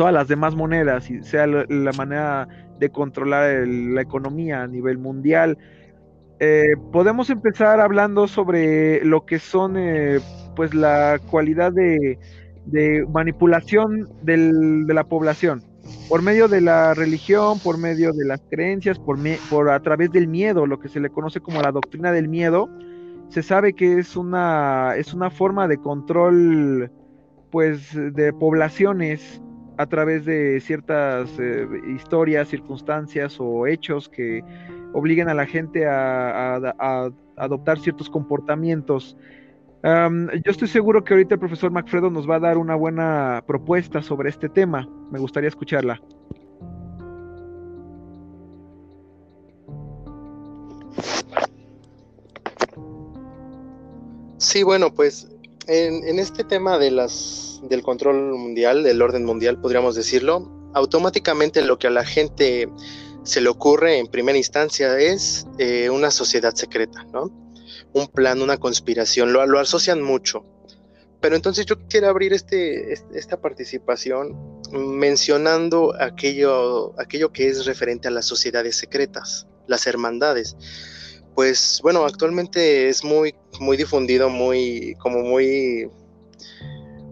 todas 0.00 0.14
las 0.14 0.28
demás 0.28 0.54
monedas 0.54 1.10
y 1.10 1.22
sea 1.22 1.46
la, 1.46 1.92
manera 1.92 2.48
de 2.78 2.88
controlar 2.88 3.68
la 3.68 4.00
economía 4.00 4.62
a 4.62 4.66
nivel 4.66 4.96
mundial. 4.96 5.58
Eh, 6.38 6.72
podemos 6.90 7.28
empezar 7.28 7.80
hablando 7.80 8.26
sobre 8.26 9.04
lo 9.04 9.26
que 9.26 9.38
son 9.38 9.76
eh, 9.76 10.20
pues 10.56 10.72
la 10.72 11.20
cualidad 11.30 11.74
de, 11.74 12.18
manipulación 13.12 14.08
de 14.22 14.94
la 14.94 15.04
población 15.04 15.62
por 16.08 16.22
medio 16.22 16.48
de 16.48 16.62
la 16.62 16.94
religión, 16.94 17.58
por 17.58 17.76
medio 17.76 18.14
de 18.14 18.24
las 18.24 18.40
creencias, 18.50 18.98
por, 18.98 19.18
por 19.50 19.68
a 19.68 19.80
través 19.80 20.10
del 20.12 20.28
miedo, 20.28 20.66
lo 20.66 20.80
que 20.80 20.88
se 20.88 21.00
le 21.00 21.10
conoce 21.10 21.40
como 21.40 21.60
la 21.60 21.72
doctrina 21.72 22.10
del 22.10 22.26
miedo, 22.26 22.70
se 23.28 23.42
sabe 23.42 23.74
que 23.74 23.98
es 23.98 24.16
una, 24.16 24.94
es 24.96 25.12
una 25.12 25.28
forma 25.28 25.68
de 25.68 25.76
control 25.76 26.90
pues 27.50 27.94
de 28.14 28.32
poblaciones 28.32 29.42
a 29.80 29.86
través 29.86 30.26
de 30.26 30.60
ciertas 30.60 31.30
eh, 31.38 31.66
historias, 31.94 32.48
circunstancias 32.48 33.36
o 33.40 33.66
hechos 33.66 34.10
que 34.10 34.44
obliguen 34.92 35.30
a 35.30 35.34
la 35.34 35.46
gente 35.46 35.86
a, 35.86 36.60
adoptar 37.36 37.78
ciertos 37.78 38.10
comportamientos. 38.10 39.16
yo 39.82 40.50
estoy 40.50 40.68
seguro 40.68 41.02
que 41.02 41.14
ahorita 41.14 41.36
el 41.36 41.40
profesor 41.40 41.70
Macfredo 41.70 42.10
nos 42.10 42.28
va 42.28 42.36
a 42.36 42.40
dar 42.40 42.58
una 42.58 42.74
buena 42.74 43.42
propuesta 43.46 44.02
sobre 44.02 44.28
este 44.28 44.50
tema. 44.50 44.86
Me 45.10 45.18
gustaría 45.18 45.48
escucharla. 45.48 45.98
Sí, 54.36 54.62
bueno, 54.62 54.92
pues 54.92 55.26
en, 55.68 56.18
este 56.18 56.44
tema 56.44 56.76
de 56.76 56.90
las, 56.90 57.49
del 57.62 57.82
control 57.82 58.32
mundial, 58.32 58.82
del 58.82 59.02
orden 59.02 59.24
mundial, 59.24 59.60
podríamos 59.60 59.94
decirlo, 59.94 60.50
automáticamente 60.74 61.62
lo 61.62 61.78
que 61.78 61.86
a 61.86 61.90
la 61.90 62.04
gente 62.04 62.68
se 63.22 63.40
le 63.40 63.48
ocurre 63.48 63.98
en 63.98 64.06
primera 64.06 64.38
instancia 64.38 64.98
es 64.98 65.46
eh, 65.58 65.90
una 65.90 66.10
sociedad 66.10 66.54
secreta, 66.54 67.04
¿no? 67.12 67.30
Un 67.92 68.08
plan, 68.08 68.40
una 68.40 68.56
conspiración, 68.56 69.32
lo, 69.32 69.44
lo 69.46 69.58
asocian 69.58 70.02
mucho. 70.02 70.44
Pero 71.20 71.36
entonces 71.36 71.66
yo 71.66 71.76
quiero 71.88 72.08
abrir 72.08 72.32
este, 72.32 72.94
esta 73.14 73.38
participación 73.40 74.60
mencionando 74.72 75.94
aquello, 76.00 76.98
aquello 76.98 77.30
que 77.30 77.48
es 77.48 77.66
referente 77.66 78.08
a 78.08 78.10
las 78.10 78.24
sociedades 78.24 78.76
secretas, 78.76 79.46
las 79.66 79.86
hermandades 79.86 80.56
pues 81.34 81.80
bueno, 81.82 82.04
actualmente 82.04 82.88
es 82.88 83.04
muy, 83.04 83.34
muy 83.60 83.76
difundido, 83.76 84.28
muy, 84.28 84.94
como 84.98 85.20
muy, 85.20 85.88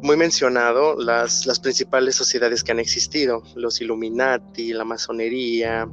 muy 0.02 0.16
mencionado 0.16 0.96
las, 0.96 1.46
las 1.46 1.60
principales 1.60 2.14
sociedades 2.14 2.62
que 2.62 2.72
han 2.72 2.78
existido, 2.78 3.42
los 3.56 3.80
Illuminati, 3.80 4.72
la 4.72 4.84
masonería, 4.84 5.88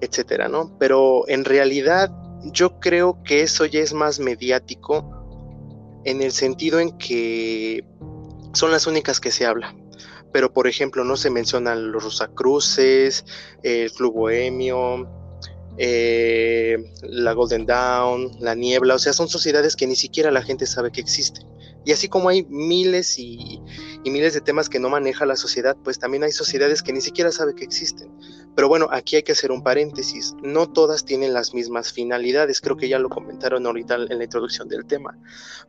etcétera, 0.00 0.48
¿no? 0.48 0.76
Pero 0.78 1.28
en 1.28 1.44
realidad 1.44 2.10
yo 2.44 2.80
creo 2.80 3.22
que 3.22 3.42
eso 3.42 3.66
ya 3.66 3.80
es 3.80 3.92
más 3.92 4.18
mediático 4.18 5.22
en 6.04 6.22
el 6.22 6.32
sentido 6.32 6.80
en 6.80 6.96
que 6.98 7.84
son 8.52 8.70
las 8.70 8.86
únicas 8.86 9.20
que 9.20 9.30
se 9.30 9.46
habla. 9.46 9.74
Pero, 10.32 10.52
por 10.52 10.66
ejemplo, 10.66 11.04
no 11.04 11.16
se 11.16 11.30
mencionan 11.30 11.92
los 11.92 12.04
Rosacruces, 12.04 13.24
el 13.62 13.92
Club 13.92 14.14
Bohemio, 14.14 15.08
eh, 15.76 16.78
la 17.02 17.32
Golden 17.32 17.66
Dawn, 17.66 18.30
la 18.40 18.54
Niebla, 18.54 18.94
o 18.94 18.98
sea, 18.98 19.12
son 19.12 19.28
sociedades 19.28 19.76
que 19.76 19.86
ni 19.86 19.96
siquiera 19.96 20.30
la 20.30 20.42
gente 20.42 20.66
sabe 20.66 20.90
que 20.90 21.00
existen. 21.00 21.46
Y 21.84 21.92
así 21.92 22.08
como 22.08 22.28
hay 22.28 22.44
miles 22.44 23.18
y, 23.18 23.60
miles 24.04 24.34
de 24.34 24.40
temas 24.40 24.68
que 24.68 24.78
no 24.78 24.88
maneja 24.88 25.26
la 25.26 25.36
sociedad, 25.36 25.76
pues 25.82 25.98
también 25.98 26.22
hay 26.22 26.32
sociedades 26.32 26.82
que 26.82 26.92
ni 26.92 27.00
siquiera 27.00 27.32
sabe 27.32 27.54
que 27.54 27.64
existen. 27.64 28.10
Pero 28.54 28.68
bueno, 28.68 28.88
aquí 28.92 29.16
hay 29.16 29.22
que 29.22 29.32
hacer 29.32 29.50
un 29.50 29.62
paréntesis. 29.62 30.34
No 30.42 30.68
todas 30.68 31.04
tienen 31.04 31.32
las 31.32 31.54
mismas 31.54 31.92
finalidades. 31.92 32.60
Creo 32.60 32.76
que 32.76 32.88
ya 32.88 32.98
lo 32.98 33.08
comentaron 33.08 33.66
ahorita 33.66 33.96
en 33.96 34.18
la 34.18 34.24
introducción 34.24 34.68
del 34.68 34.84
tema. 34.84 35.18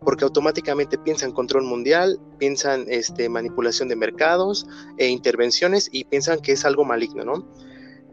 Porque 0.02 0.26
automáticamente 0.26 0.98
piensan 0.98 1.32
control 1.32 1.64
mundial, 1.64 2.20
piensan 2.38 2.86
este, 2.90 3.30
manipulación 3.30 3.88
de 3.88 3.96
mercados 3.96 4.68
e 4.98 5.08
intervenciones 5.08 5.90
y 5.92 6.04
piensan 6.06 6.42
que 6.42 6.52
es 6.52 6.66
algo 6.66 6.86
maligno, 6.86 7.24
¿no? 7.24 7.48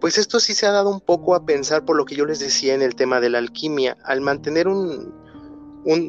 Pues 0.01 0.17
esto 0.17 0.41
sí 0.41 0.55
se 0.55 0.65
ha 0.65 0.71
dado 0.71 0.89
un 0.89 1.01
poco 1.01 1.35
a 1.35 1.45
pensar 1.45 1.85
por 1.85 1.95
lo 1.95 2.07
que 2.07 2.15
yo 2.15 2.25
les 2.25 2.39
decía 2.39 2.73
en 2.73 2.81
el 2.81 2.95
tema 2.95 3.21
de 3.21 3.29
la 3.29 3.37
alquimia. 3.37 3.99
Al 4.05 4.23
mantener 4.23 4.67
un, 4.67 5.13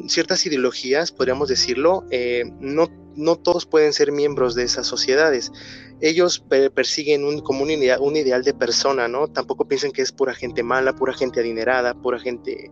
ciertas 0.08 0.44
ideologías, 0.46 1.12
podríamos 1.12 1.48
decirlo, 1.48 2.04
eh, 2.10 2.44
no, 2.60 2.88
no 3.16 3.36
todos 3.36 3.66
pueden 3.66 3.92
ser 3.92 4.12
miembros 4.12 4.54
de 4.54 4.64
esas 4.64 4.86
sociedades. 4.86 5.52
Ellos 6.00 6.44
persiguen 6.74 7.24
un, 7.24 7.40
como 7.40 7.62
un 7.62 7.70
ideal, 7.70 8.00
un 8.00 8.16
ideal 8.16 8.42
de 8.42 8.54
persona, 8.54 9.08
¿no? 9.08 9.28
Tampoco 9.28 9.66
piensan 9.66 9.92
que 9.92 10.02
es 10.02 10.12
pura 10.12 10.34
gente 10.34 10.62
mala, 10.62 10.94
pura 10.94 11.14
gente 11.14 11.40
adinerada, 11.40 11.94
pura 11.94 12.18
gente 12.18 12.70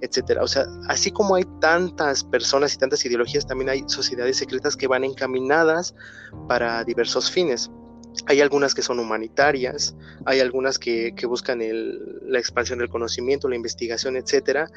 etcétera. 0.00 0.42
O 0.42 0.48
sea, 0.48 0.66
así 0.88 1.10
como 1.10 1.34
hay 1.34 1.44
tantas 1.60 2.24
personas 2.24 2.74
y 2.74 2.78
tantas 2.78 3.04
ideologías, 3.04 3.46
también 3.46 3.70
hay 3.70 3.84
sociedades 3.86 4.36
secretas 4.36 4.76
que 4.76 4.86
van 4.86 5.04
encaminadas 5.04 5.94
para 6.48 6.84
diversos 6.84 7.30
fines. 7.30 7.70
Hay 8.26 8.40
algunas 8.40 8.74
que 8.74 8.82
son 8.82 8.98
humanitarias, 8.98 9.94
hay 10.24 10.40
algunas 10.40 10.78
que, 10.78 11.14
buscan 11.28 11.60
la 11.60 12.38
expansión 12.38 12.78
del 12.80 12.88
conocimiento, 12.88 13.48
la 13.48 13.56
investigación, 13.56 14.16
etcétera, 14.16 14.68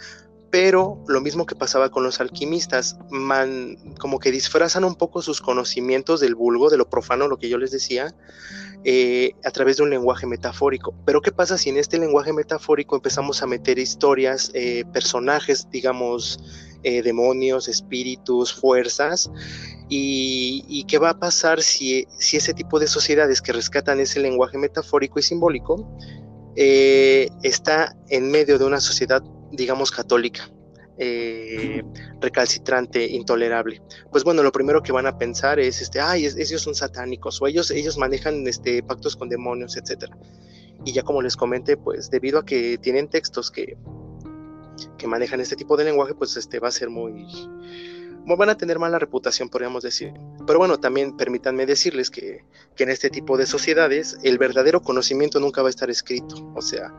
pero 0.53 1.03
lo 1.07 1.19
mismo 1.19 1.47
que 1.47 1.55
pasaba 1.55 1.89
con 1.89 2.03
los 2.03 2.21
alquimistas, 2.21 2.95
como 3.99 4.19
que 4.19 4.29
disfrazan 4.29 4.83
un 4.83 4.93
poco 4.93 5.23
sus 5.23 5.41
conocimientos 5.41 6.19
del 6.19 6.35
vulgo, 6.35 6.69
de 6.69 6.77
lo 6.77 6.87
profano, 6.87 7.27
lo 7.27 7.37
que 7.37 7.49
yo 7.49 7.57
les 7.57 7.71
decía, 7.71 8.13
eh, 8.83 9.31
a 9.43 9.49
través 9.49 9.77
de 9.77 9.83
un 9.83 9.89
lenguaje 9.89 10.27
metafórico. 10.27 10.93
Pero 11.07 11.21
¿qué 11.21 11.31
pasa 11.31 11.57
si 11.57 11.71
en 11.71 11.77
este 11.77 11.97
lenguaje 11.97 12.33
metafórico 12.33 12.95
empezamos 12.95 13.41
a 13.41 13.47
meter 13.47 13.79
historias, 13.79 14.51
eh, 14.53 14.83
personajes, 14.93 15.67
digamos, 15.71 16.37
eh, 16.83 17.01
demonios, 17.01 17.67
espíritus, 17.67 18.53
fuerzas? 18.53 19.31
Y, 19.89 20.85
qué 20.87 20.99
va 20.99 21.09
a 21.09 21.19
pasar 21.19 21.63
si, 21.63 22.05
si, 22.19 22.37
ese 22.37 22.53
tipo 22.53 22.79
de 22.79 22.85
sociedades 22.85 23.41
que 23.41 23.53
rescatan 23.53 23.99
ese 23.99 24.19
lenguaje 24.19 24.59
metafórico 24.59 25.17
y 25.17 25.23
simbólico 25.23 25.97
está 26.55 27.95
en 28.09 28.29
medio 28.29 28.59
de 28.59 28.65
una 28.65 28.79
sociedad, 28.79 29.23
digamos, 29.53 29.91
católica? 29.91 30.49
Eh, 30.97 31.81
recalcitrante, 32.21 33.05
intolerable. 33.07 33.81
Pues 34.11 34.23
bueno, 34.23 34.43
lo 34.43 34.51
primero 34.51 34.83
que 34.83 34.91
van 34.91 35.07
a 35.07 35.17
pensar 35.17 35.59
es, 35.59 35.81
este, 35.81 35.99
ay, 35.99 36.25
ellos 36.25 36.61
son 36.61 36.75
satánicos 36.75 37.41
o 37.41 37.47
ellos, 37.47 37.71
ellos 37.71 37.97
manejan 37.97 38.45
este, 38.47 38.83
pactos 38.83 39.15
con 39.15 39.29
demonios, 39.29 39.75
etcétera. 39.75 40.15
Y 40.85 40.93
ya 40.93 41.01
como 41.01 41.21
les 41.21 41.35
comenté, 41.35 41.77
pues 41.77 42.11
debido 42.11 42.39
a 42.39 42.45
que 42.45 42.77
tienen 42.77 43.07
textos 43.07 43.49
que, 43.49 43.75
que 44.97 45.07
manejan 45.07 45.39
este 45.39 45.55
tipo 45.55 45.77
de 45.77 45.85
lenguaje, 45.85 46.13
pues 46.13 46.37
este 46.37 46.59
va 46.59 46.67
a 46.67 46.71
ser 46.71 46.89
muy, 46.89 47.25
van 48.37 48.49
a 48.49 48.57
tener 48.57 48.79
mala 48.79 48.99
reputación, 48.99 49.49
podríamos 49.49 49.83
decir. 49.83 50.13
Pero 50.45 50.59
bueno, 50.59 50.77
también 50.79 51.17
permítanme 51.17 51.65
decirles 51.65 52.09
que, 52.09 52.45
que, 52.75 52.83
en 52.83 52.89
este 52.89 53.09
tipo 53.09 53.37
de 53.37 53.45
sociedades 53.45 54.17
el 54.23 54.37
verdadero 54.37 54.81
conocimiento 54.81 55.39
nunca 55.39 55.61
va 55.61 55.69
a 55.69 55.71
estar 55.71 55.89
escrito. 55.89 56.51
O 56.55 56.61
sea, 56.61 56.93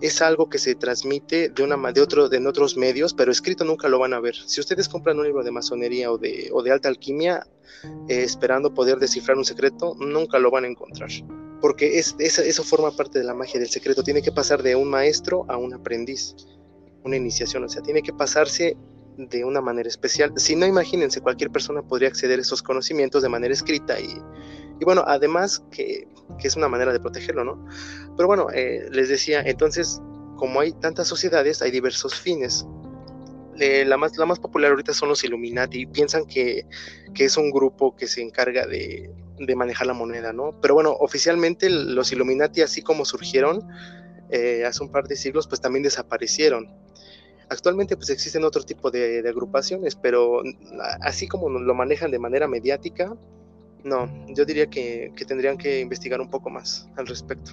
es 0.00 0.20
algo 0.22 0.48
que 0.48 0.58
se 0.58 0.74
transmite 0.74 1.48
de 1.48 1.62
una 1.62 1.76
de 1.92 2.00
otro 2.00 2.28
de 2.28 2.46
otros 2.46 2.76
medios, 2.76 3.14
pero 3.14 3.32
escrito 3.32 3.64
nunca 3.64 3.88
lo 3.88 3.98
van 3.98 4.14
a 4.14 4.20
ver. 4.20 4.34
Si 4.34 4.60
ustedes 4.60 4.88
compran 4.88 5.18
un 5.18 5.24
libro 5.24 5.42
de 5.42 5.50
masonería 5.50 6.10
o 6.10 6.18
de, 6.18 6.50
o 6.52 6.62
de 6.62 6.70
alta 6.70 6.88
alquimia 6.88 7.46
eh, 8.08 8.22
esperando 8.22 8.74
poder 8.74 8.98
descifrar 8.98 9.36
un 9.36 9.44
secreto, 9.44 9.94
nunca 9.98 10.38
lo 10.38 10.50
van 10.50 10.64
a 10.64 10.68
encontrar. 10.68 11.10
Porque 11.60 11.98
es, 11.98 12.14
eso 12.18 12.62
forma 12.62 12.90
parte 12.90 13.18
de 13.18 13.24
la 13.24 13.34
magia 13.34 13.58
del 13.58 13.70
secreto. 13.70 14.02
Tiene 14.02 14.22
que 14.22 14.32
pasar 14.32 14.62
de 14.62 14.76
un 14.76 14.90
maestro 14.90 15.46
a 15.48 15.56
un 15.56 15.72
aprendiz, 15.72 16.34
una 17.02 17.16
iniciación. 17.16 17.64
O 17.64 17.68
sea, 17.68 17.82
tiene 17.82 18.02
que 18.02 18.12
pasarse 18.12 18.76
de 19.16 19.44
una 19.44 19.62
manera 19.62 19.88
especial. 19.88 20.32
Si 20.36 20.54
no, 20.54 20.66
imagínense, 20.66 21.22
cualquier 21.22 21.50
persona 21.50 21.82
podría 21.82 22.08
acceder 22.08 22.38
a 22.38 22.42
esos 22.42 22.62
conocimientos 22.62 23.22
de 23.22 23.30
manera 23.30 23.54
escrita 23.54 23.98
y, 23.98 24.20
y 24.80 24.84
bueno, 24.84 25.04
además 25.06 25.62
que, 25.70 26.06
que, 26.38 26.48
es 26.48 26.56
una 26.56 26.68
manera 26.68 26.92
de 26.92 27.00
protegerlo, 27.00 27.44
¿no? 27.44 27.66
Pero 28.16 28.26
bueno, 28.26 28.48
eh, 28.52 28.88
les 28.90 29.08
decía, 29.08 29.42
entonces, 29.42 30.00
como 30.36 30.60
hay 30.60 30.72
tantas 30.72 31.08
sociedades, 31.08 31.62
hay 31.62 31.70
diversos 31.70 32.14
fines. 32.14 32.66
Eh, 33.58 33.86
la, 33.86 33.96
más, 33.96 34.16
la 34.18 34.26
más 34.26 34.38
popular 34.38 34.70
ahorita 34.70 34.92
son 34.92 35.08
los 35.08 35.24
Illuminati. 35.24 35.86
Piensan 35.86 36.26
que, 36.26 36.66
que 37.14 37.24
es 37.24 37.36
un 37.38 37.50
grupo 37.50 37.96
que 37.96 38.06
se 38.06 38.20
encarga 38.20 38.66
de, 38.66 39.10
de, 39.38 39.56
manejar 39.56 39.86
la 39.86 39.94
moneda, 39.94 40.32
¿no? 40.34 40.60
Pero 40.60 40.74
bueno, 40.74 40.92
oficialmente 40.92 41.70
los 41.70 42.12
Illuminati, 42.12 42.60
así 42.60 42.82
como 42.82 43.06
surgieron 43.06 43.66
eh, 44.30 44.64
hace 44.66 44.82
un 44.82 44.90
par 44.90 45.08
de 45.08 45.16
siglos, 45.16 45.48
pues 45.48 45.62
también 45.62 45.84
desaparecieron. 45.84 46.68
Actualmente 47.48 47.96
pues 47.96 48.10
existen 48.10 48.44
otro 48.44 48.62
tipo 48.64 48.90
de, 48.90 49.22
de 49.22 49.28
agrupaciones, 49.28 49.94
pero 49.94 50.42
así 51.00 51.28
como 51.28 51.48
lo 51.48 51.74
manejan 51.74 52.10
de 52.10 52.18
manera 52.18 52.48
mediática, 52.48 53.16
no, 53.86 54.10
yo 54.34 54.44
diría 54.44 54.66
que, 54.66 55.12
tendrían 55.26 55.56
que 55.56 55.80
investigar 55.80 56.20
un 56.20 56.28
poco 56.28 56.50
más 56.50 56.88
al 56.96 57.06
respecto. 57.06 57.52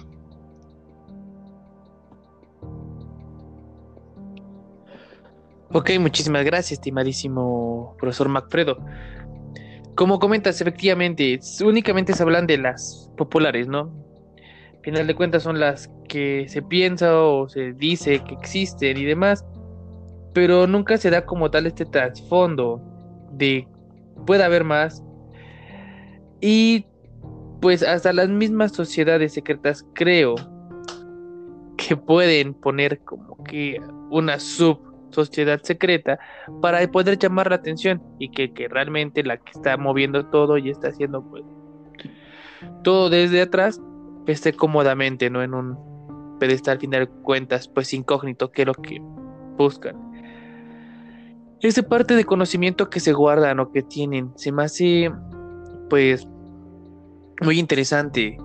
Ok, 5.72 5.90
muchísimas 5.98 6.44
gracias, 6.44 6.72
estimadísimo 6.72 7.96
profesor 7.98 8.28
Macfredo. 8.28 8.78
Como 9.94 10.18
comentas, 10.18 10.60
efectivamente, 10.60 11.38
únicamente 11.64 12.12
se 12.12 12.22
hablan 12.22 12.46
de 12.46 12.58
las 12.58 13.10
populares, 13.16 13.66
¿no? 13.66 13.92
Al 14.76 14.80
final 14.82 15.06
de 15.06 15.14
cuentas 15.14 15.42
son 15.42 15.58
las 15.58 15.90
que 16.08 16.46
se 16.48 16.62
piensa 16.62 17.18
o 17.18 17.48
se 17.48 17.72
dice 17.72 18.22
que 18.22 18.34
existen 18.34 18.96
y 18.98 19.04
demás, 19.04 19.44
pero 20.32 20.66
nunca 20.66 20.96
se 20.96 21.10
da 21.10 21.24
como 21.24 21.50
tal 21.50 21.66
este 21.66 21.86
trasfondo 21.86 22.80
de 23.32 23.66
puede 24.26 24.44
haber 24.44 24.64
más, 24.64 25.02
y 26.46 26.84
pues 27.62 27.82
hasta 27.82 28.12
las 28.12 28.28
mismas 28.28 28.72
sociedades 28.72 29.32
secretas 29.32 29.82
creo 29.94 30.34
que 31.78 31.96
pueden 31.96 32.52
poner 32.52 33.00
como 33.00 33.42
que 33.44 33.80
una 34.10 34.38
sub 34.38 34.78
sociedad 35.08 35.58
secreta 35.62 36.18
para 36.60 36.86
poder 36.92 37.18
llamar 37.18 37.48
la 37.48 37.56
atención 37.56 38.02
y 38.18 38.28
que, 38.28 38.68
realmente 38.68 39.22
la 39.22 39.38
que 39.38 39.52
está 39.52 39.78
moviendo 39.78 40.26
todo 40.26 40.58
y 40.58 40.68
está 40.68 40.88
haciendo 40.88 41.22
pues 41.22 41.44
todo 42.82 43.08
desde 43.08 43.40
atrás 43.40 43.80
esté 44.26 44.52
cómodamente, 44.52 45.30
no 45.30 45.42
en 45.42 45.54
un 45.54 46.36
pedestal 46.38 46.78
final 46.78 47.06
de 47.06 47.12
cuentas 47.22 47.68
pues 47.68 47.94
incógnito 47.94 48.50
que 48.50 48.62
es 48.62 48.66
lo 48.66 48.74
que 48.74 49.00
buscan. 49.56 49.96
Esa 51.62 51.82
parte 51.82 52.14
de 52.14 52.26
conocimiento 52.26 52.90
que 52.90 53.00
se 53.00 53.14
guardan 53.14 53.60
o 53.60 53.72
que 53.72 53.82
tienen 53.82 54.30
se 54.36 54.52
me 54.52 54.64
hace 54.64 55.10
pues 55.88 56.28
muy 57.44 57.58
interesante. 57.58 58.38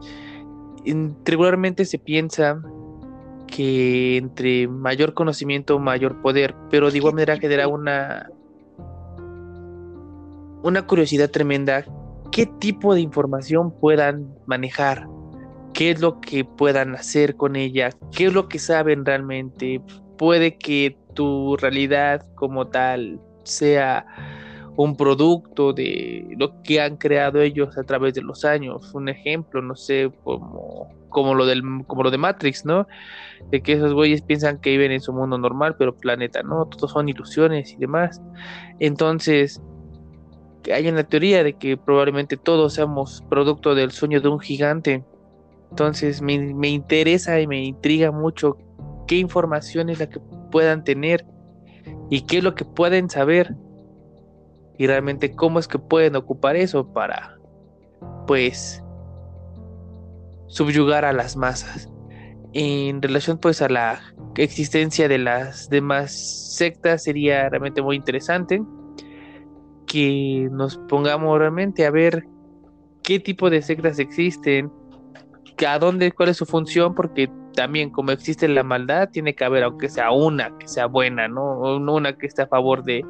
Regularmente 1.26 1.86
se 1.86 2.00
piensa 2.00 2.62
que 3.48 4.18
entre 4.18 4.68
mayor 4.68 5.14
conocimiento, 5.14 5.80
mayor 5.80 6.22
poder, 6.22 6.56
pero 6.70 6.92
de 6.92 6.98
igual 6.98 7.14
manera 7.14 7.38
genera 7.38 7.68
una, 7.68 8.30
una 10.64 10.86
curiosidad 10.86 11.30
tremenda 11.30 11.84
qué 12.32 12.46
tipo 12.46 12.94
de 12.94 13.02
información 13.02 13.72
puedan 13.72 14.34
manejar, 14.46 15.08
qué 15.74 15.92
es 15.92 16.02
lo 16.02 16.22
que 16.22 16.46
puedan 16.46 16.96
hacer 16.96 17.36
con 17.36 17.56
ella, 17.56 17.90
qué 18.16 18.28
es 18.28 18.34
lo 18.34 18.48
que 18.48 18.60
saben 18.60 19.06
realmente. 19.06 19.82
Puede 20.18 20.58
que 20.58 20.98
tu 21.14 21.58
realidad 21.58 22.26
como 22.36 22.68
tal 22.68 23.20
sea 23.44 24.06
un 24.82 24.96
producto 24.96 25.74
de 25.74 26.26
lo 26.38 26.62
que 26.62 26.80
han 26.80 26.96
creado 26.96 27.42
ellos 27.42 27.78
a 27.78 27.84
través 27.84 28.14
de 28.14 28.22
los 28.22 28.46
años. 28.46 28.94
Un 28.94 29.10
ejemplo, 29.10 29.62
no 29.62 29.76
sé, 29.76 30.10
como, 30.24 30.88
como, 31.10 31.36
lo, 31.36 31.46
del, 31.46 31.62
como 31.86 32.02
lo 32.02 32.10
de 32.10 32.18
Matrix, 32.18 32.64
¿no? 32.64 32.88
De 33.52 33.62
que 33.62 33.74
esos 33.74 33.94
güeyes 33.94 34.22
piensan 34.22 34.62
que 34.62 34.70
viven 34.70 34.94
en 34.94 35.02
su 35.02 35.12
mundo 35.12 35.38
normal, 35.38 35.76
pero 35.78 35.98
planeta 35.98 36.44
no, 36.44 36.66
todos 36.66 36.92
son 36.92 37.10
ilusiones 37.10 37.74
y 37.74 37.76
demás. 37.76 38.22
Entonces, 38.80 39.62
hay 40.74 40.88
una 40.88 41.04
teoría 41.04 41.44
de 41.44 41.58
que 41.58 41.76
probablemente 41.76 42.38
todos 42.38 42.76
seamos 42.76 43.22
producto 43.30 43.76
del 43.76 43.92
sueño 43.92 44.22
de 44.22 44.30
un 44.30 44.40
gigante. 44.40 45.04
Entonces 45.72 46.22
me, 46.22 46.54
me 46.54 46.70
interesa 46.70 47.42
y 47.42 47.48
me 47.48 47.66
intriga 47.66 48.12
mucho 48.12 48.56
qué 49.08 49.18
información 49.18 49.90
es 49.90 50.00
la 50.00 50.08
que 50.08 50.22
puedan 50.54 50.86
tener 50.86 51.26
y 52.10 52.22
qué 52.22 52.38
es 52.38 52.46
lo 52.46 52.56
que 52.56 52.64
pueden 52.64 53.10
saber 53.10 53.58
y 54.80 54.88
realmente 54.88 55.36
cómo 55.36 55.60
es 55.60 55.68
que 55.68 55.78
pueden 55.78 56.16
ocupar 56.16 56.56
eso 56.56 56.88
para 56.94 57.38
pues 58.26 58.82
subyugar 60.48 61.04
a 61.04 61.12
las 61.12 61.36
masas. 61.36 61.92
En 62.54 63.02
relación 63.02 63.38
pues 63.40 63.62
a 63.62 63.68
la 63.68 64.00
existencia 64.38 65.10
de 65.10 65.18
las 65.18 65.70
demás 65.70 66.56
sectas 66.56 67.04
sería 67.04 67.50
realmente 67.50 67.82
muy 67.82 67.98
interesante 67.98 68.64
que 69.86 70.48
nos 70.50 70.78
pongamos 70.88 71.38
realmente 71.38 71.86
a 71.86 71.92
ver 71.92 72.26
qué 73.04 73.20
tipo 73.20 73.50
de 73.50 73.62
sectas 73.62 74.00
existen 74.00 74.72
a 75.68 75.78
dónde 75.78 76.14
cuál 76.14 76.30
es 76.30 76.38
su 76.38 76.46
función 76.46 76.96
porque 76.96 77.30
también 77.54 77.90
como 77.90 78.12
existe 78.12 78.48
la 78.48 78.64
maldad 78.64 79.10
tiene 79.10 79.36
que 79.36 79.44
haber 79.44 79.64
aunque 79.64 79.90
sea 79.90 80.12
una 80.12 80.58
que 80.58 80.70
sea 80.70 80.86
buena 80.86 81.28
no 81.28 81.60
una 81.76 82.18
que 82.18 82.28
esté 82.28 82.44
a 82.44 82.48
favor 82.48 82.84
de, 82.86 83.04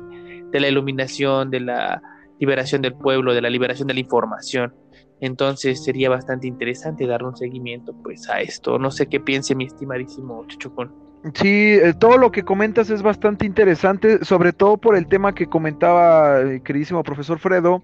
de 0.51 0.59
la 0.59 0.67
iluminación 0.67 1.49
de 1.51 1.59
la 1.61 2.01
liberación 2.39 2.81
del 2.81 2.93
pueblo 2.93 3.33
de 3.33 3.41
la 3.41 3.49
liberación 3.49 3.87
de 3.87 3.93
la 3.93 3.99
información 3.99 4.73
entonces 5.21 5.83
sería 5.83 6.09
bastante 6.09 6.47
interesante 6.47 7.05
dar 7.05 7.23
un 7.23 7.35
seguimiento 7.35 7.93
pues 8.03 8.29
a 8.29 8.41
esto. 8.41 8.79
No 8.79 8.91
sé 8.91 9.07
qué 9.07 9.19
piense 9.19 9.55
mi 9.55 9.65
estimadísimo 9.65 10.45
Chuchucón. 10.47 10.93
Sí, 11.33 11.73
eh, 11.73 11.93
todo 11.99 12.17
lo 12.17 12.31
que 12.31 12.43
comentas 12.43 12.89
es 12.89 13.01
bastante 13.01 13.45
interesante, 13.45 14.23
sobre 14.23 14.53
todo 14.53 14.77
por 14.77 14.95
el 14.95 15.07
tema 15.07 15.35
que 15.35 15.47
comentaba 15.47 16.39
el 16.39 16.63
queridísimo 16.63 17.03
profesor 17.03 17.39
Fredo, 17.39 17.83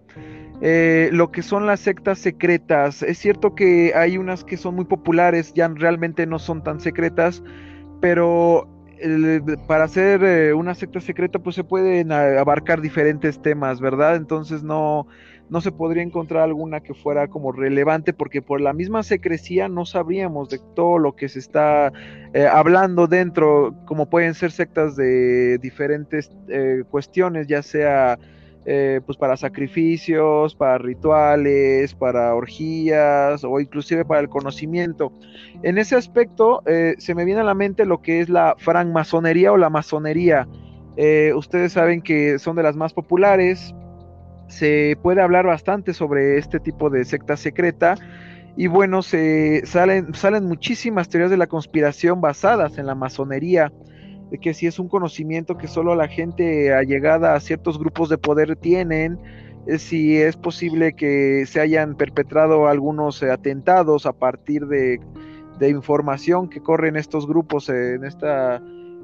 eh, 0.61 1.09
lo 1.11 1.31
que 1.31 1.41
son 1.41 1.65
las 1.65 1.81
sectas 1.81 2.19
secretas. 2.19 3.03
Es 3.03 3.17
cierto 3.17 3.53
que 3.53 3.91
hay 3.93 4.17
unas 4.17 4.45
que 4.45 4.55
son 4.55 4.75
muy 4.75 4.85
populares, 4.85 5.53
ya 5.53 5.67
realmente 5.67 6.25
no 6.25 6.39
son 6.39 6.63
tan 6.63 6.79
secretas, 6.79 7.43
pero 7.99 8.69
para 9.67 9.85
hacer 9.85 10.23
eh, 10.23 10.53
una 10.53 10.75
secta 10.75 10.99
secreta 10.99 11.39
pues 11.39 11.55
se 11.55 11.63
pueden 11.63 12.11
abarcar 12.11 12.81
diferentes 12.81 13.41
temas, 13.41 13.79
¿verdad? 13.79 14.15
Entonces 14.15 14.63
no 14.63 15.07
no 15.49 15.61
se 15.61 15.71
podría 15.71 16.03
encontrar 16.03 16.43
alguna 16.43 16.81
que 16.81 16.93
fuera 16.93 17.27
como 17.27 17.51
relevante 17.51 18.13
porque 18.13 18.41
por 18.41 18.61
la 18.61 18.73
misma 18.73 19.03
secrecía 19.03 19.67
no 19.69 19.85
sabríamos 19.85 20.49
de 20.49 20.59
todo 20.75 20.97
lo 20.97 21.15
que 21.15 21.29
se 21.29 21.39
está 21.39 21.91
eh, 22.33 22.47
hablando 22.47 23.07
dentro, 23.07 23.75
como 23.85 24.09
pueden 24.09 24.33
ser 24.33 24.51
sectas 24.51 24.95
de 24.95 25.59
diferentes 25.59 26.31
eh, 26.47 26.83
cuestiones, 26.89 27.47
ya 27.47 27.61
sea 27.61 28.17
eh, 28.65 29.01
pues 29.05 29.17
para 29.17 29.37
sacrificios, 29.37 30.55
para 30.55 30.77
rituales, 30.77 31.93
para 31.93 32.33
orgías 32.33 33.43
o 33.43 33.59
inclusive 33.59 34.05
para 34.05 34.21
el 34.21 34.29
conocimiento. 34.29 35.11
En 35.63 35.77
ese 35.77 35.95
aspecto 35.95 36.61
se 36.65 37.15
me 37.15 37.25
viene 37.25 37.41
a 37.41 37.43
la 37.43 37.53
mente 37.53 37.85
lo 37.85 38.01
que 38.01 38.21
es 38.21 38.29
la 38.29 38.55
francmasonería 38.57 39.51
o 39.51 39.57
la 39.57 39.69
masonería. 39.69 40.47
ustedes 41.35 41.73
saben 41.73 42.01
que 42.01 42.39
son 42.39 42.55
de 42.55 42.63
las 42.63 42.75
más 42.75 42.93
populares, 42.93 43.73
se 44.47 44.97
puede 45.01 45.21
hablar 45.21 45.45
bastante 45.45 45.93
sobre 45.93 46.37
este 46.37 46.59
tipo 46.59 46.89
de 46.89 47.05
secta 47.05 47.37
secreta. 47.37 47.95
Y 48.57 48.67
bueno, 48.67 49.01
se 49.01 49.65
salen, 49.65 50.13
salen 50.13 50.45
muchísimas 50.45 51.09
teorías 51.09 51.31
de 51.31 51.37
la 51.37 51.47
conspiración 51.47 52.21
basadas 52.21 52.77
en 52.77 52.85
la 52.85 52.95
masonería, 52.95 53.71
que 54.41 54.53
si 54.53 54.67
es 54.67 54.79
un 54.79 54.87
conocimiento 54.87 55.57
que 55.57 55.67
solo 55.67 55.95
la 55.95 56.07
gente 56.07 56.73
allegada 56.73 57.35
a 57.35 57.39
ciertos 57.39 57.79
grupos 57.79 58.09
de 58.09 58.17
poder 58.17 58.55
tienen, 58.55 59.19
eh, 59.67 59.77
si 59.77 60.17
es 60.17 60.35
posible 60.35 60.93
que 60.93 61.45
se 61.45 61.59
hayan 61.59 61.95
perpetrado 61.95 62.67
algunos 62.67 63.21
eh, 63.23 63.31
atentados 63.31 64.05
a 64.05 64.13
partir 64.13 64.67
de, 64.67 64.99
de 65.59 65.69
información 65.69 66.49
que 66.49 66.61
corren 66.61 66.95
estos 66.95 67.27
grupos 67.27 67.69
en 67.69 68.03
esta 68.03 68.61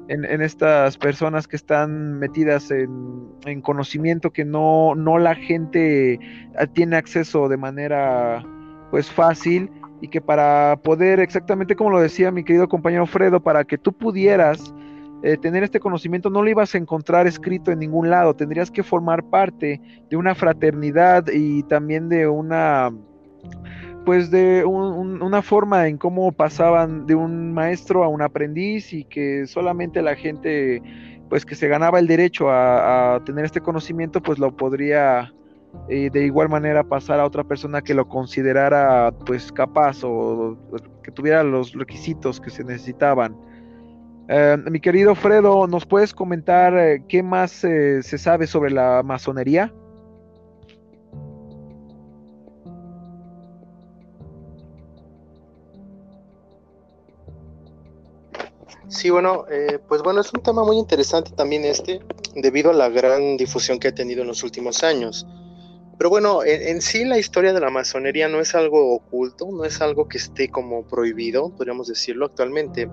en, 0.08 0.42
estas 0.42 0.98
personas 0.98 1.46
que 1.46 1.56
están 1.56 2.18
metidas 2.18 2.70
en, 2.70 3.60
conocimiento 3.62 4.30
que 4.30 4.44
no, 4.44 4.94
no 4.94 5.18
la 5.18 5.34
gente 5.34 6.18
ah, 6.58 6.66
tiene 6.66 6.96
acceso 6.96 7.48
de 7.48 7.56
manera 7.56 8.44
pues 8.90 9.10
fácil 9.10 9.70
y 10.00 10.08
que 10.08 10.20
para 10.20 10.76
poder, 10.82 11.20
exactamente 11.20 11.76
como 11.76 11.90
lo 11.90 12.00
decía 12.00 12.30
mi 12.30 12.44
querido 12.44 12.68
compañero 12.68 13.06
Fredo, 13.06 13.40
para 13.40 13.64
que 13.64 13.78
tú 13.78 13.92
pudieras 13.92 14.74
eh, 15.22 15.36
tener 15.36 15.62
este 15.62 15.80
conocimiento 15.80 16.30
no 16.30 16.42
lo 16.42 16.50
ibas 16.50 16.74
a 16.74 16.78
encontrar 16.78 17.26
escrito 17.26 17.70
en 17.70 17.78
ningún 17.78 18.10
lado, 18.10 18.34
tendrías 18.34 18.70
que 18.70 18.82
formar 18.82 19.24
parte 19.24 19.80
de 20.10 20.16
una 20.16 20.34
fraternidad 20.34 21.26
y 21.32 21.62
también 21.64 22.08
de 22.08 22.26
una 22.26 22.90
pues 24.04 24.30
de 24.30 24.64
una 24.64 25.42
forma 25.42 25.86
en 25.86 25.96
cómo 25.96 26.32
pasaban 26.32 27.06
de 27.06 27.14
un 27.14 27.52
maestro 27.52 28.02
a 28.02 28.08
un 28.08 28.20
aprendiz 28.20 28.92
y 28.92 29.04
que 29.04 29.46
solamente 29.46 30.02
la 30.02 30.16
gente 30.16 30.82
pues 31.28 31.46
que 31.46 31.54
se 31.54 31.68
ganaba 31.68 31.98
el 31.98 32.06
derecho 32.06 32.50
a, 32.50 33.22
tener 33.24 33.44
este 33.44 33.60
conocimiento 33.60 34.20
pues 34.20 34.38
lo 34.38 34.56
podría 34.56 35.32
eh, 35.88 36.10
de 36.12 36.26
igual 36.26 36.48
manera 36.48 36.84
pasar 36.84 37.20
a 37.20 37.24
otra 37.24 37.44
persona 37.44 37.80
que 37.80 37.94
lo 37.94 38.08
considerara 38.08 39.12
pues 39.24 39.52
capaz 39.52 40.02
o, 40.04 40.58
que 41.02 41.10
tuviera 41.10 41.42
los 41.44 41.72
requisitos 41.72 42.40
que 42.40 42.50
se 42.50 42.64
necesitaban. 42.64 43.36
Eh, 44.28 44.56
mi 44.70 44.80
querido 44.80 45.14
Fredo, 45.14 45.66
¿nos 45.66 45.84
puedes 45.84 46.14
comentar 46.14 46.76
eh, 46.78 47.04
qué 47.08 47.22
más 47.22 47.50
se 47.50 48.02
sabe 48.02 48.46
sobre 48.46 48.70
la 48.70 49.02
masonería? 49.02 49.72
Sí, 58.92 59.08
bueno, 59.08 59.46
eh, 59.50 59.78
pues 59.88 60.02
bueno, 60.02 60.20
es 60.20 60.30
un 60.34 60.42
tema 60.42 60.64
muy 60.64 60.76
interesante 60.76 61.30
también 61.32 61.64
este, 61.64 62.00
debido 62.34 62.70
a 62.70 62.74
la 62.74 62.90
gran 62.90 63.38
difusión 63.38 63.78
que 63.78 63.88
ha 63.88 63.94
tenido 63.94 64.20
en 64.20 64.28
los 64.28 64.42
últimos 64.44 64.84
años. 64.84 65.26
Pero 65.96 66.10
bueno, 66.10 66.44
en, 66.44 66.82
sí 66.82 67.06
la 67.06 67.16
historia 67.16 67.54
de 67.54 67.60
la 67.60 67.70
masonería 67.70 68.28
no 68.28 68.38
es 68.38 68.54
algo 68.54 68.94
oculto, 68.94 69.48
no 69.50 69.64
es 69.64 69.80
algo 69.80 70.08
que 70.08 70.18
esté 70.18 70.50
como 70.50 70.86
prohibido, 70.86 71.50
podríamos 71.56 71.88
decirlo 71.88 72.26
actualmente, 72.26 72.90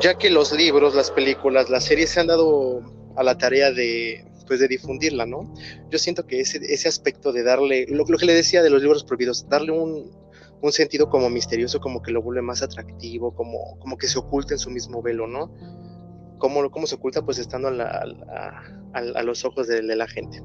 ya 0.00 0.16
que 0.18 0.30
los 0.30 0.52
libros, 0.52 0.94
las 0.94 1.10
películas, 1.10 1.70
las 1.70 1.84
series 1.84 2.10
se 2.10 2.20
han 2.20 2.26
dado 2.26 2.82
a 3.16 3.22
la 3.22 3.38
tarea 3.38 3.70
de, 3.70 4.24
pues, 4.46 4.60
de 4.60 4.68
difundirla, 4.68 5.26
¿no? 5.26 5.52
Yo 5.90 5.98
siento 5.98 6.26
que 6.26 6.40
ese, 6.40 6.58
ese 6.62 6.88
aspecto 6.88 7.32
de 7.32 7.42
darle, 7.42 7.86
lo, 7.88 8.04
lo 8.04 8.18
que 8.18 8.26
le 8.26 8.34
decía 8.34 8.62
de 8.62 8.70
los 8.70 8.82
libros 8.82 9.04
prohibidos, 9.04 9.48
darle 9.48 9.72
un, 9.72 10.10
un 10.64 10.72
sentido 10.72 11.10
como 11.10 11.28
misterioso, 11.28 11.78
como 11.78 12.00
que 12.00 12.10
lo 12.10 12.22
vuelve 12.22 12.40
más 12.40 12.62
atractivo, 12.62 13.34
como, 13.34 13.78
como 13.78 13.98
que 13.98 14.06
se 14.06 14.18
oculta 14.18 14.54
en 14.54 14.58
su 14.58 14.70
mismo 14.70 15.02
velo, 15.02 15.26
¿no? 15.26 15.52
¿Cómo, 16.38 16.70
cómo 16.70 16.86
se 16.86 16.94
oculta? 16.94 17.22
Pues 17.24 17.38
estando 17.38 17.68
a, 17.68 18.62
a, 18.94 19.22
los 19.22 19.44
ojos 19.44 19.66
de, 19.66 19.82
la 19.82 20.08
gente. 20.08 20.42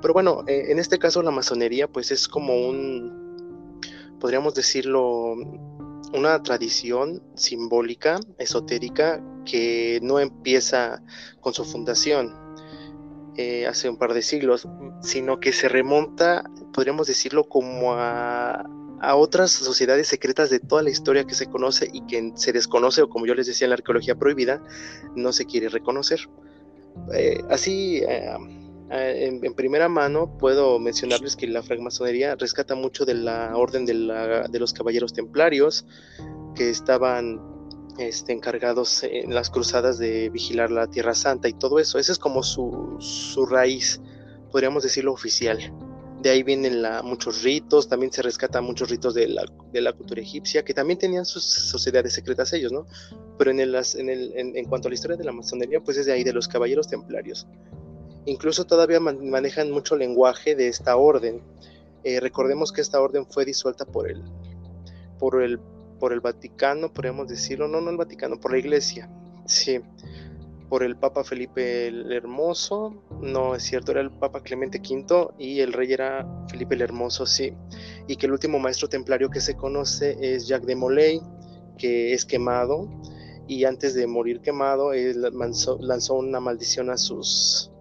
Pero 0.00 0.14
bueno, 0.14 0.42
eh, 0.46 0.66
en 0.68 0.78
este 0.78 0.98
caso 0.98 1.22
la 1.22 1.30
masonería 1.30 1.86
pues 1.88 2.10
es 2.10 2.28
como 2.28 2.54
un, 2.54 4.16
podríamos 4.20 4.54
decirlo, 4.54 5.36
una 6.12 6.42
tradición 6.42 7.22
simbólica, 7.34 8.20
esotérica, 8.38 9.22
que 9.44 9.98
no 10.02 10.20
empieza 10.20 11.02
con 11.40 11.54
su 11.54 11.64
fundación 11.64 12.34
eh, 13.36 13.66
hace 13.66 13.88
un 13.88 13.96
par 13.96 14.14
de 14.14 14.22
siglos, 14.22 14.66
sino 15.00 15.38
que 15.38 15.52
se 15.52 15.68
remonta, 15.68 16.44
podríamos 16.72 17.06
decirlo, 17.06 17.48
como 17.48 17.94
a, 17.94 18.64
a 19.00 19.16
otras 19.16 19.50
sociedades 19.50 20.08
secretas 20.08 20.50
de 20.50 20.58
toda 20.60 20.82
la 20.82 20.90
historia 20.90 21.24
que 21.24 21.34
se 21.34 21.46
conoce 21.46 21.88
y 21.92 22.04
que 22.06 22.32
se 22.34 22.52
desconoce 22.52 23.02
o 23.02 23.08
como 23.08 23.26
yo 23.26 23.34
les 23.34 23.46
decía 23.46 23.66
en 23.66 23.70
la 23.70 23.76
arqueología 23.76 24.16
prohibida, 24.16 24.62
no 25.14 25.32
se 25.32 25.46
quiere 25.46 25.68
reconocer. 25.68 26.20
Eh, 27.14 27.40
así, 27.48 27.98
eh, 27.98 28.34
eh, 28.90 29.38
en, 29.42 29.54
primera 29.54 29.88
mano, 29.88 30.38
puedo 30.38 30.78
mencionarles 30.78 31.36
que 31.36 31.46
la 31.46 31.62
francmasonería 31.62 32.36
rescata 32.36 32.74
mucho 32.74 33.04
de 33.04 33.14
la 33.14 33.54
orden 33.54 33.84
de, 33.84 33.94
los 34.58 34.72
caballeros 34.72 35.12
templarios 35.12 35.84
que 36.54 36.70
estaban 36.70 37.40
este, 37.98 38.32
encargados 38.32 39.02
en 39.02 39.34
las 39.34 39.50
cruzadas 39.50 39.98
de 39.98 40.30
vigilar 40.30 40.70
la 40.70 40.86
Tierra 40.86 41.14
Santa 41.14 41.48
y 41.48 41.52
todo 41.52 41.78
eso. 41.78 41.98
Esa 41.98 42.12
es 42.12 42.18
como 42.18 42.42
su, 42.42 43.46
raíz, 43.50 44.00
podríamos 44.50 44.82
decirlo 44.82 45.12
oficial. 45.12 45.58
De 46.22 46.30
ahí 46.30 46.42
vienen 46.42 46.82
la, 46.82 47.02
muchos 47.02 47.42
ritos, 47.42 47.88
también 47.88 48.10
se 48.10 48.22
rescatan 48.22 48.64
muchos 48.64 48.90
ritos 48.90 49.14
de 49.14 49.28
la, 49.28 49.44
de 49.70 49.80
la, 49.82 49.92
cultura 49.92 50.20
egipcia, 50.20 50.64
que 50.64 50.74
también 50.74 50.98
tenían 50.98 51.24
sus 51.24 51.44
sociedades 51.44 52.14
secretas 52.14 52.52
ellos, 52.54 52.72
¿no? 52.72 52.86
Pero 53.38 53.52
en, 53.52 53.60
el, 53.60 53.76
en, 54.34 54.64
cuanto 54.64 54.88
a 54.88 54.90
la 54.90 54.94
historia 54.94 55.16
de 55.16 55.22
la 55.22 55.30
masonería, 55.30 55.80
pues 55.80 55.96
es 55.98 56.06
de 56.06 56.12
ahí, 56.12 56.24
de 56.24 56.32
los 56.32 56.48
caballeros 56.48 56.88
templarios. 56.88 57.46
Incluso 58.28 58.66
todavía 58.66 59.00
manejan 59.00 59.70
mucho 59.70 59.96
lenguaje 59.96 60.54
de 60.54 60.68
esta 60.68 60.96
orden. 60.96 61.40
Eh, 62.04 62.20
recordemos 62.20 62.72
que 62.72 62.82
esta 62.82 63.00
orden 63.00 63.24
fue 63.24 63.46
disuelta 63.46 63.86
por 63.86 64.06
el, 64.06 64.22
por 65.18 65.42
el, 65.42 65.58
por 65.98 66.12
el 66.12 66.20
Vaticano, 66.20 66.92
podríamos 66.92 67.28
decirlo, 67.28 67.68
no, 67.68 67.80
no 67.80 67.90
el 67.90 67.96
Vaticano, 67.96 68.38
por 68.38 68.52
la 68.52 68.58
Iglesia, 68.58 69.10
sí. 69.46 69.80
por 70.68 70.82
el 70.82 70.96
Papa 70.98 71.24
Felipe 71.24 71.88
el 71.88 72.12
Hermoso, 72.12 73.02
no 73.22 73.54
es 73.54 73.62
cierto, 73.62 73.92
era 73.92 74.02
el 74.02 74.10
Papa 74.10 74.42
Clemente 74.42 74.78
V 74.78 75.30
y 75.38 75.60
el 75.60 75.72
rey 75.72 75.90
era 75.90 76.28
Felipe 76.50 76.74
el 76.74 76.82
Hermoso, 76.82 77.24
sí, 77.24 77.54
y 78.06 78.16
que 78.16 78.26
el 78.26 78.32
último 78.32 78.58
maestro 78.58 78.90
templario 78.90 79.30
que 79.30 79.40
se 79.40 79.56
conoce 79.56 80.18
es 80.20 80.46
Jacques 80.46 80.66
de 80.66 80.76
Molay, 80.76 81.20
que 81.78 82.12
es 82.12 82.26
quemado 82.26 82.90
y 83.46 83.64
antes 83.64 83.94
de 83.94 84.06
morir 84.06 84.42
quemado 84.42 84.92
él 84.92 85.22
lanzó, 85.32 86.14
una 86.14 86.40
maldición 86.40 86.90
a 86.90 86.98
sus 86.98 87.72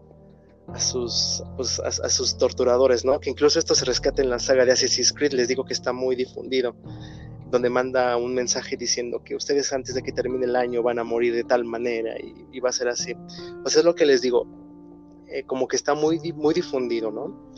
a 0.73 0.79
sus 0.79 1.43
pues, 1.55 1.79
a, 1.79 2.09
sus 2.09 2.37
torturadores, 2.37 3.05
¿no? 3.05 3.19
Que 3.19 3.29
incluso 3.29 3.59
esto 3.59 3.75
se 3.75 3.85
rescata 3.85 4.21
en 4.21 4.29
la 4.29 4.39
saga 4.39 4.65
de 4.65 4.71
Assassin's 4.73 5.13
Creed, 5.13 5.33
les 5.33 5.47
digo 5.47 5.63
que 5.63 5.73
está 5.73 5.93
muy 5.93 6.15
difundido, 6.15 6.75
donde 7.49 7.69
manda 7.69 8.17
un 8.17 8.33
mensaje 8.33 8.75
diciendo 8.75 9.23
que 9.23 9.35
ustedes 9.35 9.71
antes 9.71 9.95
de 9.95 10.03
que 10.03 10.11
termine 10.11 10.45
el 10.45 10.55
año 10.55 10.83
van 10.83 10.99
a 10.99 11.03
morir 11.03 11.33
de 11.33 11.43
tal 11.43 11.63
manera 11.63 12.15
y, 12.19 12.59
va 12.59 12.69
a 12.69 12.73
ser 12.73 12.89
así. 12.89 13.13
Pues 13.61 13.75
es 13.77 13.85
lo 13.85 13.95
que 13.95 14.05
les 14.05 14.21
digo, 14.21 14.45
eh, 15.27 15.43
como 15.43 15.67
que 15.67 15.75
está 15.75 15.93
muy, 15.93 16.19
muy 16.33 16.53
difundido, 16.53 17.11
¿no? 17.11 17.51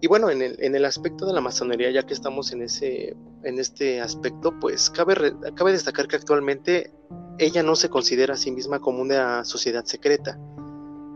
Y 0.00 0.06
bueno, 0.06 0.30
en 0.30 0.42
el, 0.42 0.56
en 0.62 0.76
el, 0.76 0.84
aspecto 0.84 1.26
de 1.26 1.32
la 1.32 1.40
masonería, 1.40 1.90
ya 1.90 2.04
que 2.04 2.14
estamos 2.14 2.52
en, 2.52 2.62
ese, 2.62 3.16
en 3.42 3.58
este 3.58 4.00
aspecto, 4.00 4.54
pues 4.60 4.90
cabe, 4.90 5.34
cabe 5.56 5.72
destacar 5.72 6.06
que 6.06 6.14
actualmente 6.14 6.92
ella 7.38 7.64
no 7.64 7.74
se 7.74 7.88
considera 7.88 8.34
a 8.34 8.36
sí 8.36 8.52
misma 8.52 8.78
como 8.78 9.02
una 9.02 9.44
sociedad 9.44 9.84
secreta, 9.84 10.38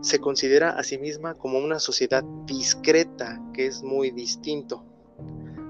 se 0.03 0.19
considera 0.19 0.71
a 0.71 0.83
sí 0.83 0.97
misma 0.97 1.33
como 1.33 1.57
una 1.59 1.79
sociedad 1.79 2.23
discreta, 2.45 3.41
que 3.53 3.65
es 3.65 3.81
muy 3.81 4.11
distinto, 4.11 4.83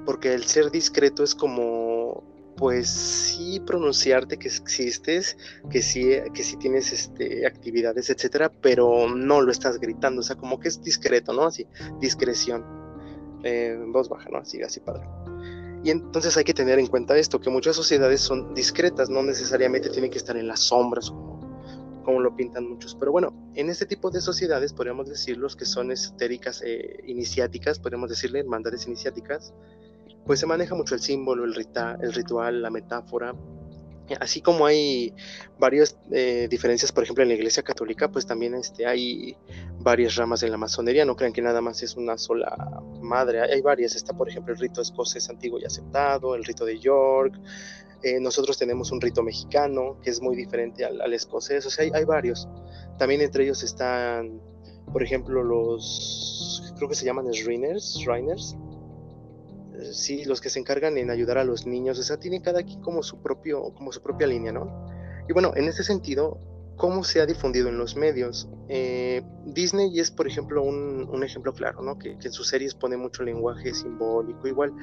porque 0.05 0.33
el 0.33 0.43
ser 0.45 0.71
discreto 0.71 1.23
es 1.23 1.35
como, 1.35 2.23
pues 2.57 2.89
sí 2.89 3.59
pronunciarte 3.59 4.37
que 4.37 4.47
existes, 4.47 5.37
que 5.69 5.83
sí, 5.83 6.09
que 6.33 6.43
sí 6.43 6.57
tienes 6.57 6.91
este, 6.91 7.45
actividades, 7.45 8.09
etcétera, 8.09 8.51
pero 8.59 9.07
no 9.07 9.39
lo 9.39 9.51
estás 9.51 9.79
gritando, 9.79 10.21
o 10.21 10.23
sea, 10.23 10.35
como 10.35 10.59
que 10.59 10.69
es 10.69 10.81
discreto, 10.81 11.31
¿no? 11.31 11.45
Así, 11.45 11.67
discreción 12.01 12.65
en 13.43 13.91
voz 13.91 14.09
baja, 14.09 14.29
¿no? 14.31 14.39
Así, 14.39 14.63
así 14.63 14.79
padre. 14.79 15.05
Y 15.83 15.91
entonces 15.91 16.35
hay 16.37 16.43
que 16.43 16.55
tener 16.55 16.79
en 16.79 16.87
cuenta 16.87 17.15
esto, 17.17 17.39
que 17.39 17.51
muchas 17.51 17.75
sociedades 17.75 18.21
son 18.21 18.55
discretas, 18.55 19.11
no 19.11 19.21
necesariamente 19.21 19.89
tienen 19.89 20.09
que 20.09 20.17
estar 20.17 20.35
en 20.37 20.47
las 20.47 20.61
sombras 20.61 21.11
como, 21.11 21.42
lo 22.05 22.35
pintan 22.35 22.69
muchos. 22.69 22.95
Pero 22.95 23.11
bueno, 23.11 23.33
en 23.55 23.69
este 23.69 23.85
tipo 23.85 24.11
de 24.11 24.21
sociedades 24.21 24.73
podríamos 24.73 25.07
decir 25.07 25.37
los 25.37 25.55
que 25.55 25.65
son 25.65 25.91
esotéricas, 25.91 26.61
eh, 26.65 27.03
iniciáticas, 27.07 27.79
podríamos 27.79 28.09
decirle 28.09 28.39
hermandades 28.39 28.85
iniciáticas, 28.87 29.53
pues 30.25 30.39
se 30.39 30.45
maneja 30.45 30.75
mucho 30.75 30.95
el 30.95 31.01
símbolo, 31.01 31.43
el, 31.43 31.53
el 32.01 32.13
ritual, 32.13 32.61
la 32.61 32.69
metáfora, 32.69 33.33
Así 34.19 34.41
como 34.41 34.65
hay 34.65 35.13
varias 35.57 35.97
eh, 36.11 36.47
diferencias, 36.49 36.91
por 36.91 37.03
ejemplo, 37.03 37.23
en 37.23 37.29
la 37.29 37.35
Iglesia 37.35 37.63
Católica, 37.63 38.11
pues 38.11 38.25
también 38.25 38.53
este, 38.53 38.85
hay 38.85 39.37
varias 39.79 40.15
ramas 40.15 40.43
en 40.43 40.51
la 40.51 40.57
masonería. 40.57 41.05
No 41.05 41.15
crean 41.15 41.31
que 41.31 41.41
nada 41.41 41.61
más 41.61 41.81
es 41.83 41.95
una 41.95 42.17
sola 42.17 42.81
madre. 43.01 43.41
Hay 43.41 43.61
varias. 43.61 43.95
Está, 43.95 44.13
por 44.13 44.29
ejemplo, 44.29 44.53
el 44.53 44.59
rito 44.59 44.81
escocés 44.81 45.29
antiguo 45.29 45.57
y 45.59 45.65
aceptado, 45.65 46.35
el 46.35 46.43
rito 46.43 46.65
de 46.65 46.79
York. 46.79 47.39
Eh, 48.03 48.19
nosotros 48.19 48.57
tenemos 48.57 48.91
un 48.91 48.99
rito 48.99 49.23
mexicano 49.23 49.97
que 50.03 50.09
es 50.09 50.21
muy 50.21 50.35
diferente 50.35 50.83
al, 50.83 51.13
escocés. 51.13 51.65
O 51.65 51.69
sea, 51.69 51.85
hay, 51.93 52.03
varios. 52.03 52.49
También 52.97 53.21
entre 53.21 53.45
ellos 53.45 53.63
están, 53.63 54.41
por 54.91 55.01
ejemplo, 55.01 55.41
los, 55.41 56.73
creo 56.75 56.89
que 56.89 56.95
se 56.95 57.05
llaman 57.05 57.27
Shriners, 57.31 57.99
Shriners 57.99 58.57
sí, 59.91 60.25
los 60.25 60.41
que 60.41 60.49
se 60.49 60.59
encargan 60.59 60.97
en 60.97 61.09
ayudar 61.09 61.37
a 61.37 61.43
los 61.43 61.65
niños, 61.65 61.99
o 61.99 62.03
sea, 62.03 62.17
tiene 62.17 62.41
cada 62.41 62.63
quien 62.63 62.81
como 62.81 63.03
su 63.03 63.21
propio, 63.21 63.73
como 63.73 63.91
su 63.91 64.01
propia 64.01 64.27
línea, 64.27 64.51
¿no? 64.51 64.87
Y 65.27 65.33
bueno, 65.33 65.53
en 65.55 65.65
este 65.65 65.83
sentido, 65.83 66.39
¿cómo 66.75 67.03
se 67.03 67.21
ha 67.21 67.25
difundido 67.25 67.69
en 67.69 67.77
los 67.77 67.95
medios? 67.95 68.49
Eh, 68.69 69.21
Disney 69.45 69.99
es, 69.99 70.11
por 70.11 70.27
ejemplo, 70.27 70.63
un, 70.63 71.23
ejemplo 71.23 71.53
claro, 71.53 71.81
¿no? 71.81 71.97
Que, 71.97 72.17
en 72.21 72.31
sus 72.31 72.47
series 72.47 72.73
pone 72.73 72.97
mucho 72.97 73.23
lenguaje 73.23 73.73
simbólico, 73.73 74.47
igual. 74.47 74.73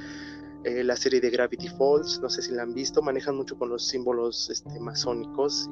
Eh, 0.64 0.84
la 0.84 0.96
serie 0.96 1.20
de 1.20 1.30
Gravity 1.30 1.68
Falls, 1.68 2.20
no 2.20 2.28
sé 2.28 2.42
si 2.42 2.52
la 2.52 2.62
han 2.62 2.74
visto, 2.74 3.02
manejan 3.02 3.36
mucho 3.36 3.56
con 3.56 3.70
los 3.70 3.86
símbolos 3.86 4.50
este, 4.50 4.78
masónicos 4.78 5.70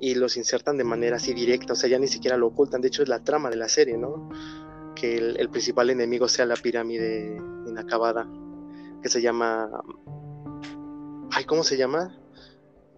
y, 0.00 0.10
y 0.10 0.14
los 0.14 0.36
insertan 0.36 0.76
de 0.76 0.84
manera 0.84 1.16
así 1.16 1.34
directa, 1.34 1.74
o 1.74 1.76
sea, 1.76 1.88
ya 1.88 1.98
ni 1.98 2.08
siquiera 2.08 2.36
lo 2.36 2.48
ocultan, 2.48 2.80
de 2.80 2.88
hecho 2.88 3.02
es 3.02 3.08
la 3.08 3.22
trama 3.22 3.50
de 3.50 3.56
la 3.56 3.68
serie, 3.68 3.96
¿no? 3.96 4.30
Que 5.00 5.16
el, 5.16 5.48
principal 5.48 5.88
enemigo 5.88 6.28
sea 6.28 6.44
la 6.44 6.56
pirámide 6.56 7.40
inacabada, 7.66 8.28
que 9.02 9.08
se 9.08 9.22
llama... 9.22 9.70
Ay, 11.30 11.44
¿cómo 11.44 11.62
se 11.62 11.78
llama? 11.78 12.18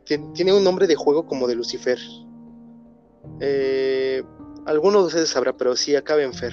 Tiene 0.05 0.53
un 0.53 0.65
nombre 0.65 0.87
de 0.87 0.97
juego 0.97 1.27
como 1.27 1.47
de 1.47 1.55
Lucifer. 1.55 1.99
Eh, 3.41 4.23
alguno 4.67 5.01
de 5.01 5.07
ustedes 5.07 5.29
sabrá, 5.29 5.57
pero 5.57 5.77
sí 5.77 5.95
acaba 5.95 6.23
en 6.23 6.35
Fer. 6.35 6.53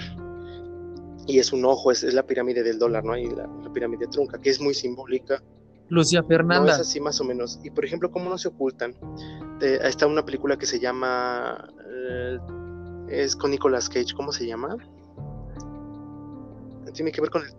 Y 1.26 1.40
es 1.40 1.52
un 1.52 1.66
ojo, 1.66 1.92
es, 1.92 2.04
la 2.14 2.24
pirámide 2.24 2.62
del 2.62 2.78
dólar, 2.78 3.04
¿no? 3.04 3.18
Y 3.18 3.26
la, 3.28 3.50
pirámide 3.74 4.08
trunca, 4.08 4.40
que 4.40 4.50
es 4.50 4.62
muy 4.62 4.74
simbólica. 4.76 5.42
Lucia 5.88 6.22
Fernanda. 6.22 6.74
es 6.74 6.80
así 6.80 7.00
más 7.00 7.20
o 7.22 7.24
menos. 7.24 7.60
Y 7.64 7.72
por 7.72 7.86
ejemplo, 7.86 8.12
¿cómo 8.12 8.30
no 8.30 8.38
se 8.38 8.50
ocultan? 8.50 8.94
Eh, 9.62 9.80
está 9.84 10.06
una 10.06 10.24
película 10.24 10.58
que 10.58 10.68
se 10.68 10.80
llama... 10.80 11.68
Eh, 11.88 12.38
es 13.10 13.36
con 13.36 13.50
Nicolas 13.50 13.90
Cage, 13.90 14.14
¿cómo 14.16 14.32
se 14.32 14.46
llama? 14.46 14.78
Tiene 16.94 17.12
que 17.12 17.22
ver 17.22 17.30
con 17.30 17.44
el, 17.44 17.54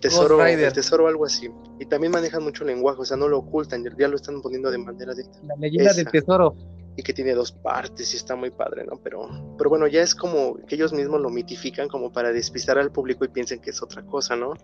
tesoro, 0.00 0.44
el 0.44 0.72
tesoro 0.72 1.04
o 1.04 1.08
algo 1.08 1.24
así. 1.24 1.50
Y 1.78 1.86
también 1.86 2.12
manejan 2.12 2.42
mucho 2.42 2.64
lenguaje, 2.64 3.00
o 3.00 3.04
sea, 3.04 3.16
no 3.16 3.28
lo 3.28 3.38
ocultan, 3.38 3.84
ya 3.98 4.08
lo 4.08 4.16
están 4.16 4.40
poniendo 4.42 4.70
de 4.70 4.78
manera 4.78 5.14
de 5.14 5.24
La 5.46 5.56
leyenda 5.56 5.92
del 5.92 6.06
tesoro. 6.10 6.54
Y 6.96 7.02
que 7.02 7.12
tiene 7.12 7.34
dos 7.34 7.52
partes 7.52 8.12
y 8.12 8.16
está 8.16 8.34
muy 8.34 8.50
padre, 8.50 8.84
¿no? 8.84 9.00
Pero, 9.02 9.28
pero 9.56 9.70
bueno, 9.70 9.86
ya 9.86 10.02
es 10.02 10.14
como 10.14 10.56
que 10.66 10.74
ellos 10.74 10.92
mismos 10.92 11.20
lo 11.20 11.30
mitifican 11.30 11.88
como 11.88 12.12
para 12.12 12.32
despistar 12.32 12.78
al 12.78 12.90
público 12.90 13.24
y 13.24 13.28
piensen 13.28 13.60
que 13.60 13.70
es 13.70 13.82
otra 13.82 14.02
cosa, 14.02 14.36
¿no? 14.36 14.54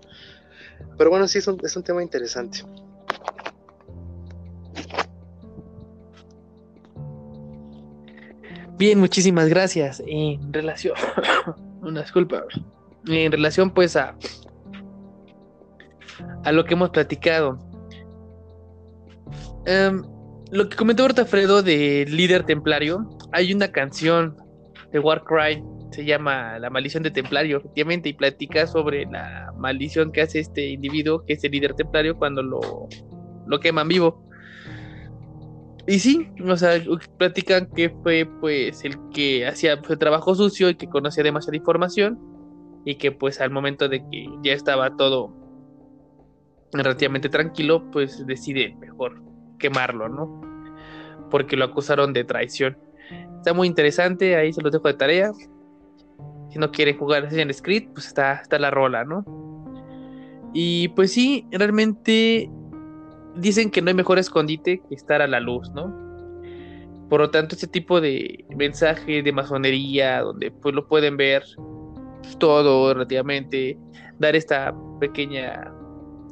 Pero 0.98 1.10
bueno, 1.10 1.28
sí, 1.28 1.38
es 1.38 1.46
un, 1.46 1.58
es 1.62 1.76
un 1.76 1.82
tema 1.82 2.02
interesante. 2.02 2.62
Bien, 8.76 8.98
muchísimas 8.98 9.48
gracias. 9.48 10.02
En 10.06 10.52
relación, 10.52 10.94
una 11.80 12.02
disculpa 12.02 12.44
en 13.08 13.32
relación 13.32 13.70
pues 13.70 13.96
a, 13.96 14.16
a 16.44 16.52
lo 16.52 16.64
que 16.64 16.74
hemos 16.74 16.90
platicado. 16.90 17.58
Em, 19.66 20.02
lo 20.52 20.68
que 20.68 20.76
comentó 20.76 21.02
ahorita 21.02 21.24
Fredo 21.24 21.62
de 21.62 22.06
líder 22.08 22.44
templario, 22.44 23.08
hay 23.32 23.52
una 23.52 23.72
canción 23.72 24.36
de 24.92 25.00
Warcry, 25.00 25.62
se 25.90 26.04
llama 26.04 26.58
La 26.58 26.70
maldición 26.70 27.02
de 27.02 27.10
templario, 27.10 27.58
efectivamente, 27.58 28.10
y 28.10 28.12
platica 28.12 28.66
sobre 28.66 29.06
la 29.06 29.52
maldición 29.56 30.12
que 30.12 30.22
hace 30.22 30.40
este 30.40 30.68
individuo, 30.68 31.24
que 31.24 31.34
es 31.34 31.44
el 31.44 31.52
líder 31.52 31.74
templario, 31.74 32.16
cuando 32.16 32.42
lo, 32.42 32.60
lo 33.46 33.60
queman 33.60 33.88
vivo. 33.88 34.22
Y 35.88 36.00
sí, 36.00 36.28
o 36.44 36.56
sea, 36.56 36.80
platican 37.16 37.68
que 37.74 37.90
fue 37.90 38.28
pues 38.40 38.84
el 38.84 38.96
que 39.12 39.46
hacía 39.46 39.74
el 39.88 39.98
trabajo 39.98 40.34
sucio 40.34 40.68
y 40.68 40.74
que 40.74 40.88
conocía 40.88 41.22
demasiada 41.22 41.56
información 41.56 42.35
y 42.86 42.94
que 42.94 43.10
pues 43.10 43.40
al 43.40 43.50
momento 43.50 43.88
de 43.88 43.98
que 44.08 44.28
ya 44.42 44.52
estaba 44.52 44.96
todo 44.96 45.34
relativamente 46.72 47.28
tranquilo, 47.28 47.82
pues 47.90 48.24
decide 48.26 48.76
mejor 48.78 49.20
quemarlo, 49.58 50.08
¿no? 50.08 50.40
Porque 51.28 51.56
lo 51.56 51.64
acusaron 51.64 52.12
de 52.12 52.22
traición. 52.22 52.78
Está 53.38 53.52
muy 53.52 53.66
interesante, 53.66 54.36
ahí 54.36 54.52
se 54.52 54.62
los 54.62 54.70
dejo 54.70 54.86
de 54.86 54.94
tarea. 54.94 55.32
Si 56.48 56.60
no 56.60 56.70
quieren 56.70 56.96
jugar 56.96 57.24
Assassin's 57.24 57.60
Creed, 57.60 57.88
pues 57.92 58.06
está, 58.06 58.34
está 58.34 58.56
la 58.60 58.70
rola, 58.70 59.04
¿no? 59.04 59.24
Y 60.54 60.86
pues 60.90 61.12
sí, 61.12 61.44
realmente 61.50 62.48
dicen 63.34 63.72
que 63.72 63.82
no 63.82 63.88
hay 63.88 63.94
mejor 63.94 64.20
escondite 64.20 64.80
que 64.88 64.94
estar 64.94 65.20
a 65.20 65.26
la 65.26 65.40
luz, 65.40 65.70
¿no? 65.70 65.92
Por 67.08 67.20
lo 67.20 67.30
tanto, 67.30 67.56
este 67.56 67.66
tipo 67.66 68.00
de 68.00 68.44
mensaje 68.56 69.24
de 69.24 69.32
masonería, 69.32 70.20
donde 70.20 70.52
pues 70.52 70.72
lo 70.72 70.86
pueden 70.86 71.16
ver 71.16 71.42
todo 72.38 72.92
relativamente, 72.92 73.78
dar 74.18 74.36
esta 74.36 74.74
pequeña 75.00 75.72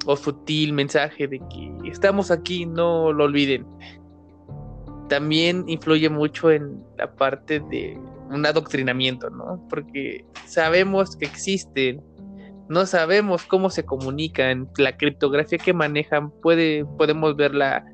o 0.07 0.17
sutil 0.17 0.73
mensaje 0.73 1.27
de 1.27 1.39
que 1.51 1.73
estamos 1.91 2.31
aquí, 2.31 2.67
no 2.67 3.13
lo 3.13 3.25
olviden. 3.25 3.67
También 5.09 5.65
influye 5.69 6.09
mucho 6.09 6.51
en 6.51 6.83
la 6.99 7.15
parte 7.15 7.61
de 7.71 7.99
un 8.31 8.45
adoctrinamiento, 8.47 9.31
¿no? 9.31 9.65
Porque 9.69 10.25
sabemos 10.47 11.17
que 11.17 11.27
existen, 11.27 12.03
no 12.69 12.87
sabemos 12.87 13.45
cómo 13.45 13.71
se 13.71 13.85
comunican, 13.85 14.69
la 14.79 14.97
criptografía 14.97 15.59
que 15.59 15.73
manejan, 15.73 16.31
puede, 16.31 16.85
podemos 16.99 17.37
verla, 17.37 17.85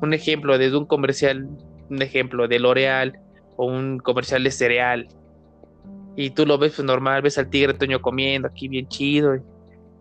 un 0.00 0.14
ejemplo 0.14 0.56
desde 0.58 0.76
un 0.76 0.86
comercial, 0.86 1.48
un 1.90 2.02
ejemplo 2.02 2.46
de 2.46 2.60
L'Oreal 2.60 3.18
o 3.56 3.66
un 3.66 3.98
comercial 3.98 4.44
de 4.44 4.52
cereal, 4.52 5.08
y 6.20 6.30
tú 6.30 6.44
lo 6.44 6.58
ves 6.58 6.72
pues, 6.74 6.84
normal, 6.84 7.22
ves 7.22 7.38
al 7.38 7.48
tigre 7.48 7.74
Toño 7.74 8.02
comiendo 8.02 8.48
aquí 8.48 8.66
bien 8.66 8.88
chido 8.88 9.36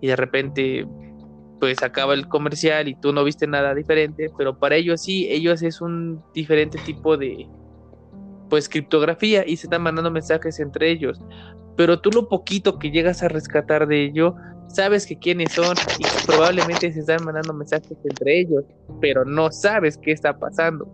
y, 0.01 0.07
de 0.07 0.15
repente 0.15 0.87
pues 1.59 1.83
acaba 1.83 2.15
el 2.15 2.27
comercial 2.27 2.87
y 2.87 2.95
tú 2.95 3.13
no 3.13 3.23
viste 3.23 3.45
nada 3.45 3.75
diferente, 3.75 4.31
pero 4.35 4.57
para 4.57 4.75
ellos 4.75 5.03
sí, 5.03 5.27
ellos 5.29 5.61
es 5.61 5.79
un 5.79 6.23
diferente 6.33 6.79
tipo 6.85 7.17
de 7.17 7.47
pues 8.49 8.67
criptografía 8.67 9.43
y 9.45 9.57
se 9.57 9.67
están 9.67 9.83
mandando 9.83 10.09
mensajes 10.09 10.59
entre 10.59 10.89
ellos. 10.89 11.21
Pero 11.75 11.99
tú 11.99 12.09
lo 12.11 12.27
poquito 12.27 12.79
que 12.79 12.89
llegas 12.89 13.21
a 13.21 13.27
rescatar 13.27 13.87
de 13.87 14.05
ello, 14.05 14.35
sabes 14.69 15.05
que 15.05 15.19
quiénes 15.19 15.51
son 15.51 15.75
y 15.99 16.03
probablemente 16.25 16.91
se 16.93 17.01
están 17.01 17.23
mandando 17.25 17.53
mensajes 17.53 17.97
entre 18.03 18.39
ellos, 18.39 18.63
pero 19.01 19.23
no 19.23 19.51
sabes 19.51 19.97
qué 19.99 20.13
está 20.13 20.37
pasando. 20.37 20.87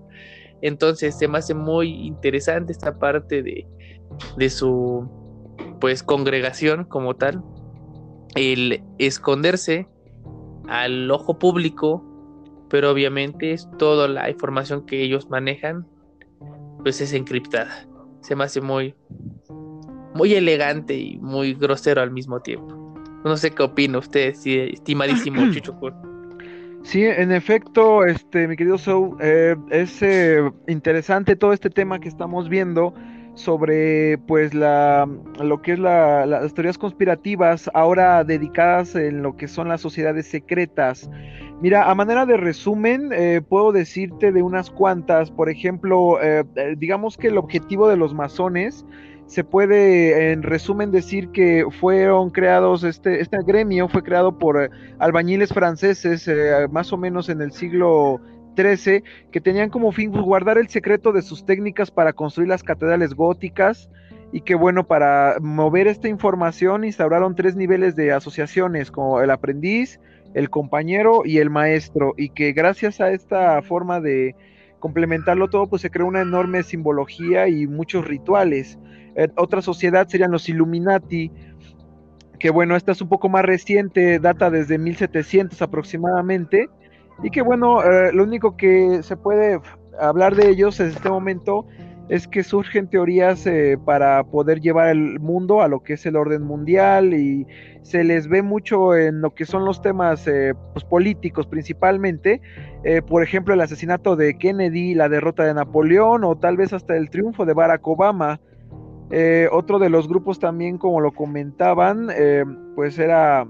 Entonces 0.63 1.17
se 1.17 1.27
me 1.27 1.39
hace 1.39 1.53
muy 1.53 1.89
interesante 2.07 2.71
esta 2.71 2.97
parte 2.97 3.43
de, 3.43 3.67
de 4.37 4.49
su 4.49 5.07
pues 5.81 6.01
congregación 6.01 6.85
como 6.85 7.17
tal, 7.17 7.43
el 8.35 8.81
esconderse 8.97 9.89
al 10.69 11.11
ojo 11.11 11.37
público, 11.37 12.01
pero 12.69 12.91
obviamente 12.91 13.51
es 13.51 13.67
toda 13.77 14.07
la 14.07 14.29
información 14.29 14.85
que 14.85 15.03
ellos 15.03 15.29
manejan, 15.29 15.85
pues 16.81 17.01
es 17.01 17.11
encriptada. 17.11 17.85
Se 18.21 18.33
me 18.33 18.45
hace 18.45 18.61
muy, 18.61 18.95
muy 20.15 20.33
elegante 20.33 20.95
y 20.97 21.17
muy 21.17 21.55
grosero 21.55 22.01
al 22.01 22.11
mismo 22.11 22.39
tiempo. 22.39 22.95
No 23.25 23.35
sé 23.35 23.51
qué 23.51 23.63
opina 23.63 23.97
usted, 23.97 24.33
estimadísimo 24.45 25.41
Chucho 25.51 25.77
Sí, 26.83 27.05
en 27.05 27.31
efecto, 27.31 28.05
este, 28.05 28.47
mi 28.47 28.55
querido 28.55 28.77
Sou, 28.77 29.17
eh, 29.19 29.55
es 29.71 30.01
eh, 30.01 30.51
interesante 30.67 31.35
todo 31.35 31.53
este 31.53 31.69
tema 31.69 31.99
que 31.99 32.09
estamos 32.09 32.49
viendo 32.49 32.93
sobre 33.35 34.19
pues 34.19 34.53
la 34.53 35.09
lo 35.41 35.61
que 35.61 35.73
es 35.73 35.79
la, 35.79 36.25
las 36.25 36.53
teorías 36.53 36.77
conspirativas 36.77 37.69
ahora 37.73 38.23
dedicadas 38.23 38.95
en 38.95 39.23
lo 39.23 39.35
que 39.37 39.47
son 39.47 39.69
las 39.69 39.81
sociedades 39.81 40.27
secretas. 40.27 41.09
Mira, 41.61 41.89
a 41.89 41.95
manera 41.95 42.25
de 42.25 42.37
resumen, 42.37 43.11
eh, 43.13 43.41
puedo 43.47 43.71
decirte 43.71 44.31
de 44.31 44.41
unas 44.43 44.69
cuantas, 44.69 45.31
por 45.31 45.49
ejemplo, 45.49 46.21
eh, 46.21 46.43
eh, 46.55 46.75
digamos 46.77 47.17
que 47.17 47.27
el 47.27 47.37
objetivo 47.37 47.87
de 47.87 47.95
los 47.95 48.13
masones 48.13 48.85
se 49.33 49.43
puede 49.43 50.31
en 50.31 50.43
resumen 50.43 50.91
decir 50.91 51.29
que 51.29 51.65
fueron 51.79 52.29
creados, 52.29 52.83
este, 52.83 53.19
este 53.19 53.39
gremio 53.43 53.87
fue 53.89 54.03
creado 54.03 54.37
por 54.37 54.69
albañiles 54.99 55.51
franceses 55.51 56.29
más 56.69 56.93
o 56.93 56.97
menos 56.97 57.29
en 57.29 57.41
el 57.41 57.51
siglo 57.51 58.21
13, 58.55 59.03
que 59.31 59.41
tenían 59.41 59.71
como 59.71 59.91
fin 59.91 60.11
pues, 60.11 60.23
guardar 60.23 60.59
el 60.59 60.69
secreto 60.69 61.11
de 61.11 61.23
sus 61.23 61.47
técnicas 61.47 61.89
para 61.89 62.13
construir 62.13 62.47
las 62.47 62.61
catedrales 62.61 63.15
góticas 63.15 63.89
y 64.31 64.41
que 64.41 64.53
bueno, 64.53 64.85
para 64.85 65.37
mover 65.41 65.87
esta 65.87 66.07
información 66.07 66.83
instauraron 66.83 67.35
tres 67.35 67.55
niveles 67.55 67.95
de 67.95 68.11
asociaciones, 68.11 68.91
como 68.91 69.19
el 69.19 69.31
aprendiz, 69.31 69.99
el 70.35 70.51
compañero 70.51 71.23
y 71.25 71.39
el 71.39 71.49
maestro, 71.49 72.13
y 72.17 72.29
que 72.29 72.51
gracias 72.51 73.01
a 73.01 73.11
esta 73.11 73.59
forma 73.63 73.99
de 73.99 74.35
complementarlo 74.77 75.49
todo, 75.49 75.65
pues 75.65 75.81
se 75.81 75.89
creó 75.89 76.05
una 76.05 76.21
enorme 76.21 76.61
simbología 76.61 77.47
y 77.47 77.65
muchos 77.65 78.05
rituales. 78.05 78.77
Eh, 79.15 79.29
otra 79.37 79.61
sociedad 79.61 80.07
serían 80.07 80.31
los 80.31 80.49
Illuminati, 80.49 81.31
que 82.39 82.49
bueno, 82.49 82.75
esta 82.75 82.91
es 82.91 83.01
un 83.01 83.09
poco 83.09 83.29
más 83.29 83.43
reciente, 83.43 84.19
data 84.19 84.49
desde 84.49 84.77
1700 84.77 85.61
aproximadamente, 85.61 86.69
y 87.21 87.29
que 87.29 87.41
bueno, 87.41 87.83
eh, 87.83 88.11
lo 88.11 88.23
único 88.23 88.57
que 88.57 89.01
se 89.03 89.15
puede 89.15 89.59
hablar 89.99 90.35
de 90.35 90.49
ellos 90.49 90.79
en 90.79 90.87
este 90.87 91.09
momento 91.09 91.67
es 92.09 92.27
que 92.27 92.43
surgen 92.43 92.89
teorías 92.89 93.47
eh, 93.47 93.77
para 93.85 94.23
poder 94.25 94.59
llevar 94.59 94.89
el 94.89 95.21
mundo 95.21 95.61
a 95.61 95.69
lo 95.69 95.83
que 95.83 95.93
es 95.93 96.05
el 96.05 96.17
orden 96.17 96.41
mundial 96.41 97.13
y 97.13 97.47
se 97.83 98.03
les 98.03 98.27
ve 98.27 98.41
mucho 98.41 98.97
en 98.97 99.21
lo 99.21 99.33
que 99.33 99.45
son 99.45 99.63
los 99.63 99.81
temas 99.81 100.25
pues, 100.73 100.83
políticos 100.83 101.47
principalmente, 101.47 102.41
por 103.07 103.23
ejemplo 103.23 103.53
el 103.53 103.61
asesinato 103.61 104.17
de 104.17 104.37
Kennedy, 104.37 104.95
la 104.95 105.07
derrota 105.07 105.45
de 105.45 105.53
Napoleón 105.53 106.25
o 106.25 106.35
tal 106.35 106.57
vez 106.57 106.73
hasta 106.73 106.97
el 106.97 107.09
triunfo 107.09 107.45
de 107.45 107.53
Barack 107.53 107.87
Obama. 107.87 108.41
Otro 109.51 109.79
de 109.79 109.89
los 109.89 110.07
grupos 110.07 110.39
también, 110.39 110.77
como 110.77 111.01
lo 111.01 111.11
comentaban, 111.11 112.09
pues 112.75 112.97
era 112.97 113.45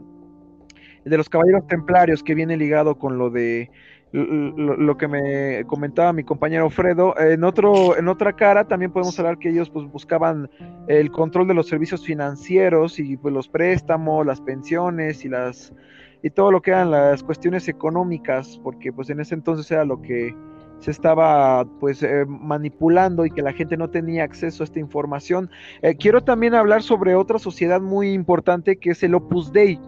de 1.06 1.18
los 1.18 1.30
caballeros 1.30 1.68
templarios 1.68 2.24
que 2.24 2.36
viene 2.36 2.58
ligado 2.58 2.96
con 2.96 3.18
lo 3.18 3.30
de 3.30 3.70
lo, 4.14 4.96
que 4.96 5.08
me 5.08 5.66
comentaba 5.66 6.14
mi 6.14 6.24
compañero 6.24 6.70
Fredo. 6.70 7.20
En, 7.20 7.44
otro, 7.44 7.98
en 7.98 8.08
otra 8.08 8.34
cara 8.34 8.68
también 8.68 8.92
podemos 8.92 9.18
hablar 9.18 9.40
que 9.40 9.50
ellos 9.50 9.72
pues, 9.72 9.92
buscaban 9.92 10.50
el 10.88 11.12
control 11.12 11.48
de 11.48 11.56
los 11.56 11.68
servicios 11.68 12.06
financieros 12.06 13.00
y 13.00 13.18
pues, 13.18 13.34
los 13.34 13.48
préstamos, 13.48 14.26
las 14.26 14.40
pensiones 14.40 15.26
y 15.26 15.30
las 15.30 15.74
y 16.26 16.30
todo 16.30 16.52
lo 16.52 16.62
que 16.62 16.72
eran 16.72 16.90
las 16.90 17.22
cuestiones 17.22 17.68
económicas, 17.68 18.58
porque 18.64 18.94
pues 18.94 19.10
en 19.10 19.20
ese 19.20 19.36
entonces 19.36 19.70
era 19.72 19.84
lo 19.84 20.02
que 20.02 20.34
se 20.84 20.92
estaba 20.92 21.64
pues 21.80 22.04
eh, 22.04 22.26
manipulando 22.28 23.26
y 23.26 23.32
que 23.32 23.42
la 23.42 23.54
gente 23.54 23.78
no 23.78 23.90
tenía 23.90 24.26
acceso 24.26 24.64
a 24.64 24.66
esta 24.66 24.80
información. 24.80 25.50
Eh, 25.82 25.96
quiero 25.96 26.22
también 26.24 26.54
hablar 26.56 26.84
sobre 26.84 27.16
otra 27.16 27.40
sociedad 27.40 27.80
muy 27.80 28.12
importante 28.12 28.76
que 28.76 28.92
es 28.92 29.02
el 29.02 29.16
Opus 29.16 29.54
Dei. 29.54 29.80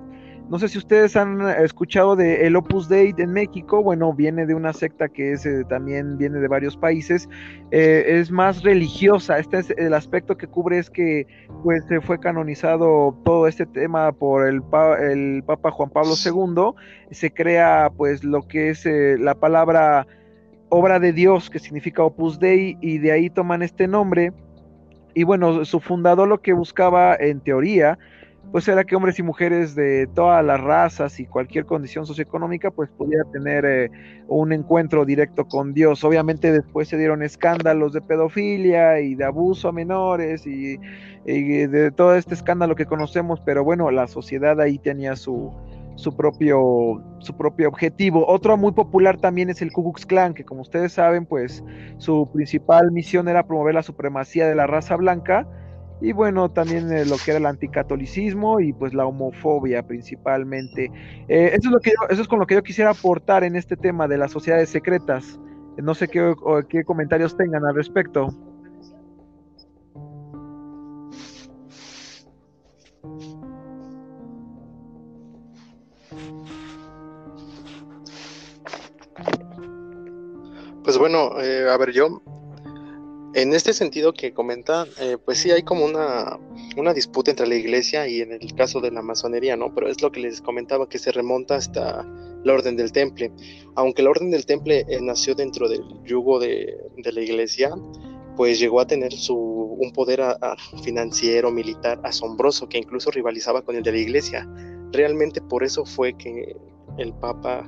No 0.49 0.59
sé 0.59 0.67
si 0.67 0.77
ustedes 0.77 1.15
han 1.15 1.41
escuchado 1.49 2.15
de 2.15 2.45
el 2.45 2.55
Opus 2.55 2.87
Dei 2.87 3.15
en 3.17 3.33
México, 3.33 3.81
bueno, 3.81 4.13
viene 4.13 4.45
de 4.45 4.53
una 4.53 4.73
secta 4.73 5.09
que 5.09 5.31
es, 5.31 5.43
eh, 5.45 5.63
también 5.67 6.19
viene 6.19 6.39
de 6.39 6.47
varios 6.47 6.77
países, 6.77 7.27
eh, 7.71 8.05
es 8.07 8.29
más 8.29 8.61
religiosa, 8.61 9.39
este 9.39 9.57
es 9.57 9.71
el 9.71 9.95
aspecto 9.95 10.37
que 10.37 10.45
cubre 10.45 10.77
es 10.77 10.91
que 10.91 11.25
pues 11.63 11.83
se 11.85 11.99
fue 11.99 12.19
canonizado 12.19 13.17
todo 13.25 13.47
este 13.47 13.65
tema 13.65 14.11
por 14.11 14.47
el, 14.47 14.61
el 15.01 15.43
Papa 15.43 15.71
Juan 15.71 15.89
Pablo 15.89 16.13
II, 16.23 16.75
se 17.09 17.31
crea 17.31 17.91
pues 17.97 18.23
lo 18.23 18.47
que 18.47 18.69
es 18.69 18.85
eh, 18.85 19.17
la 19.19 19.33
palabra 19.33 20.05
obra 20.69 20.99
de 20.99 21.13
Dios, 21.13 21.49
que 21.49 21.59
significa 21.59 22.03
Opus 22.03 22.39
Dei, 22.39 22.77
y 22.81 22.97
de 22.97 23.11
ahí 23.11 23.29
toman 23.29 23.61
este 23.61 23.87
nombre, 23.87 24.33
y 25.13 25.23
bueno, 25.23 25.63
su 25.65 25.79
fundador 25.79 26.27
lo 26.27 26.41
que 26.41 26.53
buscaba 26.53 27.15
en 27.15 27.39
teoría, 27.39 27.97
pues 28.51 28.67
era 28.67 28.83
que 28.83 28.95
hombres 28.95 29.17
y 29.19 29.23
mujeres 29.23 29.75
de 29.75 30.07
todas 30.13 30.43
las 30.45 30.61
razas 30.61 31.19
y 31.19 31.25
cualquier 31.25 31.65
condición 31.65 32.05
socioeconómica 32.05 32.71
pues 32.71 32.89
pudiera 32.89 33.23
tener 33.31 33.65
eh, 33.65 33.91
un 34.27 34.53
encuentro 34.53 35.05
directo 35.05 35.45
con 35.45 35.73
Dios. 35.73 36.03
Obviamente 36.03 36.51
después 36.51 36.87
se 36.87 36.97
dieron 36.97 37.23
escándalos 37.23 37.93
de 37.93 38.01
pedofilia 38.01 38.99
y 38.99 39.15
de 39.15 39.25
abuso 39.25 39.69
a 39.69 39.71
menores 39.71 40.45
y, 40.45 40.77
de 41.25 41.91
todo 41.91 42.15
este 42.15 42.35
escándalo 42.35 42.75
que 42.75 42.85
conocemos, 42.85 43.41
pero 43.43 43.63
bueno, 43.63 43.89
la 43.89 44.07
sociedad 44.07 44.61
ahí 44.61 44.77
tenía 44.77 45.15
su, 45.15 45.51
su 45.95 46.15
propio, 46.15 47.03
su 47.19 47.35
propio 47.35 47.67
objetivo. 47.69 48.25
Otro 48.27 48.57
muy 48.57 48.71
popular 48.71 49.17
también 49.17 49.49
es 49.49 49.61
el 49.61 49.71
Ku 49.71 49.83
Klux 49.83 50.05
Klan, 50.05 50.33
que 50.33 50.43
como 50.43 50.61
ustedes 50.61 50.93
saben, 50.93 51.25
pues 51.25 51.63
su 51.97 52.29
principal 52.33 52.91
misión 52.91 53.27
era 53.27 53.45
promover 53.45 53.75
la 53.75 53.83
supremacía 53.83 54.47
de 54.47 54.55
la 54.55 54.67
raza 54.67 54.95
blanca 54.95 55.47
y 56.01 56.11
bueno, 56.11 56.51
también 56.51 56.91
eh, 56.91 57.05
lo 57.05 57.15
que 57.17 57.31
era 57.31 57.37
el 57.39 57.45
anticatolicismo 57.45 58.59
y 58.59 58.73
pues 58.73 58.93
la 58.93 59.05
homofobia 59.05 59.83
principalmente. 59.83 60.91
Eh, 61.27 61.51
eso, 61.53 61.69
es 61.69 61.71
lo 61.71 61.79
que 61.79 61.93
eso 62.09 62.21
es 62.21 62.27
con 62.27 62.39
lo 62.39 62.45
que 62.45 62.55
yo 62.55 62.63
quisiera 62.63 62.91
aportar 62.91 63.43
en 63.43 63.55
este 63.55 63.77
tema 63.77 64.07
de 64.07 64.17
las 64.17 64.31
sociedades 64.31 64.69
secretas. 64.69 65.39
No 65.77 65.93
sé 65.93 66.07
qué, 66.07 66.33
qué 66.69 66.83
comentarios 66.83 67.35
tengan 67.37 67.65
al 67.65 67.75
respecto. 67.75 68.27
Pues 80.85 80.99
bueno, 80.99 81.41
eh, 81.41 81.67
a 81.67 81.75
ver, 81.77 81.93
yo 81.93 82.21
en 83.33 83.53
este 83.55 83.73
sentido 83.73 84.13
que 84.13 84.33
comenta, 84.33 84.85
eh, 84.99 85.17
pues 85.25 85.39
sí 85.39 85.49
hay 85.49 85.63
como 85.63 85.83
una, 85.83 86.37
una, 86.77 86.93
disputa 86.93 87.31
entre 87.31 87.47
la 87.47 87.55
iglesia 87.55 88.07
y 88.07 88.21
en 88.21 88.33
el 88.33 88.53
caso 88.53 88.81
de 88.81 88.91
la 88.91 89.01
masonería, 89.01 89.57
¿no? 89.57 89.73
Pero 89.73 89.87
es 89.87 90.03
lo 90.03 90.11
que 90.11 90.19
les 90.19 90.41
comentaba 90.41 90.87
que 90.87 90.99
se 90.99 91.11
remonta 91.11 91.55
hasta 91.55 92.05
la 92.43 92.53
orden 92.53 92.77
del 92.77 92.91
temple. 92.91 93.31
Aunque 93.73 94.03
la 94.03 94.11
orden 94.11 94.29
del 94.29 94.45
temple 94.45 94.85
eh, 94.87 94.99
nació 95.01 95.33
dentro 95.33 95.67
del 95.67 95.81
yugo 96.03 96.39
de, 96.39 96.77
de, 96.97 97.11
la 97.11 97.21
iglesia, 97.21 97.71
pues 98.35 98.59
llegó 98.59 98.79
a 98.79 98.85
tener 98.85 99.11
su, 99.11 99.35
un 99.35 99.91
poder 99.91 100.21
financiero, 100.83 101.49
militar 101.49 101.99
asombroso 102.03 102.69
que 102.69 102.77
incluso 102.77 103.09
rivalizaba 103.09 103.63
con 103.63 103.75
el 103.75 103.81
de 103.81 103.91
la 103.91 103.97
iglesia. 103.97 104.47
Realmente 104.91 105.41
por 105.41 105.63
eso 105.63 105.83
fue 105.83 106.15
que 106.15 106.55
el 106.99 107.11
Papa 107.15 107.67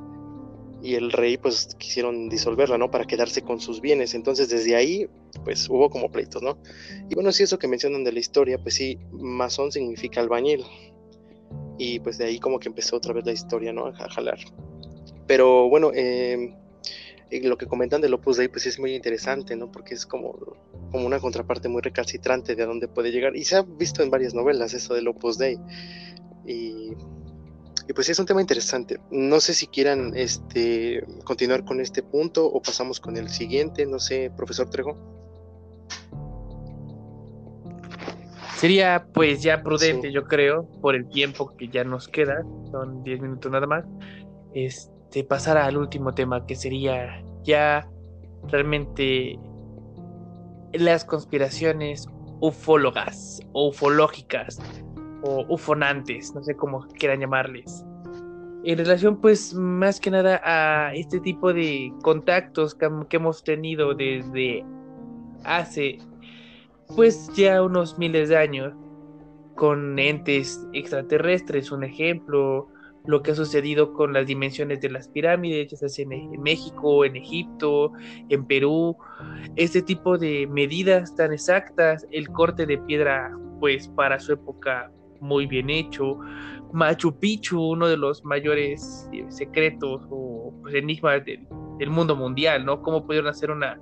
y 0.81 0.95
el 0.95 1.11
rey 1.11 1.37
pues 1.37 1.75
quisieron 1.77 2.29
disolverla, 2.29 2.77
¿no? 2.77 2.91
Para 2.91 3.05
quedarse 3.05 3.41
con 3.41 3.59
sus 3.59 3.81
bienes. 3.81 4.13
Entonces 4.13 4.49
desde 4.49 4.75
ahí 4.75 5.09
pues 5.43 5.67
hubo 5.69 5.89
como 5.89 6.11
pleitos, 6.11 6.41
¿no? 6.41 6.57
Y 7.09 7.15
bueno, 7.15 7.31
sí, 7.31 7.43
eso 7.43 7.57
que 7.57 7.67
mencionan 7.67 8.03
de 8.03 8.11
la 8.11 8.19
historia, 8.19 8.57
pues 8.57 8.75
sí, 8.75 8.97
masón 9.11 9.71
significa 9.71 10.21
albañil. 10.21 10.63
Y 11.77 11.99
pues 11.99 12.17
de 12.17 12.25
ahí 12.25 12.39
como 12.39 12.59
que 12.59 12.69
empezó 12.69 12.97
otra 12.97 13.13
vez 13.13 13.25
la 13.25 13.31
historia, 13.31 13.73
¿no? 13.73 13.87
A 13.87 14.09
jalar. 14.09 14.39
Pero 15.25 15.69
bueno, 15.69 15.91
em, 15.93 16.55
lo 17.43 17.57
que 17.57 17.67
comentan 17.67 18.01
del 18.01 18.13
Opus 18.13 18.37
Dei 18.37 18.47
pues 18.47 18.65
es 18.65 18.79
muy 18.79 18.93
interesante, 18.95 19.55
¿no? 19.55 19.71
Porque 19.71 19.93
es 19.93 20.05
como, 20.05 20.37
como 20.91 21.05
una 21.05 21.19
contraparte 21.19 21.69
muy 21.69 21.81
recalcitrante 21.81 22.55
de 22.55 22.63
a 22.63 22.65
dónde 22.65 22.87
puede 22.87 23.11
llegar. 23.11 23.35
Y 23.35 23.43
se 23.43 23.57
ha 23.57 23.61
visto 23.63 24.03
en 24.03 24.09
varias 24.09 24.33
novelas 24.33 24.73
eso 24.73 24.93
del 24.93 25.07
Opus 25.07 25.37
Dei. 25.37 25.57
Y 26.45 26.91
y 27.87 27.93
pues 27.93 28.09
es 28.09 28.19
un 28.19 28.25
tema 28.25 28.41
interesante. 28.41 28.99
No 29.11 29.39
sé 29.39 29.53
si 29.53 29.67
quieran 29.67 30.11
este, 30.15 31.03
continuar 31.23 31.63
con 31.63 31.79
este 31.79 32.03
punto 32.03 32.45
o 32.45 32.61
pasamos 32.61 32.99
con 32.99 33.15
el 33.17 33.29
siguiente. 33.29 33.85
No 33.85 33.99
sé, 33.99 34.31
profesor 34.35 34.69
Trejo. 34.69 34.97
sería 38.57 39.05
pues 39.13 39.43
ya 39.43 39.61
prudente, 39.61 40.11
yo 40.11 40.23
creo, 40.25 40.67
por 40.81 40.95
el 40.95 41.07
tiempo 41.09 41.55
que 41.55 41.67
ya 41.67 41.83
nos 41.83 42.07
queda, 42.07 42.43
son 42.71 43.03
10 43.03 43.21
minutos 43.21 43.51
nada 43.51 43.67
más, 43.67 43.85
este, 44.53 45.23
pasar 45.23 45.57
al 45.57 45.77
último 45.77 46.13
tema 46.13 46.45
que 46.45 46.55
sería 46.55 47.23
ya 47.43 47.87
realmente 48.47 49.37
las 50.73 51.05
conspiraciones 51.05 52.07
ufólogas 52.41 53.39
o 53.53 53.69
ufológicas 53.69 54.59
ufonantes, 55.47 56.33
no 56.33 56.43
sé 56.43 56.55
cómo 56.55 56.87
quieran 56.99 57.19
llamarles. 57.19 57.85
En 58.63 58.77
relación 58.77 59.21
pues 59.21 59.53
más 59.53 59.99
que 59.99 60.11
nada 60.11 60.41
a 60.43 60.93
este 60.93 61.19
tipo 61.19 61.53
de 61.53 61.93
contactos 62.01 62.75
que, 62.75 62.89
que 63.09 63.17
hemos 63.17 63.43
tenido 63.43 63.93
desde 63.93 64.65
hace 65.43 65.99
pues 66.95 67.29
ya 67.35 67.61
unos 67.61 67.97
miles 67.97 68.29
de 68.29 68.37
años 68.37 68.73
con 69.55 69.97
entes 69.99 70.65
extraterrestres, 70.73 71.71
un 71.71 71.83
ejemplo, 71.83 72.69
lo 73.05 73.23
que 73.23 73.31
ha 73.31 73.35
sucedido 73.35 73.93
con 73.93 74.13
las 74.13 74.27
dimensiones 74.27 74.81
de 74.81 74.89
las 74.89 75.07
pirámides, 75.07 75.71
ya 75.71 75.89
sea 75.89 76.05
en, 76.05 76.41
México, 76.41 77.05
en 77.05 77.15
Egipto, 77.15 77.91
en 78.29 78.45
Perú, 78.45 78.95
este 79.55 79.81
tipo 79.81 80.17
de 80.17 80.45
medidas 80.47 81.15
tan 81.15 81.33
exactas, 81.33 82.05
el 82.11 82.29
corte 82.29 82.65
de 82.65 82.77
piedra, 82.77 83.35
pues 83.59 83.87
para 83.87 84.19
su 84.19 84.33
época 84.33 84.91
muy 85.19 85.45
bien 85.45 85.69
hecho, 85.69 86.19
Machu 86.73 87.17
Picchu, 87.17 87.61
uno 87.61 87.87
de 87.87 87.97
los 87.97 88.23
mayores 88.23 89.09
eh, 89.13 89.25
secretos 89.29 90.01
o 90.09 90.53
pues, 90.61 90.75
enigmas 90.75 91.23
del, 91.25 91.47
mundo 91.89 92.15
mundial, 92.15 92.65
¿no? 92.65 92.81
¿Cómo 92.81 93.05
pudieron 93.05 93.29
hacer 93.29 93.51
una, 93.51 93.79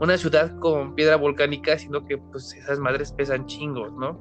una 0.00 0.16
ciudad 0.16 0.58
con 0.58 0.94
piedra 0.94 1.16
volcánica, 1.16 1.78
sino 1.78 2.04
que 2.04 2.18
pues 2.18 2.54
esas 2.54 2.78
madres 2.78 3.12
pesan 3.12 3.46
chingos, 3.46 3.92
¿no? 3.94 4.18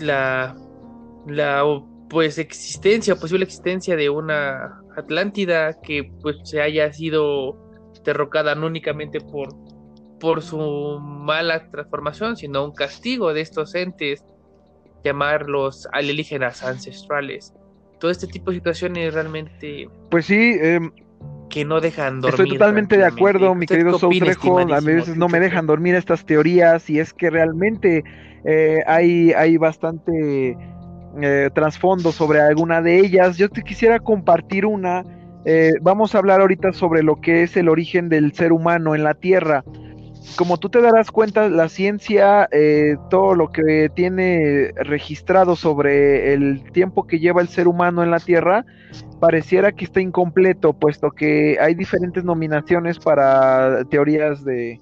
La, 0.00 0.56
la 1.26 1.64
pues 2.08 2.38
existencia, 2.38 3.16
posible 3.16 3.44
existencia 3.44 3.96
de 3.96 4.10
una 4.10 4.80
Atlántida 4.96 5.80
que 5.80 6.12
pues 6.20 6.36
se 6.42 6.60
haya 6.60 6.92
sido 6.92 7.56
derrocada 8.04 8.54
no 8.54 8.66
únicamente 8.66 9.20
por, 9.20 9.48
por 10.20 10.42
su 10.42 10.98
mala 11.00 11.70
transformación, 11.70 12.36
sino 12.36 12.64
un 12.64 12.72
castigo 12.72 13.32
de 13.32 13.40
estos 13.40 13.74
entes, 13.74 14.24
llamarlos 15.02 15.88
alienígenas 15.92 16.62
ancestrales. 16.62 17.54
Todo 17.98 18.10
este 18.10 18.26
tipo 18.26 18.50
de 18.50 18.58
situaciones 18.58 19.14
realmente... 19.14 19.88
Pues 20.10 20.26
sí, 20.26 20.56
eh, 20.60 20.80
que 21.50 21.64
no 21.64 21.80
dejan 21.80 22.20
dormir. 22.20 22.40
Estoy 22.40 22.58
totalmente 22.58 22.96
de 22.96 23.04
acuerdo, 23.04 23.54
mi 23.54 23.66
querido 23.66 23.98
Soutrejo. 23.98 24.58
A 24.58 24.80
veces 24.80 25.16
no 25.16 25.28
me 25.28 25.40
dejan 25.40 25.66
dormir 25.66 25.94
estas 25.94 26.24
teorías 26.24 26.88
y 26.88 27.00
es 27.00 27.12
que 27.12 27.28
realmente 27.28 28.04
eh, 28.44 28.78
hay, 28.86 29.32
hay 29.32 29.56
bastante 29.58 30.56
eh, 31.20 31.50
trasfondo 31.52 32.12
sobre 32.12 32.40
alguna 32.40 32.80
de 32.80 33.00
ellas. 33.00 33.36
Yo 33.36 33.50
te 33.50 33.62
quisiera 33.62 33.98
compartir 33.98 34.64
una. 34.64 35.04
Eh, 35.44 35.72
vamos 35.82 36.14
a 36.14 36.18
hablar 36.18 36.40
ahorita 36.40 36.72
sobre 36.72 37.02
lo 37.02 37.16
que 37.16 37.42
es 37.42 37.56
el 37.56 37.68
origen 37.68 38.08
del 38.08 38.32
ser 38.32 38.52
humano 38.52 38.94
en 38.94 39.04
la 39.04 39.14
Tierra. 39.14 39.64
Como 40.36 40.58
tú 40.58 40.68
te 40.68 40.80
darás 40.80 41.10
cuenta, 41.10 41.48
la 41.48 41.68
ciencia, 41.68 42.48
eh, 42.52 42.96
todo 43.08 43.34
lo 43.34 43.50
que 43.50 43.90
tiene 43.94 44.72
registrado 44.76 45.56
sobre 45.56 46.32
el 46.34 46.70
tiempo 46.72 47.06
que 47.06 47.18
lleva 47.18 47.40
el 47.40 47.48
ser 47.48 47.68
humano 47.68 48.02
en 48.02 48.10
la 48.10 48.20
Tierra, 48.20 48.64
pareciera 49.18 49.72
que 49.72 49.84
está 49.84 50.00
incompleto, 50.00 50.72
puesto 50.72 51.10
que 51.10 51.58
hay 51.60 51.74
diferentes 51.74 52.24
nominaciones 52.24 52.98
para 52.98 53.84
teorías 53.84 54.44
de, 54.44 54.80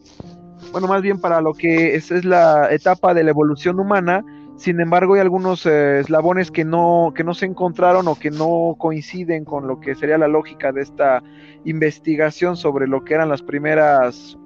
bueno, 0.72 0.88
más 0.88 1.02
bien 1.02 1.20
para 1.20 1.40
lo 1.40 1.54
que 1.54 1.94
es, 1.94 2.10
es 2.10 2.24
la 2.24 2.72
etapa 2.72 3.14
de 3.14 3.24
la 3.24 3.30
evolución 3.30 3.78
humana, 3.80 4.24
sin 4.58 4.80
embargo, 4.80 5.14
hay 5.14 5.20
algunos 5.20 5.64
eh, 5.66 6.00
eslabones 6.00 6.50
que 6.50 6.64
no, 6.64 7.12
que 7.14 7.22
no 7.22 7.32
se 7.32 7.46
encontraron 7.46 8.08
o 8.08 8.16
que 8.16 8.32
no 8.32 8.74
coinciden 8.76 9.44
con 9.44 9.68
lo 9.68 9.78
que 9.78 9.94
sería 9.94 10.18
la 10.18 10.26
lógica 10.26 10.72
de 10.72 10.82
esta 10.82 11.22
investigación 11.64 12.56
sobre 12.56 12.88
lo 12.88 13.04
que 13.04 13.14
eran 13.14 13.28
las 13.28 13.40
primeras 13.40 14.36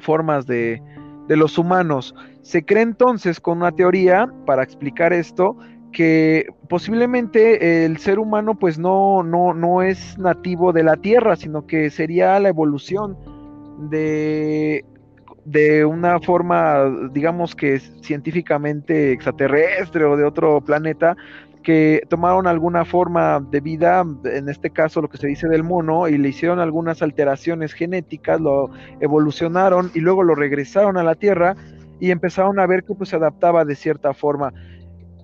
formas 0.00 0.46
de, 0.46 0.82
los 1.28 1.56
humanos. 1.56 2.14
Se 2.42 2.64
cree 2.64 2.82
entonces 2.82 3.40
con 3.40 3.58
una 3.58 3.72
teoría 3.72 4.30
para 4.46 4.62
explicar 4.62 5.12
esto 5.12 5.56
que 5.90 6.46
posiblemente 6.68 7.86
el 7.86 7.96
ser 7.98 8.18
humano 8.18 8.58
pues 8.58 8.78
no, 8.78 9.22
no, 9.22 9.54
no 9.54 9.80
es 9.80 10.18
nativo 10.18 10.72
de 10.72 10.82
la 10.82 10.96
Tierra, 10.96 11.36
sino 11.36 11.66
que 11.66 11.88
sería 11.88 12.38
la 12.40 12.48
evolución 12.50 13.16
de 13.88 14.84
de 15.44 15.84
una 15.84 16.20
forma, 16.20 16.90
digamos 17.12 17.54
que 17.54 17.78
científicamente 17.78 19.12
extraterrestre 19.12 20.04
o 20.04 20.16
de 20.16 20.24
otro 20.24 20.60
planeta, 20.60 21.16
que 21.64 22.02
tomaron 22.08 22.46
alguna 22.46 22.84
forma 22.84 23.40
de 23.40 23.60
vida, 23.60 24.04
en 24.24 24.48
este 24.48 24.70
caso 24.70 25.00
lo 25.00 25.08
que 25.08 25.16
se 25.16 25.26
dice 25.26 25.48
del 25.48 25.64
mono, 25.64 26.06
y 26.06 26.18
le 26.18 26.28
hicieron 26.28 26.60
algunas 26.60 27.02
alteraciones 27.02 27.72
genéticas, 27.72 28.40
lo 28.40 28.70
evolucionaron 29.00 29.90
y 29.94 30.00
luego 30.00 30.22
lo 30.22 30.34
regresaron 30.34 30.96
a 30.98 31.02
la 31.02 31.16
Tierra 31.16 31.56
y 31.98 32.10
empezaron 32.10 32.60
a 32.60 32.66
ver 32.66 32.84
que 32.84 32.94
pues, 32.94 33.08
se 33.08 33.16
adaptaba 33.16 33.64
de 33.64 33.74
cierta 33.74 34.14
forma. 34.14 34.52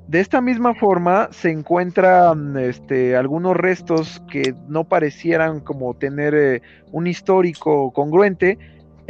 De 0.09 0.19
esta 0.19 0.41
misma 0.41 0.75
forma 0.75 1.29
se 1.31 1.51
encuentran 1.51 2.57
este, 2.57 3.15
algunos 3.15 3.57
restos 3.57 4.21
que 4.29 4.55
no 4.67 4.83
parecieran 4.85 5.61
como 5.61 5.95
tener 5.95 6.35
eh, 6.35 6.63
un 6.91 7.07
histórico 7.07 7.93
congruente, 7.93 8.59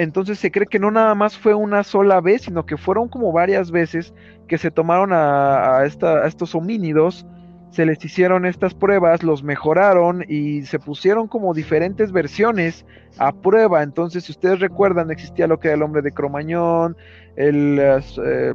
entonces 0.00 0.38
se 0.38 0.50
cree 0.50 0.66
que 0.66 0.78
no 0.78 0.90
nada 0.90 1.14
más 1.14 1.36
fue 1.36 1.52
una 1.52 1.84
sola 1.84 2.22
vez, 2.22 2.42
sino 2.42 2.64
que 2.64 2.78
fueron 2.78 3.08
como 3.08 3.32
varias 3.32 3.70
veces 3.70 4.14
que 4.48 4.56
se 4.56 4.70
tomaron 4.70 5.10
a, 5.12 5.82
estos 5.84 6.54
homínidos, 6.54 7.26
se 7.70 7.84
les 7.84 8.02
hicieron 8.02 8.46
estas 8.46 8.72
pruebas, 8.72 9.22
los 9.22 9.42
mejoraron 9.42 10.24
y 10.26 10.62
se 10.62 10.78
pusieron 10.78 11.28
como 11.28 11.52
diferentes 11.52 12.12
versiones 12.12 12.86
a 13.18 13.30
prueba. 13.32 13.82
Entonces, 13.82 14.24
si 14.24 14.32
ustedes 14.32 14.60
recuerdan, 14.60 15.10
existía 15.10 15.46
lo 15.46 15.60
que 15.60 15.68
era 15.68 15.76
el 15.76 15.82
hombre 15.82 16.00
de 16.00 16.12
Cromañón, 16.12 16.96
el... 17.36 17.78
Eh, 17.78 18.52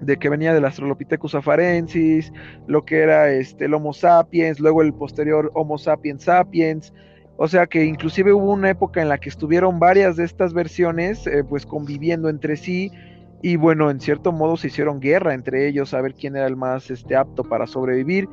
de 0.00 0.16
que 0.16 0.28
venía 0.28 0.52
del 0.52 0.64
Australopithecus 0.64 1.36
afarensis, 1.36 2.32
lo 2.66 2.84
que 2.84 3.02
era 3.02 3.30
este, 3.30 3.66
el 3.66 3.74
Homo 3.74 3.92
sapiens, 3.92 4.58
luego 4.58 4.82
el 4.82 4.92
posterior 4.92 5.52
Homo 5.54 5.78
sapiens 5.78 6.24
sapiens, 6.24 6.92
o 7.36 7.48
sea 7.48 7.66
que 7.66 7.84
inclusive 7.84 8.32
hubo 8.32 8.52
una 8.52 8.70
época 8.70 9.02
en 9.02 9.08
la 9.08 9.18
que 9.18 9.28
estuvieron 9.28 9.78
varias 9.78 10.16
de 10.16 10.24
estas 10.24 10.52
versiones 10.52 11.26
eh, 11.26 11.44
pues 11.48 11.66
conviviendo 11.66 12.28
entre 12.28 12.56
sí 12.56 12.90
y 13.42 13.56
bueno, 13.56 13.90
en 13.90 14.00
cierto 14.00 14.30
modo 14.30 14.56
se 14.56 14.68
hicieron 14.68 15.00
guerra 15.00 15.34
entre 15.34 15.66
ellos 15.66 15.92
a 15.94 16.00
ver 16.00 16.14
quién 16.14 16.36
era 16.36 16.46
el 16.46 16.56
más 16.56 16.90
este, 16.90 17.16
apto 17.16 17.42
para 17.42 17.66
sobrevivir. 17.66 18.28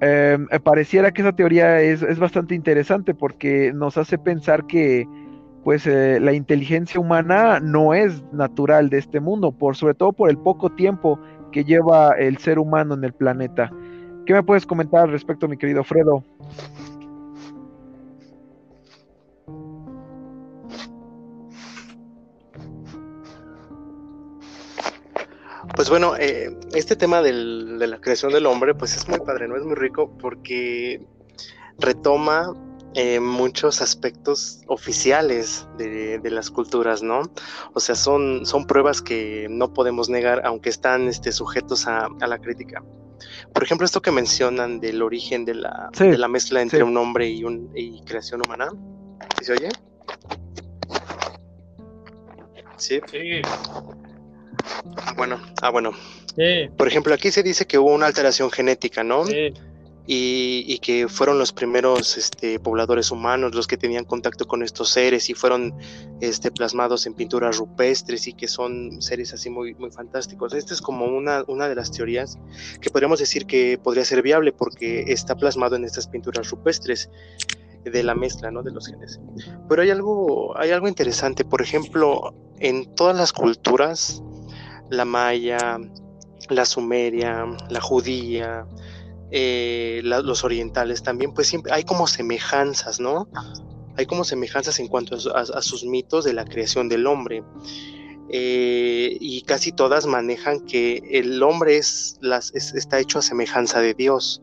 Em, 0.00 0.46
eh, 0.50 0.60
pareciera 0.60 1.10
que 1.10 1.20
esa 1.20 1.32
teoría 1.32 1.80
es, 1.80 2.02
es, 2.02 2.18
bastante 2.18 2.54
interesante 2.54 3.12
porque 3.12 3.72
nos 3.74 3.98
hace 3.98 4.16
pensar 4.16 4.66
que 4.66 5.06
pues 5.64 5.86
eh, 5.86 6.18
la 6.20 6.32
inteligencia 6.32 6.98
humana 6.98 7.60
no 7.60 7.92
es 7.92 8.22
natural 8.32 8.88
de 8.88 8.98
este 8.98 9.20
mundo, 9.20 9.52
por 9.52 9.76
sobre 9.76 9.94
todo 9.94 10.12
por 10.12 10.30
el 10.30 10.38
poco 10.38 10.70
tiempo 10.70 11.18
que 11.52 11.64
lleva 11.64 12.12
el 12.12 12.38
ser 12.38 12.58
humano 12.58 12.94
en 12.94 13.04
el 13.04 13.12
planeta. 13.12 13.70
¿Qué 14.24 14.32
me 14.32 14.42
puedes 14.42 14.64
comentar 14.64 15.02
al 15.02 15.10
respecto, 15.10 15.48
mi 15.48 15.56
querido 15.56 15.84
Fredo? 15.84 16.24
Pues 25.74 25.88
bueno, 25.88 26.16
eh, 26.16 26.56
este 26.74 26.96
tema 26.96 27.22
de 27.22 27.32
la 27.32 28.00
creación 28.00 28.32
del 28.32 28.46
hombre, 28.46 28.74
pues 28.74 28.96
es 28.96 29.08
muy 29.08 29.18
padre, 29.20 29.48
¿no? 29.48 29.56
Es 29.56 29.64
muy 29.64 29.74
rico 29.74 30.16
porque 30.18 31.00
retoma 31.78 32.52
eh, 32.94 33.20
muchos 33.20 33.80
aspectos 33.80 34.62
oficiales 34.66 35.68
de, 35.78 36.20
las 36.24 36.50
culturas, 36.50 37.02
¿no? 37.02 37.22
O 37.72 37.80
sea, 37.80 37.94
son, 37.94 38.44
son 38.44 38.66
pruebas 38.66 39.00
que 39.00 39.46
no 39.48 39.72
podemos 39.72 40.08
negar, 40.08 40.42
aunque 40.44 40.70
están 40.70 41.06
este, 41.06 41.30
sujetos 41.30 41.86
a, 41.86 42.08
la 42.20 42.38
crítica. 42.38 42.82
Por 43.54 43.62
ejemplo, 43.62 43.84
esto 43.84 44.02
que 44.02 44.10
mencionan 44.10 44.80
del 44.80 45.02
origen 45.02 45.44
de 45.44 45.54
la, 45.54 45.90
de 45.96 46.18
la 46.18 46.26
mezcla 46.26 46.62
entre 46.62 46.82
un 46.82 46.96
hombre 46.96 47.28
y, 47.28 47.44
un, 47.44 47.70
y 47.76 48.02
creación 48.04 48.42
humana. 48.44 48.70
¿Sí 49.38 49.44
se 49.44 49.52
oye? 49.52 49.68
Sí. 52.76 53.00
sí. 53.10 53.42
Bueno, 55.16 55.40
ah, 55.62 55.70
bueno. 55.70 55.92
Por 56.76 56.88
ejemplo, 56.88 57.12
aquí 57.12 57.30
se 57.30 57.42
dice 57.42 57.66
que 57.66 57.78
hubo 57.78 57.92
una 57.92 58.06
alteración 58.06 58.50
genética, 58.50 59.04
¿no? 59.04 59.24
Y, 60.12 60.78
que 60.78 61.08
fueron 61.08 61.38
los 61.38 61.52
primeros 61.52 62.16
este, 62.16 62.58
pobladores 62.58 63.12
humanos 63.12 63.54
los 63.54 63.68
que 63.68 63.76
tenían 63.76 64.04
contacto 64.04 64.48
con 64.48 64.62
estos 64.62 64.88
seres 64.88 65.30
y 65.30 65.34
fueron 65.34 65.74
este, 66.20 66.50
plasmados 66.50 67.06
en 67.06 67.14
pinturas 67.14 67.58
rupestres 67.58 68.26
y 68.26 68.32
que 68.32 68.48
son 68.48 69.00
seres 69.02 69.32
así 69.34 69.50
muy, 69.50 69.74
muy 69.74 69.90
fantásticos. 69.90 70.54
Esta 70.54 70.74
es 70.74 70.80
como 70.80 71.04
una, 71.06 71.44
una 71.46 71.68
de 71.68 71.76
las 71.76 71.92
teorías 71.92 72.38
que 72.80 72.90
podríamos 72.90 73.20
decir 73.20 73.46
que 73.46 73.78
podría 73.78 74.04
ser 74.04 74.22
viable 74.22 74.52
porque 74.52 75.04
está 75.08 75.36
plasmado 75.36 75.76
en 75.76 75.84
estas 75.84 76.08
pinturas 76.08 76.50
rupestres 76.50 77.08
de 77.84 78.02
la 78.02 78.14
mezcla 78.14 78.50
¿no? 78.50 78.62
de 78.62 78.72
los 78.72 78.88
genes. 78.88 79.20
Pero 79.68 79.82
hay 79.82 79.90
algo, 79.90 80.58
hay 80.58 80.70
algo 80.70 80.88
interesante, 80.88 81.44
por 81.44 81.62
ejemplo, 81.62 82.34
en 82.58 82.94
todas 82.94 83.16
las 83.16 83.32
culturas 83.32 84.22
la 84.90 85.04
maya, 85.04 85.78
la 86.48 86.64
sumeria, 86.64 87.46
la 87.68 87.80
judía, 87.80 88.66
eh, 89.30 90.00
los 90.04 90.44
orientales 90.44 91.02
también, 91.02 91.32
pues 91.32 91.46
siempre 91.48 91.72
hay 91.72 91.84
como 91.84 92.06
semejanzas, 92.06 93.00
¿no? 93.00 93.28
Hay 93.96 94.06
como 94.06 94.24
semejanzas 94.24 94.78
en 94.80 94.88
cuanto 94.88 95.14
a, 95.16 95.20
su- 95.20 95.30
a- 95.30 95.40
a 95.58 95.62
sus 95.62 95.84
mitos 95.84 96.24
de 96.24 96.32
la 96.32 96.44
creación 96.44 96.88
del 96.88 97.06
hombre. 97.06 97.42
Eh, 98.32 99.16
y 99.20 99.42
casi 99.42 99.72
todas 99.72 100.06
manejan 100.06 100.60
que 100.60 101.02
el 101.10 101.42
hombre 101.42 101.78
es- 101.78 102.18
está 102.52 103.00
hecho 103.00 103.18
a 103.18 103.22
semejanza 103.22 103.80
de 103.80 103.94
Dios. 103.94 104.42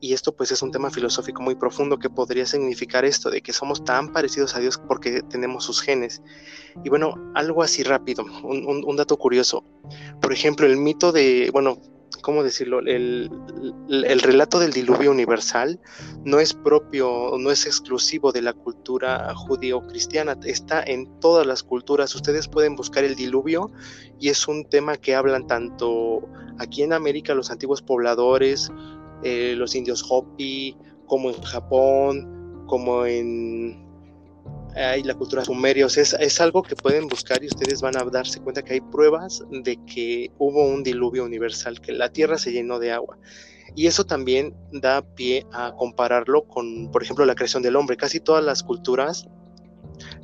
Y 0.00 0.12
esto 0.12 0.34
pues 0.36 0.52
es 0.52 0.62
un 0.62 0.70
tema 0.70 0.90
filosófico 0.90 1.42
muy 1.42 1.56
profundo 1.56 1.98
que 1.98 2.08
podría 2.08 2.46
significar 2.46 3.04
esto 3.04 3.30
de 3.30 3.40
que 3.42 3.52
somos 3.52 3.82
tan 3.84 4.12
parecidos 4.12 4.54
a 4.54 4.60
Dios 4.60 4.78
porque 4.86 5.22
tenemos 5.22 5.64
sus 5.64 5.80
genes. 5.80 6.22
Y 6.84 6.88
bueno, 6.88 7.14
algo 7.34 7.62
así 7.64 7.82
rápido, 7.82 8.24
un, 8.44 8.84
un- 8.84 8.96
dato 8.96 9.16
curioso. 9.16 9.64
Por 10.20 10.32
ejemplo, 10.32 10.66
el 10.66 10.76
mito 10.76 11.10
de, 11.10 11.50
bueno, 11.52 11.78
¿cómo 12.22 12.44
decirlo? 12.44 12.78
El, 12.78 13.30
el- 13.88 14.04
el 14.04 14.20
relato 14.20 14.60
del 14.60 14.72
diluvio 14.72 15.10
universal 15.10 15.80
no 16.24 16.38
es 16.38 16.54
propio, 16.54 17.32
no 17.38 17.50
es 17.50 17.66
exclusivo 17.66 18.30
de 18.30 18.42
la 18.42 18.52
cultura 18.52 19.34
judío-cristiana, 19.34 20.36
está 20.44 20.80
en 20.82 21.08
todas 21.20 21.44
las 21.46 21.64
culturas. 21.64 22.14
Ustedes 22.14 22.46
pueden 22.46 22.76
buscar 22.76 23.02
el 23.02 23.16
diluvio 23.16 23.70
y 24.20 24.28
es 24.28 24.46
un 24.46 24.64
tema 24.68 24.96
que 24.96 25.16
hablan 25.16 25.46
tanto 25.48 26.20
aquí 26.58 26.82
en 26.82 26.92
América 26.92 27.34
los 27.34 27.50
antiguos 27.50 27.82
pobladores, 27.82 28.70
eh, 29.22 29.54
los 29.56 29.74
indios 29.74 30.04
Hopi, 30.08 30.76
como 31.06 31.30
en 31.30 31.40
Japón, 31.42 32.64
como 32.66 33.06
en 33.06 33.88
hay 34.74 35.02
la 35.02 35.14
cultura 35.14 35.44
sumeria, 35.44 35.86
es, 35.86 35.96
es 35.96 36.40
algo 36.40 36.62
que 36.62 36.76
pueden 36.76 37.08
buscar 37.08 37.42
y 37.42 37.46
ustedes 37.46 37.80
van 37.80 37.96
a 37.96 38.04
darse 38.04 38.40
cuenta 38.40 38.62
que 38.62 38.74
hay 38.74 38.80
pruebas 38.80 39.42
de 39.50 39.76
que 39.86 40.30
hubo 40.38 40.64
un 40.64 40.82
diluvio 40.82 41.24
universal, 41.24 41.80
que 41.80 41.92
la 41.92 42.10
tierra 42.12 42.38
se 42.38 42.52
llenó 42.52 42.78
de 42.78 42.92
agua. 42.92 43.18
Y 43.74 43.86
eso 43.86 44.04
también 44.04 44.54
da 44.72 45.02
pie 45.02 45.46
a 45.52 45.72
compararlo 45.76 46.44
con, 46.46 46.90
por 46.90 47.02
ejemplo, 47.02 47.24
la 47.24 47.34
creación 47.34 47.62
del 47.62 47.76
hombre. 47.76 47.96
Casi 47.96 48.18
todas 48.18 48.44
las 48.44 48.62
culturas, 48.62 49.28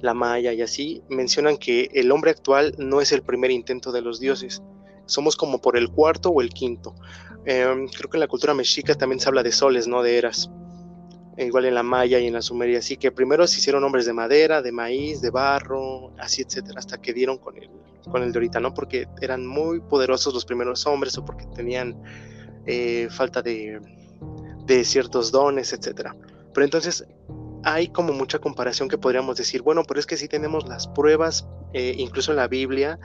la 0.01 0.15
maya 0.15 0.53
y 0.53 0.63
así, 0.63 1.03
mencionan 1.09 1.57
que 1.57 1.89
el 1.93 2.11
hombre 2.11 2.31
actual 2.31 2.75
no 2.79 3.01
es 3.01 3.13
el 3.13 3.23
primer 3.23 3.51
intento 3.51 3.93
de 3.93 4.03
los 4.03 4.19
dioses. 4.19 4.63
Somos 5.07 5.37
como 5.37 5.61
por 5.61 5.77
el 5.77 5.91
cuarto 5.91 6.31
o 6.31 6.41
el 6.41 6.51
quinto. 6.51 6.95
Em, 7.47 7.89
creo 7.89 8.09
que 8.11 8.17
en 8.17 8.21
la 8.21 8.29
cultura 8.29 8.55
mexica 8.55 8.95
también 8.95 9.21
se 9.21 9.29
habla 9.29 9.43
de 9.43 9.53
soles, 9.53 9.87
no 9.87 10.03
de 10.03 10.19
eras 10.19 10.51
e 11.37 11.47
igual 11.47 11.65
en 11.65 11.75
la 11.75 11.83
maya 11.83 12.19
y 12.21 12.27
en 12.29 12.35
la 12.35 12.43
sumeria, 12.43 12.79
así 12.79 12.97
que 12.97 13.11
primero 13.11 13.47
se 13.47 13.59
hicieron 13.59 13.83
hombres 13.83 14.07
de 14.07 14.13
madera, 14.13 14.63
de 14.63 14.71
maíz, 14.71 15.21
de 15.21 15.31
barro, 15.31 16.13
así 16.19 16.43
etcétera, 16.43 16.79
hasta 16.79 17.01
que 17.01 17.13
dieron 17.13 17.39
con 17.39 17.57
el, 17.57 17.69
con 18.09 18.23
el 18.23 18.33
de 18.33 18.39
ahorita, 18.39 18.61
¿no? 18.61 18.73
Porque 18.73 19.09
eran 19.21 19.45
muy 19.45 19.81
poderosos 19.81 20.33
los 20.33 20.45
primeros 20.45 20.87
hombres 20.87 21.19
o 21.19 21.25
porque 21.25 21.47
tenían 21.47 22.01
eh, 22.67 23.09
falta 23.11 23.43
de, 23.43 23.81
de 24.65 24.85
ciertos 24.85 25.33
dones, 25.33 25.73
etcétera. 25.73 26.15
Pero 26.53 26.65
entonces 26.65 27.05
hay 27.65 27.89
como 27.89 28.13
mucha 28.13 28.39
comparación 28.39 28.89
que 28.89 28.99
podríamos 28.99 29.37
decir, 29.37 29.63
bueno, 29.63 29.83
pero 29.85 29.99
es 29.99 30.07
que 30.07 30.17
sí 30.17 30.29
tenemos 30.29 30.69
las 30.69 30.87
pruebas, 30.87 31.49
eh, 31.73 31.95
incluso 31.99 32.31
en 32.31 32.37
la 32.37 32.47
Biblia 32.47 32.99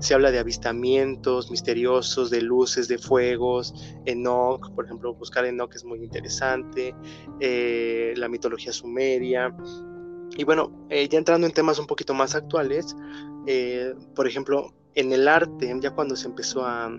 se 0.00 0.14
habla 0.14 0.30
de 0.30 0.38
avistamientos 0.38 1.50
misteriosos, 1.50 2.30
de 2.30 2.40
luces, 2.42 2.88
de 2.88 2.98
fuegos, 2.98 3.74
Enoch, 4.06 4.74
por 4.74 4.86
ejemplo, 4.86 5.14
buscar 5.14 5.44
Enoch 5.44 5.74
es 5.74 5.84
muy 5.84 6.02
interesante, 6.02 6.94
eh, 7.40 8.14
la 8.16 8.28
mitología 8.28 8.72
sumeria. 8.72 9.54
Y 10.36 10.44
bueno, 10.44 10.86
eh, 10.88 11.08
ya 11.08 11.18
entrando 11.18 11.46
en 11.46 11.52
temas 11.52 11.78
un 11.78 11.86
poquito 11.86 12.14
más 12.14 12.34
actuales, 12.34 12.96
por 14.16 14.26
ejemplo, 14.26 14.74
en 14.94 15.12
el 15.12 15.28
arte, 15.28 15.72
ya 15.80 15.92
cuando 15.92 16.16
se 16.16 16.26
empezó 16.26 16.64
a, 16.64 16.90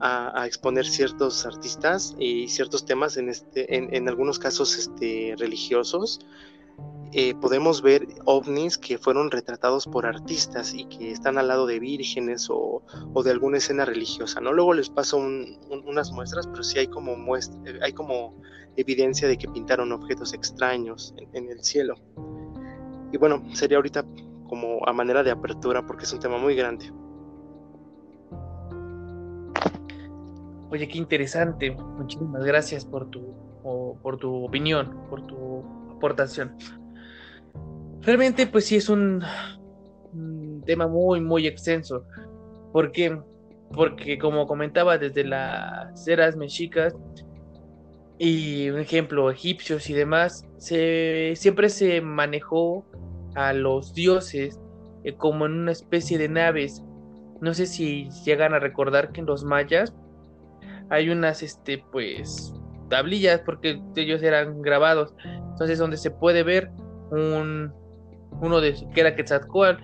a, 0.00 0.40
a 0.40 0.46
exponer 0.46 0.86
ciertos 0.86 1.46
artistas 1.46 2.14
y 2.18 2.48
ciertos 2.48 2.84
temas, 2.84 3.16
en, 3.16 3.28
este, 3.28 3.76
en, 3.76 3.94
en 3.94 4.08
algunos 4.08 4.38
casos 4.38 4.76
este, 4.76 5.34
religiosos, 5.38 6.20
eh, 7.12 7.34
podemos 7.34 7.82
ver 7.82 8.06
ovnis 8.24 8.76
que 8.76 8.98
fueron 8.98 9.30
retratados 9.30 9.86
por 9.86 10.06
artistas 10.06 10.74
y 10.74 10.84
que 10.86 11.12
están 11.12 11.38
al 11.38 11.48
lado 11.48 11.66
de 11.66 11.78
vírgenes 11.78 12.48
o, 12.50 12.82
o 13.14 13.22
de 13.22 13.30
alguna 13.30 13.58
escena 13.58 13.84
religiosa, 13.84 14.40
¿no? 14.40 14.52
Luego 14.52 14.74
les 14.74 14.90
paso 14.90 15.16
un, 15.16 15.58
un, 15.70 15.86
unas 15.86 16.10
muestras, 16.12 16.46
pero 16.46 16.62
sí 16.62 16.78
hay 16.78 16.88
como, 16.88 17.16
muestra, 17.16 17.58
hay 17.82 17.92
como 17.92 18.34
evidencia 18.76 19.28
de 19.28 19.38
que 19.38 19.48
pintaron 19.48 19.92
objetos 19.92 20.34
extraños 20.34 21.14
en, 21.16 21.44
en 21.44 21.50
el 21.50 21.64
cielo. 21.64 21.94
Y 23.12 23.16
bueno, 23.16 23.42
sería 23.54 23.78
ahorita 23.78 24.04
como 24.48 24.80
a 24.86 24.92
manera 24.92 25.22
de 25.22 25.30
apertura 25.30 25.86
porque 25.86 26.04
es 26.04 26.12
un 26.12 26.20
tema 26.20 26.38
muy 26.38 26.54
grande. 26.54 26.92
Oye, 30.70 30.88
qué 30.88 30.98
interesante. 30.98 31.70
Muchísimas 31.70 32.44
gracias 32.44 32.84
por 32.84 33.08
tu, 33.10 33.34
por 34.02 34.18
tu 34.18 34.44
opinión, 34.44 35.08
por 35.08 35.26
tu 35.26 35.64
aportación. 35.96 36.56
Realmente, 38.00 38.46
pues 38.46 38.66
sí 38.66 38.76
es 38.76 38.88
un, 38.88 39.22
un 40.12 40.62
tema 40.64 40.88
muy, 40.88 41.20
muy 41.20 41.46
extenso. 41.46 42.04
¿Por 42.72 42.92
qué? 42.92 43.18
Porque 43.72 44.18
como 44.18 44.46
comentaba, 44.46 44.98
desde 44.98 45.24
las 45.24 46.06
eras 46.06 46.36
mexicas 46.36 46.94
y 48.18 48.70
un 48.70 48.80
ejemplo, 48.80 49.30
egipcios 49.30 49.90
y 49.90 49.92
demás, 49.92 50.46
se, 50.58 51.32
siempre 51.36 51.68
se 51.68 52.00
manejó 52.00 52.84
a 53.34 53.52
los 53.52 53.92
dioses 53.92 54.58
eh, 55.04 55.14
como 55.14 55.46
en 55.46 55.52
una 55.52 55.72
especie 55.72 56.18
de 56.18 56.28
naves. 56.28 56.82
No 57.40 57.54
sé 57.54 57.66
si 57.66 58.08
llegan 58.24 58.54
a 58.54 58.58
recordar 58.58 59.12
que 59.12 59.20
en 59.20 59.26
los 59.26 59.44
mayas 59.44 59.94
hay 60.90 61.10
unas, 61.10 61.42
este, 61.42 61.84
pues, 61.92 62.54
tablillas, 62.88 63.40
porque 63.40 63.80
ellos 63.96 64.22
eran 64.22 64.62
grabados. 64.62 65.14
Entonces, 65.24 65.78
donde 65.78 65.96
se 65.96 66.10
puede 66.10 66.42
ver 66.42 66.70
un, 67.10 67.72
uno 68.40 68.60
de, 68.60 68.74
que 68.94 69.00
era 69.00 69.14
Quetzalcoatl, 69.14 69.82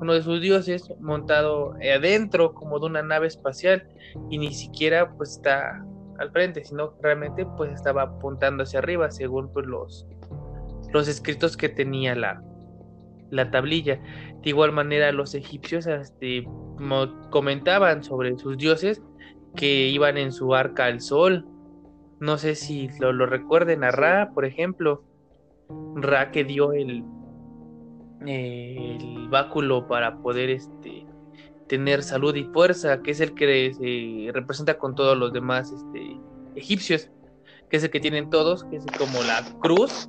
uno 0.00 0.12
de 0.12 0.22
sus 0.22 0.40
dioses, 0.40 0.92
montado 1.00 1.74
adentro 1.74 2.52
como 2.52 2.78
de 2.78 2.86
una 2.86 3.02
nave 3.02 3.26
espacial, 3.26 3.86
y 4.30 4.38
ni 4.38 4.52
siquiera, 4.52 5.12
pues, 5.16 5.32
está 5.32 5.84
al 6.18 6.30
frente, 6.30 6.64
sino 6.64 6.94
realmente, 7.02 7.46
pues, 7.56 7.72
estaba 7.72 8.02
apuntando 8.02 8.62
hacia 8.62 8.78
arriba, 8.80 9.10
según, 9.10 9.52
pues, 9.52 9.66
los, 9.66 10.06
los 10.92 11.08
escritos 11.08 11.56
que 11.56 11.68
tenía 11.68 12.14
la, 12.14 12.42
la 13.30 13.50
tablilla. 13.50 14.00
De 14.42 14.50
igual 14.50 14.72
manera, 14.72 15.10
los 15.10 15.34
egipcios, 15.34 15.86
este, 15.86 16.46
comentaban 17.30 18.04
sobre 18.04 18.36
sus 18.38 18.58
dioses, 18.58 19.02
que 19.56 19.88
iban 19.88 20.16
en 20.16 20.32
su 20.32 20.54
arca 20.54 20.86
al 20.86 21.00
sol. 21.00 21.46
No 22.20 22.38
sé 22.38 22.54
si 22.54 22.88
lo, 23.00 23.12
lo 23.12 23.26
recuerden 23.26 23.84
a 23.84 23.90
Ra, 23.90 24.30
por 24.34 24.44
ejemplo. 24.44 25.04
Ra 25.94 26.30
que 26.30 26.44
dio 26.44 26.72
el, 26.72 27.04
el 28.26 29.28
báculo 29.28 29.86
para 29.86 30.18
poder 30.18 30.50
este, 30.50 31.06
tener 31.68 32.02
salud 32.02 32.34
y 32.34 32.44
fuerza, 32.44 33.02
que 33.02 33.10
es 33.12 33.20
el 33.20 33.34
que 33.34 33.72
se 33.74 34.32
representa 34.32 34.78
con 34.78 34.94
todos 34.94 35.16
los 35.16 35.32
demás 35.32 35.72
este, 35.72 36.20
egipcios, 36.54 37.10
que 37.70 37.78
es 37.78 37.84
el 37.84 37.90
que 37.90 38.00
tienen 38.00 38.30
todos, 38.30 38.64
que 38.64 38.76
es 38.76 38.84
como 38.98 39.22
la 39.22 39.42
cruz, 39.60 40.08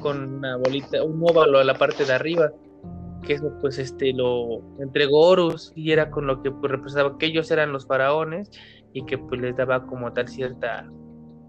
con 0.00 0.36
una 0.36 0.56
bolita, 0.56 1.02
un 1.02 1.22
óvalo 1.22 1.58
a 1.58 1.64
la 1.64 1.74
parte 1.74 2.04
de 2.04 2.12
arriba 2.12 2.50
que 3.22 3.34
eso 3.34 3.52
pues 3.60 3.78
este 3.78 4.12
lo 4.12 4.60
entregó 4.80 5.20
Horus 5.28 5.72
y 5.74 5.92
era 5.92 6.10
con 6.10 6.26
lo 6.26 6.42
que 6.42 6.50
pues, 6.50 6.70
representaba 6.70 7.16
que 7.18 7.26
ellos 7.26 7.50
eran 7.50 7.72
los 7.72 7.86
faraones 7.86 8.50
y 8.92 9.04
que 9.04 9.18
pues 9.18 9.40
les 9.40 9.56
daba 9.56 9.86
como 9.86 10.12
tal 10.12 10.28
cierta 10.28 10.88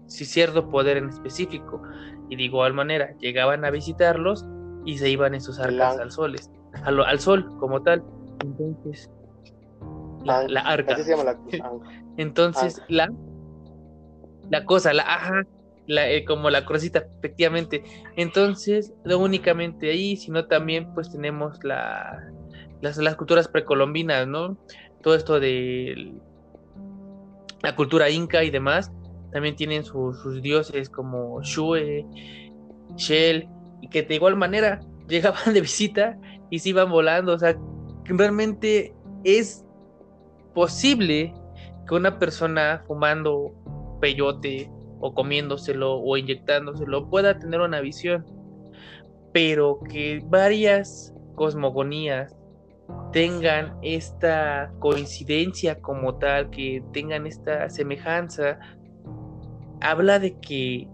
sí, 0.06 0.24
cierto 0.24 0.70
poder 0.70 0.96
en 0.96 1.08
específico. 1.08 1.82
Y 2.28 2.36
de 2.36 2.44
igual 2.44 2.72
manera 2.72 3.14
llegaban 3.18 3.64
a 3.64 3.70
visitarlos 3.70 4.46
y 4.84 4.98
se 4.98 5.10
iban 5.10 5.34
en 5.34 5.40
sus 5.40 5.58
arcas 5.58 5.98
al 5.98 6.10
sol 6.10 6.36
al, 6.84 7.00
al, 7.00 7.20
sol 7.20 7.46
como 7.58 7.82
tal. 7.82 8.02
Entonces 8.42 9.10
la, 10.24 10.48
la 10.48 10.60
arca. 10.60 10.96
entonces 12.16 12.82
la 12.88 13.12
la 14.50 14.64
cosa 14.64 14.92
la 14.92 15.02
ajá 15.02 15.42
eh, 15.86 16.24
como 16.24 16.50
la 16.50 16.64
crucita, 16.64 17.06
efectivamente. 17.18 17.84
Entonces, 18.16 18.92
no 19.04 19.18
únicamente 19.18 19.90
ahí, 19.90 20.16
sino 20.16 20.46
también 20.46 20.92
pues 20.94 21.10
tenemos 21.10 21.62
la, 21.62 22.30
las, 22.80 22.96
las 22.98 23.16
culturas 23.16 23.48
precolombinas, 23.48 24.26
¿no? 24.26 24.56
Todo 25.02 25.14
esto 25.14 25.40
de 25.40 26.14
la 27.62 27.74
cultura 27.74 28.10
inca 28.10 28.44
y 28.44 28.50
demás, 28.50 28.92
también 29.32 29.56
tienen 29.56 29.84
su, 29.84 30.12
sus 30.14 30.42
dioses 30.42 30.88
como 30.88 31.42
Shue, 31.42 32.06
Shell, 32.96 33.48
y 33.80 33.88
que 33.88 34.02
de 34.02 34.14
igual 34.14 34.36
manera 34.36 34.80
llegaban 35.08 35.52
de 35.52 35.60
visita 35.60 36.18
y 36.50 36.58
se 36.58 36.70
iban 36.70 36.90
volando, 36.90 37.32
o 37.32 37.38
sea, 37.38 37.56
realmente 38.04 38.94
es 39.24 39.64
posible 40.54 41.34
que 41.88 41.94
una 41.94 42.18
persona 42.18 42.82
fumando 42.86 43.52
peyote 44.00 44.70
o 45.04 45.12
comiéndoselo 45.12 46.00
o 46.00 46.16
inyectándoselo 46.16 47.10
pueda 47.10 47.38
tener 47.38 47.60
una 47.60 47.82
visión, 47.82 48.24
pero 49.34 49.78
que 49.90 50.22
varias 50.24 51.12
cosmogonías 51.34 52.34
tengan 53.12 53.76
esta 53.82 54.72
coincidencia 54.78 55.78
como 55.82 56.14
tal, 56.16 56.48
que 56.48 56.82
tengan 56.94 57.26
esta 57.26 57.68
semejanza, 57.68 58.58
habla 59.82 60.18
de 60.18 60.40
que 60.40 60.88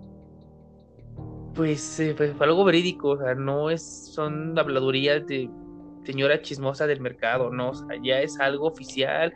pues 1.54 2.00
eh, 2.00 2.12
fue, 2.16 2.34
fue 2.34 2.46
algo 2.46 2.64
verídico, 2.64 3.10
o 3.10 3.16
sea, 3.16 3.36
no 3.36 3.70
es, 3.70 4.12
son 4.12 4.58
habladurías 4.58 5.24
de 5.28 5.48
señora 6.04 6.42
chismosa 6.42 6.88
del 6.88 7.00
mercado, 7.00 7.50
no, 7.50 7.70
o 7.70 7.74
sea, 7.74 7.96
ya 8.02 8.20
es 8.20 8.40
algo 8.40 8.66
oficial, 8.66 9.32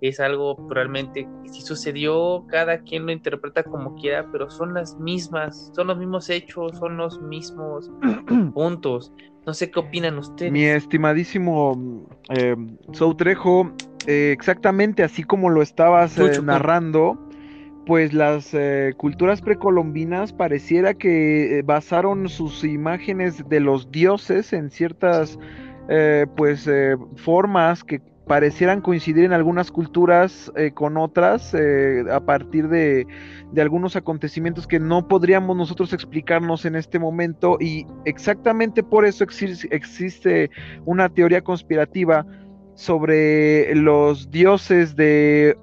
es 0.00 0.20
algo 0.20 0.56
realmente 0.68 1.28
que 1.42 1.48
si 1.48 1.62
sucedió, 1.62 2.44
cada 2.48 2.78
quien 2.80 3.06
lo 3.06 3.12
interpreta 3.12 3.62
como 3.62 3.94
quiera, 3.94 4.26
pero 4.30 4.50
son 4.50 4.74
las 4.74 4.96
mismas, 4.98 5.70
son 5.74 5.88
los 5.88 5.98
mismos 5.98 6.28
hechos, 6.30 6.76
son 6.78 6.96
los 6.96 7.20
mismos 7.22 7.90
puntos. 8.54 9.12
No 9.46 9.54
sé 9.54 9.70
qué 9.70 9.78
opinan 9.78 10.18
ustedes. 10.18 10.52
Mi 10.52 10.64
estimadísimo 10.64 12.08
eh, 12.30 12.56
Soutrejo, 12.92 13.72
eh, 14.06 14.32
exactamente 14.32 15.02
así 15.02 15.22
como 15.22 15.50
lo 15.50 15.62
estabas 15.62 16.18
eh, 16.18 16.40
narrando, 16.42 17.18
pues 17.86 18.12
las 18.12 18.52
eh, 18.52 18.92
culturas 18.96 19.40
precolombinas 19.40 20.32
pareciera 20.32 20.94
que 20.94 21.62
basaron 21.64 22.28
sus 22.28 22.64
imágenes 22.64 23.48
de 23.48 23.60
los 23.60 23.90
dioses 23.92 24.52
en 24.52 24.70
ciertas 24.70 25.38
eh, 25.88 26.26
pues 26.36 26.66
eh, 26.66 26.96
formas 27.14 27.84
que 27.84 28.00
parecieran 28.26 28.80
coincidir 28.80 29.24
en 29.24 29.32
algunas 29.32 29.70
culturas 29.70 30.52
eh, 30.56 30.72
con 30.72 30.96
otras 30.96 31.54
eh, 31.54 32.04
a 32.10 32.20
partir 32.20 32.68
de, 32.68 33.06
de 33.52 33.62
algunos 33.62 33.94
acontecimientos 33.94 34.66
que 34.66 34.80
no 34.80 35.06
podríamos 35.06 35.56
nosotros 35.56 35.92
explicarnos 35.92 36.64
en 36.64 36.74
este 36.74 36.98
momento. 36.98 37.56
Y 37.60 37.86
exactamente 38.04 38.82
por 38.82 39.06
eso 39.06 39.24
exis- 39.24 39.68
existe 39.70 40.50
una 40.84 41.08
teoría 41.08 41.40
conspirativa 41.42 42.26
sobre 42.74 43.74
los 43.74 44.30
dioses 44.30 44.96
de 44.96 45.56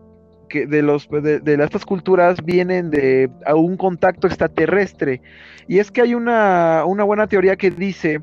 que 0.50 0.66
de 0.66 0.82
los 0.84 1.10
de 1.10 1.58
estas 1.64 1.86
culturas 1.86 2.44
vienen 2.46 2.90
de 2.92 3.30
a 3.46 3.56
un 3.56 3.76
contacto 3.76 4.28
extraterrestre. 4.28 5.22
Y 5.68 5.80
es 5.80 5.92
que 5.92 6.02
hay 6.02 6.16
una, 6.16 6.86
una 6.86 7.04
buena 7.04 7.28
teoría 7.28 7.56
que 7.56 7.72
dice 7.72 8.22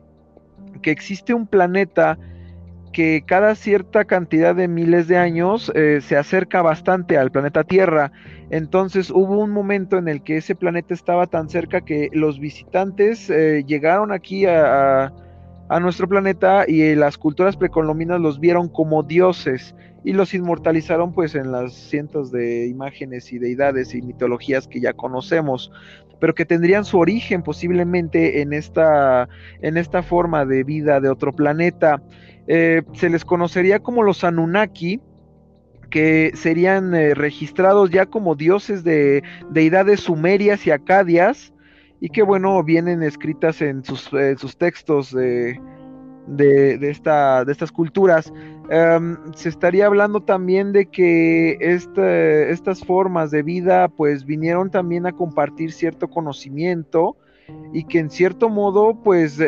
que 0.82 0.90
existe 0.90 1.34
un 1.34 1.46
planeta 1.46 2.18
que 2.92 3.22
cada 3.26 3.54
cierta 3.54 4.04
cantidad 4.04 4.54
de 4.54 4.68
miles 4.68 5.06
de 5.08 5.16
años 5.16 5.70
eh, 5.74 6.00
se 6.02 6.16
acerca 6.16 6.62
bastante 6.62 7.16
al 7.18 7.30
planeta 7.30 7.64
Tierra. 7.64 8.12
Entonces 8.50 9.10
hubo 9.10 9.38
un 9.38 9.50
momento 9.52 9.96
en 9.98 10.08
el 10.08 10.22
que 10.22 10.38
ese 10.38 10.54
planeta 10.56 10.94
estaba 10.94 11.26
tan 11.26 11.48
cerca 11.48 11.82
que 11.82 12.08
los 12.12 12.38
visitantes 12.40 13.30
eh, 13.30 13.64
llegaron 13.66 14.12
aquí 14.12 14.46
a, 14.46 15.04
a- 15.68 15.80
nuestro 15.80 16.08
planeta 16.08 16.64
y 16.66 16.82
eh, 16.82 16.96
las 16.96 17.16
culturas 17.18 17.56
precolombinas 17.56 18.20
los 18.20 18.40
vieron 18.40 18.68
como 18.68 19.02
dioses 19.04 19.74
y 20.02 20.12
los 20.14 20.34
inmortalizaron 20.34 21.12
pues 21.12 21.34
en 21.34 21.52
las 21.52 21.74
cientos 21.74 22.30
de 22.32 22.66
imágenes 22.68 23.32
y 23.32 23.38
deidades 23.38 23.94
y 23.94 24.02
mitologías 24.02 24.66
que 24.66 24.80
ya 24.80 24.94
conocemos, 24.94 25.70
pero 26.18 26.34
que 26.34 26.44
tendrían 26.46 26.84
su 26.84 26.98
origen 26.98 27.42
posiblemente 27.42 28.40
en 28.42 28.52
esta, 28.52 29.28
en 29.60 29.76
esta 29.76 30.02
forma 30.02 30.44
de 30.44 30.64
vida 30.64 31.00
de 31.00 31.08
otro 31.08 31.32
planeta. 31.32 32.02
Eh, 32.52 32.82
se 32.94 33.08
les 33.08 33.24
conocería 33.24 33.78
como 33.78 34.02
los 34.02 34.24
Anunnaki, 34.24 35.00
que 35.88 36.32
serían 36.34 36.92
eh, 36.96 37.14
registrados 37.14 37.90
ya 37.90 38.06
como 38.06 38.34
dioses 38.34 38.82
de 38.82 39.22
deidades 39.50 40.00
sumerias 40.00 40.66
y 40.66 40.72
acadias, 40.72 41.54
y 42.00 42.08
que 42.08 42.24
bueno, 42.24 42.60
vienen 42.64 43.04
escritas 43.04 43.62
en 43.62 43.84
sus, 43.84 44.12
eh, 44.14 44.34
textos 44.58 45.12
de, 45.12 45.60
de, 46.26 46.90
esta, 46.90 47.44
de 47.44 47.52
estas 47.52 47.70
culturas. 47.70 48.32
Em, 48.68 49.16
se 49.32 49.48
estaría 49.48 49.86
hablando 49.86 50.20
también 50.20 50.72
de 50.72 50.86
que 50.86 51.56
estas 51.60 52.84
formas 52.84 53.30
de 53.30 53.44
vida 53.44 53.86
pues 53.86 54.24
vinieron 54.24 54.72
también 54.72 55.06
a 55.06 55.12
compartir 55.12 55.70
cierto 55.70 56.10
conocimiento 56.10 57.16
y 57.72 57.84
que 57.84 58.00
en 58.00 58.10
cierto 58.10 58.48
modo 58.48 59.00
pues 59.04 59.38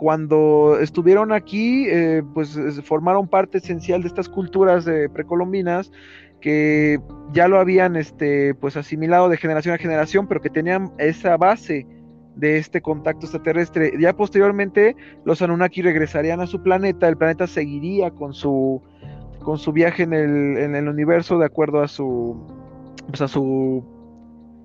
cuando 0.00 0.78
estuvieron 0.80 1.30
aquí 1.30 1.84
eh, 1.86 2.22
pues 2.32 2.56
es- 2.56 2.80
formaron 2.82 3.28
parte 3.28 3.58
esencial 3.58 4.00
de 4.00 4.08
estas 4.08 4.30
culturas 4.30 4.86
eh, 4.88 5.10
precolombinas 5.12 5.92
que 6.40 6.98
ya 7.34 7.48
lo 7.48 7.60
habían 7.60 7.96
este 7.96 8.54
pues 8.54 8.78
asimilado 8.78 9.28
de 9.28 9.36
generación 9.36 9.74
a 9.74 9.78
generación 9.78 10.26
pero 10.26 10.40
que 10.40 10.48
tenían 10.48 10.90
esa 10.96 11.36
base 11.36 11.86
de 12.34 12.56
este 12.56 12.80
contacto 12.80 13.26
extraterrestre. 13.26 13.92
Ya 14.00 14.14
posteriormente 14.16 14.96
los 15.26 15.42
Anunnaki 15.42 15.82
regresarían 15.82 16.40
a 16.40 16.46
su 16.46 16.62
planeta, 16.62 17.06
el 17.06 17.18
planeta 17.18 17.46
seguiría 17.46 18.10
con 18.10 18.32
su 18.32 18.80
con 19.40 19.58
su 19.58 19.70
viaje 19.70 20.04
en 20.04 20.14
el, 20.14 20.56
en 20.56 20.74
el 20.76 20.88
universo 20.88 21.38
de 21.38 21.44
acuerdo 21.44 21.82
a 21.82 21.88
su 21.88 22.46
pues 23.08 23.20
a 23.20 23.28
su 23.28 23.84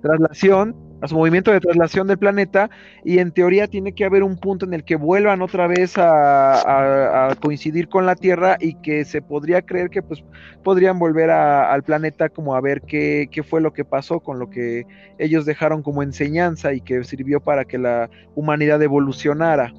traslación, 0.02 0.76
a 1.06 1.08
su 1.08 1.16
movimiento 1.16 1.52
de 1.52 1.60
traslación 1.60 2.08
del 2.08 2.18
planeta, 2.18 2.70
y 3.04 3.20
en 3.20 3.32
teoría 3.32 3.68
tiene 3.68 3.94
que 3.94 4.06
haber 4.06 4.24
un 4.24 4.38
punto 4.38 4.66
en 4.66 4.74
el 4.74 4.84
que 4.84 4.96
vuelvan 4.96 5.42
otra 5.42 5.68
vez 5.68 5.94
a, 5.98 7.36
coincidir 7.42 7.88
con 7.88 8.06
la 8.06 8.16
Tierra 8.16 8.58
y 8.60 8.76
que 8.82 9.06
se 9.06 9.22
podría 9.22 9.62
creer 9.62 9.90
que 9.90 10.02
pues 10.02 10.24
podrían 10.64 11.00
volver 11.00 11.30
al 11.30 11.84
planeta 11.84 12.30
como 12.30 12.56
a 12.56 12.62
ver 12.62 12.82
qué, 12.82 13.28
qué 13.32 13.44
fue 13.44 13.62
lo 13.62 13.72
que 13.74 13.86
pasó 13.86 14.20
con 14.20 14.40
lo 14.40 14.50
que 14.50 14.86
ellos 15.20 15.46
dejaron 15.46 15.84
como 15.84 16.04
enseñanza 16.04 16.74
y 16.74 16.82
que 16.82 17.04
sirvió 17.04 17.40
para 17.40 17.66
que 17.66 17.78
la 17.78 18.10
humanidad 18.36 18.82
evolucionara. 18.82 19.74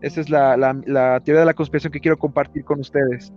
Esa 0.00 0.20
es 0.20 0.28
la- 0.30 0.56
la 0.56 1.20
teoría 1.20 1.40
de 1.40 1.46
la 1.46 1.54
conspiración 1.54 1.92
que 1.92 2.00
quiero 2.00 2.18
compartir 2.18 2.64
con 2.64 2.80
ustedes. 2.80 3.32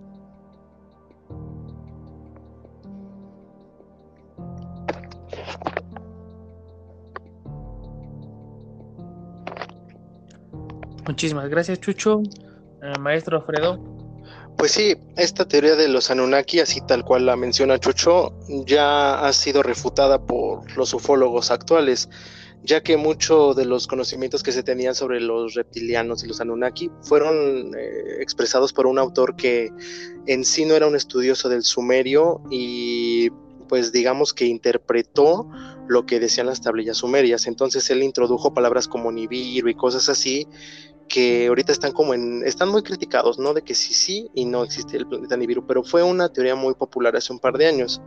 Muchísimas 11.07 11.49
gracias, 11.49 11.79
Chucho. 11.79 12.21
Eh, 12.81 12.99
maestro 12.99 13.37
Alfredo. 13.37 13.79
Pues 14.57 14.73
sí, 14.73 14.95
esta 15.17 15.47
teoría 15.47 15.75
de 15.75 15.87
los 15.87 16.11
Anunnaki, 16.11 16.59
así 16.59 16.81
tal 16.81 17.03
cual 17.03 17.25
la 17.25 17.35
menciona 17.35 17.79
Chucho, 17.79 18.33
ya 18.65 19.25
ha 19.25 19.33
sido 19.33 19.63
refutada 19.63 20.23
por 20.23 20.77
los 20.77 20.93
ufólogos 20.93 21.49
actuales, 21.49 22.09
ya 22.63 22.83
que 22.83 22.95
muchos 22.95 23.55
de 23.55 23.65
los 23.65 23.87
conocimientos 23.87 24.43
que 24.43 24.51
se 24.51 24.61
tenían 24.61 24.93
sobre 24.93 25.19
los 25.19 25.55
reptilianos 25.55 26.23
y 26.23 26.27
los 26.27 26.41
Anunnaki 26.41 26.91
fueron 27.01 27.73
eh, 27.75 28.17
expresados 28.19 28.71
por 28.71 28.85
un 28.85 28.99
autor 28.99 29.35
que 29.35 29.71
en 30.27 30.45
sí 30.45 30.65
no 30.65 30.75
era 30.75 30.85
un 30.85 30.95
estudioso 30.95 31.49
del 31.49 31.63
sumerio 31.63 32.43
y 32.51 33.31
pues 33.67 33.91
digamos 33.91 34.33
que 34.33 34.45
interpretó 34.45 35.49
lo 35.87 36.05
que 36.05 36.19
decían 36.19 36.45
las 36.45 36.61
tablillas 36.61 36.97
sumerias. 36.97 37.47
Entonces 37.47 37.89
él 37.89 38.03
introdujo 38.03 38.53
palabras 38.53 38.87
como 38.87 39.11
Nibiru 39.11 39.69
y 39.69 39.75
cosas 39.75 40.07
así 40.09 40.47
que 41.11 41.47
ahorita 41.47 41.73
están 41.73 41.91
como 41.91 42.13
en, 42.13 42.41
están 42.45 42.69
muy 42.69 42.83
criticados, 42.83 43.37
¿no? 43.37 43.53
De 43.53 43.61
que 43.61 43.75
sí, 43.75 43.93
sí 43.93 44.29
y 44.33 44.45
no 44.45 44.63
existe 44.63 44.95
el 44.95 45.05
planeta 45.05 45.35
Nibiru, 45.35 45.67
pero 45.67 45.83
fue 45.83 46.01
una 46.01 46.29
teoría 46.29 46.55
muy 46.55 46.73
popular 46.73 47.15
hace 47.17 47.33
un 47.33 47.39
par 47.39 47.57
de 47.57 47.67
años. 47.67 48.01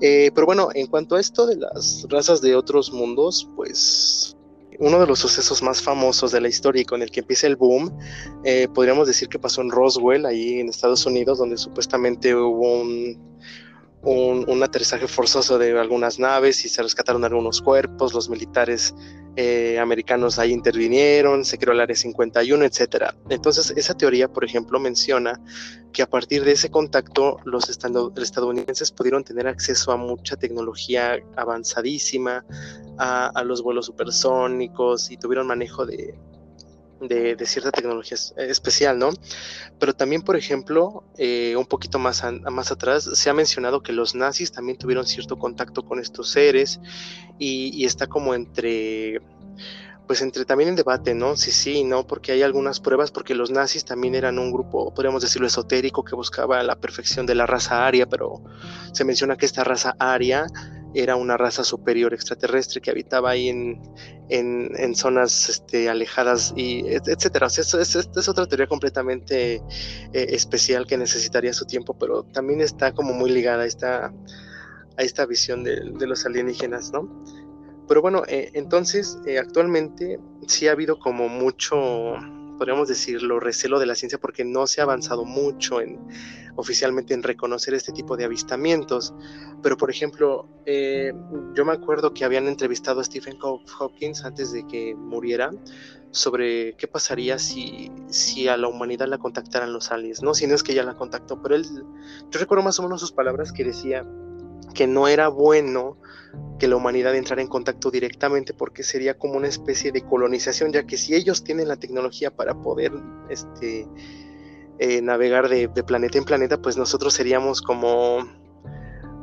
Eh, 0.00 0.30
pero 0.32 0.46
bueno, 0.46 0.68
en 0.74 0.86
cuanto 0.86 1.16
a 1.16 1.20
esto 1.20 1.44
de 1.44 1.56
las 1.56 2.06
razas 2.08 2.40
de 2.40 2.54
otros 2.54 2.92
mundos, 2.92 3.48
pues 3.56 4.36
uno 4.78 5.00
de 5.00 5.06
los 5.08 5.18
sucesos 5.18 5.60
más 5.60 5.82
famosos 5.82 6.30
de 6.30 6.40
la 6.40 6.48
historia 6.48 6.82
y 6.82 6.84
con 6.84 7.02
el 7.02 7.10
que 7.10 7.20
empieza 7.20 7.48
el 7.48 7.56
boom, 7.56 7.92
eh, 8.44 8.68
podríamos 8.72 9.08
decir 9.08 9.28
que 9.28 9.40
pasó 9.40 9.60
en 9.60 9.70
Roswell, 9.70 10.24
ahí 10.24 10.60
en 10.60 10.68
Estados 10.68 11.04
Unidos, 11.06 11.38
donde 11.38 11.58
supuestamente 11.58 12.32
hubo 12.34 12.80
un, 12.80 13.18
un, 14.02 14.62
aterrizaje 14.62 15.06
forzoso 15.06 15.58
de 15.58 15.78
algunas 15.78 16.18
naves 16.18 16.64
y 16.64 16.68
se 16.68 16.82
rescataron 16.82 17.24
algunos 17.24 17.60
cuerpos, 17.60 18.14
los 18.14 18.30
militares 18.30 18.94
eh, 19.36 19.78
americanos 19.78 20.38
ahí 20.38 20.52
intervinieron, 20.52 21.44
se 21.44 21.58
creó 21.58 21.74
el 21.74 21.80
Área 21.80 21.96
51, 21.96 22.64
etcétera. 22.64 23.14
Entonces, 23.28 23.72
esa 23.76 23.94
teoría, 23.94 24.28
por 24.28 24.44
ejemplo, 24.44 24.80
menciona 24.80 25.40
que 25.92 26.02
a 26.02 26.06
partir 26.06 26.44
de 26.44 26.52
ese 26.52 26.70
contacto 26.70 27.38
los 27.44 27.68
estado- 27.68 28.12
estadounidenses 28.16 28.90
pudieron 28.90 29.24
tener 29.24 29.46
acceso 29.46 29.92
a 29.92 29.96
mucha 29.96 30.36
tecnología 30.36 31.18
avanzadísima, 31.36 32.44
a 32.98 33.42
los 33.44 33.62
vuelos 33.62 33.86
supersónicos 33.86 35.10
y 35.10 35.16
tuvieron 35.16 35.46
manejo 35.46 35.86
de, 35.86 36.14
de, 37.00 37.36
cierta 37.46 37.70
tecnología 37.72 38.14
es- 38.14 38.34
especial, 38.36 38.98
¿no? 38.98 39.10
Pero 39.78 39.94
también, 39.94 40.22
por 40.22 40.36
ejemplo, 40.36 41.04
eh, 41.18 41.54
un 41.56 41.66
poquito 41.66 41.98
más, 41.98 42.22
más 42.50 42.70
atrás, 42.72 43.04
se 43.14 43.30
ha 43.30 43.34
mencionado 43.34 43.82
que 43.82 43.92
los 43.92 44.14
nazis 44.14 44.52
también 44.52 44.78
tuvieron 44.78 45.06
cierto 45.06 45.38
contacto 45.38 45.82
con 45.84 45.98
estos 46.00 46.30
seres 46.30 46.80
y, 47.38 47.70
y 47.74 47.84
está 47.86 48.06
como 48.06 48.34
entre, 48.34 49.20
pues 50.06 50.22
entre 50.22 50.44
también 50.44 50.70
en 50.70 50.76
debate, 50.76 51.14
¿no? 51.14 51.36
Sí, 51.36 51.52
sí, 51.52 51.84
no, 51.84 52.06
porque 52.06 52.32
hay 52.32 52.42
algunas 52.42 52.80
pruebas, 52.80 53.12
porque 53.12 53.34
los 53.34 53.50
nazis 53.50 53.84
también 53.84 54.14
eran 54.16 54.38
un 54.38 54.50
grupo, 54.52 54.92
podríamos 54.92 55.22
decirlo, 55.22 55.46
esotérico 55.46 56.04
que 56.04 56.16
buscaba 56.16 56.62
la 56.64 56.76
perfección 56.76 57.26
de 57.26 57.36
la 57.36 57.46
raza 57.46 57.86
aria, 57.86 58.06
pero 58.06 58.42
se 58.92 59.04
menciona 59.04 59.36
que 59.36 59.46
esta 59.46 59.62
raza 59.64 59.94
aria 60.00 60.46
era 60.94 61.16
una 61.16 61.36
raza 61.36 61.64
superior 61.64 62.12
extraterrestre 62.14 62.80
que 62.80 62.90
habitaba 62.90 63.30
ahí 63.30 63.48
en, 63.48 63.80
en, 64.28 64.70
en 64.76 64.94
zonas 64.94 65.48
este, 65.48 65.88
alejadas, 65.88 66.52
y 66.56 66.84
etcétera. 66.86 67.46
O 67.46 67.50
sea, 67.50 67.62
es, 67.80 67.94
es, 67.94 68.28
otra 68.28 68.46
teoría 68.46 68.66
completamente 68.66 69.56
eh, 69.56 69.62
especial 70.12 70.86
que 70.86 70.96
necesitaría 70.96 71.52
su 71.52 71.66
tiempo, 71.66 71.96
pero 71.98 72.24
también 72.24 72.60
está 72.60 72.92
como 72.92 73.12
muy 73.12 73.30
ligada 73.30 73.64
a 73.64 73.66
esta, 73.66 74.12
a 74.96 75.02
esta 75.02 75.26
visión 75.26 75.64
de, 75.64 75.92
de 75.98 76.06
los 76.06 76.26
alienígenas, 76.26 76.92
¿no? 76.92 77.08
Pero 77.90 78.02
bueno, 78.02 78.22
eh, 78.28 78.52
entonces 78.54 79.18
eh, 79.26 79.38
actualmente 79.38 80.20
sí 80.46 80.68
ha 80.68 80.72
habido 80.72 81.00
como 81.00 81.28
mucho 81.28 82.14
podríamos 82.60 82.88
decirlo, 82.88 83.40
recelo 83.40 83.78
de 83.78 83.86
la 83.86 83.94
ciencia 83.94 84.18
porque 84.18 84.44
no 84.44 84.66
se 84.66 84.82
ha 84.82 84.84
avanzado 84.84 85.24
mucho 85.24 85.80
en, 85.80 85.98
oficialmente 86.56 87.14
en 87.14 87.22
reconocer 87.22 87.72
este 87.72 87.90
tipo 87.90 88.18
de 88.18 88.26
avistamientos. 88.26 89.14
Pero, 89.62 89.78
por 89.78 89.88
ejemplo, 89.88 90.46
eh, 90.66 91.10
yo 91.54 91.64
me 91.64 91.72
acuerdo 91.72 92.12
que 92.12 92.22
habían 92.22 92.48
entrevistado 92.48 93.00
a 93.00 93.04
Stephen 93.04 93.38
Hopkins 93.40 94.26
antes 94.26 94.52
de 94.52 94.66
que 94.66 94.94
muriera 94.94 95.50
sobre 96.10 96.76
qué 96.76 96.86
pasaría 96.86 97.38
si, 97.38 97.90
si 98.08 98.46
a 98.46 98.58
la 98.58 98.68
humanidad 98.68 99.08
la 99.08 99.16
contactaran 99.16 99.72
los 99.72 99.90
aliens, 99.90 100.22
¿no? 100.22 100.34
Si 100.34 100.46
no 100.46 100.54
es 100.54 100.62
que 100.62 100.74
ya 100.74 100.82
la 100.82 100.98
contactó, 100.98 101.40
pero 101.40 101.54
él, 101.54 101.64
yo 101.64 102.40
recuerdo 102.40 102.62
más 102.62 102.78
o 102.78 102.82
menos 102.82 103.00
sus 103.00 103.12
palabras 103.12 103.52
que 103.52 103.64
decía 103.64 104.04
que 104.74 104.86
no 104.86 105.08
era 105.08 105.28
bueno 105.28 105.98
que 106.58 106.68
la 106.68 106.76
humanidad 106.76 107.14
entrara 107.14 107.42
en 107.42 107.48
contacto 107.48 107.90
directamente 107.90 108.54
porque 108.54 108.82
sería 108.82 109.18
como 109.18 109.36
una 109.36 109.48
especie 109.48 109.92
de 109.92 110.02
colonización, 110.02 110.72
ya 110.72 110.84
que 110.84 110.96
si 110.96 111.14
ellos 111.14 111.42
tienen 111.42 111.68
la 111.68 111.76
tecnología 111.76 112.30
para 112.30 112.54
poder 112.54 112.92
este, 113.28 113.88
eh, 114.78 115.02
navegar 115.02 115.48
de, 115.48 115.68
planeta 115.68 116.18
en 116.18 116.24
planeta, 116.24 116.60
pues 116.60 116.76
nosotros 116.76 117.14
seríamos 117.14 117.62
como 117.62 118.28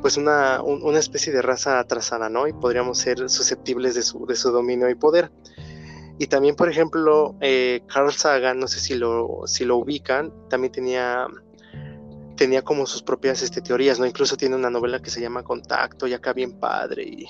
pues 0.02 0.16
una, 0.16 0.62
una, 0.62 0.98
especie 0.98 1.32
de 1.32 1.42
raza 1.42 1.80
atrasada, 1.80 2.28
¿no? 2.28 2.46
Y 2.46 2.52
podríamos 2.52 2.98
ser 2.98 3.28
susceptibles 3.28 3.96
de 3.96 4.02
su, 4.02 4.26
de 4.26 4.36
su 4.36 4.52
dominio 4.52 4.88
y 4.88 4.94
poder. 4.94 5.32
Y 6.18 6.28
también, 6.28 6.54
por 6.54 6.68
ejemplo, 6.68 7.36
eh, 7.40 7.80
Carl 7.92 8.12
Sagan, 8.12 8.60
no 8.60 8.68
sé 8.68 8.78
si 8.78 8.94
lo, 8.94 9.42
si 9.46 9.64
lo 9.64 9.76
ubican, 9.76 10.32
también 10.48 10.72
tenía 10.72 11.26
tenía 12.38 12.62
como 12.62 12.86
sus 12.86 13.02
propias 13.02 13.42
este, 13.42 13.60
teorías, 13.60 13.98
¿no? 13.98 14.06
Incluso 14.06 14.36
tiene 14.36 14.56
una 14.56 14.70
novela 14.70 15.02
que 15.02 15.10
se 15.10 15.20
llama 15.20 15.42
Contacto, 15.42 16.06
y 16.06 16.14
acá 16.14 16.32
bien 16.32 16.52
padre. 16.58 17.02
Y, 17.02 17.26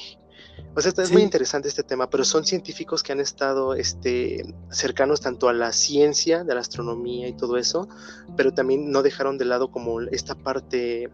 o 0.77 0.81
sea, 0.81 0.93
es 1.03 1.11
muy 1.11 1.23
interesante 1.23 1.67
este 1.67 1.83
tema, 1.83 2.09
pero 2.09 2.25
son 2.25 2.45
científicos 2.45 3.03
que 3.03 3.13
han 3.13 3.21
estado 3.21 3.75
este, 3.75 4.55
cercanos 4.71 5.21
tanto 5.21 5.49
a 5.49 5.55
la 5.55 5.73
ciencia 5.73 6.45
de 6.45 6.55
la 6.55 6.61
astronomía 6.61 7.27
y 7.27 7.33
todo 7.33 7.57
eso, 7.57 7.89
pero 8.37 8.53
también 8.53 8.93
no 8.93 9.03
dejaron 9.03 9.39
de 9.39 9.47
lado 9.47 9.73
como 9.73 10.03
esta 10.03 10.37
parte 10.37 11.11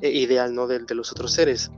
eh, 0.00 0.10
ideal, 0.10 0.54
¿no? 0.54 0.66
De, 0.66 0.78
de, 0.78 0.94
los 0.94 1.10
otros 1.10 1.32
seres. 1.32 1.70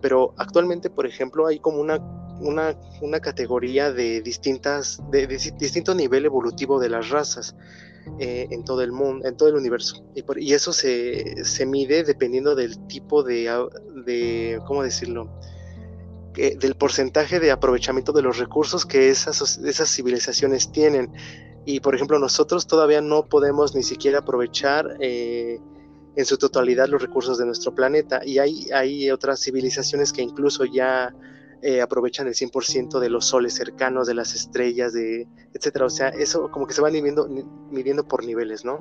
Pero 0.00 0.34
actualmente, 0.38 0.88
por 0.88 1.06
ejemplo, 1.06 1.46
hay 1.48 1.58
como 1.58 1.78
una, 1.78 1.98
una, 2.40 2.76
una 3.00 3.20
categoría 3.20 3.92
de 3.92 4.22
distintas, 4.22 5.02
de, 5.10 5.26
de 5.26 5.36
distinto 5.58 5.94
nivel 5.94 6.24
evolutivo 6.24 6.78
de 6.78 6.88
las 6.88 7.10
razas. 7.10 7.56
Eh, 8.18 8.48
en 8.50 8.64
todo 8.64 8.82
el 8.82 8.92
mundo, 8.92 9.26
en 9.26 9.36
todo 9.36 9.48
el 9.48 9.56
universo. 9.56 10.04
Y, 10.14 10.22
por, 10.22 10.40
y 10.40 10.52
eso 10.52 10.72
se, 10.72 11.44
se, 11.44 11.66
mide 11.66 12.04
dependiendo 12.04 12.54
del 12.54 12.86
tipo 12.86 13.22
de, 13.22 13.50
de 14.04 14.60
¿cómo 14.66 14.82
decirlo? 14.82 15.30
Del 16.34 16.74
porcentaje 16.74 17.40
de 17.40 17.50
aprovechamiento 17.50 18.12
de 18.12 18.22
los 18.22 18.38
recursos 18.38 18.86
que 18.86 19.08
esas, 19.08 19.58
esas 19.58 19.88
civilizaciones 19.88 20.72
tienen. 20.72 21.12
Y 21.64 21.80
por 21.80 21.94
ejemplo, 21.94 22.18
nosotros 22.18 22.66
todavía 22.66 23.00
no 23.00 23.26
podemos 23.26 23.74
ni 23.74 23.82
siquiera 23.82 24.18
aprovechar 24.18 24.96
eh, 25.00 25.58
en 26.16 26.24
su 26.24 26.38
totalidad 26.38 26.88
los 26.88 27.02
recursos 27.02 27.38
de 27.38 27.46
nuestro 27.46 27.74
planeta. 27.74 28.20
Y 28.24 28.38
hay, 28.38 28.68
hay 28.74 29.10
otras 29.10 29.40
civilizaciones 29.40 30.12
que 30.12 30.22
incluso 30.22 30.64
ya 30.64 31.14
eh, 31.62 31.80
aprovechan 31.80 32.26
el 32.26 32.34
100% 32.34 32.98
de 32.98 33.08
los 33.08 33.26
soles 33.26 33.54
cercanos, 33.54 34.08
de 34.08 34.14
las 34.14 34.34
estrellas, 34.34 34.92
de 34.92 35.28
etcétera. 35.54 35.86
O 35.86 35.90
sea, 35.90 36.08
eso 36.08 36.50
como 36.50 36.66
que 36.66 36.74
se 36.74 36.82
va 36.82 36.90
midiendo, 36.90 37.28
midiendo 37.70 38.06
por 38.06 38.24
niveles, 38.24 38.64
¿no? 38.64 38.78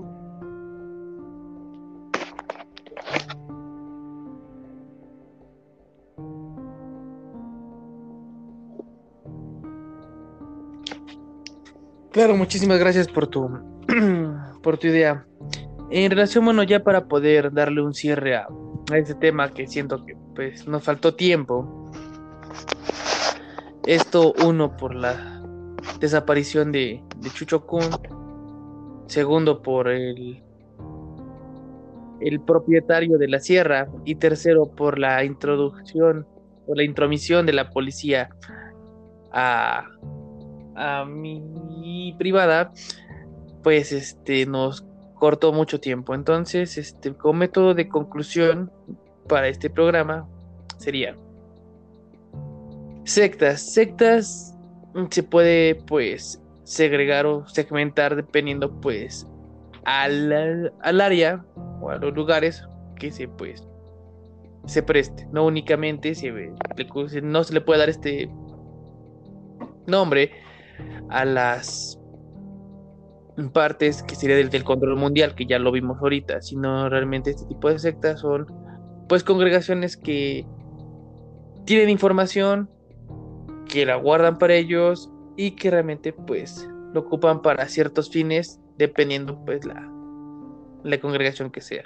Claro, 12.11 12.35
muchísimas 12.35 12.77
gracias 12.77 13.07
por 13.07 13.27
tu 13.27 13.47
por 14.63 14.77
tu 14.77 14.87
idea. 14.87 15.25
En 15.91 16.09
relación, 16.09 16.43
bueno, 16.45 16.63
ya 16.63 16.83
para 16.83 17.05
poder 17.05 17.53
darle 17.53 17.81
un 17.81 17.93
cierre 17.93 18.35
a, 18.35 18.47
a 18.91 18.97
este 18.97 19.13
tema 19.13 19.49
que 19.53 19.67
siento 19.67 20.03
que 20.05 20.15
pues 20.35 20.67
nos 20.67 20.83
faltó 20.83 21.15
tiempo. 21.15 21.80
Esto 23.85 24.33
uno 24.45 24.77
por 24.77 24.95
la 24.95 25.41
desaparición 25.99 26.71
de, 26.71 27.03
Chucho 27.33 27.65
Kun, 27.65 27.83
segundo 29.07 29.61
por 29.61 29.87
el, 29.87 30.43
el 32.19 32.41
propietario 32.41 33.17
de 33.17 33.27
la 33.27 33.39
sierra 33.39 33.87
y 34.05 34.15
tercero 34.15 34.67
por 34.67 34.99
la 34.99 35.23
introducción 35.23 36.27
o 36.67 36.75
la 36.75 36.83
intromisión 36.83 37.45
de 37.45 37.53
la 37.53 37.69
policía 37.69 38.29
a, 39.31 39.85
a 40.75 41.05
mi 41.05 42.15
privada, 42.17 42.71
pues 43.63 43.91
este 43.91 44.45
nos 44.45 44.85
cortó 45.15 45.53
mucho 45.53 45.79
tiempo. 45.79 46.15
Entonces, 46.15 46.77
este 46.77 47.13
como 47.13 47.33
método 47.33 47.73
de 47.73 47.87
conclusión 47.87 48.71
para 49.27 49.47
este 49.47 49.69
programa 49.69 50.27
sería 50.77 51.15
Sectas. 53.03 53.61
Sectas 53.61 54.57
se 55.09 55.23
puede 55.23 55.75
pues 55.75 56.41
segregar 56.63 57.25
o 57.25 57.47
segmentar 57.47 58.15
dependiendo 58.15 58.79
pues 58.81 59.27
al, 59.85 60.71
al 60.81 61.01
área 61.01 61.43
o 61.81 61.89
a 61.89 61.97
los 61.97 62.13
lugares 62.13 62.63
que 62.95 63.11
se 63.11 63.27
pues 63.27 63.67
se 64.65 64.83
preste. 64.83 65.27
No 65.31 65.45
únicamente 65.45 66.13
se, 66.15 66.31
no 67.21 67.43
se 67.43 67.53
le 67.53 67.61
puede 67.61 67.79
dar 67.79 67.89
este 67.89 68.29
nombre 69.87 70.31
a 71.09 71.25
las 71.25 71.99
partes 73.53 74.03
que 74.03 74.15
sería 74.15 74.35
del, 74.35 74.49
del, 74.49 74.63
control 74.63 74.97
mundial, 74.97 75.33
que 75.35 75.45
ya 75.45 75.57
lo 75.57 75.71
vimos 75.71 75.97
ahorita, 75.99 76.41
sino 76.41 76.89
realmente 76.89 77.31
este 77.31 77.45
tipo 77.47 77.69
de 77.69 77.79
sectas 77.79 78.19
son 78.19 78.45
pues 79.09 79.23
congregaciones 79.23 79.97
que 79.97 80.45
tienen 81.65 81.89
información, 81.89 82.69
que 83.71 83.85
la 83.85 83.95
guardan 83.95 84.37
para 84.37 84.53
ellos 84.53 85.09
y 85.37 85.51
que 85.51 85.71
realmente 85.71 86.13
pues 86.13 86.69
lo 86.93 86.99
ocupan 86.99 87.41
para 87.41 87.67
ciertos 87.67 88.09
fines 88.09 88.59
dependiendo 88.77 89.43
pues 89.45 89.65
la, 89.65 89.89
la 90.83 90.99
congregación 90.99 91.49
que 91.49 91.61
sea. 91.61 91.83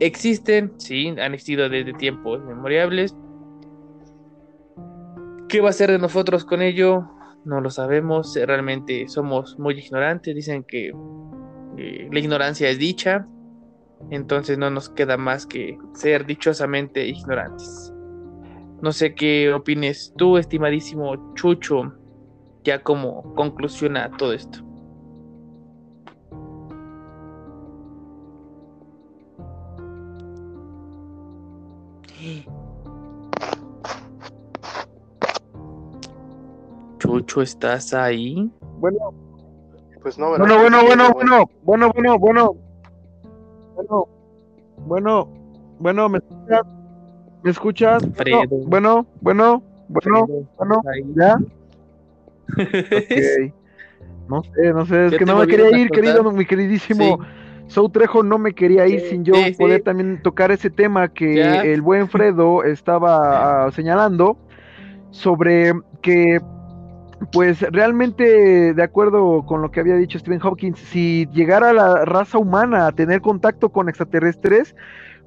Existen, 0.00 0.72
sí, 0.78 1.08
han 1.08 1.34
existido 1.34 1.68
desde 1.68 1.92
tiempos 1.92 2.42
memorables. 2.42 3.14
¿Qué 5.48 5.60
va 5.60 5.68
a 5.68 5.74
ser 5.74 5.90
de 5.90 5.98
nosotros 5.98 6.44
con 6.46 6.62
ello? 6.62 7.04
No 7.44 7.60
lo 7.60 7.70
sabemos, 7.70 8.34
realmente 8.34 9.06
somos 9.08 9.58
muy 9.58 9.78
ignorantes, 9.78 10.34
dicen 10.34 10.64
que 10.64 10.92
eh, 11.76 12.08
la 12.10 12.18
ignorancia 12.18 12.70
es 12.70 12.78
dicha, 12.78 13.26
entonces 14.10 14.56
no 14.56 14.70
nos 14.70 14.88
queda 14.88 15.18
más 15.18 15.46
que 15.46 15.76
ser 15.92 16.24
dichosamente 16.24 17.06
ignorantes. 17.06 17.92
No 18.82 18.92
sé 18.92 19.14
qué 19.14 19.52
opines 19.52 20.14
tú, 20.16 20.38
estimadísimo 20.38 21.34
Chucho, 21.34 21.92
ya 22.64 22.82
como 22.82 23.34
conclusión 23.34 23.96
a 23.96 24.10
todo 24.10 24.32
esto. 24.32 24.60
Chucho, 36.98 37.42
¿estás 37.42 37.92
ahí? 37.92 38.50
Bueno, 38.78 38.98
pues 40.02 40.18
no, 40.18 40.30
bueno, 40.30 40.58
bueno, 40.58 40.82
bueno, 40.84 41.12
bueno, 41.12 41.46
bueno, 41.62 41.92
bueno, 41.92 42.18
bueno, 42.18 42.56
bueno, 43.74 44.08
bueno, 44.86 45.28
bueno, 45.78 46.08
me 46.08 46.20
¿Me 47.42 47.50
escuchas? 47.50 48.02
Bueno, 48.66 49.06
bueno, 49.20 49.62
bueno, 49.88 50.26
bueno, 50.56 50.82
¿ya? 51.14 51.38
No 54.28 54.44
sé, 54.44 54.72
no 54.72 54.86
sé, 54.86 55.06
es 55.06 55.18
que 55.18 55.24
no 55.24 55.38
me 55.38 55.46
quería 55.48 55.76
ir, 55.76 55.90
querido, 55.90 56.22
mi 56.30 56.46
queridísimo 56.46 57.18
Soutrejo, 57.66 58.22
no 58.22 58.38
me 58.38 58.52
quería 58.52 58.86
ir 58.86 59.00
sin 59.00 59.24
yo 59.24 59.34
poder 59.58 59.82
también 59.82 60.22
tocar 60.22 60.52
ese 60.52 60.70
tema 60.70 61.08
que 61.08 61.72
el 61.72 61.82
buen 61.82 62.08
Fredo 62.08 62.62
estaba 62.62 63.66
ah, 63.66 63.72
señalando 63.72 64.38
sobre 65.10 65.72
que 66.00 66.40
pues 67.32 67.60
realmente, 67.72 68.72
de 68.72 68.82
acuerdo 68.82 69.44
con 69.44 69.62
lo 69.62 69.70
que 69.70 69.80
había 69.80 69.94
dicho 69.96 70.18
Stephen 70.18 70.40
Hawking, 70.40 70.74
si 70.74 71.28
llegara 71.32 71.72
la 71.72 72.04
raza 72.04 72.38
humana 72.38 72.86
a 72.86 72.92
tener 72.92 73.20
contacto 73.20 73.68
con 73.68 73.88
extraterrestres, 73.88 74.74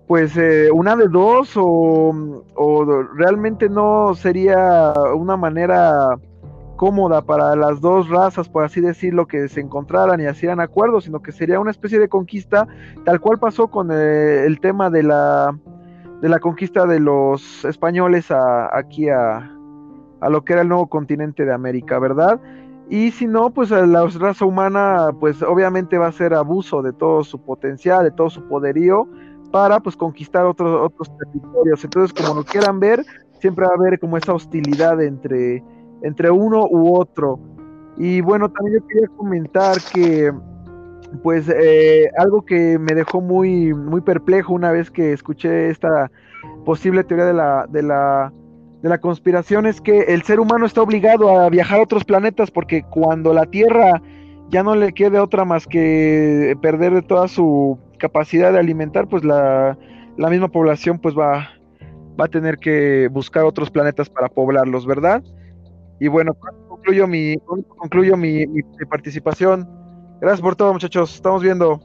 pues 0.07 0.35
eh, 0.38 0.69
una 0.71 0.95
de 0.95 1.07
dos 1.07 1.53
o, 1.55 2.43
o 2.55 3.03
realmente 3.15 3.69
no 3.69 4.13
sería 4.15 4.93
una 5.15 5.38
manera 5.38 6.17
cómoda 6.75 7.21
para 7.21 7.55
las 7.55 7.80
dos 7.80 8.09
razas, 8.09 8.49
por 8.49 8.63
así 8.63 8.81
decirlo, 8.81 9.27
que 9.27 9.47
se 9.47 9.61
encontraran 9.61 10.19
y 10.19 10.27
hicieran 10.27 10.59
acuerdos, 10.59 11.05
sino 11.05 11.21
que 11.21 11.31
sería 11.31 11.59
una 11.59 11.71
especie 11.71 11.99
de 11.99 12.09
conquista, 12.09 12.67
tal 13.05 13.21
cual 13.21 13.39
pasó 13.39 13.67
con 13.67 13.89
eh, 13.91 14.45
el 14.45 14.59
tema 14.59 14.89
de 14.89 15.03
la, 15.03 15.57
de 16.21 16.30
la 16.30 16.39
conquista 16.39 16.85
de 16.85 16.99
los 16.99 17.63
españoles 17.65 18.31
a, 18.31 18.75
aquí 18.77 19.09
a, 19.09 19.51
a 20.19 20.30
lo 20.30 20.43
que 20.43 20.53
era 20.53 20.63
el 20.63 20.67
nuevo 20.67 20.88
continente 20.88 21.45
de 21.45 21.53
América, 21.53 21.99
¿verdad? 21.99 22.41
Y 22.89 23.11
si 23.11 23.27
no, 23.27 23.49
pues 23.49 23.71
la 23.71 24.05
raza 24.05 24.45
humana, 24.45 25.11
pues 25.19 25.41
obviamente 25.41 25.97
va 25.97 26.07
a 26.07 26.11
ser 26.11 26.34
abuso 26.34 26.81
de 26.81 26.91
todo 26.91 27.23
su 27.23 27.39
potencial, 27.41 28.03
de 28.03 28.11
todo 28.11 28.30
su 28.30 28.43
poderío, 28.47 29.07
para 29.53 29.80
pues 29.80 29.95
conquistar 29.95 30.45
otros, 30.45 30.91
otros 30.91 31.15
territorios. 31.15 31.84
Entonces, 31.84 32.11
como 32.11 32.39
lo 32.39 32.43
quieran 32.43 32.80
ver, 32.80 33.05
siempre 33.39 33.67
va 33.67 33.73
a 33.73 33.75
haber 33.75 33.99
como 33.99 34.17
esa 34.17 34.34
hostilidad 34.34 34.99
entre, 34.99 35.63
entre 36.01 36.31
uno 36.31 36.65
u 36.67 36.95
otro. 36.99 37.39
Y 37.95 38.21
bueno, 38.21 38.49
también 38.49 38.80
yo 38.80 38.88
quería 38.88 39.07
comentar 39.15 39.77
que 39.93 40.34
pues 41.21 41.47
eh, 41.49 42.09
algo 42.17 42.41
que 42.41 42.80
me 42.80 42.95
dejó 42.95 43.21
muy, 43.21 43.75
muy 43.75 44.01
perplejo 44.01 44.53
una 44.53 44.71
vez 44.71 44.89
que 44.89 45.13
escuché 45.13 45.69
esta 45.69 46.09
posible 46.65 47.03
teoría 47.03 47.27
de 47.27 47.34
la, 47.34 47.67
de 47.69 47.84
la 47.84 48.34
de 48.81 48.89
la 48.89 48.97
conspiración 48.97 49.67
es 49.67 49.80
que 49.80 49.99
el 50.13 50.23
ser 50.23 50.39
humano 50.39 50.65
está 50.65 50.81
obligado 50.81 51.39
a 51.39 51.47
viajar 51.49 51.80
a 51.80 51.84
otros 51.84 52.03
planetas 52.03 52.49
porque 52.49 52.81
cuando 52.81 53.34
la 53.34 53.45
Tierra 53.45 54.01
ya 54.49 54.63
no 54.63 54.75
le 54.75 54.93
quede 54.93 55.19
otra 55.19 55.45
más 55.45 55.67
que 55.67 56.57
perder 56.59 56.95
de 56.95 57.01
toda 57.03 57.27
su 57.27 57.77
capacidad 58.03 58.51
de 58.51 58.59
alimentar, 58.59 59.07
pues 59.07 59.23
la, 59.23 59.77
la 60.17 60.30
misma 60.30 60.49
población 60.49 60.99
pues 60.99 61.17
va, 61.17 61.49
va 62.19 62.25
a 62.25 62.27
tener 62.27 62.57
que 62.57 63.07
buscar 63.09 63.45
otros 63.45 63.71
planetas 63.71 64.09
para 64.09 64.27
poblarlos, 64.27 64.85
¿verdad? 64.85 65.23
Y 66.01 66.09
bueno, 66.09 66.34
concluyo 66.67 67.07
mi, 67.07 67.38
concluyo 67.38 68.17
mi, 68.17 68.45
mi, 68.45 68.61
mi 68.61 68.85
participación. 68.89 69.69
Gracias 70.19 70.41
por 70.41 70.57
todo, 70.57 70.73
muchachos. 70.73 71.15
Estamos 71.15 71.41
viendo. 71.41 71.80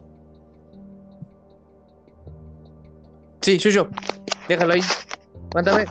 Sí, 3.41 3.57
Chucho, 3.59 3.89
déjalo 4.49 4.73
ahí. 4.75 4.81
Cuéntame. 5.53 5.85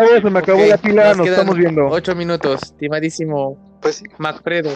Ya 0.00 0.20
se 0.20 0.30
me 0.30 0.38
acabó 0.40 0.66
la 0.66 0.76
pila, 0.76 1.14
nos 1.14 1.28
estamos 1.28 1.56
viendo. 1.56 1.86
Ocho 1.86 2.16
minutos, 2.16 2.62
estimadísimo 2.64 3.78
Pues 3.80 3.96
sí, 3.96 4.04
Macfredo. 4.18 4.70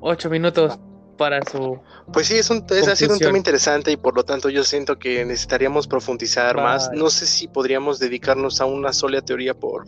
Ocho 0.00 0.30
minutos 0.30 0.78
para 1.18 1.40
su. 1.44 1.78
pues 2.12 2.26
sí, 2.28 2.36
es 2.36 2.48
un, 2.50 2.64
es, 2.70 2.88
ha 2.88 2.96
sido 2.96 3.12
un 3.12 3.18
tema 3.18 3.36
interesante 3.36 3.90
y 3.92 3.96
por 3.96 4.16
lo 4.16 4.24
tanto 4.24 4.48
yo 4.48 4.64
siento 4.64 4.98
que 4.98 5.24
necesitaríamos 5.24 5.86
profundizar 5.86 6.56
más. 6.56 6.90
No 6.94 7.10
sé 7.10 7.26
si 7.26 7.46
podríamos 7.48 7.98
dedicarnos 7.98 8.60
a 8.60 8.64
una 8.64 8.92
sola 8.94 9.20
teoría 9.20 9.52
por, 9.52 9.84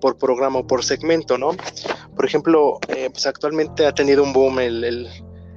por 0.00 0.16
programa 0.18 0.60
o 0.60 0.66
por 0.66 0.84
segmento, 0.84 1.36
¿no? 1.38 1.50
Por 2.14 2.24
ejemplo, 2.24 2.78
eh, 2.88 3.08
pues 3.10 3.26
actualmente 3.26 3.86
ha 3.86 3.92
tenido 3.92 4.22
un 4.22 4.32
boom 4.32 4.60
el, 4.60 4.84
el- 4.84 5.08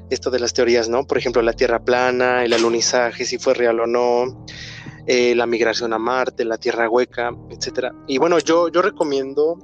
esto 0.09 0.31
de 0.31 0.39
las 0.39 0.53
teorías, 0.53 0.89
¿no? 0.89 1.05
Por 1.05 1.19
ejemplo, 1.19 1.39
la 1.43 1.53
Tierra 1.53 1.83
plana, 1.85 2.43
el 2.43 2.51
alunizaje, 2.53 3.25
si 3.25 3.37
fue 3.37 3.53
real 3.53 3.79
o 3.79 3.85
no, 3.85 4.43
eh, 5.05 5.35
la 5.35 5.45
migración 5.45 5.93
a 5.93 5.99
Marte, 5.99 6.45
la 6.45 6.57
Tierra 6.57 6.89
hueca, 6.89 7.29
etcétera. 7.51 7.93
Y 8.07 8.17
bueno, 8.17 8.39
yo, 8.39 8.69
yo 8.69 8.81
recomiendo 8.81 9.59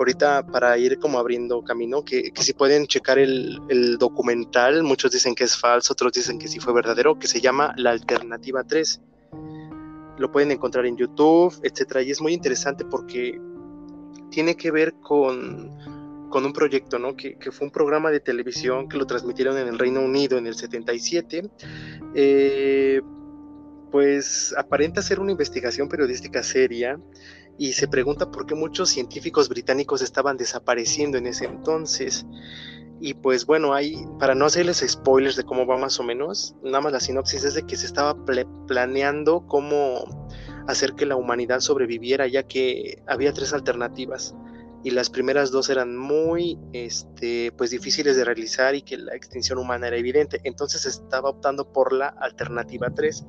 ahorita 0.00 0.46
para 0.46 0.76
ir 0.78 0.98
como 0.98 1.18
abriendo 1.18 1.62
camino, 1.62 2.04
que, 2.04 2.32
que 2.32 2.42
si 2.42 2.54
pueden 2.54 2.86
checar 2.86 3.18
el, 3.18 3.60
el 3.68 3.98
documental, 3.98 4.82
muchos 4.82 5.12
dicen 5.12 5.34
que 5.34 5.44
es 5.44 5.56
falso, 5.56 5.92
otros 5.92 6.12
dicen 6.12 6.38
que 6.38 6.48
sí 6.48 6.58
fue 6.58 6.72
verdadero, 6.72 7.18
que 7.18 7.26
se 7.26 7.40
llama 7.40 7.74
La 7.76 7.90
Alternativa 7.90 8.64
3. 8.64 9.00
Lo 10.18 10.32
pueden 10.32 10.50
encontrar 10.52 10.86
en 10.86 10.96
YouTube, 10.96 11.54
etcétera, 11.62 12.02
y 12.02 12.10
es 12.10 12.20
muy 12.20 12.32
interesante 12.32 12.84
porque 12.84 13.38
tiene 14.30 14.56
que 14.56 14.70
ver 14.70 14.94
con, 14.94 15.70
con 16.30 16.46
un 16.46 16.52
proyecto, 16.54 16.98
¿no? 16.98 17.14
Que, 17.14 17.36
que 17.36 17.52
fue 17.52 17.66
un 17.66 17.72
programa 17.72 18.10
de 18.10 18.20
televisión 18.20 18.88
que 18.88 18.96
lo 18.96 19.06
transmitieron 19.06 19.58
en 19.58 19.68
el 19.68 19.78
Reino 19.78 20.00
Unido 20.00 20.38
en 20.38 20.46
el 20.46 20.54
77. 20.54 21.50
Eh, 22.14 23.02
pues 23.90 24.54
aparenta 24.56 25.02
ser 25.02 25.20
una 25.20 25.32
investigación 25.32 25.88
periodística 25.88 26.42
seria 26.42 26.98
y 27.60 27.74
se 27.74 27.88
pregunta 27.88 28.30
por 28.30 28.46
qué 28.46 28.54
muchos 28.54 28.88
científicos 28.88 29.50
británicos 29.50 30.00
estaban 30.00 30.38
desapareciendo 30.38 31.18
en 31.18 31.26
ese 31.26 31.44
entonces. 31.44 32.24
Y 33.02 33.12
pues 33.12 33.44
bueno, 33.44 33.74
hay, 33.74 34.02
para 34.18 34.34
no 34.34 34.46
hacerles 34.46 34.82
spoilers 34.88 35.36
de 35.36 35.44
cómo 35.44 35.66
va 35.66 35.76
más 35.76 36.00
o 36.00 36.02
menos, 36.02 36.56
nada 36.62 36.80
más 36.80 36.92
la 36.94 37.00
sinopsis 37.00 37.44
es 37.44 37.52
de 37.52 37.66
que 37.66 37.76
se 37.76 37.84
estaba 37.84 38.16
planeando 38.66 39.46
cómo 39.46 40.06
hacer 40.68 40.94
que 40.94 41.04
la 41.04 41.16
humanidad 41.16 41.60
sobreviviera, 41.60 42.26
ya 42.26 42.44
que 42.44 43.02
había 43.06 43.34
tres 43.34 43.52
alternativas 43.52 44.34
y 44.82 44.92
las 44.92 45.10
primeras 45.10 45.50
dos 45.50 45.68
eran 45.68 45.98
muy 45.98 46.58
este, 46.72 47.52
pues 47.52 47.70
difíciles 47.70 48.16
de 48.16 48.24
realizar 48.24 48.74
y 48.74 48.80
que 48.80 48.96
la 48.96 49.14
extinción 49.14 49.58
humana 49.58 49.88
era 49.88 49.98
evidente. 49.98 50.40
Entonces 50.44 50.80
se 50.82 50.88
estaba 50.88 51.28
optando 51.28 51.70
por 51.70 51.92
la 51.92 52.08
alternativa 52.08 52.88
3, 52.88 53.26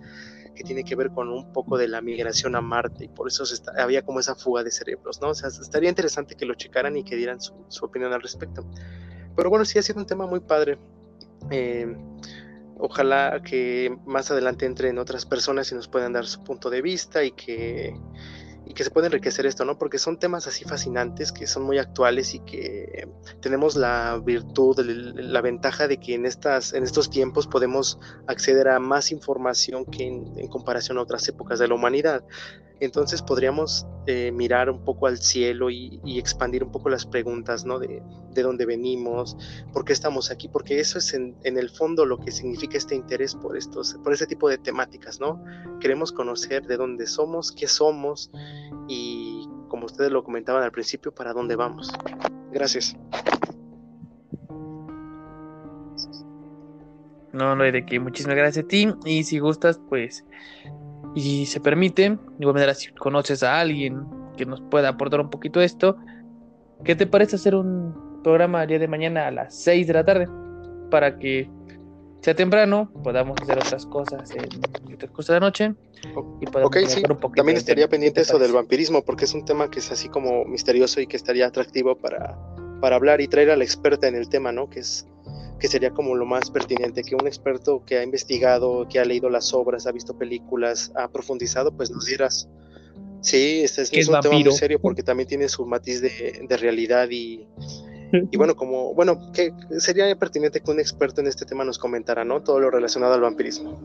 que 0.56 0.64
tiene 0.64 0.84
que 0.84 0.95
ver 0.95 1.11
con 1.11 1.30
un 1.30 1.52
poco 1.53 1.78
de 1.78 1.88
la 1.88 2.02
migración 2.02 2.56
a 2.56 2.61
Marte 2.61 3.06
y 3.06 3.07
por 3.07 3.28
eso 3.28 3.45
se 3.45 3.61
había 3.78 4.03
como 4.03 4.19
esa 4.19 4.36
fuga 4.36 4.64
de 4.64 4.72
cerebros, 4.72 5.22
¿no? 5.22 5.30
O 5.30 5.34
sea, 5.34 5.49
estaría 5.49 5.90
interesante 5.90 6.36
que 6.36 6.45
lo 6.45 6.53
checaran 6.56 6.98
y 6.98 7.03
que 7.03 7.15
dieran 7.15 7.41
su, 7.41 7.53
su 7.69 7.86
opinión 7.86 8.14
al 8.14 8.22
respecto. 8.22 8.65
Pero 9.36 9.49
bueno, 9.49 9.65
sí 9.65 9.80
ha 9.80 9.82
sido 9.82 9.99
un 9.99 10.06
tema 10.06 10.26
muy 10.26 10.40
padre. 10.41 10.78
Eh, 11.49 11.95
ojalá 12.78 13.41
que 13.44 13.95
más 14.06 14.32
adelante 14.32 14.65
entren 14.65 14.98
otras 14.98 15.26
personas 15.26 15.72
y 15.72 15.76
nos 15.76 15.88
puedan 15.88 16.14
dar 16.14 16.26
su 16.26 16.44
punto 16.44 16.69
de 16.69 16.82
vista 16.82 17.23
y 17.23 17.32
que, 17.32 17.94
y 18.72 18.73
que 18.73 18.85
se 18.85 18.89
pueda 18.89 19.07
enriquecer 19.07 19.45
esto, 19.45 19.65
¿no? 19.65 19.77
Porque 19.77 19.99
son 19.99 20.18
temas 20.18 20.48
así 20.48 20.64
fascinantes 20.64 21.34
que 21.34 21.45
son 21.45 21.64
muy 21.64 21.77
actuales 21.77 22.34
y 22.34 22.39
que 22.39 23.06
tenemos 23.41 23.76
la 23.76 24.18
virtud, 24.23 24.80
la 24.80 25.41
ventaja 25.41 25.89
de 25.89 25.98
que 25.98 26.15
en, 26.15 26.26
estas, 26.26 26.72
en 26.73 26.84
estos 26.84 27.10
tiempos 27.10 27.48
podemos 27.48 27.99
acceder 28.27 28.69
a 28.69 28.80
más 28.80 29.11
información 29.11 29.84
que 29.85 30.07
en, 30.07 30.39
en 30.39 30.48
comparación 30.48 30.98
a 30.98 31.02
otras 31.02 31.27
épocas 31.27 31.60
de 31.60 31.68
la 31.68 31.76
humanidad. 31.76 32.23
Entonces 32.82 33.22
podríamos 33.22 33.86
eh, 34.08 34.32
mirar 34.32 34.70
un 34.70 34.84
poco 34.84 35.06
al 35.06 35.20
cielo 35.20 35.70
y, 35.70 36.02
expandir 36.18 36.64
un 36.64 36.72
poco 36.72 36.90
las 36.90 37.06
preguntas, 37.06 37.64
¿no? 37.64 37.78
De, 37.78 38.02
de 38.34 38.41
dónde 38.41 38.66
venimos, 38.66 39.38
por 39.72 39.86
qué 39.86 39.94
estamos 39.94 40.32
aquí, 40.32 40.48
porque 40.48 40.80
eso 40.80 40.98
es 40.98 41.14
en, 41.14 41.36
en 41.44 41.60
el 41.60 41.70
fondo 41.70 42.06
lo 42.08 42.18
que 42.18 42.32
significa 42.32 42.78
este 42.78 42.95
interés 42.95 43.36
por 43.36 43.56
estos, 43.56 43.94
por 44.03 44.14
este 44.14 44.26
tipo 44.26 44.49
de 44.49 44.58
temáticas, 44.58 45.20
¿no? 45.20 45.44
Queremos 45.80 46.12
conocer 46.12 46.66
de 46.66 46.76
dónde 46.78 47.06
somos, 47.06 47.52
qué 47.52 47.68
somos 47.68 48.32
y, 48.88 49.48
como 49.68 49.86
ustedes 49.86 50.12
lo 50.12 50.24
comentaban 50.24 50.64
al 50.64 50.72
principio, 50.72 51.14
para 51.14 51.34
dónde 51.34 51.56
vamos. 51.56 51.94
Gracias. 52.52 52.98
No, 57.32 57.56
no 57.56 57.64
hay 57.64 57.72
de 57.72 57.86
qué. 57.86 57.99
Muchísimas 57.99 58.36
gracias 58.36 58.66
a 58.66 58.68
ti. 58.68 58.94
Y 59.06 59.24
si 59.24 59.40
gustas, 59.40 59.80
pues, 59.88 60.26
y 61.15 61.45
se 61.45 61.59
permite, 61.59 62.09
de 62.09 62.17
igual 62.39 62.55
manera, 62.55 62.73
si 62.73 62.91
conoces 62.91 63.43
a 63.43 63.59
alguien 63.59 64.05
que 64.38 64.45
nos 64.45 64.61
pueda 64.61 64.89
aportar 64.89 65.19
un 65.19 65.29
poquito 65.29 65.61
esto, 65.61 65.97
¿qué 66.83 66.95
te 66.95 67.05
parece 67.05 67.35
hacer 67.35 67.55
un 67.55 68.21
programa 68.23 68.63
el 68.63 68.69
día 68.69 68.79
de 68.79 68.88
mañana 68.88 69.27
a 69.27 69.31
las 69.31 69.55
6 69.55 69.88
de 69.88 69.93
la 69.93 70.05
tarde? 70.05 70.29
Para 70.89 71.17
que 71.17 71.49
sea 72.21 72.35
temprano, 72.35 72.91
podamos 73.03 73.35
hacer 73.41 73.57
otras 73.57 73.85
cosas 73.88 74.31
en 74.31 74.45
el 74.89 74.97
transcurso 74.97 75.33
de 75.33 75.39
la 75.39 75.45
noche. 75.47 75.73
Y 76.39 76.57
Ok, 76.57 76.77
sí. 76.88 77.03
un 77.09 77.17
poquito 77.17 77.38
También 77.38 77.57
estaría 77.57 77.85
tema. 77.85 77.88
¿Qué 77.88 77.91
pendiente 77.91 78.21
te 78.21 78.21
eso 78.21 78.39
del 78.39 78.51
vampirismo, 78.51 79.03
porque 79.03 79.25
es 79.25 79.33
un 79.33 79.43
tema 79.43 79.69
que 79.69 79.79
es 79.79 79.91
así 79.91 80.07
como 80.07 80.45
misterioso 80.45 81.01
y 81.01 81.07
que 81.07 81.17
estaría 81.17 81.47
atractivo 81.47 81.95
para, 81.95 82.38
para 82.79 82.95
hablar 82.95 83.21
y 83.21 83.27
traer 83.27 83.51
a 83.51 83.55
la 83.55 83.63
experta 83.63 84.07
en 84.07 84.15
el 84.15 84.29
tema, 84.29 84.51
¿no? 84.51 84.69
Que 84.69 84.79
es 84.79 85.07
que 85.61 85.67
sería 85.67 85.91
como 85.91 86.15
lo 86.15 86.25
más 86.25 86.49
pertinente, 86.49 87.03
que 87.03 87.13
un 87.13 87.27
experto 87.27 87.83
que 87.85 87.99
ha 87.99 88.03
investigado, 88.03 88.88
que 88.89 88.99
ha 88.99 89.05
leído 89.05 89.29
las 89.29 89.53
obras, 89.53 89.85
ha 89.85 89.91
visto 89.91 90.17
películas, 90.17 90.91
ha 90.95 91.07
profundizado, 91.07 91.71
pues 91.71 91.91
nos 91.91 92.07
dieras. 92.07 92.49
Sí, 93.21 93.61
este 93.63 93.83
es, 93.83 93.91
¿Qué 93.91 93.99
es 93.99 94.09
es 94.09 94.13
un 94.13 94.19
tema 94.19 94.39
muy 94.39 94.51
serio 94.51 94.79
porque 94.81 95.03
también 95.03 95.29
tiene 95.29 95.47
su 95.47 95.63
matiz 95.67 96.01
de, 96.01 96.45
de 96.49 96.57
realidad 96.57 97.07
y, 97.11 97.45
y 98.31 98.38
bueno, 98.38 98.55
como, 98.55 98.95
bueno, 98.95 99.31
que 99.31 99.53
sería 99.77 100.13
pertinente 100.15 100.61
que 100.61 100.71
un 100.71 100.79
experto 100.79 101.21
en 101.21 101.27
este 101.27 101.45
tema 101.45 101.63
nos 101.63 101.77
comentara, 101.77 102.25
¿no? 102.25 102.41
Todo 102.41 102.59
lo 102.59 102.71
relacionado 102.71 103.13
al 103.13 103.21
vampirismo. 103.21 103.79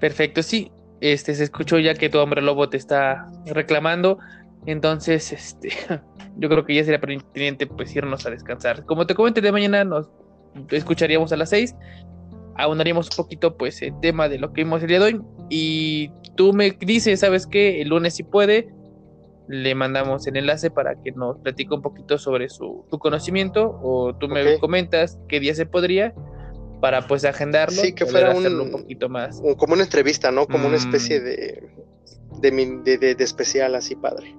Perfecto, 0.00 0.42
sí. 0.42 0.72
Este 1.02 1.34
se 1.34 1.44
escuchó 1.44 1.78
ya 1.78 1.94
que 1.94 2.08
tu 2.08 2.18
hombre 2.18 2.40
lobo 2.40 2.70
te 2.70 2.78
está 2.78 3.30
reclamando. 3.44 4.18
Entonces, 4.66 5.32
este, 5.32 5.70
yo 6.36 6.48
creo 6.48 6.64
que 6.64 6.74
ya 6.74 6.84
sería 6.84 7.00
pertinente 7.00 7.66
pues 7.66 7.94
irnos 7.94 8.26
a 8.26 8.30
descansar. 8.30 8.84
Como 8.84 9.06
te 9.06 9.14
comenté 9.14 9.40
de 9.40 9.52
mañana, 9.52 9.84
nos 9.84 10.08
escucharíamos 10.70 11.32
a 11.32 11.36
las 11.36 11.50
6. 11.50 11.74
Aunaríamos 12.56 13.08
un 13.10 13.16
poquito 13.16 13.56
pues 13.56 13.80
el 13.82 13.98
tema 14.00 14.28
de 14.28 14.38
lo 14.38 14.52
que 14.52 14.64
vimos 14.64 14.82
el 14.82 14.88
día 14.88 14.98
de 14.98 15.04
hoy. 15.04 15.20
Y 15.48 16.10
tú 16.36 16.52
me 16.52 16.72
dices, 16.72 17.20
¿sabes 17.20 17.46
qué? 17.46 17.80
El 17.80 17.88
lunes 17.88 18.14
si 18.16 18.22
puede. 18.24 18.68
le 19.50 19.74
mandamos 19.74 20.26
el 20.26 20.36
enlace 20.36 20.70
para 20.70 21.00
que 21.02 21.10
nos 21.12 21.38
platique 21.38 21.72
un 21.74 21.80
poquito 21.80 22.18
sobre 22.18 22.50
su, 22.50 22.84
su 22.90 22.98
conocimiento 22.98 23.80
o 23.82 24.14
tú 24.14 24.28
me 24.28 24.58
comentas 24.58 25.18
qué 25.26 25.40
día 25.40 25.54
se 25.54 25.64
podría 25.64 26.12
para 26.82 27.06
pues 27.06 27.24
agendarlo 27.24 27.80
Sí, 27.80 27.94
que 27.94 28.04
fuera 28.04 28.32
hacerlo 28.32 28.64
un- 28.64 28.74
un 28.74 28.82
poquito 28.82 29.08
más. 29.08 29.40
Como 29.56 29.72
una 29.72 29.84
entrevista, 29.84 30.30
¿no? 30.30 30.46
Como 30.46 30.66
una 30.68 30.76
Mm. 30.76 30.80
especie 30.80 31.20
de, 31.20 31.62
de, 32.42 32.50
de, 32.84 32.98
de- 32.98 33.14
de 33.14 33.24
especial 33.24 33.74
así 33.74 33.96
padre. 33.96 34.36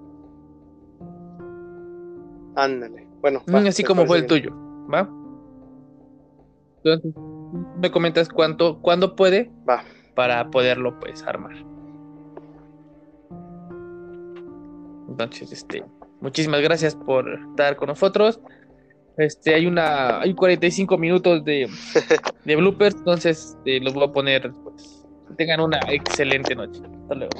Ándale. 2.59 3.07
Bueno, 3.21 3.41
Mm, 3.47 3.55
va, 3.55 3.59
así 3.69 3.83
como 3.83 4.05
fue 4.05 4.17
el 4.19 4.27
tuyo, 4.27 4.51
¿va? 4.93 5.09
Entonces, 6.83 7.13
me 7.81 7.89
comentas 7.91 8.27
cuánto, 8.29 8.81
cuándo 8.81 9.15
puede. 9.15 9.51
Va. 9.67 9.83
para 10.15 10.49
poderlo 10.51 10.99
pues 10.99 11.23
armar. 11.23 11.55
Entonces, 15.07 15.51
este, 15.53 15.83
muchísimas 16.19 16.61
gracias 16.61 16.95
por 16.95 17.29
estar 17.51 17.77
con 17.77 17.87
nosotros. 17.87 18.41
Este, 19.17 19.53
hay 19.53 19.65
una, 19.65 20.19
hay 20.19 20.33
45 20.33 20.97
minutos 20.97 21.43
de, 21.45 21.69
de 22.45 22.55
bloopers, 22.55 22.95
entonces 22.95 23.55
este, 23.57 23.79
los 23.79 23.93
voy 23.93 24.05
a 24.05 24.11
poner 24.11 24.43
después. 24.43 25.05
Que 25.29 25.35
tengan 25.35 25.61
una 25.61 25.79
excelente 25.89 26.55
noche. 26.55 26.81
Hasta 27.03 27.15
luego. 27.15 27.31